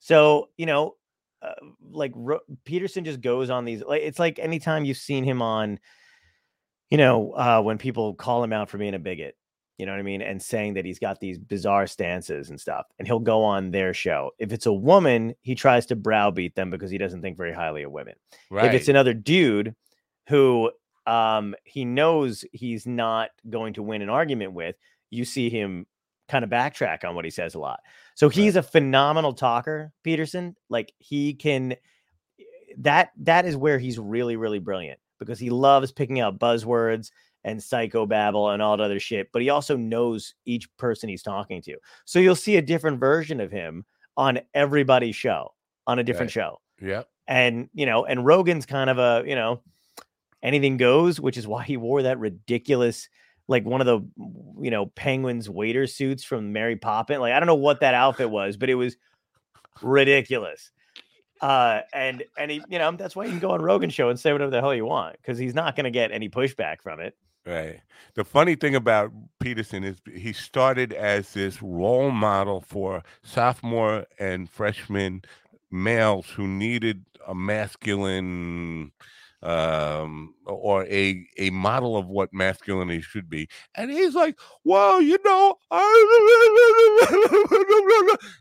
So 0.00 0.50
you 0.56 0.66
know, 0.66 0.96
uh, 1.42 1.54
like 1.90 2.12
Ro- 2.14 2.40
Peterson 2.64 3.04
just 3.04 3.20
goes 3.20 3.50
on 3.50 3.64
these. 3.64 3.82
Like 3.82 4.02
it's 4.02 4.18
like 4.18 4.38
anytime 4.38 4.84
you've 4.84 4.96
seen 4.96 5.24
him 5.24 5.42
on, 5.42 5.78
you 6.90 6.98
know, 6.98 7.32
uh, 7.32 7.60
when 7.62 7.78
people 7.78 8.14
call 8.14 8.42
him 8.42 8.52
out 8.52 8.68
for 8.68 8.78
being 8.78 8.94
a 8.94 8.98
bigot, 8.98 9.36
you 9.78 9.86
know 9.86 9.92
what 9.92 10.00
I 10.00 10.02
mean, 10.02 10.22
and 10.22 10.42
saying 10.42 10.74
that 10.74 10.84
he's 10.84 10.98
got 10.98 11.20
these 11.20 11.38
bizarre 11.38 11.86
stances 11.86 12.50
and 12.50 12.60
stuff, 12.60 12.86
and 12.98 13.06
he'll 13.06 13.20
go 13.20 13.44
on 13.44 13.70
their 13.70 13.94
show. 13.94 14.32
If 14.38 14.52
it's 14.52 14.66
a 14.66 14.72
woman, 14.72 15.34
he 15.42 15.54
tries 15.54 15.86
to 15.86 15.96
browbeat 15.96 16.56
them 16.56 16.68
because 16.68 16.90
he 16.90 16.98
doesn't 16.98 17.22
think 17.22 17.36
very 17.36 17.52
highly 17.52 17.84
of 17.84 17.92
women. 17.92 18.14
Right. 18.50 18.66
If 18.66 18.74
it's 18.74 18.88
another 18.88 19.14
dude 19.14 19.74
who 20.28 20.70
um 21.06 21.54
he 21.64 21.84
knows 21.84 22.44
he's 22.52 22.86
not 22.86 23.30
going 23.48 23.74
to 23.74 23.82
win 23.82 24.02
an 24.02 24.10
argument 24.10 24.52
with, 24.52 24.74
you 25.10 25.24
see 25.24 25.48
him 25.48 25.86
kind 26.28 26.44
of 26.44 26.50
backtrack 26.50 27.04
on 27.04 27.14
what 27.14 27.24
he 27.24 27.30
says 27.30 27.54
a 27.54 27.58
lot. 27.58 27.80
So 28.16 28.28
he's 28.28 28.56
a 28.56 28.62
phenomenal 28.62 29.32
talker, 29.32 29.92
Peterson. 30.02 30.56
Like 30.68 30.92
he 30.98 31.34
can 31.34 31.76
that 32.78 33.12
that 33.18 33.46
is 33.46 33.56
where 33.56 33.78
he's 33.78 33.98
really 33.98 34.34
really 34.34 34.58
brilliant 34.58 34.98
because 35.20 35.38
he 35.38 35.50
loves 35.50 35.92
picking 35.92 36.18
out 36.20 36.38
buzzwords 36.38 37.10
and 37.48 37.60
psychobabble 37.60 38.52
and 38.52 38.60
all 38.60 38.76
that 38.76 38.82
other 38.82 39.00
shit, 39.00 39.30
but 39.32 39.42
he 39.42 39.48
also 39.48 39.76
knows 39.76 40.34
each 40.44 40.68
person 40.76 41.08
he's 41.08 41.22
talking 41.22 41.62
to. 41.62 41.76
So 42.04 42.18
you'll 42.18 42.36
see 42.36 42.56
a 42.56 42.62
different 42.62 43.00
version 43.00 43.40
of 43.40 43.50
him 43.50 43.84
on 44.16 44.40
everybody's 44.52 45.16
show, 45.16 45.54
on 45.86 45.98
a 45.98 46.04
different 46.04 46.34
Right. 46.36 46.44
show. 46.44 46.60
Yeah. 46.80 47.02
And, 47.26 47.68
you 47.72 47.86
know, 47.86 48.04
and 48.04 48.24
Rogan's 48.24 48.66
kind 48.66 48.90
of 48.90 48.98
a, 48.98 49.22
you 49.26 49.34
know, 49.34 49.62
anything 50.42 50.76
goes, 50.76 51.20
which 51.20 51.36
is 51.36 51.46
why 51.46 51.64
he 51.64 51.76
wore 51.76 52.02
that 52.02 52.18
ridiculous, 52.18 53.08
like 53.48 53.64
one 53.64 53.80
of 53.80 53.86
the, 53.86 54.00
you 54.62 54.70
know, 54.70 54.86
penguins 54.86 55.48
waiter 55.48 55.86
suits 55.86 56.24
from 56.24 56.52
Mary 56.52 56.76
Poppins. 56.76 57.20
Like, 57.20 57.32
I 57.32 57.40
don't 57.40 57.46
know 57.46 57.54
what 57.54 57.80
that 57.80 57.94
outfit 57.94 58.30
was, 58.30 58.56
but 58.56 58.68
it 58.70 58.74
was 58.74 58.96
ridiculous. 59.82 60.70
Uh, 61.40 61.82
and, 61.92 62.24
and 62.36 62.50
he, 62.50 62.62
you 62.68 62.78
know, 62.78 62.90
that's 62.92 63.14
why 63.14 63.24
you 63.24 63.30
can 63.30 63.38
go 63.38 63.50
on 63.52 63.62
Rogan 63.62 63.90
show 63.90 64.08
and 64.08 64.18
say 64.18 64.32
whatever 64.32 64.50
the 64.50 64.60
hell 64.60 64.74
you 64.74 64.84
want 64.84 65.16
because 65.18 65.38
he's 65.38 65.54
not 65.54 65.76
going 65.76 65.84
to 65.84 65.90
get 65.90 66.10
any 66.10 66.28
pushback 66.28 66.82
from 66.82 66.98
it. 67.00 67.16
Right. 67.48 67.80
The 68.14 68.24
funny 68.24 68.56
thing 68.56 68.74
about 68.74 69.10
Peterson 69.40 69.82
is 69.82 69.96
he 70.14 70.34
started 70.34 70.92
as 70.92 71.32
this 71.32 71.62
role 71.62 72.10
model 72.10 72.60
for 72.60 73.02
sophomore 73.22 74.04
and 74.18 74.50
freshman 74.50 75.22
males 75.70 76.26
who 76.28 76.46
needed 76.46 77.06
a 77.26 77.34
masculine 77.34 78.92
um 79.42 80.34
or 80.46 80.84
a 80.86 81.24
a 81.38 81.48
model 81.50 81.96
of 81.96 82.08
what 82.08 82.28
masculinity 82.32 83.00
should 83.00 83.30
be 83.30 83.48
and 83.76 83.88
he's 83.90 84.14
like 84.16 84.36
well 84.64 85.00
you 85.00 85.16
know 85.24 85.56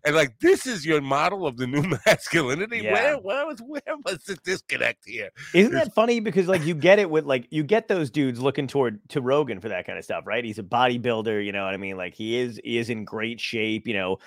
and 0.05 0.15
like 0.15 0.37
this 0.39 0.65
is 0.65 0.85
your 0.85 1.01
model 1.01 1.45
of 1.45 1.57
the 1.57 1.67
new 1.67 1.83
masculinity 2.05 2.79
Yeah. 2.79 2.93
where 2.93 3.17
where 3.19 3.45
was 3.45 3.59
where 3.59 3.81
was 4.05 4.23
the 4.23 4.35
disconnect 4.43 5.03
here 5.05 5.29
Isn't 5.53 5.73
that 5.73 5.93
funny? 5.93 6.19
Because 6.19 6.47
like 6.47 6.65
you 6.65 6.73
get 6.73 6.99
it 6.99 7.09
with 7.09 7.25
like 7.25 7.47
you 7.51 7.63
get 7.63 7.87
those 7.87 8.09
dudes 8.09 8.39
looking 8.39 8.67
toward 8.67 8.99
to 9.09 9.21
Rogan 9.21 9.59
for 9.59 9.69
that 9.69 9.85
kind 9.85 9.97
of 9.97 10.03
stuff, 10.03 10.25
right? 10.25 10.43
He's 10.43 10.59
a 10.59 10.63
bodybuilder, 10.63 11.45
you 11.45 11.51
know 11.51 11.65
what 11.65 11.73
I 11.73 11.77
mean? 11.77 11.97
Like 11.97 12.15
he 12.15 12.37
is 12.37 12.59
he 12.63 12.77
is 12.77 12.89
in 12.89 13.05
great 13.05 13.39
shape, 13.39 13.87
you 13.87 13.93
know. 13.93 14.17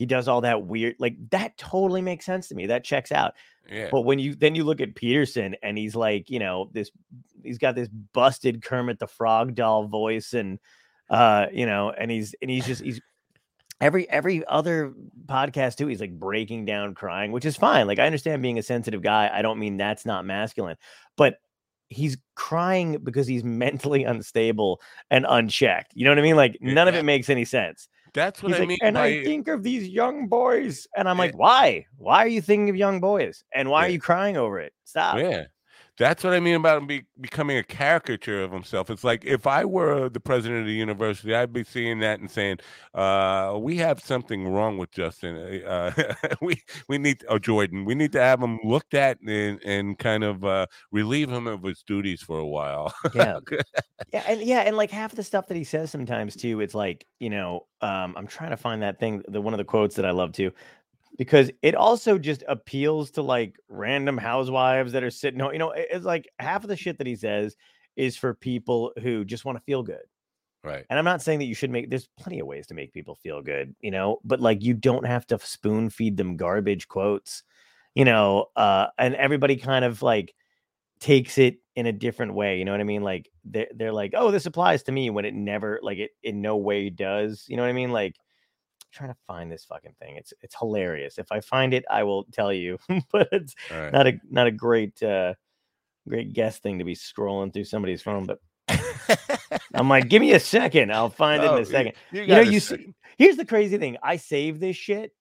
He 0.00 0.06
does 0.06 0.28
all 0.28 0.40
that 0.40 0.62
weird 0.62 0.96
like 0.98 1.14
that 1.28 1.58
totally 1.58 2.00
makes 2.00 2.24
sense 2.24 2.48
to 2.48 2.54
me. 2.54 2.64
That 2.68 2.84
checks 2.84 3.12
out. 3.12 3.34
yeah 3.70 3.90
But 3.92 4.00
when 4.00 4.18
you 4.18 4.34
then 4.34 4.54
you 4.54 4.64
look 4.64 4.80
at 4.80 4.94
Peterson 4.94 5.56
and 5.62 5.76
he's 5.76 5.94
like, 5.94 6.30
you 6.30 6.38
know, 6.38 6.70
this 6.72 6.90
he's 7.44 7.58
got 7.58 7.74
this 7.74 7.88
busted 7.88 8.62
Kermit 8.62 8.98
the 8.98 9.06
Frog 9.06 9.54
doll 9.54 9.88
voice 9.88 10.32
and 10.32 10.58
uh, 11.10 11.48
you 11.52 11.66
know, 11.66 11.90
and 11.90 12.10
he's 12.10 12.34
and 12.40 12.50
he's 12.50 12.64
just 12.64 12.82
he's 12.82 12.98
every 13.82 14.08
every 14.08 14.42
other 14.46 14.94
podcast 15.26 15.76
too, 15.76 15.88
he's 15.88 16.00
like 16.00 16.18
breaking 16.18 16.64
down 16.64 16.94
crying, 16.94 17.30
which 17.30 17.44
is 17.44 17.58
fine. 17.58 17.86
Like 17.86 17.98
I 17.98 18.06
understand 18.06 18.40
being 18.40 18.58
a 18.58 18.62
sensitive 18.62 19.02
guy. 19.02 19.30
I 19.30 19.42
don't 19.42 19.58
mean 19.58 19.76
that's 19.76 20.06
not 20.06 20.24
masculine, 20.24 20.78
but 21.18 21.36
he's 21.90 22.16
crying 22.36 23.00
because 23.04 23.26
he's 23.26 23.44
mentally 23.44 24.04
unstable 24.04 24.80
and 25.10 25.26
unchecked. 25.28 25.92
You 25.94 26.06
know 26.06 26.10
what 26.10 26.20
I 26.20 26.22
mean? 26.22 26.36
Like 26.36 26.56
none 26.62 26.88
of 26.88 26.94
it 26.94 27.04
makes 27.04 27.28
any 27.28 27.44
sense. 27.44 27.86
That's 28.12 28.42
what 28.42 28.50
He's 28.50 28.56
i 28.56 28.60
like, 28.60 28.68
mean 28.68 28.78
and 28.82 28.94
by 28.94 29.06
I 29.06 29.24
think 29.24 29.48
of 29.48 29.62
these 29.62 29.88
young 29.88 30.28
boys, 30.28 30.86
and 30.96 31.08
I'm 31.08 31.16
Yeah. 31.16 31.24
like, 31.24 31.38
why? 31.38 31.86
Why 31.96 32.18
are 32.24 32.28
you 32.28 32.40
thinking 32.40 32.68
of 32.70 32.76
young 32.76 33.00
boys? 33.00 33.44
And 33.54 33.68
why 33.70 33.86
are 33.86 33.90
you 33.90 34.00
crying 34.00 34.36
over 34.36 34.58
it? 34.60 34.72
Stop. 34.84 35.18
Yeah. 35.18 35.44
That's 36.00 36.24
what 36.24 36.32
I 36.32 36.40
mean 36.40 36.54
about 36.54 36.78
him 36.78 36.86
be, 36.86 37.02
becoming 37.20 37.58
a 37.58 37.62
caricature 37.62 38.42
of 38.42 38.50
himself. 38.50 38.88
It's 38.88 39.04
like 39.04 39.22
if 39.26 39.46
I 39.46 39.66
were 39.66 40.08
the 40.08 40.18
president 40.18 40.62
of 40.62 40.66
the 40.66 40.72
university, 40.72 41.34
I'd 41.34 41.52
be 41.52 41.62
seeing 41.62 41.98
that 41.98 42.20
and 42.20 42.30
saying, 42.30 42.60
uh, 42.94 43.58
"We 43.60 43.76
have 43.76 44.00
something 44.00 44.48
wrong 44.48 44.78
with 44.78 44.90
Justin. 44.92 45.62
Uh, 45.62 46.14
we 46.40 46.62
we 46.88 46.96
need 46.96 47.22
oh 47.28 47.38
Jordan. 47.38 47.84
We 47.84 47.94
need 47.94 48.12
to 48.12 48.20
have 48.22 48.40
him 48.40 48.58
looked 48.64 48.94
at 48.94 49.20
and 49.20 49.60
and 49.62 49.98
kind 49.98 50.24
of 50.24 50.42
uh, 50.42 50.64
relieve 50.90 51.28
him 51.30 51.46
of 51.46 51.62
his 51.62 51.82
duties 51.82 52.22
for 52.22 52.38
a 52.38 52.46
while." 52.46 52.94
Yeah. 53.14 53.40
Yeah, 54.12 54.24
and 54.26 54.40
yeah, 54.40 54.60
and 54.60 54.76
like 54.76 54.90
half 54.90 55.14
the 55.14 55.22
stuff 55.22 55.46
that 55.48 55.56
he 55.56 55.62
says 55.62 55.90
sometimes 55.90 56.34
too, 56.34 56.60
it's 56.60 56.74
like, 56.74 57.06
you 57.20 57.30
know, 57.30 57.66
um, 57.80 58.14
I'm 58.16 58.26
trying 58.26 58.50
to 58.50 58.56
find 58.56 58.82
that 58.82 58.98
thing, 58.98 59.22
the 59.28 59.40
one 59.40 59.54
of 59.54 59.58
the 59.58 59.64
quotes 59.64 59.94
that 59.96 60.04
I 60.04 60.10
love 60.10 60.32
too, 60.32 60.52
because 61.20 61.50
it 61.60 61.74
also 61.74 62.16
just 62.16 62.42
appeals 62.48 63.10
to 63.10 63.20
like 63.20 63.58
random 63.68 64.16
housewives 64.16 64.92
that 64.92 65.04
are 65.04 65.10
sitting 65.10 65.38
home. 65.38 65.52
You 65.52 65.58
know, 65.58 65.74
it's 65.76 66.06
like 66.06 66.26
half 66.38 66.64
of 66.64 66.70
the 66.70 66.78
shit 66.78 66.96
that 66.96 67.06
he 67.06 67.14
says 67.14 67.56
is 67.94 68.16
for 68.16 68.32
people 68.32 68.92
who 69.02 69.26
just 69.26 69.44
want 69.44 69.58
to 69.58 69.64
feel 69.64 69.82
good. 69.82 70.00
right. 70.64 70.86
And 70.88 70.98
I'm 70.98 71.04
not 71.04 71.20
saying 71.20 71.40
that 71.40 71.44
you 71.44 71.54
should 71.54 71.68
make 71.68 71.90
there's 71.90 72.08
plenty 72.18 72.40
of 72.40 72.46
ways 72.46 72.68
to 72.68 72.74
make 72.74 72.94
people 72.94 73.16
feel 73.16 73.42
good, 73.42 73.74
you 73.82 73.90
know, 73.90 74.20
but 74.24 74.40
like 74.40 74.62
you 74.62 74.72
don't 74.72 75.04
have 75.04 75.26
to 75.26 75.38
spoon 75.40 75.90
feed 75.90 76.16
them 76.16 76.38
garbage 76.38 76.88
quotes, 76.88 77.42
you 77.94 78.06
know, 78.06 78.46
uh 78.56 78.86
and 78.96 79.14
everybody 79.14 79.56
kind 79.56 79.84
of 79.84 80.00
like 80.00 80.34
takes 81.00 81.36
it 81.36 81.58
in 81.76 81.84
a 81.84 81.92
different 81.92 82.32
way, 82.32 82.58
you 82.58 82.64
know 82.64 82.72
what 82.72 82.80
I 82.80 82.84
mean? 82.84 83.02
Like 83.02 83.30
they're 83.44 83.68
they're 83.74 83.92
like, 83.92 84.14
"Oh, 84.16 84.30
this 84.30 84.46
applies 84.46 84.84
to 84.84 84.92
me" 84.92 85.10
when 85.10 85.26
it 85.26 85.34
never 85.34 85.80
like 85.82 85.98
it 85.98 86.12
in 86.22 86.40
no 86.40 86.56
way 86.56 86.88
does. 86.88 87.44
You 87.46 87.58
know 87.58 87.62
what 87.62 87.68
I 87.68 87.74
mean? 87.74 87.92
Like 87.92 88.16
trying 88.92 89.10
to 89.10 89.16
find 89.26 89.50
this 89.50 89.64
fucking 89.64 89.94
thing. 90.00 90.16
It's 90.16 90.32
it's 90.40 90.56
hilarious. 90.58 91.18
If 91.18 91.30
I 91.32 91.40
find 91.40 91.74
it, 91.74 91.84
I 91.90 92.02
will 92.02 92.24
tell 92.32 92.52
you. 92.52 92.78
but 93.12 93.28
it's 93.32 93.54
right. 93.70 93.92
not 93.92 94.06
a 94.06 94.20
not 94.30 94.46
a 94.46 94.50
great 94.50 95.02
uh 95.02 95.34
great 96.08 96.32
guest 96.32 96.62
thing 96.62 96.78
to 96.78 96.84
be 96.84 96.94
scrolling 96.94 97.52
through 97.52 97.64
somebody's 97.64 98.02
phone, 98.02 98.24
but 98.26 98.38
I'm 99.74 99.88
like, 99.88 100.08
give 100.08 100.20
me 100.20 100.32
a 100.32 100.40
second. 100.40 100.92
I'll 100.92 101.10
find 101.24 101.42
it 101.42 101.46
Oh, 101.46 101.50
in 101.56 101.56
y- 101.56 101.60
a 101.62 101.66
second. 101.66 101.92
You, 102.12 102.22
You 102.22 102.28
know, 102.28 102.40
a 102.40 102.44
you 102.44 102.60
see, 102.60 102.76
second. 102.76 102.94
here's 103.18 103.36
the 103.36 103.44
crazy 103.44 103.78
thing. 103.78 103.96
I 104.02 104.16
save 104.16 104.60
this 104.60 104.76
shit 104.76 105.12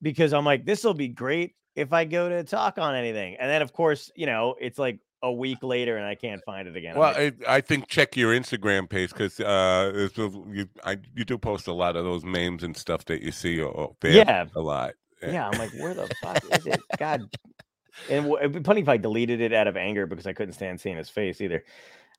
because 0.00 0.32
I'm 0.32 0.44
like, 0.44 0.64
this 0.64 0.84
will 0.84 0.94
be 0.94 1.08
great 1.08 1.54
if 1.74 1.92
I 1.92 2.04
go 2.04 2.28
to 2.28 2.44
talk 2.44 2.78
on 2.78 2.94
anything. 2.94 3.36
And 3.40 3.50
then, 3.50 3.62
of 3.62 3.72
course, 3.72 4.10
you 4.14 4.26
know, 4.26 4.56
it's 4.60 4.78
like 4.78 4.98
a 5.22 5.32
week 5.32 5.62
later 5.62 5.96
and 5.96 6.04
I 6.06 6.14
can't 6.14 6.42
find 6.44 6.66
it 6.66 6.76
again. 6.76 6.96
Well, 6.96 7.14
I, 7.16 7.32
I 7.48 7.60
think 7.60 7.88
check 7.88 8.16
your 8.16 8.34
Instagram 8.34 8.88
page 8.90 9.10
because 9.10 9.38
uh, 9.40 10.08
you 10.50 10.68
I, 10.84 10.98
you 11.14 11.24
do 11.24 11.38
post 11.38 11.68
a 11.68 11.72
lot 11.72 11.96
of 11.96 12.04
those 12.04 12.24
memes 12.24 12.62
and 12.62 12.76
stuff 12.76 13.04
that 13.06 13.22
you 13.22 13.30
see 13.32 13.60
o- 13.62 13.66
o- 13.68 13.96
there 14.00 14.12
yeah, 14.12 14.46
a 14.56 14.60
lot. 14.60 14.94
yeah. 15.22 15.48
I'm 15.48 15.58
like, 15.58 15.70
where 15.74 15.94
the 15.94 16.08
fuck 16.20 16.42
is 16.52 16.66
it? 16.66 16.80
God. 16.98 17.22
And 18.10 18.24
w- 18.24 18.38
it'd 18.38 18.52
be 18.52 18.62
funny 18.62 18.80
if 18.80 18.88
I 18.88 18.96
deleted 18.96 19.40
it 19.40 19.52
out 19.52 19.66
of 19.68 19.76
anger 19.76 20.06
because 20.06 20.26
I 20.26 20.32
couldn't 20.32 20.54
stand 20.54 20.80
seeing 20.80 20.96
his 20.96 21.08
face 21.10 21.40
either. 21.40 21.62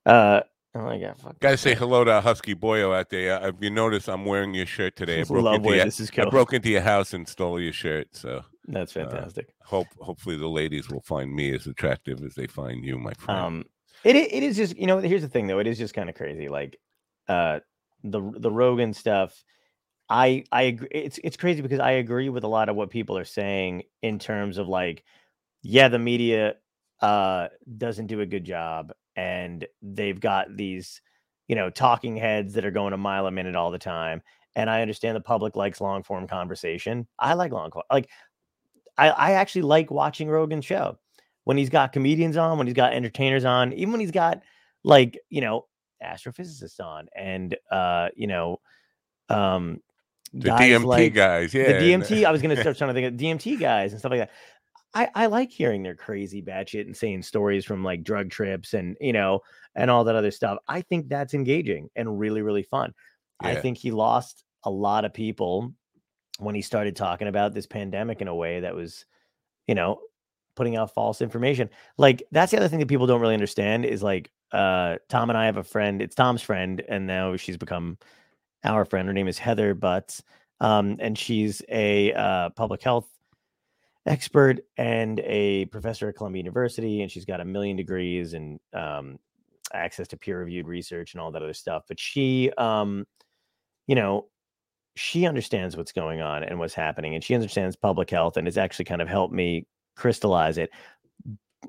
Uh, 0.05 0.41
I'm 0.75 0.85
like, 0.85 1.01
yeah, 1.01 1.13
fuck. 1.13 1.39
Got 1.39 1.51
to 1.51 1.57
say 1.57 1.75
hello 1.75 2.03
to 2.03 2.21
Husky 2.21 2.55
Boyo 2.55 2.95
out 2.97 3.09
there. 3.09 3.41
Uh, 3.41 3.49
If 3.49 3.55
you 3.59 3.69
notice, 3.69 4.07
I'm 4.07 4.25
wearing 4.25 4.53
your 4.53 4.65
shirt 4.65 4.95
today. 4.95 5.21
I 5.21 5.23
broke, 5.23 5.43
Love 5.43 5.55
into 5.55 5.75
your, 5.75 5.85
this 5.85 5.99
is 5.99 6.09
I 6.17 6.25
broke 6.25 6.53
into 6.53 6.69
your 6.69 6.81
house 6.81 7.13
and 7.13 7.27
stole 7.27 7.59
your 7.59 7.73
shirt. 7.73 8.15
So 8.15 8.43
That's 8.67 8.95
uh, 8.95 9.01
fantastic. 9.01 9.53
hope 9.63 9.87
hopefully 9.99 10.37
the 10.37 10.47
ladies 10.47 10.89
will 10.89 11.01
find 11.01 11.33
me 11.33 11.53
as 11.53 11.67
attractive 11.67 12.23
as 12.23 12.33
they 12.35 12.47
find 12.47 12.83
you, 12.83 12.97
my 12.97 13.13
friend. 13.13 13.39
Um, 13.39 13.65
it 14.03 14.15
it 14.15 14.43
is 14.43 14.57
just 14.57 14.77
you 14.77 14.87
know 14.87 14.99
here's 14.99 15.21
the 15.21 15.29
thing 15.29 15.47
though 15.47 15.59
it 15.59 15.67
is 15.67 15.77
just 15.77 15.93
kind 15.93 16.09
of 16.09 16.15
crazy 16.15 16.49
like 16.49 16.77
uh 17.29 17.59
the 18.03 18.21
the 18.37 18.51
Rogan 18.51 18.93
stuff. 18.93 19.43
I 20.09 20.43
I 20.51 20.63
agree. 20.63 20.89
It's 20.91 21.19
it's 21.23 21.37
crazy 21.37 21.61
because 21.61 21.79
I 21.79 21.91
agree 21.91 22.29
with 22.29 22.43
a 22.43 22.47
lot 22.47 22.69
of 22.69 22.75
what 22.75 22.89
people 22.89 23.17
are 23.17 23.25
saying 23.25 23.83
in 24.01 24.19
terms 24.19 24.57
of 24.57 24.67
like, 24.67 25.03
yeah, 25.61 25.87
the 25.87 25.99
media 25.99 26.55
uh 27.01 27.47
doesn't 27.77 28.07
do 28.07 28.21
a 28.21 28.25
good 28.25 28.45
job 28.45 28.93
and 29.15 29.67
they've 29.81 30.19
got 30.19 30.55
these 30.55 31.01
you 31.47 31.55
know 31.55 31.69
talking 31.69 32.15
heads 32.15 32.53
that 32.53 32.65
are 32.65 32.71
going 32.71 32.93
a 32.93 32.97
mile 32.97 33.27
a 33.27 33.31
minute 33.31 33.55
all 33.55 33.71
the 33.71 33.77
time 33.77 34.21
and 34.55 34.69
i 34.69 34.81
understand 34.81 35.15
the 35.15 35.21
public 35.21 35.55
likes 35.55 35.81
long 35.81 36.01
form 36.03 36.27
conversation 36.27 37.07
i 37.19 37.33
like 37.33 37.51
long 37.51 37.69
like 37.91 38.09
I, 38.97 39.09
I 39.09 39.31
actually 39.33 39.63
like 39.63 39.91
watching 39.91 40.29
rogan's 40.29 40.65
show 40.65 40.97
when 41.43 41.57
he's 41.57 41.69
got 41.69 41.93
comedians 41.93 42.37
on 42.37 42.57
when 42.57 42.67
he's 42.67 42.75
got 42.75 42.93
entertainers 42.93 43.45
on 43.45 43.73
even 43.73 43.91
when 43.91 44.01
he's 44.01 44.11
got 44.11 44.41
like 44.83 45.19
you 45.29 45.41
know 45.41 45.65
astrophysicists 46.03 46.79
on 46.79 47.07
and 47.15 47.55
uh 47.71 48.09
you 48.15 48.27
know 48.27 48.59
um 49.29 49.79
the 50.33 50.47
guys 50.47 50.81
DMT 50.81 50.85
like- 50.85 51.13
guys, 51.13 51.53
yeah, 51.53 51.73
the 51.73 51.73
DMT. 51.73 52.25
I 52.25 52.31
was 52.31 52.41
gonna 52.41 52.55
start 52.61 52.77
trying 52.77 52.89
to 52.89 52.93
think 52.93 53.13
of 53.13 53.19
DMT 53.19 53.59
guys 53.59 53.91
and 53.91 53.99
stuff 53.99 54.11
like 54.11 54.21
that. 54.21 54.31
I, 54.95 55.09
I 55.15 55.25
like 55.25 55.51
hearing 55.51 55.81
their 55.81 55.95
crazy 55.95 56.41
batshit 56.41 56.87
insane 56.87 57.23
stories 57.23 57.65
from 57.65 57.83
like 57.83 58.03
drug 58.03 58.29
trips 58.29 58.73
and 58.73 58.95
you 58.99 59.13
know 59.13 59.41
and 59.75 59.89
all 59.89 60.03
that 60.03 60.15
other 60.15 60.31
stuff. 60.31 60.59
I 60.67 60.81
think 60.81 61.07
that's 61.07 61.33
engaging 61.33 61.89
and 61.95 62.19
really 62.19 62.41
really 62.41 62.63
fun. 62.63 62.93
I 63.39 63.55
think 63.55 63.77
he 63.77 63.91
lost 63.91 64.43
a 64.63 64.71
lot 64.71 65.03
of 65.03 65.13
people 65.13 65.73
when 66.39 66.55
he 66.55 66.61
started 66.61 66.95
talking 66.95 67.27
about 67.27 67.53
this 67.53 67.67
pandemic 67.67 68.21
in 68.21 68.27
a 68.27 68.35
way 68.35 68.59
that 68.59 68.75
was, 68.75 69.05
you 69.67 69.75
know, 69.75 70.01
putting 70.55 70.75
out 70.75 70.93
false 70.93 71.21
information. 71.21 71.69
Like 71.97 72.23
that's 72.31 72.51
the 72.51 72.57
other 72.57 72.67
thing 72.67 72.79
that 72.79 72.87
people 72.87 73.07
don't 73.07 73.21
really 73.21 73.33
understand 73.33 73.85
is 73.85 74.03
like 74.03 74.31
uh 74.51 74.97
Tom 75.09 75.29
and 75.29 75.37
I 75.37 75.45
have 75.45 75.57
a 75.57 75.63
friend, 75.63 76.01
it's 76.01 76.15
Tom's 76.15 76.41
friend, 76.41 76.83
and 76.87 77.07
now 77.07 77.35
she's 77.37 77.57
become 77.57 77.97
our 78.63 78.85
friend. 78.85 79.07
Her 79.07 79.13
name 79.13 79.27
is 79.27 79.37
Heather 79.37 79.73
Butts. 79.73 80.23
Um, 80.59 80.95
and 80.99 81.17
she's 81.17 81.61
a 81.69 82.13
uh, 82.13 82.49
public 82.51 82.81
health 82.81 83.09
expert 84.05 84.59
and 84.77 85.19
a 85.21 85.65
professor 85.65 86.09
at 86.09 86.15
Columbia 86.15 86.39
University, 86.39 87.01
and 87.01 87.11
she's 87.11 87.25
got 87.25 87.41
a 87.41 87.45
million 87.45 87.75
degrees 87.75 88.33
and 88.33 88.59
um, 88.73 89.19
access 89.73 90.07
to 90.09 90.17
peer 90.17 90.39
reviewed 90.39 90.67
research 90.67 91.13
and 91.13 91.21
all 91.21 91.31
that 91.31 91.41
other 91.41 91.53
stuff. 91.53 91.83
But 91.87 91.99
she, 91.99 92.51
um, 92.57 93.05
you 93.87 93.95
know, 93.95 94.27
she 94.95 95.25
understands 95.25 95.75
what's 95.75 95.91
going 95.91 96.21
on 96.21 96.43
and 96.43 96.59
what's 96.59 96.73
happening, 96.73 97.15
and 97.15 97.23
she 97.23 97.35
understands 97.35 97.75
public 97.75 98.09
health, 98.09 98.37
and 98.37 98.47
it's 98.47 98.57
actually 98.57 98.85
kind 98.85 99.01
of 99.01 99.07
helped 99.07 99.33
me 99.33 99.65
crystallize 99.95 100.57
it. 100.57 100.69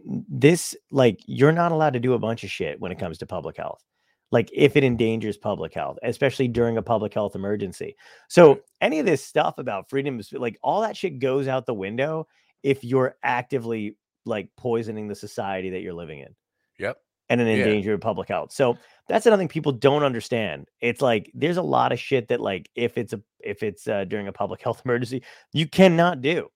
This, 0.04 0.74
like, 0.90 1.20
you're 1.26 1.52
not 1.52 1.72
allowed 1.72 1.92
to 1.94 2.00
do 2.00 2.14
a 2.14 2.18
bunch 2.18 2.44
of 2.44 2.50
shit 2.50 2.80
when 2.80 2.92
it 2.92 2.98
comes 2.98 3.18
to 3.18 3.26
public 3.26 3.56
health. 3.56 3.82
Like, 4.30 4.50
if 4.52 4.76
it 4.76 4.84
endangers 4.84 5.36
public 5.36 5.72
health, 5.72 5.98
especially 6.02 6.48
during 6.48 6.76
a 6.76 6.82
public 6.82 7.14
health 7.14 7.36
emergency. 7.36 7.96
So, 8.28 8.60
any 8.80 8.98
of 8.98 9.06
this 9.06 9.24
stuff 9.24 9.58
about 9.58 9.88
freedom, 9.88 10.20
like, 10.32 10.58
all 10.62 10.82
that 10.82 10.96
shit 10.96 11.18
goes 11.18 11.48
out 11.48 11.66
the 11.66 11.74
window 11.74 12.26
if 12.62 12.82
you're 12.82 13.16
actively 13.22 13.96
like 14.26 14.48
poisoning 14.56 15.06
the 15.06 15.14
society 15.14 15.70
that 15.70 15.82
you're 15.82 15.94
living 15.94 16.20
in 16.20 16.34
Yep. 16.78 16.96
And 17.28 17.40
an 17.40 17.82
Yeah. 17.82 17.96
public 17.96 18.28
health. 18.28 18.52
So 18.52 18.78
that's 19.08 19.26
another 19.26 19.40
thing 19.40 19.48
people 19.48 19.72
don't 19.72 20.02
understand. 20.02 20.68
It's 20.80 21.00
like 21.00 21.30
there's 21.34 21.56
a 21.56 21.62
lot 21.62 21.92
of 21.92 21.98
shit 21.98 22.28
that 22.28 22.40
like 22.40 22.70
if 22.74 22.96
it's 22.98 23.12
a 23.12 23.20
if 23.40 23.62
it's 23.62 23.86
uh, 23.86 24.04
during 24.04 24.28
a 24.28 24.32
public 24.32 24.62
health 24.64 24.82
emergency, 24.84 25.22
you 25.52 25.66
cannot 25.66 26.20
do. 26.20 26.50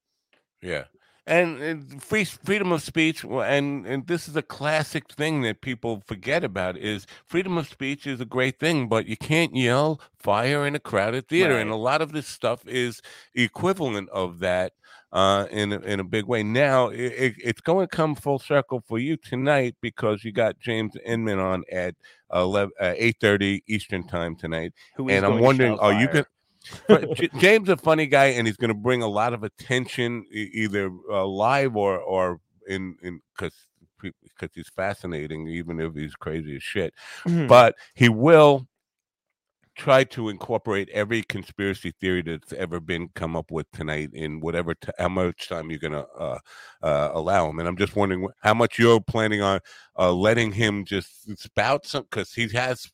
Yeah. 0.62 0.85
And, 1.27 1.61
and 1.61 2.03
free 2.03 2.24
freedom 2.24 2.73
of 2.73 2.82
speech, 2.82 3.23
well, 3.23 3.43
and 3.43 3.86
and 3.86 4.07
this 4.07 4.28
is 4.28 4.36
a 4.36 4.40
classic 4.40 5.11
thing 5.12 5.43
that 5.43 5.61
people 5.61 6.03
forget 6.07 6.43
about 6.43 6.78
is 6.78 7.07
freedom 7.27 7.59
of 7.59 7.69
speech 7.69 8.07
is 8.07 8.19
a 8.19 8.24
great 8.24 8.59
thing, 8.59 8.89
but 8.89 9.05
you 9.07 9.16
can't 9.19 9.55
yell 9.55 10.01
fire 10.19 10.66
in 10.66 10.74
a 10.74 10.81
crowded 10.81 11.28
theater, 11.28 11.59
and 11.59 11.69
a 11.69 11.77
lot 11.77 12.01
of 12.01 12.12
this 12.12 12.27
stuff 12.27 12.66
is 12.66 13.03
equivalent 13.35 14.09
of 14.09 14.39
that 14.39 14.73
uh, 15.12 15.47
in 15.51 15.72
a, 15.72 15.78
in 15.80 16.01
a 16.01 16.05
big 16.05 16.26
way. 16.26 16.43
Now 16.43 16.89
it, 16.89 17.01
it, 17.01 17.35
it's 17.43 17.60
going 17.60 17.86
to 17.86 17.97
come 17.97 18.14
full 18.14 18.39
circle 18.39 18.82
for 18.86 18.98
you 18.98 19.16
tonight 19.16 19.76
because 19.80 20.24
you 20.24 20.32
got 20.32 20.59
James 20.59 20.94
Inman 21.05 21.39
on 21.39 21.64
at 21.72 21.94
11, 22.32 22.72
uh, 22.80 22.94
eight 22.97 23.16
thirty 23.20 23.62
Eastern 23.66 24.06
time 24.06 24.36
tonight, 24.36 24.72
Who 24.97 25.09
is 25.09 25.16
and 25.16 25.26
I'm 25.26 25.40
wondering, 25.40 25.78
are 25.78 25.93
you 25.93 26.09
going? 26.09 26.24
James 27.39 27.68
a 27.68 27.76
funny 27.76 28.06
guy, 28.06 28.26
and 28.26 28.47
he's 28.47 28.56
going 28.56 28.68
to 28.68 28.74
bring 28.74 29.02
a 29.02 29.09
lot 29.09 29.32
of 29.32 29.43
attention, 29.43 30.26
either 30.30 30.90
uh, 31.10 31.24
live 31.24 31.76
or 31.76 31.98
or 31.98 32.40
in 32.68 32.97
in 33.02 33.22
because 33.35 33.55
because 34.02 34.51
he's 34.55 34.68
fascinating, 34.68 35.48
even 35.48 35.80
if 35.80 35.94
he's 35.94 36.14
crazy 36.14 36.56
as 36.56 36.62
shit. 36.62 36.93
Mhm. 37.24 37.48
But 37.48 37.76
he 37.94 38.09
will 38.09 38.66
try 39.78 40.05
to 40.05 40.28
incorporate 40.28 40.88
every 40.90 41.22
conspiracy 41.22 41.92
theory 42.00 42.20
that's 42.20 42.52
ever 42.52 42.80
been 42.80 43.09
come 43.14 43.36
up 43.36 43.50
with 43.50 43.70
tonight 43.70 44.10
in 44.12 44.40
whatever 44.40 44.74
t- 44.74 44.90
how 44.98 45.09
much 45.09 45.48
time 45.48 45.70
you're 45.70 45.78
going 45.78 45.92
to 45.92 46.06
uh, 46.18 46.38
uh, 46.82 47.10
allow 47.14 47.48
him. 47.48 47.59
And 47.60 47.68
I'm 47.68 47.76
just 47.76 47.96
wondering 47.96 48.28
how 48.42 48.55
much 48.55 48.78
you're 48.78 49.00
planning 49.00 49.40
on 49.40 49.60
uh, 49.98 50.12
letting 50.12 50.52
him 50.52 50.84
just 50.84 51.09
spout 51.38 51.86
some 51.86 52.02
because 52.02 52.32
he 52.32 52.48
has 52.48 52.90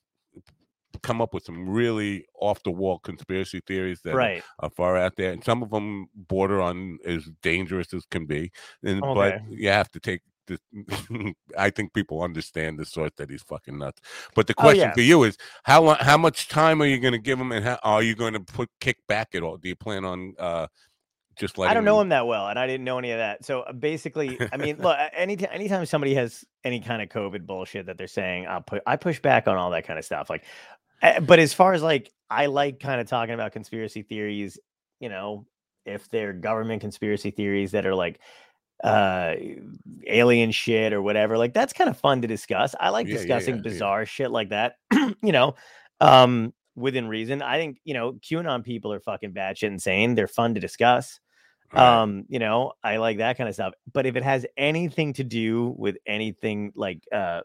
come 1.02 1.20
up 1.20 1.34
with 1.34 1.44
some 1.44 1.68
really 1.68 2.24
off 2.40 2.62
the 2.62 2.70
wall 2.70 3.00
conspiracy 3.00 3.60
theories 3.66 4.00
that 4.04 4.14
are- 4.14 4.16
right. 4.18 4.42
are 4.60 4.70
far 4.70 4.96
out 4.96 5.16
there, 5.16 5.32
and 5.32 5.42
some 5.42 5.62
of 5.62 5.70
them 5.70 6.06
border 6.14 6.60
on 6.60 6.98
as 7.04 7.28
dangerous 7.42 7.92
as 7.92 8.04
can 8.06 8.26
be. 8.26 8.52
And 8.84 9.02
Okay. 9.02 9.14
but 9.14 9.50
you 9.50 9.70
have 9.70 9.90
to 9.92 10.00
take. 10.00 10.20
I 11.58 11.70
think 11.70 11.94
people 11.94 12.22
understand 12.22 12.78
the 12.78 12.84
source 12.84 13.12
that 13.16 13.30
he's 13.30 13.42
fucking 13.42 13.78
nuts. 13.78 14.00
But 14.34 14.46
the 14.46 14.54
Oh, 14.58 14.62
question 14.62 14.88
yeah. 14.88 14.94
for 14.94 15.00
you 15.00 15.24
is 15.24 15.36
how 15.64 15.82
lo- 15.82 15.96
how 15.98 16.16
much 16.16 16.48
time 16.48 16.80
are 16.82 16.86
you 16.86 16.98
going 16.98 17.12
to 17.12 17.18
give 17.18 17.38
him, 17.38 17.52
and 17.52 17.64
how 17.64 17.78
are 17.82 18.02
you 18.02 18.14
going 18.14 18.34
to 18.34 18.40
put 18.40 18.68
kick 18.80 18.98
back 19.08 19.34
at 19.34 19.42
all? 19.42 19.56
Do 19.56 19.68
you 19.68 19.76
plan 19.76 20.04
on 20.04 20.34
uh 20.38 20.66
just 21.36 21.58
like 21.58 21.70
I 21.70 21.74
don't 21.74 21.84
know 21.84 22.00
him 22.00 22.10
that 22.10 22.26
well, 22.26 22.48
and 22.48 22.58
I 22.58 22.66
didn't 22.66 22.84
know 22.84 22.98
any 22.98 23.10
of 23.10 23.18
that. 23.18 23.44
So 23.44 23.60
uh, 23.62 23.72
basically, 23.72 24.38
I 24.52 24.56
mean, 24.56 24.76
look, 24.80 24.96
any 25.12 25.36
anytime 25.48 25.84
somebody 25.86 26.14
has 26.14 26.44
any 26.62 26.80
kind 26.80 27.02
of 27.02 27.08
COVID 27.08 27.46
bullshit 27.46 27.86
that 27.86 27.98
they're 27.98 28.06
saying, 28.06 28.46
I'll 28.46 28.60
put 28.60 28.82
I 28.86 28.96
push 28.96 29.20
back 29.20 29.48
on 29.48 29.56
all 29.56 29.70
that 29.70 29.86
kind 29.86 29.98
of 29.98 30.04
stuff. 30.04 30.30
Like, 30.30 30.44
uh, 31.02 31.20
but 31.20 31.38
as 31.38 31.52
far 31.52 31.72
as 31.72 31.82
like, 31.82 32.12
I 32.30 32.46
like 32.46 32.80
kind 32.80 33.00
of 33.00 33.08
talking 33.08 33.34
about 33.34 33.52
conspiracy 33.52 34.02
theories. 34.02 34.58
You 35.00 35.08
know, 35.08 35.46
if 35.84 36.08
they're 36.08 36.32
government 36.32 36.80
conspiracy 36.80 37.30
theories 37.30 37.72
that 37.72 37.84
are 37.84 37.94
like 37.94 38.20
uh 38.82 39.34
alien 40.06 40.50
shit 40.50 40.92
or 40.92 41.00
whatever 41.00 41.38
like 41.38 41.54
that's 41.54 41.72
kind 41.72 41.88
of 41.88 41.96
fun 41.96 42.20
to 42.22 42.28
discuss 42.28 42.74
i 42.80 42.88
like 42.90 43.06
Yeah, 43.06 43.14
discussing 43.14 43.54
yeah, 43.54 43.58
yeah. 43.60 43.62
bizarre 43.62 44.04
shit 44.06 44.30
like 44.30 44.48
that 44.50 44.74
you 44.92 45.32
know 45.32 45.54
um 46.00 46.52
within 46.74 47.06
reason 47.06 47.40
i 47.40 47.56
think 47.56 47.78
you 47.84 47.94
know 47.94 48.14
qanon 48.14 48.64
people 48.64 48.92
are 48.92 49.00
fucking 49.00 49.32
batshit 49.32 49.68
insane 49.68 50.14
they're 50.14 50.26
fun 50.26 50.54
to 50.54 50.60
discuss 50.60 51.20
Right. 51.72 52.02
um 52.02 52.24
you 52.28 52.38
know 52.38 52.72
i 52.82 52.96
like 52.98 53.18
that 53.18 53.36
kind 53.36 53.48
of 53.48 53.54
stuff 53.54 53.74
but 53.92 54.06
if 54.06 54.16
it 54.16 54.22
has 54.24 54.44
anything 54.56 55.12
to 55.14 55.24
do 55.24 55.74
with 55.76 55.96
anything 56.06 56.72
like 56.74 57.02
uh 57.12 57.40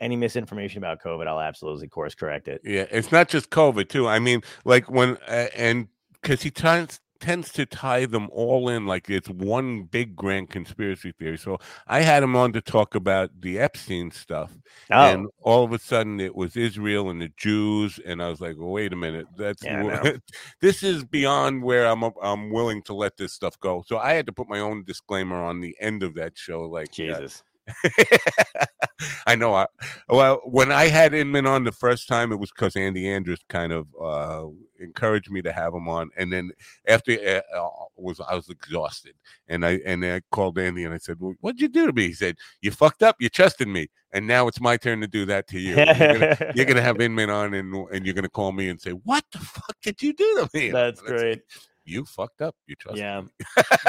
any 0.00 0.16
misinformation 0.16 0.78
about 0.78 1.00
covid 1.02 1.26
i'll 1.26 1.38
absolutely 1.40 1.86
course 1.88 2.14
correct 2.14 2.48
it 2.48 2.60
Yeah, 2.64 2.86
it's 2.90 3.12
not 3.12 3.28
just 3.28 3.50
COVID 3.50 3.88
too. 3.88 4.08
I 4.08 4.18
mean, 4.18 4.42
like 4.64 4.90
when 4.90 5.16
uh, 5.28 5.46
and 5.54 5.88
because 6.20 6.42
he 6.42 6.50
tends 6.50 7.00
tends 7.22 7.52
to 7.52 7.64
tie 7.64 8.04
them 8.04 8.28
all 8.32 8.68
in 8.68 8.86
like 8.86 9.08
it's 9.08 9.28
one 9.28 9.84
big 9.84 10.16
grand 10.16 10.50
conspiracy 10.50 11.12
theory. 11.12 11.38
So 11.38 11.58
I 11.86 12.00
had 12.00 12.22
him 12.22 12.36
on 12.36 12.52
to 12.52 12.60
talk 12.60 12.94
about 12.94 13.30
the 13.40 13.58
Epstein 13.58 14.10
stuff, 14.10 14.50
oh 14.90 15.14
and 15.14 15.28
all 15.42 15.64
of 15.64 15.72
a 15.72 15.78
sudden 15.78 16.20
it 16.20 16.34
was 16.34 16.56
Israel 16.56 17.08
and 17.10 17.22
the 17.22 17.30
Jews, 17.36 17.98
and 18.04 18.22
I 18.22 18.28
was 18.28 18.40
like, 18.40 18.56
well, 18.58 18.70
wait 18.70 18.92
a 18.92 18.96
minute, 18.96 19.26
that's 19.36 19.62
Yeah, 19.64 19.82
know. 19.82 20.16
this 20.60 20.82
is 20.82 21.04
beyond 21.04 21.62
where 21.62 21.86
I'm 21.86 22.02
I'm 22.22 22.50
willing 22.50 22.82
to 22.84 22.94
let 22.94 23.16
this 23.16 23.32
stuff 23.32 23.58
go. 23.60 23.84
So 23.86 23.98
I 23.98 24.14
had 24.14 24.26
to 24.26 24.32
put 24.32 24.48
my 24.48 24.60
own 24.60 24.84
disclaimer 24.84 25.42
on 25.42 25.60
the 25.60 25.76
end 25.80 26.02
of 26.02 26.14
that 26.16 26.36
show, 26.36 26.62
like 26.62 26.90
jesus 26.92 27.42
I 29.26 29.34
know. 29.34 29.54
I, 29.54 29.66
well, 30.08 30.40
when 30.44 30.70
I 30.70 30.86
had 30.88 31.14
Inman 31.14 31.46
on 31.46 31.64
the 31.64 31.72
first 31.72 32.08
time, 32.08 32.32
it 32.32 32.38
was 32.38 32.50
because 32.50 32.76
Andy 32.76 33.08
Andrews 33.08 33.40
kind 33.48 33.72
of 33.72 33.86
uh, 34.00 34.44
encouraged 34.80 35.30
me 35.30 35.42
to 35.42 35.52
have 35.52 35.74
him 35.74 35.88
on, 35.88 36.10
and 36.16 36.32
then 36.32 36.50
after 36.86 37.12
uh, 37.12 37.56
uh, 37.56 37.68
was 37.96 38.20
I 38.20 38.34
was 38.34 38.48
exhausted, 38.48 39.14
and 39.48 39.64
I 39.64 39.80
and 39.84 40.04
I 40.04 40.20
called 40.30 40.58
Andy 40.58 40.84
and 40.84 40.94
I 40.94 40.98
said, 40.98 41.16
well, 41.20 41.34
"What'd 41.40 41.60
you 41.60 41.68
do 41.68 41.86
to 41.86 41.92
me?" 41.92 42.08
He 42.08 42.14
said, 42.14 42.36
"You 42.60 42.70
fucked 42.70 43.02
up. 43.02 43.16
You 43.20 43.28
trusted 43.28 43.68
me, 43.68 43.88
and 44.12 44.26
now 44.26 44.48
it's 44.48 44.60
my 44.60 44.76
turn 44.76 45.00
to 45.00 45.08
do 45.08 45.24
that 45.26 45.48
to 45.48 45.58
you. 45.58 45.76
You're 45.76 45.86
gonna, 45.86 46.52
you're 46.54 46.66
gonna 46.66 46.82
have 46.82 47.00
Inman 47.00 47.30
on, 47.30 47.54
and 47.54 47.74
and 47.92 48.04
you're 48.04 48.14
gonna 48.14 48.28
call 48.28 48.52
me 48.52 48.68
and 48.68 48.80
say, 48.80 48.90
"What 48.90 49.24
the 49.32 49.38
fuck 49.38 49.76
did 49.82 50.02
you 50.02 50.12
do 50.12 50.34
to 50.40 50.50
me?" 50.54 50.70
that's 50.70 51.02
I 51.06 51.06
great 51.06 51.42
You 51.84 52.04
fucked 52.04 52.40
up. 52.42 52.54
You 52.66 52.76
trusted 52.76 53.00
yeah 53.00 53.20
me. 53.22 53.28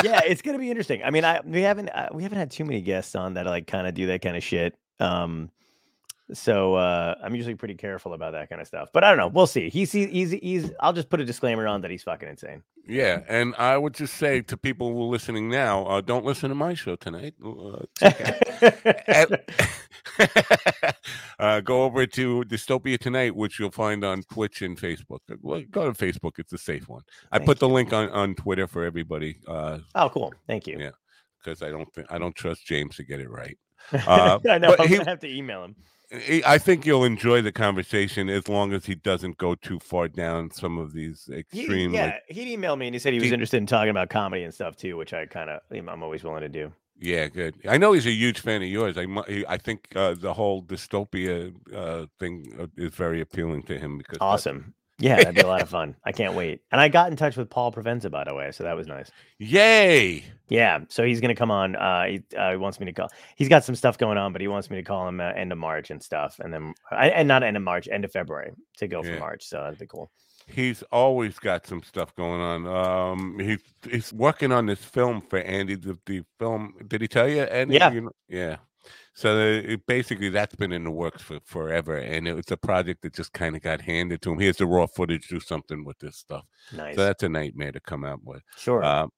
yeah 0.04 0.22
it's 0.28 0.42
gonna 0.42 0.58
be 0.60 0.70
interesting 0.70 1.04
i 1.04 1.10
mean 1.12 1.24
i 1.26 1.40
we 1.46 1.62
haven't 1.62 1.90
uh, 1.90 2.10
we 2.14 2.24
haven't 2.24 2.40
had 2.40 2.52
too 2.52 2.66
many 2.66 2.82
guests 2.82 3.16
on 3.16 3.36
that 3.36 3.46
like 3.46 3.68
kind 3.68 3.88
of 3.88 3.94
do 3.94 4.08
that 4.08 4.22
kind 4.22 4.36
of 4.36 4.44
shit 4.44 4.76
um 5.00 5.50
so 6.32 6.76
uh 6.76 7.16
i'm 7.22 7.36
usually 7.36 7.56
pretty 7.56 7.76
careful 7.76 8.14
about 8.14 8.32
that 8.32 8.48
kind 8.50 8.62
of 8.62 8.68
stuff 8.68 8.88
but 8.94 9.04
i 9.04 9.10
don't 9.10 9.18
know 9.18 9.28
we'll 9.28 9.46
see 9.46 9.70
he's 9.70 9.92
he- 9.92 10.08
he's 10.08 10.32
he's 10.32 10.72
i'll 10.80 10.94
just 10.94 11.10
put 11.10 11.20
a 11.20 11.26
disclaimer 11.26 11.68
on 11.68 11.82
that 11.82 11.92
he's 11.92 12.04
fucking 12.04 12.30
insane 12.30 12.64
Yeah, 12.88 13.22
and 13.30 13.56
I 13.58 13.78
would 13.78 13.94
just 13.94 14.16
say 14.16 14.42
to 14.42 14.58
people 14.58 14.92
who 14.92 15.04
are 15.04 15.12
listening 15.12 15.50
now, 15.50 15.86
uh, 15.86 16.02
don't 16.02 16.26
listen 16.26 16.50
to 16.50 16.56
my 16.56 16.74
show 16.74 16.98
tonight. 16.98 17.34
Uh, 17.42 17.86
uh, 21.40 21.62
go 21.62 21.84
over 21.84 22.06
to 22.06 22.44
Dystopia 22.44 22.98
Tonight, 23.00 23.36
which 23.36 23.60
you'll 23.60 23.72
find 23.72 24.04
on 24.04 24.24
Twitch 24.24 24.62
and 24.62 24.78
Facebook. 24.78 25.20
Uh, 25.32 25.36
well, 25.42 25.62
Go 25.72 25.92
to 25.92 25.98
Facebook; 26.06 26.40
it's 26.40 26.54
a 26.54 26.58
safe 26.58 26.88
one. 26.90 27.02
I 27.32 27.38
Thank 27.38 27.48
put 27.48 27.60
the 27.60 27.70
link 27.70 27.94
on, 27.94 28.10
on 28.10 28.36
Twitter 28.36 28.68
for 28.68 28.84
everybody 28.84 29.38
oh 29.48 30.10
cool 30.14 30.34
thank 30.48 30.68
you 30.68 30.78
Yeah. 30.80 30.92
because 31.40 31.62
I 31.62 31.70
don't 31.70 31.92
think 31.94 32.08
I 32.12 32.18
don't 32.18 32.36
trust 32.36 32.66
James 32.66 32.96
to 32.98 33.04
get 33.04 33.20
it 33.20 33.30
right. 33.30 33.58
Uh, 34.08 34.40
i 34.50 34.58
know 34.58 34.74
i'm 34.80 34.88
he- 34.88 34.96
gonna 34.98 35.10
have 35.10 35.20
to 35.20 35.28
email 35.30 35.62
him 35.66 35.76
I- 36.14 36.58
think 36.58 36.86
you'll 36.86 37.04
enjoy 37.06 37.42
the 37.42 37.52
conversation 37.52 38.30
as 38.30 38.48
long 38.48 38.72
as 38.74 38.86
he 38.86 38.96
doesn't 38.96 39.38
go 39.38 39.56
too 39.56 39.80
far 39.80 40.08
down 40.08 40.52
some 40.52 40.78
of 40.78 40.94
these 40.94 41.26
He- 41.32 41.40
extreme. 41.40 41.94
yeah 41.94 42.06
like, 42.06 42.24
he'd 42.28 42.58
emailed 42.58 42.78
me 42.78 42.88
and 42.88 42.96
he 42.96 43.00
said 43.00 43.14
he 43.14 43.20
was 43.20 43.28
Deep- 43.28 43.34
interested 43.34 43.58
in 43.58 43.66
talking 43.66 43.90
about 43.90 44.10
comedy 44.10 44.44
and 44.44 44.54
stuff 44.54 44.76
too 44.76 44.96
which 44.98 45.14
i 45.14 45.26
kind 45.26 45.50
of 45.50 45.62
i'm 45.72 46.04
always 46.04 46.24
willing 46.24 46.42
to 46.42 46.50
do 46.50 46.72
Yeah, 47.00 47.28
good. 47.28 47.56
I 47.68 47.78
know 47.78 47.92
he's 47.94 48.06
a 48.06 48.12
huge 48.12 48.40
fan 48.40 48.62
of 48.62 48.70
yours. 48.70 48.96
I 48.98 49.06
I 49.56 49.58
think 49.58 49.80
uh, 49.96 50.14
the 50.14 50.34
whole 50.34 50.62
dystopia 50.64 51.52
uh, 51.76 52.06
thing 52.20 52.56
uh, 52.60 52.68
is 52.78 52.94
very 52.96 53.20
appealing 53.20 53.64
to 53.64 53.78
him 53.78 53.98
because 53.98 54.20
awesome 54.22 54.74
yeah 55.00 55.16
that'd 55.18 55.36
be 55.36 55.42
a 55.42 55.48
lot 55.48 55.62
of 55.62 55.70
fun 55.78 55.96
i 56.06 56.12
can't 56.12 56.36
wait 56.36 56.62
and 56.72 56.80
i 56.80 56.88
got 56.88 57.10
in 57.10 57.18
touch 57.18 57.36
with 57.36 57.50
paul 57.50 57.72
provenza 57.72 58.10
by 58.12 58.24
the 58.24 58.34
way 58.34 58.52
so 58.52 58.64
that 58.64 58.76
was 58.76 58.88
nice 58.88 59.10
Yay! 59.40 60.24
Yeah, 60.50 60.80
so 60.88 61.04
he's 61.04 61.20
gonna 61.20 61.36
come 61.36 61.50
on. 61.52 61.76
Uh, 61.76 62.04
he, 62.06 62.24
uh, 62.38 62.52
he 62.52 62.58
wants 62.58 62.80
me 62.80 62.86
to 62.86 62.94
call. 62.94 63.10
He's 63.36 63.50
got 63.50 63.64
some 63.66 63.76
stuff 63.76 63.98
going 63.98 64.18
on, 64.18 64.32
but 64.34 64.40
he 64.42 64.48
wants 64.48 64.70
me 64.70 64.78
to 64.78 64.84
call 64.84 65.08
him 65.08 65.20
uh, 65.20 65.32
end 65.32 65.52
of 65.52 65.58
March 65.58 65.90
and 65.90 66.02
stuff, 66.02 66.40
and 66.40 66.54
then 66.54 66.74
I, 66.92 67.10
and 67.10 67.28
not 67.28 67.42
end 67.44 67.58
of 67.58 67.64
March, 67.64 67.88
end 67.92 68.06
of 68.06 68.12
February 68.12 68.52
to 68.78 68.88
go 68.88 69.04
Yeah. 69.04 69.16
for 69.16 69.20
March. 69.20 69.46
So 69.48 69.58
that'd 69.64 69.80
be 69.80 69.88
cool. 69.88 70.12
He's 70.48 70.82
always 70.92 71.40
got 71.40 71.66
some 71.66 71.82
stuff 71.82 72.16
going 72.16 72.40
on. 72.40 72.68
Um, 72.68 73.40
he's 73.40 73.60
he's 73.90 74.14
working 74.14 74.52
on 74.52 74.66
this 74.68 74.80
film 74.84 75.22
for 75.30 75.40
Andy. 75.40 75.76
The, 75.76 75.98
the 76.06 76.24
film. 76.40 76.76
Did 76.88 77.02
he 77.02 77.08
tell 77.08 77.28
you? 77.28 77.42
Andy? 77.44 77.76
Yeah. 77.76 77.92
You 77.92 78.02
know- 78.02 78.12
yeah. 78.30 78.58
So 79.16 79.38
it, 79.38 79.86
basically, 79.86 80.30
that's 80.30 80.56
been 80.56 80.72
in 80.72 80.84
the 80.84 80.92
works 80.92 81.22
for 81.22 81.40
forever, 81.46 81.98
and 81.98 82.28
it's 82.28 82.52
a 82.52 82.58
project 82.58 83.04
that 83.04 83.14
just 83.14 83.32
kind 83.34 83.56
of 83.56 83.62
got 83.62 83.82
handed 83.82 84.22
to 84.24 84.32
him. 84.32 84.40
Here's 84.40 84.58
the 84.58 84.66
raw 84.66 84.88
footage. 84.88 85.28
Do 85.28 85.40
something 85.40 85.86
with 85.86 86.00
this 86.00 86.18
stuff. 86.18 86.46
Nice. 86.76 86.96
So 86.96 87.06
that's 87.06 87.22
a 87.24 87.30
nightmare 87.30 87.72
to 87.72 87.80
come 87.80 88.04
out 88.04 88.22
with. 88.24 88.42
sure. 88.58 88.84
Um, 88.84 89.12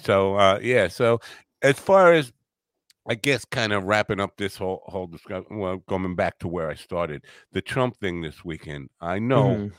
so 0.00 0.36
uh, 0.36 0.58
yeah, 0.62 0.88
so 0.88 1.20
as 1.62 1.78
far 1.78 2.12
as 2.12 2.32
I 3.08 3.16
guess 3.16 3.44
kind 3.44 3.72
of 3.72 3.84
wrapping 3.84 4.20
up 4.20 4.36
this 4.36 4.56
whole 4.56 4.82
whole 4.86 5.08
discussion, 5.08 5.58
well, 5.58 5.78
going 5.88 6.14
back 6.14 6.38
to 6.38 6.48
where 6.48 6.70
I 6.70 6.74
started, 6.74 7.24
the 7.52 7.60
Trump 7.60 7.96
thing 7.98 8.20
this 8.22 8.44
weekend. 8.44 8.88
I 9.00 9.18
know, 9.18 9.44
Mhm. 9.56 9.72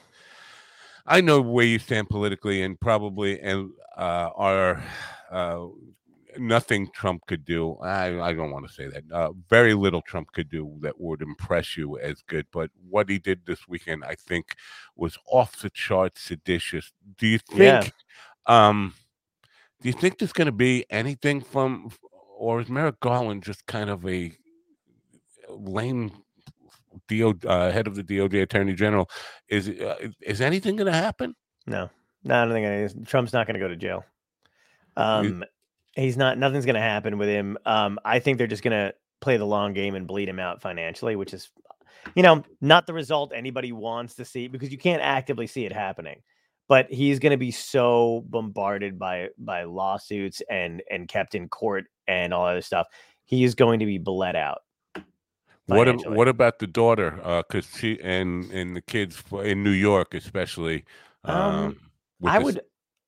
I 1.05 1.21
know 1.21 1.39
where 1.41 1.65
you 1.65 1.79
stand 1.79 2.09
politically, 2.09 2.61
and 2.61 2.79
probably 2.79 3.39
and 3.39 3.71
uh, 3.97 4.29
are 4.35 4.83
uh, 5.31 5.65
nothing 6.37 6.89
Trump 6.93 7.25
could 7.27 7.45
do. 7.45 7.75
I 7.77 8.29
I 8.29 8.33
don't 8.33 8.51
want 8.51 8.67
to 8.67 8.73
say 8.73 8.87
that. 8.87 9.03
Uh, 9.11 9.31
very 9.49 9.73
little 9.73 10.01
Trump 10.01 10.31
could 10.33 10.49
do 10.49 10.77
that 10.81 10.99
would 10.99 11.21
impress 11.21 11.77
you 11.77 11.97
as 11.99 12.21
good. 12.27 12.45
But 12.51 12.71
what 12.89 13.09
he 13.09 13.19
did 13.19 13.45
this 13.45 13.67
weekend, 13.67 14.03
I 14.03 14.15
think, 14.15 14.55
was 14.95 15.17
off 15.27 15.59
the 15.59 15.69
charts 15.69 16.21
seditious. 16.21 16.91
Do 17.17 17.27
you 17.27 17.39
think? 17.39 17.59
Yeah. 17.59 17.89
Um, 18.47 18.93
do 19.81 19.89
you 19.89 19.93
think 19.93 20.19
there's 20.19 20.33
going 20.33 20.45
to 20.45 20.51
be 20.51 20.85
anything 20.89 21.41
from, 21.41 21.91
or 22.37 22.61
is 22.61 22.69
Merrick 22.69 22.99
Garland 22.99 23.43
just 23.43 23.65
kind 23.65 23.89
of 23.89 24.05
a 24.07 24.31
lame 25.49 26.11
DO 27.07 27.39
uh, 27.45 27.71
head 27.71 27.87
of 27.87 27.95
the 27.95 28.03
DOJ 28.03 28.41
Attorney 28.43 28.73
General? 28.73 29.09
Is 29.47 29.69
uh, 29.69 29.95
is 30.21 30.41
anything 30.41 30.75
going 30.75 30.91
to 30.91 30.97
happen? 30.97 31.35
No, 31.67 31.89
no, 32.23 32.35
I 32.41 32.45
don't 32.45 32.53
think 32.53 32.65
any- 32.65 33.05
Trump's 33.05 33.33
not 33.33 33.47
going 33.47 33.55
to 33.55 33.59
go 33.59 33.67
to 33.67 33.75
jail. 33.75 34.05
Um, 34.97 35.43
he's 35.95 36.17
not. 36.17 36.37
Nothing's 36.37 36.65
going 36.65 36.75
to 36.75 36.81
happen 36.81 37.17
with 37.17 37.29
him. 37.29 37.57
Um, 37.65 37.99
I 38.05 38.19
think 38.19 38.37
they're 38.37 38.47
just 38.47 38.63
going 38.63 38.71
to 38.71 38.93
play 39.21 39.37
the 39.37 39.45
long 39.45 39.73
game 39.73 39.95
and 39.95 40.07
bleed 40.07 40.29
him 40.29 40.39
out 40.39 40.61
financially, 40.61 41.15
which 41.15 41.33
is, 41.33 41.49
you 42.15 42.23
know, 42.23 42.43
not 42.61 42.85
the 42.85 42.93
result 42.93 43.31
anybody 43.33 43.71
wants 43.71 44.15
to 44.15 44.25
see 44.25 44.47
because 44.47 44.71
you 44.71 44.77
can't 44.77 45.01
actively 45.01 45.47
see 45.47 45.65
it 45.65 45.73
happening. 45.73 46.21
But 46.67 46.91
he's 46.91 47.19
going 47.19 47.31
to 47.31 47.37
be 47.37 47.51
so 47.51 48.23
bombarded 48.27 48.97
by 48.97 49.29
by 49.37 49.63
lawsuits 49.63 50.41
and 50.49 50.81
and 50.89 51.07
kept 51.07 51.35
in 51.35 51.47
court 51.47 51.85
and 52.07 52.33
all 52.33 52.45
other 52.45 52.61
stuff. 52.61 52.87
He 53.23 53.43
is 53.43 53.55
going 53.55 53.79
to 53.79 53.85
be 53.85 53.97
bled 53.97 54.35
out. 54.35 54.61
What 55.67 55.87
ab- 55.87 56.05
what 56.05 56.27
about 56.27 56.59
the 56.59 56.67
daughter? 56.67 57.11
Because 57.47 57.67
she 57.77 57.99
and 58.01 58.51
and 58.51 58.75
the 58.75 58.81
kids 58.81 59.23
in 59.31 59.63
New 59.63 59.71
York, 59.71 60.13
especially. 60.13 60.85
Um, 61.23 61.35
Um, 61.37 61.77
I 62.25 62.37
this- 62.37 62.45
would. 62.45 62.61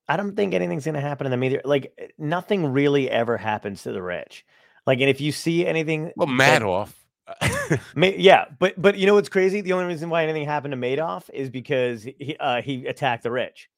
I 0.08 0.18
don't 0.18 0.36
think 0.36 0.54
anything's 0.54 0.86
going 0.86 0.96
to 0.96 1.02
happen 1.02 1.26
to 1.26 1.30
them 1.30 1.44
either. 1.44 1.62
Like 1.66 1.94
eh, 1.98 2.08
nothing 2.18 2.68
really 2.72 3.10
ever 3.10 3.38
happens 3.38 3.84
to 3.84 3.92
the 3.92 4.02
rich. 4.02 4.46
Like, 4.86 5.00
and 5.02 5.10
if 5.10 5.20
you 5.20 5.32
see 5.32 5.66
anything, 5.66 6.12
well 6.16 6.28
Madoff. 6.28 6.94
Ma- 7.96 8.08
yeah, 8.16 8.46
but 8.58 8.82
but 8.82 8.98
you 8.98 9.06
know 9.06 9.16
what's 9.16 9.28
crazy? 9.28 9.60
The 9.60 9.74
only 9.74 9.86
reason 9.86 10.10
why 10.10 10.24
anything 10.24 10.46
happened 10.46 10.72
to 10.72 10.78
Madoff 10.78 11.30
is 11.34 11.50
because 11.50 12.04
he 12.04 12.38
uh, 12.40 12.62
he 12.62 12.86
attacked 12.86 13.24
the 13.24 13.32
rich. 13.32 13.70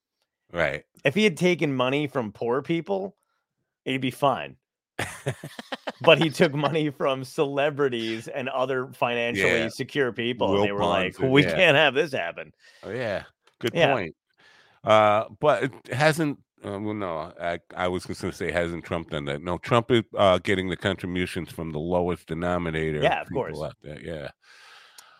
right. 0.53 0.83
If 1.03 1.15
he 1.15 1.23
had 1.23 1.35
taken 1.37 1.73
money 1.75 2.05
from 2.07 2.31
poor 2.31 2.61
people, 2.61 3.15
he'd 3.85 4.01
be 4.01 4.11
fine. 4.11 4.57
but 6.01 6.17
he 6.21 6.29
took 6.29 6.53
money 6.53 6.89
from 6.89 7.23
celebrities 7.23 8.27
and 8.27 8.49
other 8.49 8.87
financially 8.93 9.59
Yeah. 9.61 9.69
secure 9.69 10.11
people, 10.11 10.49
Will 10.49 10.55
and 10.57 10.65
they 10.67 10.71
were 10.71 10.85
like, 10.85 11.17
"We 11.19 11.43
yeah. 11.43 11.55
can't 11.55 11.77
have 11.77 11.93
this 11.93 12.11
happen." 12.11 12.53
Oh, 12.83 12.91
yeah. 12.91 13.23
Good 13.59 13.71
Yeah. 13.73 13.93
point. 13.93 14.15
Uh, 14.83 15.25
but 15.39 15.63
it 15.63 15.73
hasn't. 15.93 16.39
Uh, 16.63 16.77
well, 16.77 16.93
no, 16.93 17.31
I, 17.39 17.59
I 17.73 17.87
was 17.87 18.03
just 18.03 18.21
going 18.21 18.31
to 18.31 18.37
say, 18.37 18.51
hasn't 18.51 18.83
Trump 18.83 19.11
done 19.11 19.23
that? 19.25 19.41
No, 19.41 19.57
Trump 19.57 19.91
is 19.91 20.03
uh, 20.17 20.39
getting 20.39 20.67
the 20.67 20.75
contributions 20.75 21.49
from 21.49 21.71
the 21.71 21.79
lowest 21.79 22.27
denominator. 22.27 23.01
Yeah, 23.01 23.21
of 23.21 23.29
course. 23.31 23.57
Yeah. 23.83 24.31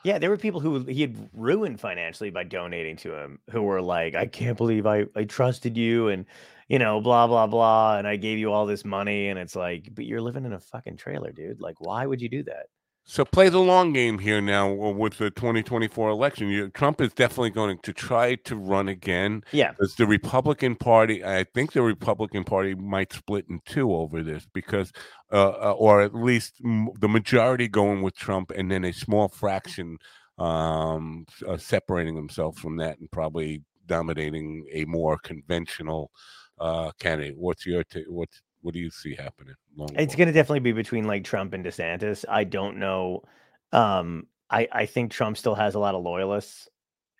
Yeah, 0.04 0.18
there 0.18 0.30
were 0.30 0.38
people 0.38 0.62
who 0.62 0.84
he 0.86 1.02
had 1.02 1.30
ruined 1.34 1.80
financially 1.80 2.30
by 2.30 2.46
donating 2.46 2.96
to 2.98 3.14
him 3.14 3.40
who 3.52 3.64
were 3.64 3.82
like, 3.82 4.16
I 4.16 4.28
can't 4.28 4.58
believe 4.58 4.86
I, 4.86 5.06
I 5.16 5.26
trusted 5.26 5.76
you 5.76 6.08
and, 6.08 6.26
you 6.70 6.80
know, 6.80 7.02
blah, 7.02 7.28
blah, 7.28 7.48
blah. 7.48 7.98
And 7.98 8.08
I 8.08 8.16
gave 8.16 8.38
you 8.38 8.52
all 8.52 8.66
this 8.66 8.86
money. 8.86 9.28
And 9.28 9.38
it's 9.38 9.58
like, 9.58 9.90
but 9.94 10.06
you're 10.06 10.22
living 10.22 10.46
in 10.46 10.54
a 10.54 10.60
fucking 10.60 10.96
trailer, 10.98 11.34
dude. 11.34 11.60
Like, 11.60 11.80
why 11.80 12.06
would 12.06 12.22
you 12.22 12.30
do 12.30 12.44
that? 12.44 12.68
So 13.06 13.26
play 13.26 13.50
the 13.50 13.60
long 13.60 13.92
game 13.92 14.20
here 14.20 14.40
now 14.40 14.70
uh, 14.70 14.92
with 14.92 15.18
the 15.18 15.32
2024 15.32 16.10
election. 16.10 16.48
You, 16.50 16.70
Trump 16.70 17.02
is 17.02 17.12
definitely 17.12 17.50
going 17.50 17.80
to 17.80 17.92
try 17.92 18.36
to 18.36 18.56
run 18.56 18.88
again. 18.88 19.44
Yeah. 19.52 19.72
Because 19.72 19.96
the 19.96 20.06
Republican 20.06 20.76
Party, 20.76 21.26
I 21.26 21.44
think 21.44 21.72
the 21.72 21.82
Republican 21.82 22.44
Party 22.44 22.76
might 22.76 23.12
split 23.12 23.46
in 23.50 23.62
two 23.66 23.96
over 23.96 24.22
this 24.22 24.46
because, 24.54 24.92
uh, 25.32 25.50
uh, 25.50 25.76
or 25.78 26.02
at 26.02 26.14
least 26.14 26.62
the 26.62 27.10
majority 27.10 27.68
going 27.68 28.04
with 28.04 28.16
Trump 28.16 28.52
and 28.52 28.70
then 28.70 28.86
a 28.86 28.94
small 28.94 29.28
fraction 29.28 29.98
um, 30.38 31.26
uh, 31.48 31.58
separating 31.58 32.16
themselves 32.16 32.60
from 32.60 32.78
that 32.78 33.00
and 33.00 33.10
probably 33.12 33.64
dominating 33.88 34.66
a 34.72 34.86
more 34.86 35.18
conventional 35.18 36.12
uh, 36.60 36.92
candidate. 37.00 37.38
What's 37.38 37.66
your 37.66 37.84
ta- 37.84 38.00
what's 38.08 38.42
what 38.62 38.74
do 38.74 38.80
you 38.80 38.90
see 38.90 39.16
happening? 39.16 39.56
Long 39.76 39.90
It's 39.96 40.16
going 40.16 40.28
to 40.28 40.34
definitely 40.34 40.60
be 40.60 40.72
between 40.72 41.06
like 41.06 41.24
Trump 41.24 41.54
and 41.54 41.64
DeSantis. 41.64 42.26
I 42.28 42.44
don't 42.44 42.78
know. 42.78 43.24
Um, 43.72 44.28
I, 44.50 44.68
I 44.72 44.86
think 44.86 45.12
Trump 45.12 45.38
still 45.38 45.56
has 45.56 45.76
a 45.76 45.80
lot 45.80 45.96
of 45.96 46.04
loyalists 46.04 46.68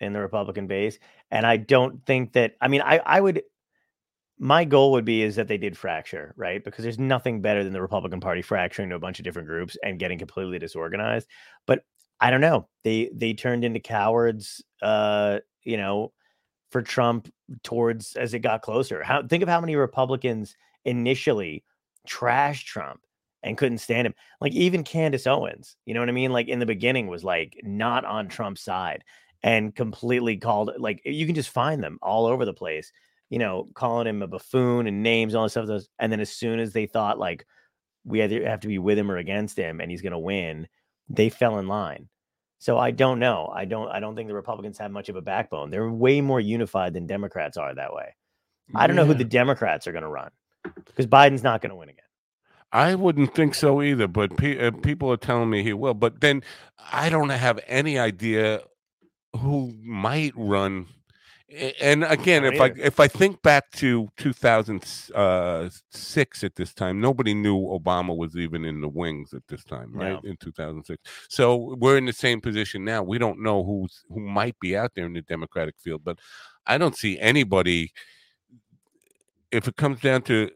in 0.00 0.12
the 0.12 0.20
Republican 0.20 0.66
base. 0.66 0.98
And 1.30 1.46
I 1.46 1.56
don't 1.56 2.04
think 2.06 2.32
that, 2.32 2.54
I 2.60 2.68
mean, 2.68 2.82
I, 2.82 2.98
I 2.98 3.20
would, 3.20 3.42
my 4.38 4.64
goal 4.64 4.92
would 4.92 5.04
be 5.04 5.22
is 5.22 5.36
that 5.36 5.48
they 5.48 5.58
did 5.58 5.76
fracture, 5.76 6.34
right? 6.36 6.64
Because 6.64 6.82
there's 6.82 6.98
nothing 6.98 7.42
better 7.42 7.62
than 7.62 7.72
the 7.72 7.82
Republican 7.82 8.20
Party 8.20 8.42
fracturing 8.42 8.88
to 8.88 8.94
a 8.96 9.00
bunch 9.00 9.18
of 9.18 9.24
different 9.24 9.48
groups 9.48 9.76
and 9.84 9.98
getting 9.98 10.18
completely 10.18 10.58
disorganized. 10.58 11.28
But 11.66 11.84
I 12.20 12.30
don't 12.30 12.40
know. 12.40 12.68
They 12.84 13.10
they 13.14 13.34
turned 13.34 13.64
into 13.64 13.80
cowards, 13.80 14.62
uh, 14.82 15.40
you 15.62 15.76
know, 15.76 16.12
for 16.70 16.82
Trump 16.82 17.32
towards 17.62 18.16
as 18.16 18.34
it 18.34 18.40
got 18.40 18.62
closer. 18.62 19.02
How 19.02 19.22
think 19.22 19.42
of 19.42 19.48
how 19.48 19.60
many 19.60 19.76
Republicans 19.76 20.56
initially 20.84 21.64
trashed 22.08 22.64
Trump 22.64 23.00
and 23.42 23.56
couldn't 23.56 23.78
stand 23.78 24.06
him. 24.06 24.14
Like 24.40 24.52
even 24.52 24.84
Candace 24.84 25.26
Owens, 25.26 25.76
you 25.86 25.94
know 25.94 26.00
what 26.00 26.08
I 26.08 26.12
mean? 26.12 26.32
Like 26.32 26.48
in 26.48 26.58
the 26.58 26.66
beginning 26.66 27.06
was 27.06 27.24
like 27.24 27.58
not 27.62 28.04
on 28.04 28.28
Trump's 28.28 28.62
side 28.62 29.04
and 29.42 29.74
completely 29.74 30.36
called 30.36 30.72
like 30.78 31.00
you 31.04 31.26
can 31.26 31.34
just 31.34 31.50
find 31.50 31.82
them 31.82 31.98
all 32.02 32.26
over 32.26 32.44
the 32.44 32.52
place, 32.52 32.92
you 33.30 33.38
know, 33.38 33.68
calling 33.74 34.06
him 34.06 34.22
a 34.22 34.26
buffoon 34.26 34.86
and 34.86 35.02
names, 35.02 35.34
all 35.34 35.44
this 35.44 35.52
stuff. 35.52 35.66
Those, 35.66 35.88
and 35.98 36.12
then 36.12 36.20
as 36.20 36.30
soon 36.30 36.58
as 36.58 36.72
they 36.72 36.86
thought 36.86 37.18
like 37.18 37.46
we 38.04 38.22
either 38.22 38.46
have 38.46 38.60
to 38.60 38.68
be 38.68 38.78
with 38.78 38.98
him 38.98 39.10
or 39.10 39.18
against 39.18 39.58
him 39.58 39.80
and 39.80 39.90
he's 39.90 40.02
gonna 40.02 40.18
win, 40.18 40.68
they 41.08 41.28
fell 41.28 41.58
in 41.58 41.68
line. 41.68 42.08
So 42.58 42.76
I 42.76 42.90
don't 42.90 43.18
know. 43.18 43.50
I 43.54 43.64
don't 43.64 43.88
I 43.88 44.00
don't 44.00 44.14
think 44.14 44.28
the 44.28 44.34
Republicans 44.34 44.76
have 44.78 44.90
much 44.90 45.08
of 45.08 45.16
a 45.16 45.22
backbone. 45.22 45.70
They're 45.70 45.90
way 45.90 46.20
more 46.20 46.40
unified 46.40 46.92
than 46.92 47.06
Democrats 47.06 47.56
are 47.56 47.74
that 47.74 47.94
way. 47.94 48.14
I 48.74 48.86
don't 48.86 48.94
know 48.94 49.06
who 49.06 49.14
the 49.14 49.24
Democrats 49.24 49.88
are 49.88 49.92
going 49.92 50.04
to 50.04 50.08
run 50.08 50.30
because 50.62 51.06
Biden's 51.06 51.42
not 51.42 51.60
going 51.60 51.70
to 51.70 51.76
win 51.76 51.88
again. 51.88 52.04
I 52.72 52.94
wouldn't 52.94 53.34
think 53.34 53.56
so 53.56 53.82
either, 53.82 54.06
but 54.06 54.36
pe- 54.36 54.64
uh, 54.64 54.70
people 54.70 55.10
are 55.10 55.16
telling 55.16 55.50
me 55.50 55.64
he 55.64 55.72
will. 55.72 55.94
But 55.94 56.20
then 56.20 56.44
I 56.92 57.10
don't 57.10 57.30
have 57.30 57.58
any 57.66 57.98
idea 57.98 58.60
who 59.36 59.74
might 59.82 60.32
run. 60.36 60.86
And 61.80 62.04
again, 62.04 62.44
if 62.44 62.60
I 62.60 62.72
if 62.76 63.00
I 63.00 63.08
think 63.08 63.42
back 63.42 63.72
to 63.72 64.08
2006 64.18 66.44
at 66.44 66.54
this 66.54 66.72
time, 66.72 67.00
nobody 67.00 67.34
knew 67.34 67.58
Obama 67.58 68.16
was 68.16 68.36
even 68.36 68.64
in 68.64 68.80
the 68.80 68.88
wings 68.88 69.34
at 69.34 69.42
this 69.48 69.64
time, 69.64 69.90
right? 69.92 70.22
In 70.22 70.36
2006. 70.36 71.02
So 71.28 71.74
we're 71.80 71.98
in 71.98 72.06
the 72.06 72.12
same 72.12 72.40
position 72.40 72.84
now. 72.84 73.02
We 73.02 73.18
don't 73.18 73.42
know 73.42 73.64
who's 73.64 74.04
who 74.08 74.20
might 74.20 74.54
be 74.60 74.76
out 74.76 74.92
there 74.94 75.06
in 75.06 75.14
the 75.14 75.22
Democratic 75.22 75.74
field, 75.76 76.04
but 76.04 76.20
I 76.68 76.78
don't 76.78 76.94
see 76.96 77.18
anybody 77.18 77.90
if 79.52 79.68
it 79.68 79.76
comes 79.76 80.00
down 80.00 80.22
to 80.22 80.50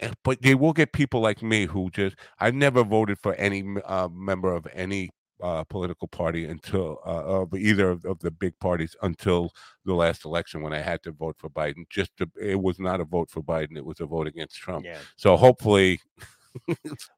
eh, 0.00 0.12
but 0.24 0.42
they 0.42 0.54
will 0.54 0.72
get 0.72 0.92
people 0.92 1.20
like 1.20 1.42
me 1.42 1.66
who 1.66 1.90
just 1.90 2.16
I've 2.40 2.54
never 2.54 2.84
voted 2.84 3.18
for 3.18 3.34
any 3.34 3.64
uh, 3.84 4.08
member 4.12 4.52
of 4.54 4.66
any 4.72 5.10
uh, 5.42 5.64
political 5.64 6.06
party 6.06 6.44
until 6.44 7.00
uh, 7.04 7.40
of 7.40 7.54
either 7.54 7.90
of, 7.90 8.04
of 8.04 8.20
the 8.20 8.30
big 8.30 8.58
parties 8.60 8.94
until 9.02 9.50
the 9.84 9.94
last 9.94 10.24
election 10.24 10.62
when 10.62 10.72
I 10.72 10.78
had 10.78 11.02
to 11.02 11.10
vote 11.10 11.36
for 11.36 11.50
Biden. 11.50 11.88
Just 11.90 12.16
to, 12.18 12.30
it 12.40 12.60
was 12.60 12.78
not 12.78 13.00
a 13.00 13.04
vote 13.04 13.28
for 13.28 13.42
Biden; 13.42 13.76
it 13.76 13.84
was 13.84 14.00
a 14.00 14.06
vote 14.06 14.28
against 14.28 14.56
Trump. 14.56 14.84
Yeah. 14.84 14.98
So 15.16 15.36
hopefully, 15.36 16.00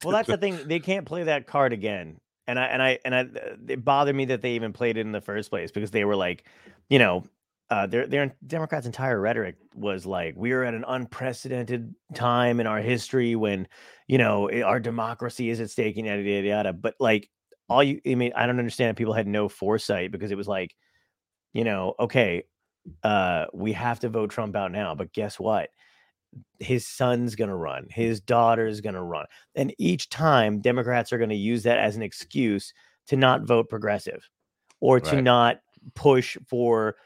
Well, 0.04 0.12
that's 0.12 0.28
the 0.28 0.36
thing. 0.36 0.58
They 0.66 0.80
can't 0.80 1.06
play 1.06 1.24
that 1.24 1.46
card 1.46 1.72
again. 1.72 2.20
And 2.46 2.58
I 2.58 2.64
and 2.66 2.82
I 2.82 2.98
and 3.04 3.14
I 3.14 3.26
it 3.68 3.84
bothered 3.84 4.14
me 4.14 4.26
that 4.26 4.42
they 4.42 4.52
even 4.52 4.72
played 4.72 4.96
it 4.96 5.00
in 5.00 5.12
the 5.12 5.20
first 5.20 5.50
place 5.50 5.70
because 5.70 5.90
they 5.90 6.04
were 6.04 6.16
like, 6.16 6.46
you 6.90 6.98
know, 6.98 7.24
uh, 7.70 7.86
their 7.86 8.06
their 8.06 8.36
Democrats' 8.46 8.86
entire 8.86 9.20
rhetoric 9.20 9.56
was 9.74 10.04
like, 10.06 10.34
we 10.36 10.52
are 10.52 10.64
at 10.64 10.74
an 10.74 10.84
unprecedented 10.86 11.94
time 12.14 12.60
in 12.60 12.66
our 12.66 12.80
history 12.80 13.34
when, 13.36 13.66
you 14.06 14.18
know, 14.18 14.50
our 14.62 14.78
democracy 14.78 15.50
is 15.50 15.60
at 15.60 15.70
stake 15.70 15.96
and 15.96 16.06
yada 16.06 16.22
yada 16.22 16.46
yada. 16.46 16.72
But 16.72 16.94
like, 17.00 17.30
all 17.68 17.82
you, 17.82 18.00
I 18.06 18.14
mean, 18.14 18.32
I 18.36 18.46
don't 18.46 18.58
understand. 18.58 18.96
People 18.96 19.14
had 19.14 19.26
no 19.26 19.48
foresight 19.48 20.12
because 20.12 20.30
it 20.30 20.36
was 20.36 20.48
like, 20.48 20.76
you 21.52 21.64
know, 21.64 21.94
okay, 21.98 22.44
uh, 23.02 23.46
we 23.54 23.72
have 23.72 24.00
to 24.00 24.08
vote 24.10 24.30
Trump 24.30 24.54
out 24.56 24.70
now, 24.72 24.94
but 24.94 25.12
guess 25.12 25.40
what? 25.40 25.70
His 26.58 26.86
son's 26.86 27.34
gonna 27.34 27.56
run, 27.56 27.86
his 27.90 28.20
daughter's 28.20 28.80
gonna 28.82 29.02
run. 29.02 29.26
And 29.54 29.74
each 29.78 30.10
time 30.10 30.60
Democrats 30.60 31.12
are 31.12 31.18
to 31.26 31.34
use 31.34 31.62
that 31.62 31.78
as 31.78 31.96
an 31.96 32.02
excuse 32.02 32.74
to 33.06 33.16
not 33.16 33.42
vote 33.42 33.68
progressive 33.70 34.28
or 34.80 35.00
to 35.00 35.16
Right. 35.16 35.24
not 35.24 35.60
push 35.94 36.36
for 36.46 36.96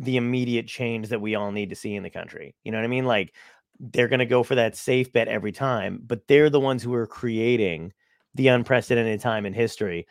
the 0.00 0.16
immediate 0.16 0.66
change 0.66 1.08
that 1.08 1.20
we 1.20 1.34
all 1.34 1.50
need 1.52 1.70
to 1.70 1.76
see 1.76 1.94
in 1.96 2.02
the 2.04 2.10
country. 2.10 2.54
You 2.64 2.72
know 2.72 2.78
what 2.78 2.84
I 2.84 2.88
mean? 2.88 3.04
Like 3.04 3.34
they're 3.80 4.08
going 4.08 4.20
to 4.20 4.26
go 4.26 4.42
for 4.42 4.54
that 4.54 4.76
safe 4.76 5.12
bet 5.12 5.28
every 5.28 5.52
time, 5.52 6.00
but 6.06 6.26
they're 6.28 6.50
the 6.50 6.60
ones 6.60 6.82
who 6.82 6.94
are 6.94 7.06
creating 7.06 7.92
the 8.34 8.48
unprecedented 8.48 9.20
time 9.20 9.44
in 9.44 9.52
history 9.52 10.06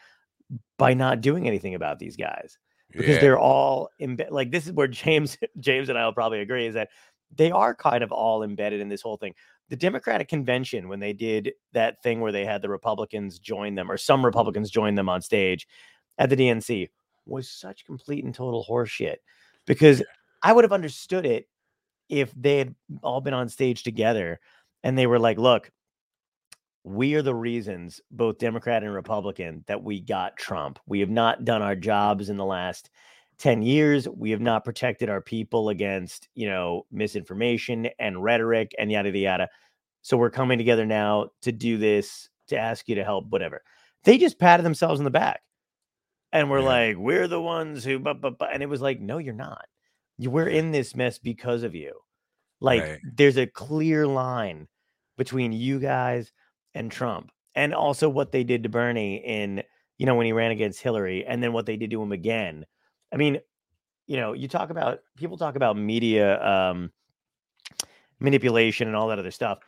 by 0.77 0.93
not 0.93 1.22
doing 1.22 1.47
anything 1.47 1.73
about 1.76 1.99
these 1.99 2.15
guys. 2.18 2.57
because 2.91 3.15
Yeah. 3.15 3.19
they're 3.22 3.39
all 3.39 3.89
embe- 4.01 4.30
like 4.31 4.51
this 4.51 4.65
is 4.65 4.73
where 4.73 4.88
James 5.03 5.38
James 5.59 5.89
and 5.89 5.97
I 5.97 6.05
will 6.05 6.14
probably 6.14 6.41
agree 6.41 6.65
is 6.68 6.73
that 6.76 6.89
they 7.35 7.51
are 7.51 7.76
kind 7.76 8.03
of 8.03 8.11
all 8.14 8.43
embedded 8.43 8.80
in 8.80 8.88
this 8.89 9.01
whole 9.01 9.18
thing. 9.18 9.34
The 9.69 9.76
Democratic 9.76 10.30
convention 10.30 10.88
when 10.88 10.99
they 11.01 11.11
did 11.11 11.51
that 11.73 12.01
thing 12.01 12.22
where 12.22 12.31
they 12.31 12.45
had 12.45 12.61
the 12.61 12.69
Republicans 12.69 13.39
join 13.39 13.76
them 13.76 13.91
or 13.91 13.97
some 13.97 14.23
Republicans 14.26 14.69
join 14.69 14.95
them 14.95 15.09
on 15.09 15.22
stage 15.22 15.68
at 16.18 16.30
the 16.30 16.38
DNC 16.38 16.89
was 17.26 17.49
such 17.49 17.85
complete 17.85 18.23
and 18.23 18.34
total 18.34 18.65
horseshit 18.68 19.18
because 19.68 20.02
I 20.41 20.53
would 20.53 20.64
have 20.64 20.73
understood 20.73 21.27
it 21.27 21.48
if 22.10 22.34
they 22.35 22.57
had 22.57 22.76
all 23.03 23.22
been 23.22 23.35
on 23.35 23.49
stage 23.49 23.84
together 23.84 24.39
and 24.84 24.98
they 24.98 25.06
were 25.06 25.19
like, 25.19 25.38
look, 25.38 25.69
we 26.84 27.14
are 27.15 27.22
the 27.22 27.35
reasons, 27.35 27.99
both 28.10 28.38
Democrat 28.38 28.81
and 28.81 28.94
Republican, 28.94 29.64
that 29.68 29.84
we 29.84 29.99
got 29.99 30.38
Trump. 30.38 30.80
We 30.88 31.02
have 31.02 31.10
not 31.10 31.44
done 31.44 31.61
our 31.61 31.76
jobs 31.76 32.30
in 32.30 32.38
the 32.38 32.45
last 32.45 32.89
10 33.39 33.61
years. 33.61 34.07
We 34.07 34.31
have 34.31 34.39
not 34.39 34.64
protected 34.64 35.10
our 35.10 35.22
people 35.22 35.69
against, 35.69 36.30
you 36.34 36.48
know, 36.48 36.85
misinformation 36.89 37.89
and 37.99 38.23
rhetoric 38.23 38.73
and 38.80 38.89
yada, 38.89 39.10
yada, 39.10 39.19
yada. 39.19 39.49
So 40.02 40.15
we're 40.15 40.30
coming 40.30 40.57
together 40.57 40.85
now 40.85 41.27
to 41.41 41.52
do 41.52 41.77
this, 41.77 42.30
to 42.48 42.57
ask 42.57 42.88
you 42.88 42.95
to 42.95 43.03
help, 43.03 43.27
whatever. 43.27 43.61
They 44.06 44.18
just 44.18 44.39
patted 44.39 44.64
themselves 44.64 45.02
on 45.02 45.03
the 45.03 45.11
back 45.11 45.41
and 46.31 46.49
we're 46.49 46.59
Yeah. 46.59 46.65
like, 46.65 46.97
we're 46.97 47.27
the 47.27 47.41
ones 47.41 47.83
who, 47.83 47.99
but, 47.99 48.21
but, 48.21 48.37
but, 48.37 48.53
and 48.53 48.61
it 48.61 48.69
was 48.69 48.81
like, 48.81 48.99
no, 48.99 49.17
you're 49.17 49.33
not. 49.33 49.65
We're 50.19 50.47
in 50.49 50.71
this 50.71 50.95
mess 50.95 51.17
because 51.19 51.63
of 51.63 51.75
you. 51.75 51.99
Like, 52.59 52.81
Right. 52.83 52.99
there's 53.03 53.37
a 53.37 53.45
clear 53.47 54.07
line 54.07 54.67
between 55.17 55.51
you 55.51 55.79
guys 55.79 56.31
and 56.73 56.91
Trump, 56.91 57.31
and 57.55 57.73
also 57.73 58.09
what 58.09 58.31
they 58.31 58.43
did 58.43 58.63
to 58.63 58.69
Bernie 58.69 59.17
in, 59.17 59.63
you 59.97 60.05
know, 60.05 60.15
when 60.15 60.25
he 60.25 60.31
ran 60.33 60.51
against 60.51 60.81
Hillary, 60.81 61.25
and 61.25 61.41
then 61.41 61.53
what 61.53 61.65
they 61.65 61.77
did 61.77 61.91
to 61.91 62.01
him 62.01 62.11
again. 62.11 62.65
I 63.11 63.17
mean, 63.17 63.39
you 64.05 64.17
know, 64.17 64.33
you 64.33 64.47
talk 64.47 64.69
about 64.69 64.99
people 65.17 65.37
talk 65.37 65.55
about 65.55 65.75
media 65.77 66.41
um, 66.43 66.91
manipulation 68.19 68.87
and 68.87 68.95
all 68.95 69.07
that 69.09 69.19
other 69.19 69.31
stuff. 69.31 69.59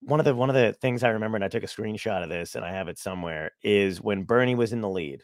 One 0.00 0.20
of 0.20 0.26
the 0.26 0.34
one 0.34 0.50
of 0.50 0.54
the 0.56 0.72
things 0.74 1.02
I 1.02 1.08
remember, 1.10 1.36
and 1.36 1.44
I 1.44 1.48
took 1.48 1.62
a 1.62 1.66
screenshot 1.66 2.22
of 2.22 2.28
this, 2.28 2.54
and 2.54 2.64
I 2.64 2.72
have 2.72 2.88
it 2.88 2.98
somewhere, 2.98 3.52
is 3.62 4.00
when 4.00 4.24
Bernie 4.24 4.54
was 4.54 4.72
in 4.72 4.80
the 4.80 4.88
lead, 4.88 5.22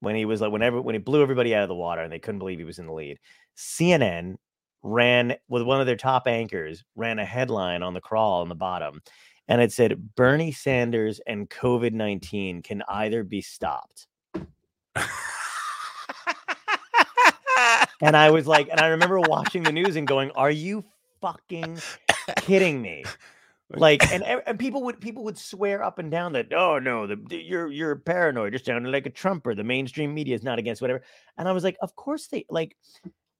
when 0.00 0.14
he 0.14 0.24
was 0.24 0.40
like, 0.40 0.52
whenever 0.52 0.80
when 0.80 0.94
he 0.94 0.98
blew 0.98 1.22
everybody 1.22 1.54
out 1.54 1.62
of 1.62 1.68
the 1.68 1.74
water, 1.74 2.02
and 2.02 2.12
they 2.12 2.18
couldn't 2.18 2.38
believe 2.38 2.58
he 2.58 2.64
was 2.64 2.78
in 2.78 2.86
the 2.86 2.92
lead. 2.92 3.18
CNN 3.56 4.36
ran 4.84 5.34
with 5.48 5.62
one 5.62 5.80
of 5.80 5.86
their 5.86 5.96
top 5.96 6.26
anchors 6.26 6.84
ran 6.94 7.18
a 7.18 7.24
headline 7.24 7.82
on 7.82 7.94
the 7.94 8.00
crawl 8.00 8.42
on 8.42 8.50
the 8.50 8.54
bottom 8.54 9.00
and 9.48 9.62
it 9.62 9.72
said 9.72 10.14
bernie 10.14 10.52
sanders 10.52 11.20
and 11.26 11.48
covid-19 11.48 12.62
can 12.62 12.82
either 12.88 13.24
be 13.24 13.40
stopped 13.40 14.06
and 18.02 18.14
i 18.14 18.30
was 18.30 18.46
like 18.46 18.68
and 18.68 18.78
i 18.80 18.88
remember 18.88 19.18
watching 19.20 19.62
the 19.62 19.72
news 19.72 19.96
and 19.96 20.06
going 20.06 20.30
are 20.32 20.50
you 20.50 20.84
fucking 21.22 21.78
kidding 22.36 22.82
me 22.82 23.02
like 23.76 24.02
and, 24.12 24.22
and 24.24 24.58
people 24.58 24.82
would 24.84 25.00
people 25.00 25.24
would 25.24 25.38
swear 25.38 25.82
up 25.82 25.98
and 25.98 26.10
down 26.10 26.32
that 26.32 26.52
oh 26.52 26.78
no 26.78 27.06
the, 27.06 27.16
the- 27.16 27.42
you're 27.42 27.70
you're 27.70 27.96
paranoid 27.96 28.52
you're 28.52 28.58
sounding 28.58 28.90
like 28.92 29.06
a 29.06 29.10
trumper 29.10 29.54
the 29.54 29.64
mainstream 29.64 30.14
media 30.14 30.34
is 30.34 30.42
not 30.42 30.58
against 30.58 30.80
whatever. 30.82 31.02
And 31.38 31.48
i 31.48 31.52
was 31.52 31.64
like 31.64 31.76
of 31.80 31.94
course 31.96 32.26
they 32.28 32.44
like 32.50 32.76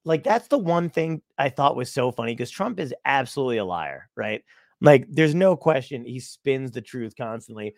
like 0.03 0.23
that's 0.23 0.47
the 0.47 0.57
one 0.57 0.89
thing 0.89 1.21
i 1.37 1.49
thought 1.49 1.75
was 1.75 1.91
so 1.91 2.11
funny 2.11 2.33
because 2.33 2.51
trump 2.51 2.79
is 2.79 2.93
absolutely 3.05 3.57
a 3.57 3.65
liar 3.65 4.09
right? 4.15 4.43
Like 4.81 5.05
there's 5.09 5.33
no 5.33 5.55
question 5.55 6.03
he 6.05 6.19
spins 6.19 6.71
the 6.71 6.81
truth 6.81 7.15
constantly. 7.17 7.75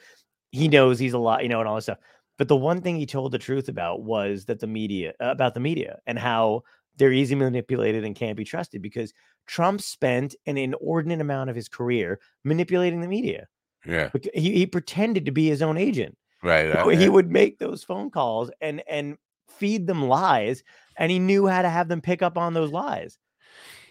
He 0.51 0.67
knows 0.67 0.97
he's 0.99 1.13
a 1.13 1.19
lot 1.19 1.43
you 1.43 1.49
know 1.49 1.59
and 1.59 1.67
all 1.69 1.75
this 1.75 1.85
stuff. 1.85 1.99
But 2.37 2.47
the 2.47 2.55
one 2.55 2.81
thing 2.81 2.95
he 2.97 3.05
told 3.05 3.31
the 3.31 3.37
truth 3.39 3.69
about 3.69 4.01
was 4.03 4.45
that 4.45 4.59
the 4.59 4.67
media 4.67 5.13
about 5.19 5.53
the 5.53 5.59
media 5.59 5.99
and 6.07 6.17
how 6.19 6.63
they're 6.97 7.13
easily 7.13 7.39
manipulated 7.39 8.03
and 8.03 8.15
can't 8.15 8.35
be 8.35 8.43
trusted 8.43 8.81
because 8.81 9.13
Trump 9.47 9.81
spent 9.81 10.35
an 10.45 10.57
inordinate 10.57 11.21
amount 11.21 11.49
of 11.49 11.55
his 11.55 11.67
career 11.69 12.19
manipulating 12.43 13.01
the 13.01 13.07
media. 13.07 13.47
yeah, 13.85 14.09
He, 14.33 14.51
he 14.53 14.65
pretended 14.65 15.25
to 15.25 15.31
be 15.31 15.47
his 15.47 15.61
own 15.61 15.77
agent. 15.77 16.17
right. 16.43 16.71
So 16.73 16.89
I- 16.89 16.95
he 16.95 17.07
uh, 17.07 17.11
would 17.11 17.31
make 17.31 17.57
those 17.57 17.83
phone 17.83 18.09
calls 18.11 18.51
and 18.61 18.83
and 18.89 19.17
feed 19.57 19.87
them 19.87 20.03
lies, 20.07 20.63
and 20.97 21.11
he 21.11 21.17
knew 21.19 21.47
how 21.47 21.61
to 21.63 21.69
have 21.69 21.87
them 21.87 22.01
pick 22.01 22.21
up 22.21 22.37
on 22.37 22.53
those 22.53 22.71
lies. 22.71 23.17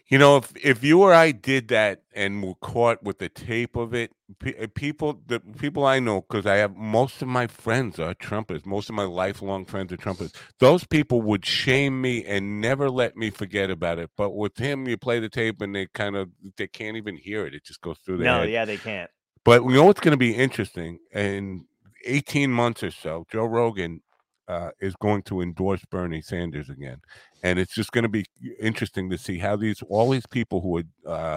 You 0.09 0.19
know, 0.19 0.37
if 0.37 0.53
if 0.65 0.85
you 0.85 1.03
or 1.03 1.13
I 1.13 1.33
did 1.33 1.67
that 1.69 2.03
and 2.15 2.41
were 2.43 2.55
caught 2.57 3.03
with 3.03 3.19
the 3.19 3.29
tape 3.29 3.75
of 3.75 3.93
it, 3.93 4.13
pe- 4.39 4.57
uh, 4.57 4.69
people, 4.73 5.21
the 5.27 5.41
people 5.41 5.85
I 5.85 5.99
know, 5.99 6.21
because 6.21 6.47
I 6.47 6.57
have 6.57 6.77
most 6.77 7.23
of 7.23 7.29
my 7.29 7.49
friends 7.49 7.99
are 7.99 8.15
Trumpers. 8.15 8.65
Most 8.65 8.89
of 8.89 8.95
my 8.95 9.03
lifelong 9.03 9.65
friends 9.65 9.93
are 9.93 9.97
Trumpers. 9.97 10.33
Those 10.61 10.85
people 10.85 11.23
would 11.23 11.45
shame 11.45 12.01
me 12.01 12.25
and 12.25 12.61
never 12.61 12.89
let 12.89 13.17
me 13.17 13.31
forget 13.31 13.69
about 13.69 13.99
it. 13.99 14.11
But 14.17 14.31
with 14.31 14.57
him, 14.57 14.87
you 14.87 14.97
play 14.97 15.19
the 15.19 15.29
tape 15.29 15.61
and 15.61 15.75
they 15.75 15.87
kind 15.93 16.15
of 16.15 16.31
they 16.57 16.69
can't 16.69 16.97
even 16.97 17.17
hear 17.17 17.45
it. 17.45 17.55
It 17.55 17.65
just 17.65 17.81
goes 17.81 17.99
through 18.05 18.19
their 18.19 18.27
No, 18.27 18.41
head. 18.43 18.51
yeah, 18.51 18.65
they 18.65 18.77
can't. 18.77 19.11
But 19.45 19.65
you 19.65 19.71
know 19.73 19.85
what's 19.87 20.01
going 20.01 20.13
to 20.13 20.17
be 20.17 20.37
interesting? 20.37 21.01
In 21.13 21.65
18 22.05 22.51
months 22.53 22.85
or 22.85 22.93
so, 22.93 23.27
Joe 23.31 23.47
Rogan 23.47 24.03
uh, 24.49 24.71
is 24.81 24.95
going 24.97 25.23
to 25.23 25.41
endorse 25.41 25.85
Bernie 25.91 26.23
Sanders 26.23 26.69
again. 26.71 27.01
And 27.47 27.61
it's 27.61 27.75
just 27.75 27.93
going 27.93 28.03
to 28.03 28.09
be 28.09 28.27
interesting 28.59 29.09
to 29.11 29.17
see 29.17 29.39
how 29.39 29.55
these, 29.55 29.81
all 29.89 30.11
these 30.11 30.27
people 30.27 30.61
who 30.61 30.79
are 30.79 30.83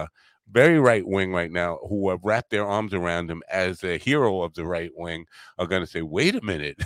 uh, 0.02 0.06
very 0.50 0.80
right 0.80 1.06
wing 1.06 1.32
right 1.32 1.52
now, 1.52 1.78
who 1.88 2.10
have 2.10 2.18
wrapped 2.24 2.50
their 2.50 2.66
arms 2.66 2.92
around 2.92 3.30
him 3.30 3.44
as 3.48 3.84
a 3.84 3.96
hero 3.96 4.42
of 4.42 4.52
the 4.54 4.66
right 4.66 4.90
wing, 4.96 5.26
are 5.56 5.68
going 5.68 5.82
to 5.82 5.86
say, 5.86 6.02
wait 6.02 6.34
a 6.34 6.42
minute, 6.42 6.82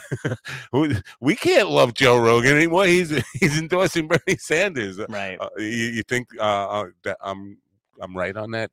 we- 1.20 1.36
can't 1.36 1.70
love 1.70 1.94
Joe 1.94 2.18
Rogan 2.18 2.54
anymore. 2.54 2.84
He's, 2.84 3.10
he's 3.40 3.58
endorsing 3.58 4.08
Bernie 4.08 4.36
Sanders. 4.38 5.00
Right. 5.08 5.38
Uh, 5.40 5.48
you, 5.56 5.64
you 5.64 6.02
think 6.02 6.28
uh, 6.38 6.68
uh, 6.68 6.86
that 7.04 7.16
I'm, 7.22 7.56
I'm 8.02 8.14
right 8.14 8.36
on 8.36 8.50
that? 8.50 8.70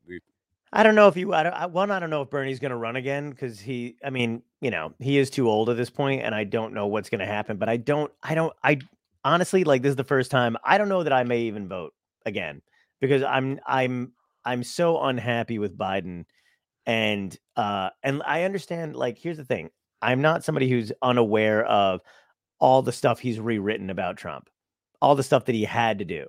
I 0.73 0.83
don't 0.83 0.95
know 0.95 1.07
if 1.07 1.15
you. 1.15 1.33
I 1.33 1.43
don't, 1.43 1.53
I, 1.53 1.65
one, 1.65 1.91
I 1.91 1.99
don't 1.99 2.09
know 2.09 2.23
if 2.23 2.29
Bernie's 2.29 2.59
going 2.59 2.71
to 2.71 2.77
run 2.77 2.97
again 2.97 3.29
because 3.29 3.59
he. 3.59 3.95
I 4.05 4.09
mean, 4.09 4.41
you 4.61 4.71
know, 4.71 4.93
he 4.99 5.17
is 5.17 5.29
too 5.29 5.49
old 5.49 5.69
at 5.69 5.75
this 5.77 5.89
point, 5.89 6.23
and 6.23 6.33
I 6.33 6.45
don't 6.45 6.73
know 6.73 6.87
what's 6.87 7.09
going 7.09 7.19
to 7.19 7.25
happen. 7.25 7.57
But 7.57 7.67
I 7.67 7.75
don't. 7.75 8.11
I 8.23 8.35
don't. 8.35 8.53
I 8.63 8.79
honestly 9.23 9.63
like 9.63 9.81
this 9.81 9.91
is 9.91 9.95
the 9.95 10.03
first 10.03 10.31
time. 10.31 10.57
I 10.63 10.77
don't 10.77 10.89
know 10.89 11.03
that 11.03 11.13
I 11.13 11.23
may 11.23 11.41
even 11.41 11.67
vote 11.67 11.93
again 12.25 12.61
because 12.99 13.23
I'm. 13.23 13.59
I'm. 13.65 14.13
I'm 14.43 14.63
so 14.63 14.99
unhappy 14.99 15.59
with 15.59 15.77
Biden, 15.77 16.25
and 16.85 17.37
uh, 17.55 17.89
and 18.01 18.23
I 18.25 18.43
understand. 18.43 18.95
Like, 18.95 19.17
here's 19.17 19.37
the 19.37 19.45
thing. 19.45 19.69
I'm 20.01 20.21
not 20.21 20.43
somebody 20.43 20.67
who's 20.69 20.91
unaware 21.01 21.63
of 21.65 22.01
all 22.59 22.81
the 22.81 22.91
stuff 22.91 23.19
he's 23.19 23.39
rewritten 23.39 23.89
about 23.89 24.17
Trump, 24.17 24.49
all 25.01 25.15
the 25.15 25.23
stuff 25.23 25.45
that 25.45 25.55
he 25.55 25.63
had 25.63 25.99
to 25.99 26.05
do. 26.05 26.27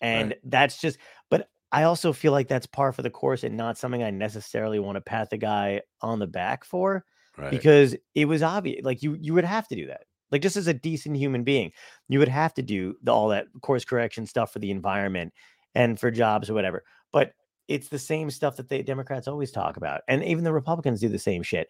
And 0.00 0.34
that's 0.44 0.80
just, 0.80 0.98
but 1.30 1.48
I 1.72 1.84
also 1.84 2.12
feel 2.12 2.32
like 2.32 2.48
that's 2.48 2.66
par 2.66 2.92
for 2.92 3.02
the 3.02 3.10
course 3.10 3.44
and 3.44 3.56
not 3.56 3.78
something 3.78 4.02
I 4.02 4.10
necessarily 4.10 4.78
want 4.78 4.96
to 4.96 5.00
pat 5.00 5.30
the 5.30 5.38
guy 5.38 5.80
on 6.02 6.18
the 6.18 6.26
back 6.26 6.64
for 6.64 7.04
Right. 7.38 7.50
because 7.50 7.94
it 8.14 8.24
was 8.24 8.42
obvious. 8.42 8.84
Like 8.84 9.02
you, 9.02 9.16
you 9.20 9.34
would 9.34 9.44
have 9.44 9.68
to 9.68 9.76
do 9.76 9.86
that. 9.86 10.02
Like 10.30 10.42
just 10.42 10.56
as 10.56 10.66
a 10.66 10.74
decent 10.74 11.16
human 11.16 11.44
being, 11.44 11.72
you 12.08 12.18
would 12.18 12.28
have 12.28 12.54
to 12.54 12.62
do 12.62 12.96
the, 13.02 13.12
all 13.12 13.28
that 13.28 13.46
course 13.62 13.84
correction 13.84 14.26
stuff 14.26 14.52
for 14.52 14.58
the 14.58 14.70
environment 14.70 15.32
and 15.74 15.98
for 15.98 16.10
jobs 16.10 16.50
or 16.50 16.54
whatever. 16.54 16.82
But 17.12 17.32
it's 17.68 17.88
the 17.88 17.98
same 17.98 18.30
stuff 18.30 18.56
that 18.56 18.68
the 18.68 18.82
Democrats 18.82 19.28
always 19.28 19.50
talk 19.50 19.76
about, 19.76 20.02
and 20.08 20.22
even 20.24 20.44
the 20.44 20.52
Republicans 20.52 21.00
do 21.00 21.08
the 21.08 21.18
same 21.18 21.42
shit, 21.42 21.68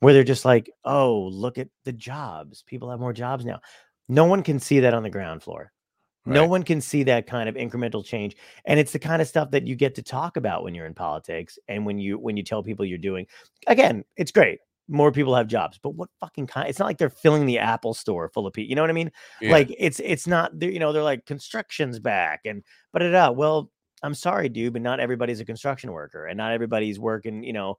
where 0.00 0.14
they're 0.14 0.24
just 0.24 0.44
like, 0.44 0.70
"Oh, 0.84 1.28
look 1.32 1.58
at 1.58 1.68
the 1.84 1.92
jobs. 1.92 2.62
People 2.62 2.90
have 2.90 3.00
more 3.00 3.12
jobs 3.12 3.44
now." 3.44 3.60
No 4.08 4.24
one 4.26 4.42
can 4.42 4.58
see 4.58 4.80
that 4.80 4.94
on 4.94 5.02
the 5.02 5.10
ground 5.10 5.42
floor. 5.42 5.72
No 6.26 6.46
one 6.46 6.62
can 6.62 6.80
see 6.80 7.02
that 7.02 7.26
kind 7.26 7.50
of 7.50 7.54
incremental 7.54 8.02
change, 8.04 8.34
and 8.64 8.80
it's 8.80 8.92
the 8.92 8.98
kind 8.98 9.20
of 9.20 9.28
stuff 9.28 9.50
that 9.50 9.66
you 9.66 9.76
get 9.76 9.94
to 9.96 10.02
talk 10.02 10.38
about 10.38 10.62
when 10.64 10.74
you're 10.74 10.86
in 10.86 10.94
politics, 10.94 11.58
and 11.68 11.84
when 11.84 11.98
you 11.98 12.18
when 12.18 12.36
you 12.38 12.42
tell 12.42 12.62
people 12.62 12.86
you're 12.86 12.96
doing. 12.98 13.26
Again, 13.66 14.04
it's 14.16 14.32
great. 14.32 14.60
More 14.88 15.10
people 15.12 15.34
have 15.34 15.46
jobs, 15.46 15.78
but 15.82 15.90
what 15.94 16.10
fucking 16.20 16.46
kind? 16.46 16.68
It's 16.68 16.78
not 16.78 16.86
like 16.86 16.98
they're 16.98 17.08
filling 17.08 17.46
the 17.46 17.58
Apple 17.58 17.94
store 17.94 18.28
full 18.28 18.46
of 18.46 18.52
people. 18.52 18.68
You 18.68 18.76
know 18.76 18.82
what 18.82 18.90
I 18.90 18.94
mean? 18.94 19.10
Yeah. 19.40 19.52
Like 19.52 19.74
it's 19.78 19.98
it's 20.00 20.26
not. 20.26 20.60
You 20.60 20.78
know, 20.78 20.92
they're 20.92 21.02
like 21.02 21.24
construction's 21.24 21.98
back, 21.98 22.40
and 22.44 22.62
but 22.92 23.00
it 23.00 23.14
out. 23.14 23.36
Well, 23.36 23.70
I'm 24.02 24.14
sorry, 24.14 24.50
dude, 24.50 24.74
but 24.74 24.82
not 24.82 25.00
everybody's 25.00 25.40
a 25.40 25.44
construction 25.46 25.90
worker, 25.92 26.26
and 26.26 26.36
not 26.36 26.52
everybody's 26.52 26.98
working. 26.98 27.42
You 27.44 27.54
know, 27.54 27.78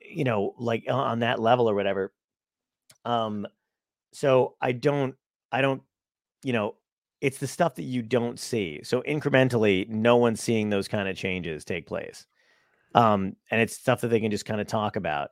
you 0.00 0.24
know, 0.24 0.54
like 0.58 0.84
on- 0.88 0.94
on 0.94 1.18
that 1.20 1.40
level 1.40 1.68
or 1.68 1.74
whatever. 1.74 2.12
Um, 3.04 3.46
so 4.12 4.56
I 4.60 4.72
don't, 4.72 5.14
I 5.52 5.60
don't, 5.62 5.82
you 6.42 6.52
know, 6.52 6.76
it's 7.20 7.38
the 7.38 7.46
stuff 7.46 7.74
that 7.76 7.82
you 7.82 8.02
don't 8.02 8.38
see. 8.38 8.80
So 8.82 9.02
incrementally, 9.02 9.88
no 9.88 10.16
one's 10.16 10.40
seeing 10.40 10.70
those 10.70 10.88
kind 10.88 11.08
of 11.08 11.16
changes 11.16 11.64
take 11.64 11.86
place. 11.86 12.26
Um, 12.94 13.36
and 13.50 13.60
it's 13.60 13.76
stuff 13.76 14.00
that 14.00 14.08
they 14.08 14.20
can 14.20 14.30
just 14.30 14.44
kind 14.44 14.60
of 14.60 14.66
talk 14.66 14.96
about. 14.96 15.30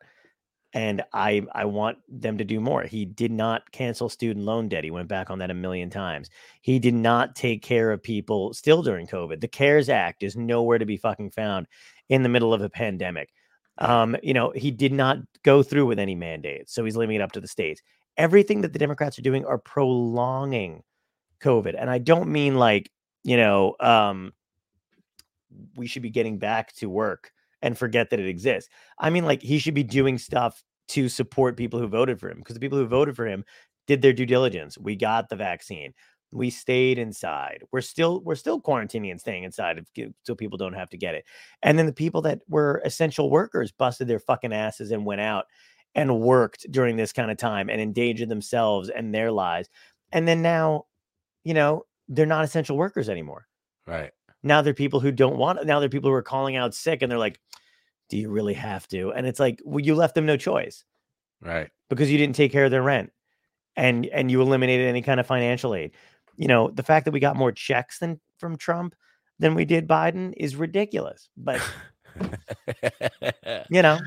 And 0.74 1.02
I 1.12 1.46
I 1.52 1.64
want 1.64 1.98
them 2.08 2.38
to 2.38 2.44
do 2.44 2.60
more. 2.60 2.82
He 2.82 3.04
did 3.06 3.32
not 3.32 3.70
cancel 3.72 4.08
student 4.08 4.44
loan 4.44 4.68
debt. 4.68 4.84
He 4.84 4.90
went 4.90 5.08
back 5.08 5.30
on 5.30 5.38
that 5.38 5.50
a 5.50 5.54
million 5.54 5.88
times. 5.90 6.28
He 6.60 6.78
did 6.78 6.94
not 6.94 7.34
take 7.34 7.62
care 7.62 7.90
of 7.90 8.02
people 8.02 8.52
still 8.52 8.82
during 8.82 9.06
COVID. 9.06 9.40
The 9.40 9.48
CARES 9.48 9.88
Act 9.88 10.22
is 10.22 10.36
nowhere 10.36 10.78
to 10.78 10.84
be 10.86 10.98
fucking 10.98 11.30
found 11.30 11.66
in 12.10 12.22
the 12.22 12.28
middle 12.28 12.52
of 12.52 12.60
a 12.62 12.68
pandemic. 12.68 13.30
Um, 13.78 14.16
you 14.22 14.34
know, 14.34 14.50
he 14.50 14.70
did 14.70 14.92
not 14.92 15.18
go 15.42 15.62
through 15.62 15.86
with 15.86 15.98
any 15.98 16.14
mandates, 16.14 16.74
so 16.74 16.84
he's 16.84 16.96
leaving 16.96 17.16
it 17.16 17.22
up 17.22 17.32
to 17.32 17.40
the 17.40 17.48
states. 17.48 17.80
everything 18.18 18.60
that 18.60 18.72
the 18.72 18.78
Democrats 18.78 19.18
are 19.18 19.22
doing 19.22 19.46
are 19.46 19.58
prolonging 19.58 20.82
COVID. 21.40 21.74
And 21.78 21.88
I 21.88 21.98
don't 21.98 22.28
mean 22.28 22.56
like, 22.56 22.90
you 23.24 23.36
know, 23.36 23.76
um, 23.80 24.32
we 25.76 25.86
should 25.86 26.02
be 26.02 26.10
getting 26.10 26.38
back 26.38 26.74
to 26.74 26.90
work 26.90 27.32
and 27.62 27.76
forget 27.76 28.10
that 28.10 28.20
it 28.20 28.28
exists. 28.28 28.70
I 28.98 29.10
mean, 29.10 29.24
like, 29.24 29.42
he 29.42 29.58
should 29.58 29.74
be 29.74 29.82
doing 29.82 30.18
stuff 30.18 30.62
to 30.88 31.08
support 31.08 31.56
people 31.56 31.78
who 31.78 31.86
voted 31.86 32.18
for 32.18 32.30
him 32.30 32.38
because 32.38 32.54
the 32.54 32.60
people 32.60 32.78
who 32.78 32.86
voted 32.86 33.14
for 33.16 33.26
him 33.26 33.44
did 33.86 34.02
their 34.02 34.12
due 34.12 34.26
diligence. 34.26 34.78
We 34.78 34.96
got 34.96 35.28
the 35.28 35.36
vaccine. 35.36 35.92
We 36.30 36.50
stayed 36.50 36.98
inside. 36.98 37.64
We're 37.72 37.80
still 37.80 38.20
we're 38.22 38.34
still 38.34 38.60
quarantining 38.60 39.10
and 39.10 39.20
staying 39.20 39.44
inside 39.44 39.82
so 40.24 40.34
people 40.34 40.58
don't 40.58 40.74
have 40.74 40.90
to 40.90 40.98
get 40.98 41.14
it. 41.14 41.24
And 41.62 41.78
then 41.78 41.86
the 41.86 41.92
people 41.92 42.20
that 42.22 42.40
were 42.48 42.82
essential 42.84 43.30
workers 43.30 43.72
busted 43.72 44.08
their 44.08 44.18
fucking 44.18 44.52
asses 44.52 44.90
and 44.90 45.06
went 45.06 45.22
out 45.22 45.46
and 45.94 46.20
worked 46.20 46.70
during 46.70 46.96
this 46.96 47.12
kind 47.14 47.30
of 47.30 47.38
time 47.38 47.70
and 47.70 47.80
endangered 47.80 48.28
themselves 48.28 48.90
and 48.90 49.14
their 49.14 49.32
lives. 49.32 49.70
And 50.12 50.28
then 50.28 50.42
now, 50.42 50.84
you 51.44 51.54
know, 51.54 51.84
they're 52.08 52.26
not 52.26 52.44
essential 52.44 52.76
workers 52.76 53.08
anymore. 53.08 53.46
Right. 53.86 54.12
Now 54.42 54.62
they're 54.62 54.74
people 54.74 55.00
who 55.00 55.10
don't 55.12 55.36
want. 55.36 55.64
Now 55.66 55.80
they're 55.80 55.88
people 55.88 56.10
who 56.10 56.14
are 56.14 56.22
calling 56.22 56.56
out 56.56 56.74
sick, 56.74 57.02
and 57.02 57.10
they're 57.10 57.18
like, 57.18 57.40
"Do 58.08 58.16
you 58.16 58.30
really 58.30 58.54
have 58.54 58.86
to?" 58.88 59.12
And 59.12 59.26
it's 59.26 59.40
like, 59.40 59.60
well, 59.64 59.80
you 59.84 59.94
left 59.94 60.14
them 60.14 60.26
no 60.26 60.36
choice, 60.36 60.84
Right. 61.40 61.68
because 61.90 62.10
you 62.10 62.18
didn't 62.18 62.36
take 62.36 62.52
care 62.52 62.64
of 62.64 62.70
their 62.70 62.82
rent, 62.82 63.12
and 63.76 64.06
and 64.06 64.30
you 64.30 64.40
eliminated 64.42 64.86
any 64.86 65.02
kind 65.02 65.18
of 65.20 65.26
financial 65.26 65.74
aid. 65.74 65.92
You 66.36 66.46
know, 66.48 66.70
the 66.70 66.82
fact 66.84 67.04
that 67.04 67.10
we 67.12 67.20
got 67.20 67.36
more 67.36 67.52
checks 67.52 67.98
than 67.98 68.20
from 68.38 68.56
Trump 68.56 68.94
than 69.40 69.54
we 69.54 69.64
did 69.64 69.88
Biden 69.88 70.34
is 70.36 70.54
ridiculous. 70.56 71.28
But 71.36 71.60
you 73.70 73.82
know, 73.82 73.98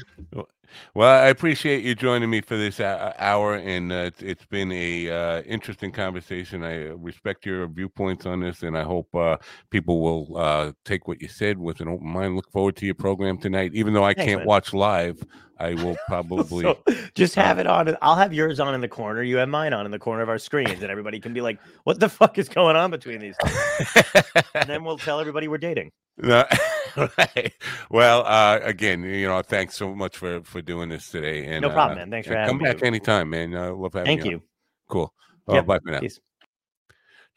Well, 0.93 1.23
I 1.23 1.27
appreciate 1.27 1.83
you 1.83 1.95
joining 1.95 2.29
me 2.29 2.41
for 2.41 2.57
this 2.57 2.79
uh, 2.79 3.13
hour, 3.19 3.55
and 3.55 3.91
uh, 3.91 3.95
it's- 3.95 4.21
it's 4.21 4.45
been 4.45 4.71
a 4.71 5.09
uh, 5.09 5.41
interesting 5.43 5.91
conversation. 5.91 6.63
I 6.63 6.89
uh, 6.89 6.93
respect 6.95 7.45
your 7.45 7.67
viewpoints 7.67 8.25
on 8.25 8.39
this, 8.41 8.63
and 8.63 8.77
I 8.77 8.83
hope 8.83 9.13
uh, 9.15 9.37
people 9.69 10.01
will 10.01 10.37
uh, 10.37 10.71
take 10.85 11.07
what 11.07 11.21
you 11.21 11.27
said 11.27 11.57
with 11.57 11.79
an 11.81 11.87
open 11.87 12.07
mind. 12.07 12.35
Look 12.35 12.51
forward 12.51 12.75
to 12.77 12.85
your 12.85 12.95
program 12.95 13.37
tonight. 13.37 13.71
Even 13.73 13.93
though 13.93 14.03
I 14.03 14.13
Thanks, 14.13 14.29
can't 14.29 14.39
man. 14.41 14.47
watch 14.47 14.73
live, 14.73 15.23
I 15.59 15.73
will 15.75 15.95
probably. 16.07 16.63
so 16.63 16.79
just 17.15 17.35
have 17.35 17.59
it 17.59 17.67
on. 17.67 17.95
I'll 18.01 18.15
have 18.15 18.33
yours 18.33 18.59
on 18.59 18.73
in 18.73 18.81
the 18.81 18.87
corner. 18.87 19.21
You 19.23 19.37
have 19.37 19.49
mine 19.49 19.73
on 19.73 19.85
in 19.85 19.91
the 19.91 19.99
corner 19.99 20.23
of 20.23 20.29
our 20.29 20.39
screens, 20.39 20.81
and 20.81 20.89
everybody 20.91 21.19
can 21.19 21.33
be 21.33 21.41
like, 21.41 21.59
"What 21.83 21.99
the 21.99 22.09
fuck 22.09 22.37
is 22.37 22.49
going 22.49 22.75
on 22.75 22.91
between 22.91 23.19
these?" 23.19 23.35
two?" 23.43 24.21
And 24.55 24.69
then 24.69 24.83
we'll 24.83 24.97
tell 24.97 25.19
everybody 25.19 25.47
we're 25.47 25.57
dating. 25.57 25.91
No, 26.17 26.45
right. 27.17 27.53
Well, 27.89 28.23
uh, 28.25 28.59
again, 28.63 29.03
you 29.03 29.27
know, 29.27 29.41
thanks 29.41 29.75
so 29.75 29.95
much 29.95 30.17
for 30.17 30.41
for 30.43 30.61
doing 30.61 30.89
this 30.89 31.09
today. 31.09 31.45
And 31.45 31.61
No 31.61 31.69
problem, 31.69 31.97
uh, 31.97 32.01
man. 32.01 32.11
Thanks 32.11 32.27
for 32.27 32.35
having 32.35 32.49
Come 32.49 32.57
me. 32.57 32.63
back 32.73 32.83
anytime, 32.83 33.29
man. 33.29 33.55
Uh, 33.55 33.73
love 33.73 33.93
having 33.93 34.17
you. 34.17 34.21
Thank 34.23 34.31
you. 34.31 34.43
Cool. 34.89 35.13
Oh, 35.47 35.55
Yep. 35.55 35.65
bye 35.65 35.79
for 35.79 35.91
now. 35.91 35.99
Peace. 36.01 36.19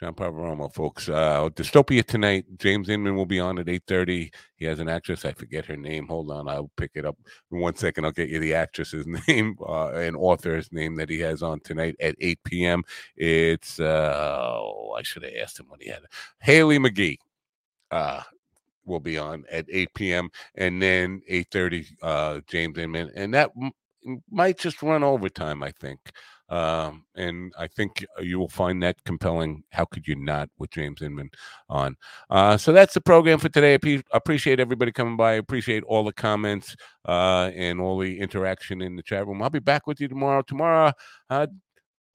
John 0.00 0.12
Poveromo, 0.12 0.74
folks. 0.74 1.08
Uh, 1.08 1.48
Dystopia 1.54 2.04
tonight. 2.04 2.44
James 2.58 2.88
Inman 2.88 3.14
will 3.14 3.26
be 3.26 3.38
on 3.38 3.60
at 3.60 3.66
8.30. 3.66 4.34
He 4.56 4.64
has 4.64 4.80
an 4.80 4.88
actress. 4.88 5.24
I 5.24 5.32
forget 5.32 5.64
her 5.66 5.76
name. 5.76 6.08
Hold 6.08 6.32
on. 6.32 6.48
I'll 6.48 6.70
pick 6.76 6.90
it 6.94 7.06
up 7.06 7.16
in 7.52 7.60
one 7.60 7.76
second. 7.76 8.04
I'll 8.04 8.10
get 8.10 8.28
you 8.28 8.40
the 8.40 8.54
actress's 8.54 9.06
name 9.28 9.56
uh, 9.66 9.90
and 9.92 10.16
author's 10.16 10.70
name 10.72 10.96
that 10.96 11.08
he 11.08 11.20
has 11.20 11.44
on 11.44 11.60
tonight 11.60 11.94
at 12.00 12.16
8 12.20 12.38
p.m. 12.44 12.82
It's, 13.16 13.78
uh, 13.78 14.14
oh, 14.18 14.96
I 14.98 15.02
should 15.04 15.22
have 15.22 15.32
asked 15.40 15.60
him 15.60 15.66
what 15.68 15.80
he 15.80 15.88
had. 15.90 16.00
Haley 16.40 16.78
McGee 16.80 17.18
uh, 17.92 18.22
will 18.86 19.00
be 19.00 19.18
on 19.18 19.44
at 19.50 19.66
8 19.70 19.90
p.m. 19.94 20.30
And 20.56 20.80
then 20.82 21.22
8.30, 21.30 21.86
uh, 22.02 22.40
James 22.48 22.78
Inman. 22.78 23.10
And 23.16 23.34
that 23.34 23.50
m- 23.60 24.22
might 24.30 24.58
just 24.58 24.82
run 24.82 25.04
overtime, 25.04 25.62
I 25.62 25.72
think. 25.72 26.00
Um, 26.48 27.06
and 27.16 27.52
I 27.58 27.66
think 27.68 28.04
you 28.20 28.38
will 28.38 28.48
find 28.50 28.82
that 28.82 29.02
compelling. 29.04 29.64
How 29.72 29.86
could 29.86 30.06
you 30.06 30.14
not 30.14 30.50
with 30.58 30.70
James 30.70 31.02
Inman 31.02 31.30
on? 31.68 31.96
Uh, 32.30 32.56
so 32.56 32.72
that's 32.72 32.94
the 32.94 33.00
program 33.00 33.38
for 33.38 33.48
today. 33.48 33.74
I 33.74 34.02
appreciate 34.12 34.60
everybody 34.60 34.92
coming 34.92 35.16
by. 35.16 35.32
I 35.32 35.36
appreciate 35.36 35.84
all 35.84 36.04
the 36.04 36.12
comments 36.12 36.76
uh, 37.06 37.50
and 37.54 37.80
all 37.80 37.98
the 37.98 38.20
interaction 38.20 38.82
in 38.82 38.96
the 38.96 39.02
chat 39.02 39.26
room. 39.26 39.42
I'll 39.42 39.50
be 39.50 39.58
back 39.58 39.86
with 39.86 40.00
you 40.00 40.08
tomorrow. 40.08 40.42
Tomorrow, 40.42 40.92
uh, 41.30 41.46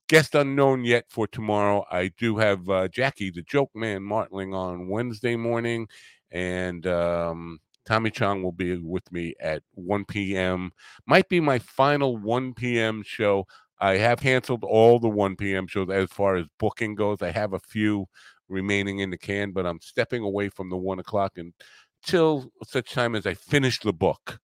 guest 0.08 0.36
unknown 0.36 0.84
yet 0.84 1.06
for 1.10 1.28
tomorrow. 1.28 1.86
I 1.92 2.12
do 2.18 2.38
have 2.38 2.70
uh, 2.70 2.88
Jackie, 2.90 3.32
the 3.32 3.42
joke 3.44 3.72
man, 3.76 4.04
Martling 4.04 4.54
on 4.54 4.88
Wednesday 4.90 5.36
morning, 5.36 5.88
and 6.32 6.86
um, 6.88 7.60
Tommy 7.86 8.12
Chong 8.12 8.44
will 8.44 8.52
be 8.52 8.78
with 8.78 9.12
me 9.12 9.34
at 9.40 9.64
1 9.74 10.06
p.m. 10.06 10.72
Might 11.08 11.30
be 11.30 11.40
my 11.40 11.60
final 11.60 12.18
1 12.18 12.54
p.m. 12.54 13.04
show. 13.04 13.46
I 13.80 13.98
have 13.98 14.20
canceled 14.20 14.64
all 14.64 15.00
the 15.00 15.10
1 15.10 15.36
p.m. 15.38 15.66
shows 15.68 15.90
as 15.90 16.10
far 16.10 16.36
as 16.36 16.46
booking 16.60 16.96
goes. 16.96 17.22
I 17.22 17.32
have 17.32 17.54
a 17.54 17.60
few 17.60 18.06
remaining 18.50 19.00
in 19.00 19.10
the 19.10 19.18
can, 19.18 19.52
but 19.52 19.66
I'm 19.66 19.80
stepping 19.82 20.24
away 20.24 20.50
from 20.50 20.70
the 20.70 20.78
one 20.78 21.00
o'clock 21.00 21.38
until 21.38 22.52
such 22.66 22.92
time 22.92 23.16
as 23.16 23.26
I 23.26 23.36
finish 23.36 23.80
the 23.80 23.94
book. 23.94 24.40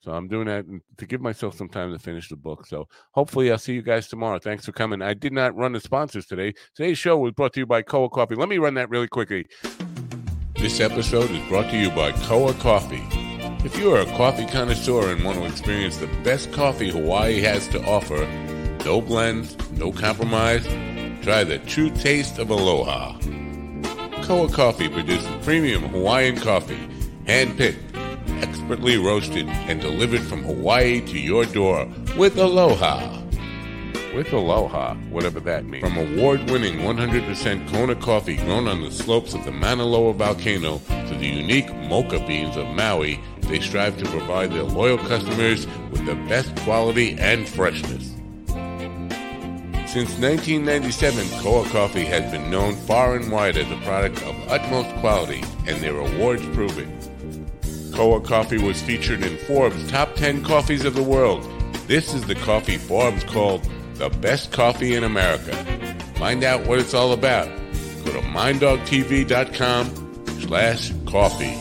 So 0.00 0.12
I'm 0.12 0.28
doing 0.28 0.46
that 0.46 0.64
to 0.98 1.06
give 1.06 1.20
myself 1.20 1.56
some 1.56 1.68
time 1.68 1.92
to 1.92 1.98
finish 1.98 2.28
the 2.28 2.36
book. 2.36 2.66
So 2.66 2.86
hopefully 3.10 3.50
I'll 3.50 3.58
see 3.58 3.74
you 3.74 3.82
guys 3.82 4.06
tomorrow. 4.06 4.38
Thanks 4.38 4.64
for 4.64 4.70
coming. 4.70 5.02
I 5.02 5.14
did 5.14 5.32
not 5.32 5.56
run 5.56 5.72
the 5.72 5.80
sponsors 5.80 6.26
today. 6.26 6.54
Today's 6.76 6.98
show 6.98 7.18
was 7.18 7.32
brought 7.32 7.54
to 7.54 7.60
you 7.60 7.66
by 7.66 7.82
Koa 7.82 8.08
Coffee. 8.08 8.36
Let 8.36 8.48
me 8.48 8.58
run 8.58 8.74
that 8.74 8.88
really 8.88 9.08
quickly. 9.08 9.46
This 10.58 10.80
episode 10.80 11.30
is 11.30 11.48
brought 11.48 11.70
to 11.70 11.76
you 11.76 11.90
by 11.90 12.12
Koa 12.12 12.54
Coffee. 12.54 13.02
If 13.62 13.78
you 13.78 13.92
are 13.94 14.00
a 14.00 14.06
coffee 14.16 14.46
connoisseur 14.46 15.10
and 15.10 15.22
want 15.22 15.36
to 15.36 15.44
experience 15.44 15.98
the 15.98 16.06
best 16.24 16.50
coffee 16.50 16.88
Hawaii 16.88 17.42
has 17.42 17.68
to 17.68 17.84
offer, 17.84 18.26
no 18.82 19.02
blends, 19.02 19.54
no 19.72 19.92
compromise, 19.92 20.66
try 21.22 21.44
the 21.44 21.58
true 21.66 21.90
taste 21.90 22.38
of 22.38 22.48
aloha. 22.48 23.18
Koa 24.22 24.48
Coffee 24.48 24.88
produces 24.88 25.28
premium 25.44 25.82
Hawaiian 25.82 26.36
coffee, 26.36 26.88
hand-picked, 27.26 27.94
expertly 28.42 28.96
roasted, 28.96 29.46
and 29.68 29.82
delivered 29.82 30.22
from 30.22 30.42
Hawaii 30.42 31.02
to 31.02 31.18
your 31.18 31.44
door 31.44 31.86
with 32.16 32.38
aloha. 32.38 33.20
With 34.16 34.32
aloha, 34.32 34.94
whatever 35.10 35.40
that 35.40 35.66
means. 35.66 35.84
From 35.84 35.98
award-winning 35.98 36.78
100% 36.78 37.70
Kona 37.70 37.94
coffee 37.96 38.36
grown 38.36 38.66
on 38.66 38.80
the 38.80 38.90
slopes 38.90 39.34
of 39.34 39.44
the 39.44 39.52
Mauna 39.52 39.84
Loa 39.84 40.14
volcano 40.14 40.78
to 40.88 41.16
the 41.18 41.26
unique 41.26 41.70
mocha 41.74 42.18
beans 42.26 42.56
of 42.56 42.66
Maui, 42.68 43.20
they 43.42 43.60
strive 43.60 43.98
to 43.98 44.08
provide 44.08 44.52
their 44.52 44.62
loyal 44.62 44.96
customers 44.96 45.66
with 45.90 46.06
the 46.06 46.14
best 46.30 46.56
quality 46.60 47.14
and 47.18 47.46
freshness. 47.46 48.14
Since 49.92 50.18
1997, 50.18 51.42
Koa 51.42 51.68
Coffee 51.68 52.06
has 52.06 52.32
been 52.32 52.50
known 52.50 52.74
far 52.74 53.16
and 53.16 53.30
wide 53.30 53.58
as 53.58 53.70
a 53.70 53.84
product 53.84 54.22
of 54.22 54.34
utmost 54.48 54.96
quality, 55.00 55.44
and 55.66 55.78
their 55.82 55.98
awards 55.98 56.42
prove 56.54 56.78
it. 56.78 56.88
Koa 57.94 58.22
Coffee 58.22 58.56
was 58.56 58.80
featured 58.80 59.22
in 59.22 59.36
Forbes' 59.46 59.90
Top 59.90 60.14
10 60.14 60.42
Coffees 60.42 60.86
of 60.86 60.94
the 60.94 61.02
World. 61.02 61.46
This 61.86 62.14
is 62.14 62.24
the 62.24 62.34
coffee 62.34 62.78
Forbes 62.78 63.22
called 63.22 63.68
the 63.98 64.10
best 64.20 64.52
coffee 64.52 64.94
in 64.94 65.04
America. 65.04 65.54
Find 66.16 66.44
out 66.44 66.66
what 66.66 66.78
it's 66.78 66.94
all 66.94 67.12
about. 67.12 67.48
Go 68.04 68.12
to 68.12 68.20
minddogtv.com 68.20 69.86
slash 70.40 70.92
coffee. 71.06 71.56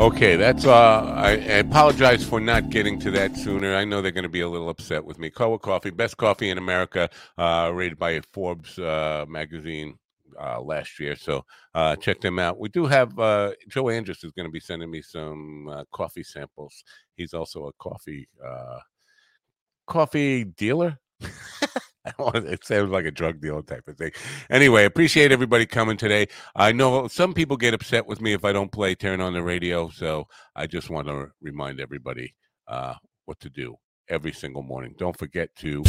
Okay, 0.00 0.36
that's 0.36 0.64
uh 0.64 1.12
I, 1.14 1.32
I 1.32 1.58
apologize 1.58 2.24
for 2.24 2.40
not 2.40 2.70
getting 2.70 2.98
to 3.00 3.10
that 3.10 3.36
sooner. 3.36 3.74
I 3.74 3.84
know 3.84 4.00
they're 4.00 4.12
going 4.12 4.22
to 4.22 4.30
be 4.30 4.40
a 4.40 4.48
little 4.48 4.70
upset 4.70 5.04
with 5.04 5.18
me. 5.18 5.28
Koa 5.28 5.58
Coffee, 5.58 5.90
best 5.90 6.16
coffee 6.16 6.48
in 6.48 6.56
America, 6.56 7.10
uh, 7.36 7.70
rated 7.74 7.98
by 7.98 8.18
Forbes 8.32 8.78
uh, 8.78 9.26
magazine 9.28 9.98
uh, 10.40 10.60
last 10.60 10.98
year. 10.98 11.16
So 11.16 11.44
uh, 11.74 11.96
check 11.96 12.20
them 12.20 12.38
out. 12.38 12.58
We 12.58 12.70
do 12.70 12.86
have 12.86 13.18
uh, 13.18 13.52
Joe 13.68 13.90
Andrus 13.90 14.24
is 14.24 14.32
going 14.32 14.46
to 14.46 14.52
be 14.52 14.60
sending 14.60 14.90
me 14.90 15.02
some 15.02 15.68
uh, 15.68 15.84
coffee 15.92 16.22
samples. 16.22 16.82
He's 17.20 17.34
also 17.34 17.66
a 17.66 17.72
coffee 17.74 18.28
uh, 18.44 18.78
coffee 19.86 20.44
dealer. 20.44 20.98
It 22.34 22.64
sounds 22.64 22.90
like 22.90 23.04
a 23.04 23.10
drug 23.10 23.42
dealer 23.42 23.60
type 23.60 23.86
of 23.86 23.98
thing. 23.98 24.12
Anyway, 24.48 24.86
appreciate 24.86 25.32
everybody 25.32 25.66
coming 25.66 25.98
today. 25.98 26.28
I 26.56 26.72
know 26.72 27.08
some 27.08 27.34
people 27.34 27.58
get 27.58 27.74
upset 27.74 28.06
with 28.06 28.22
me 28.22 28.32
if 28.32 28.42
I 28.42 28.52
don't 28.52 28.72
play 28.72 28.94
Turn 28.94 29.20
on 29.20 29.34
the 29.34 29.42
Radio, 29.42 29.90
so 29.90 30.26
I 30.56 30.66
just 30.66 30.88
want 30.88 31.08
to 31.08 31.28
remind 31.42 31.78
everybody 31.78 32.34
uh, 32.68 32.94
what 33.26 33.38
to 33.40 33.50
do 33.50 33.76
every 34.08 34.32
single 34.32 34.62
morning. 34.62 34.94
Don't 34.98 35.16
forget 35.16 35.54
to 35.56 35.84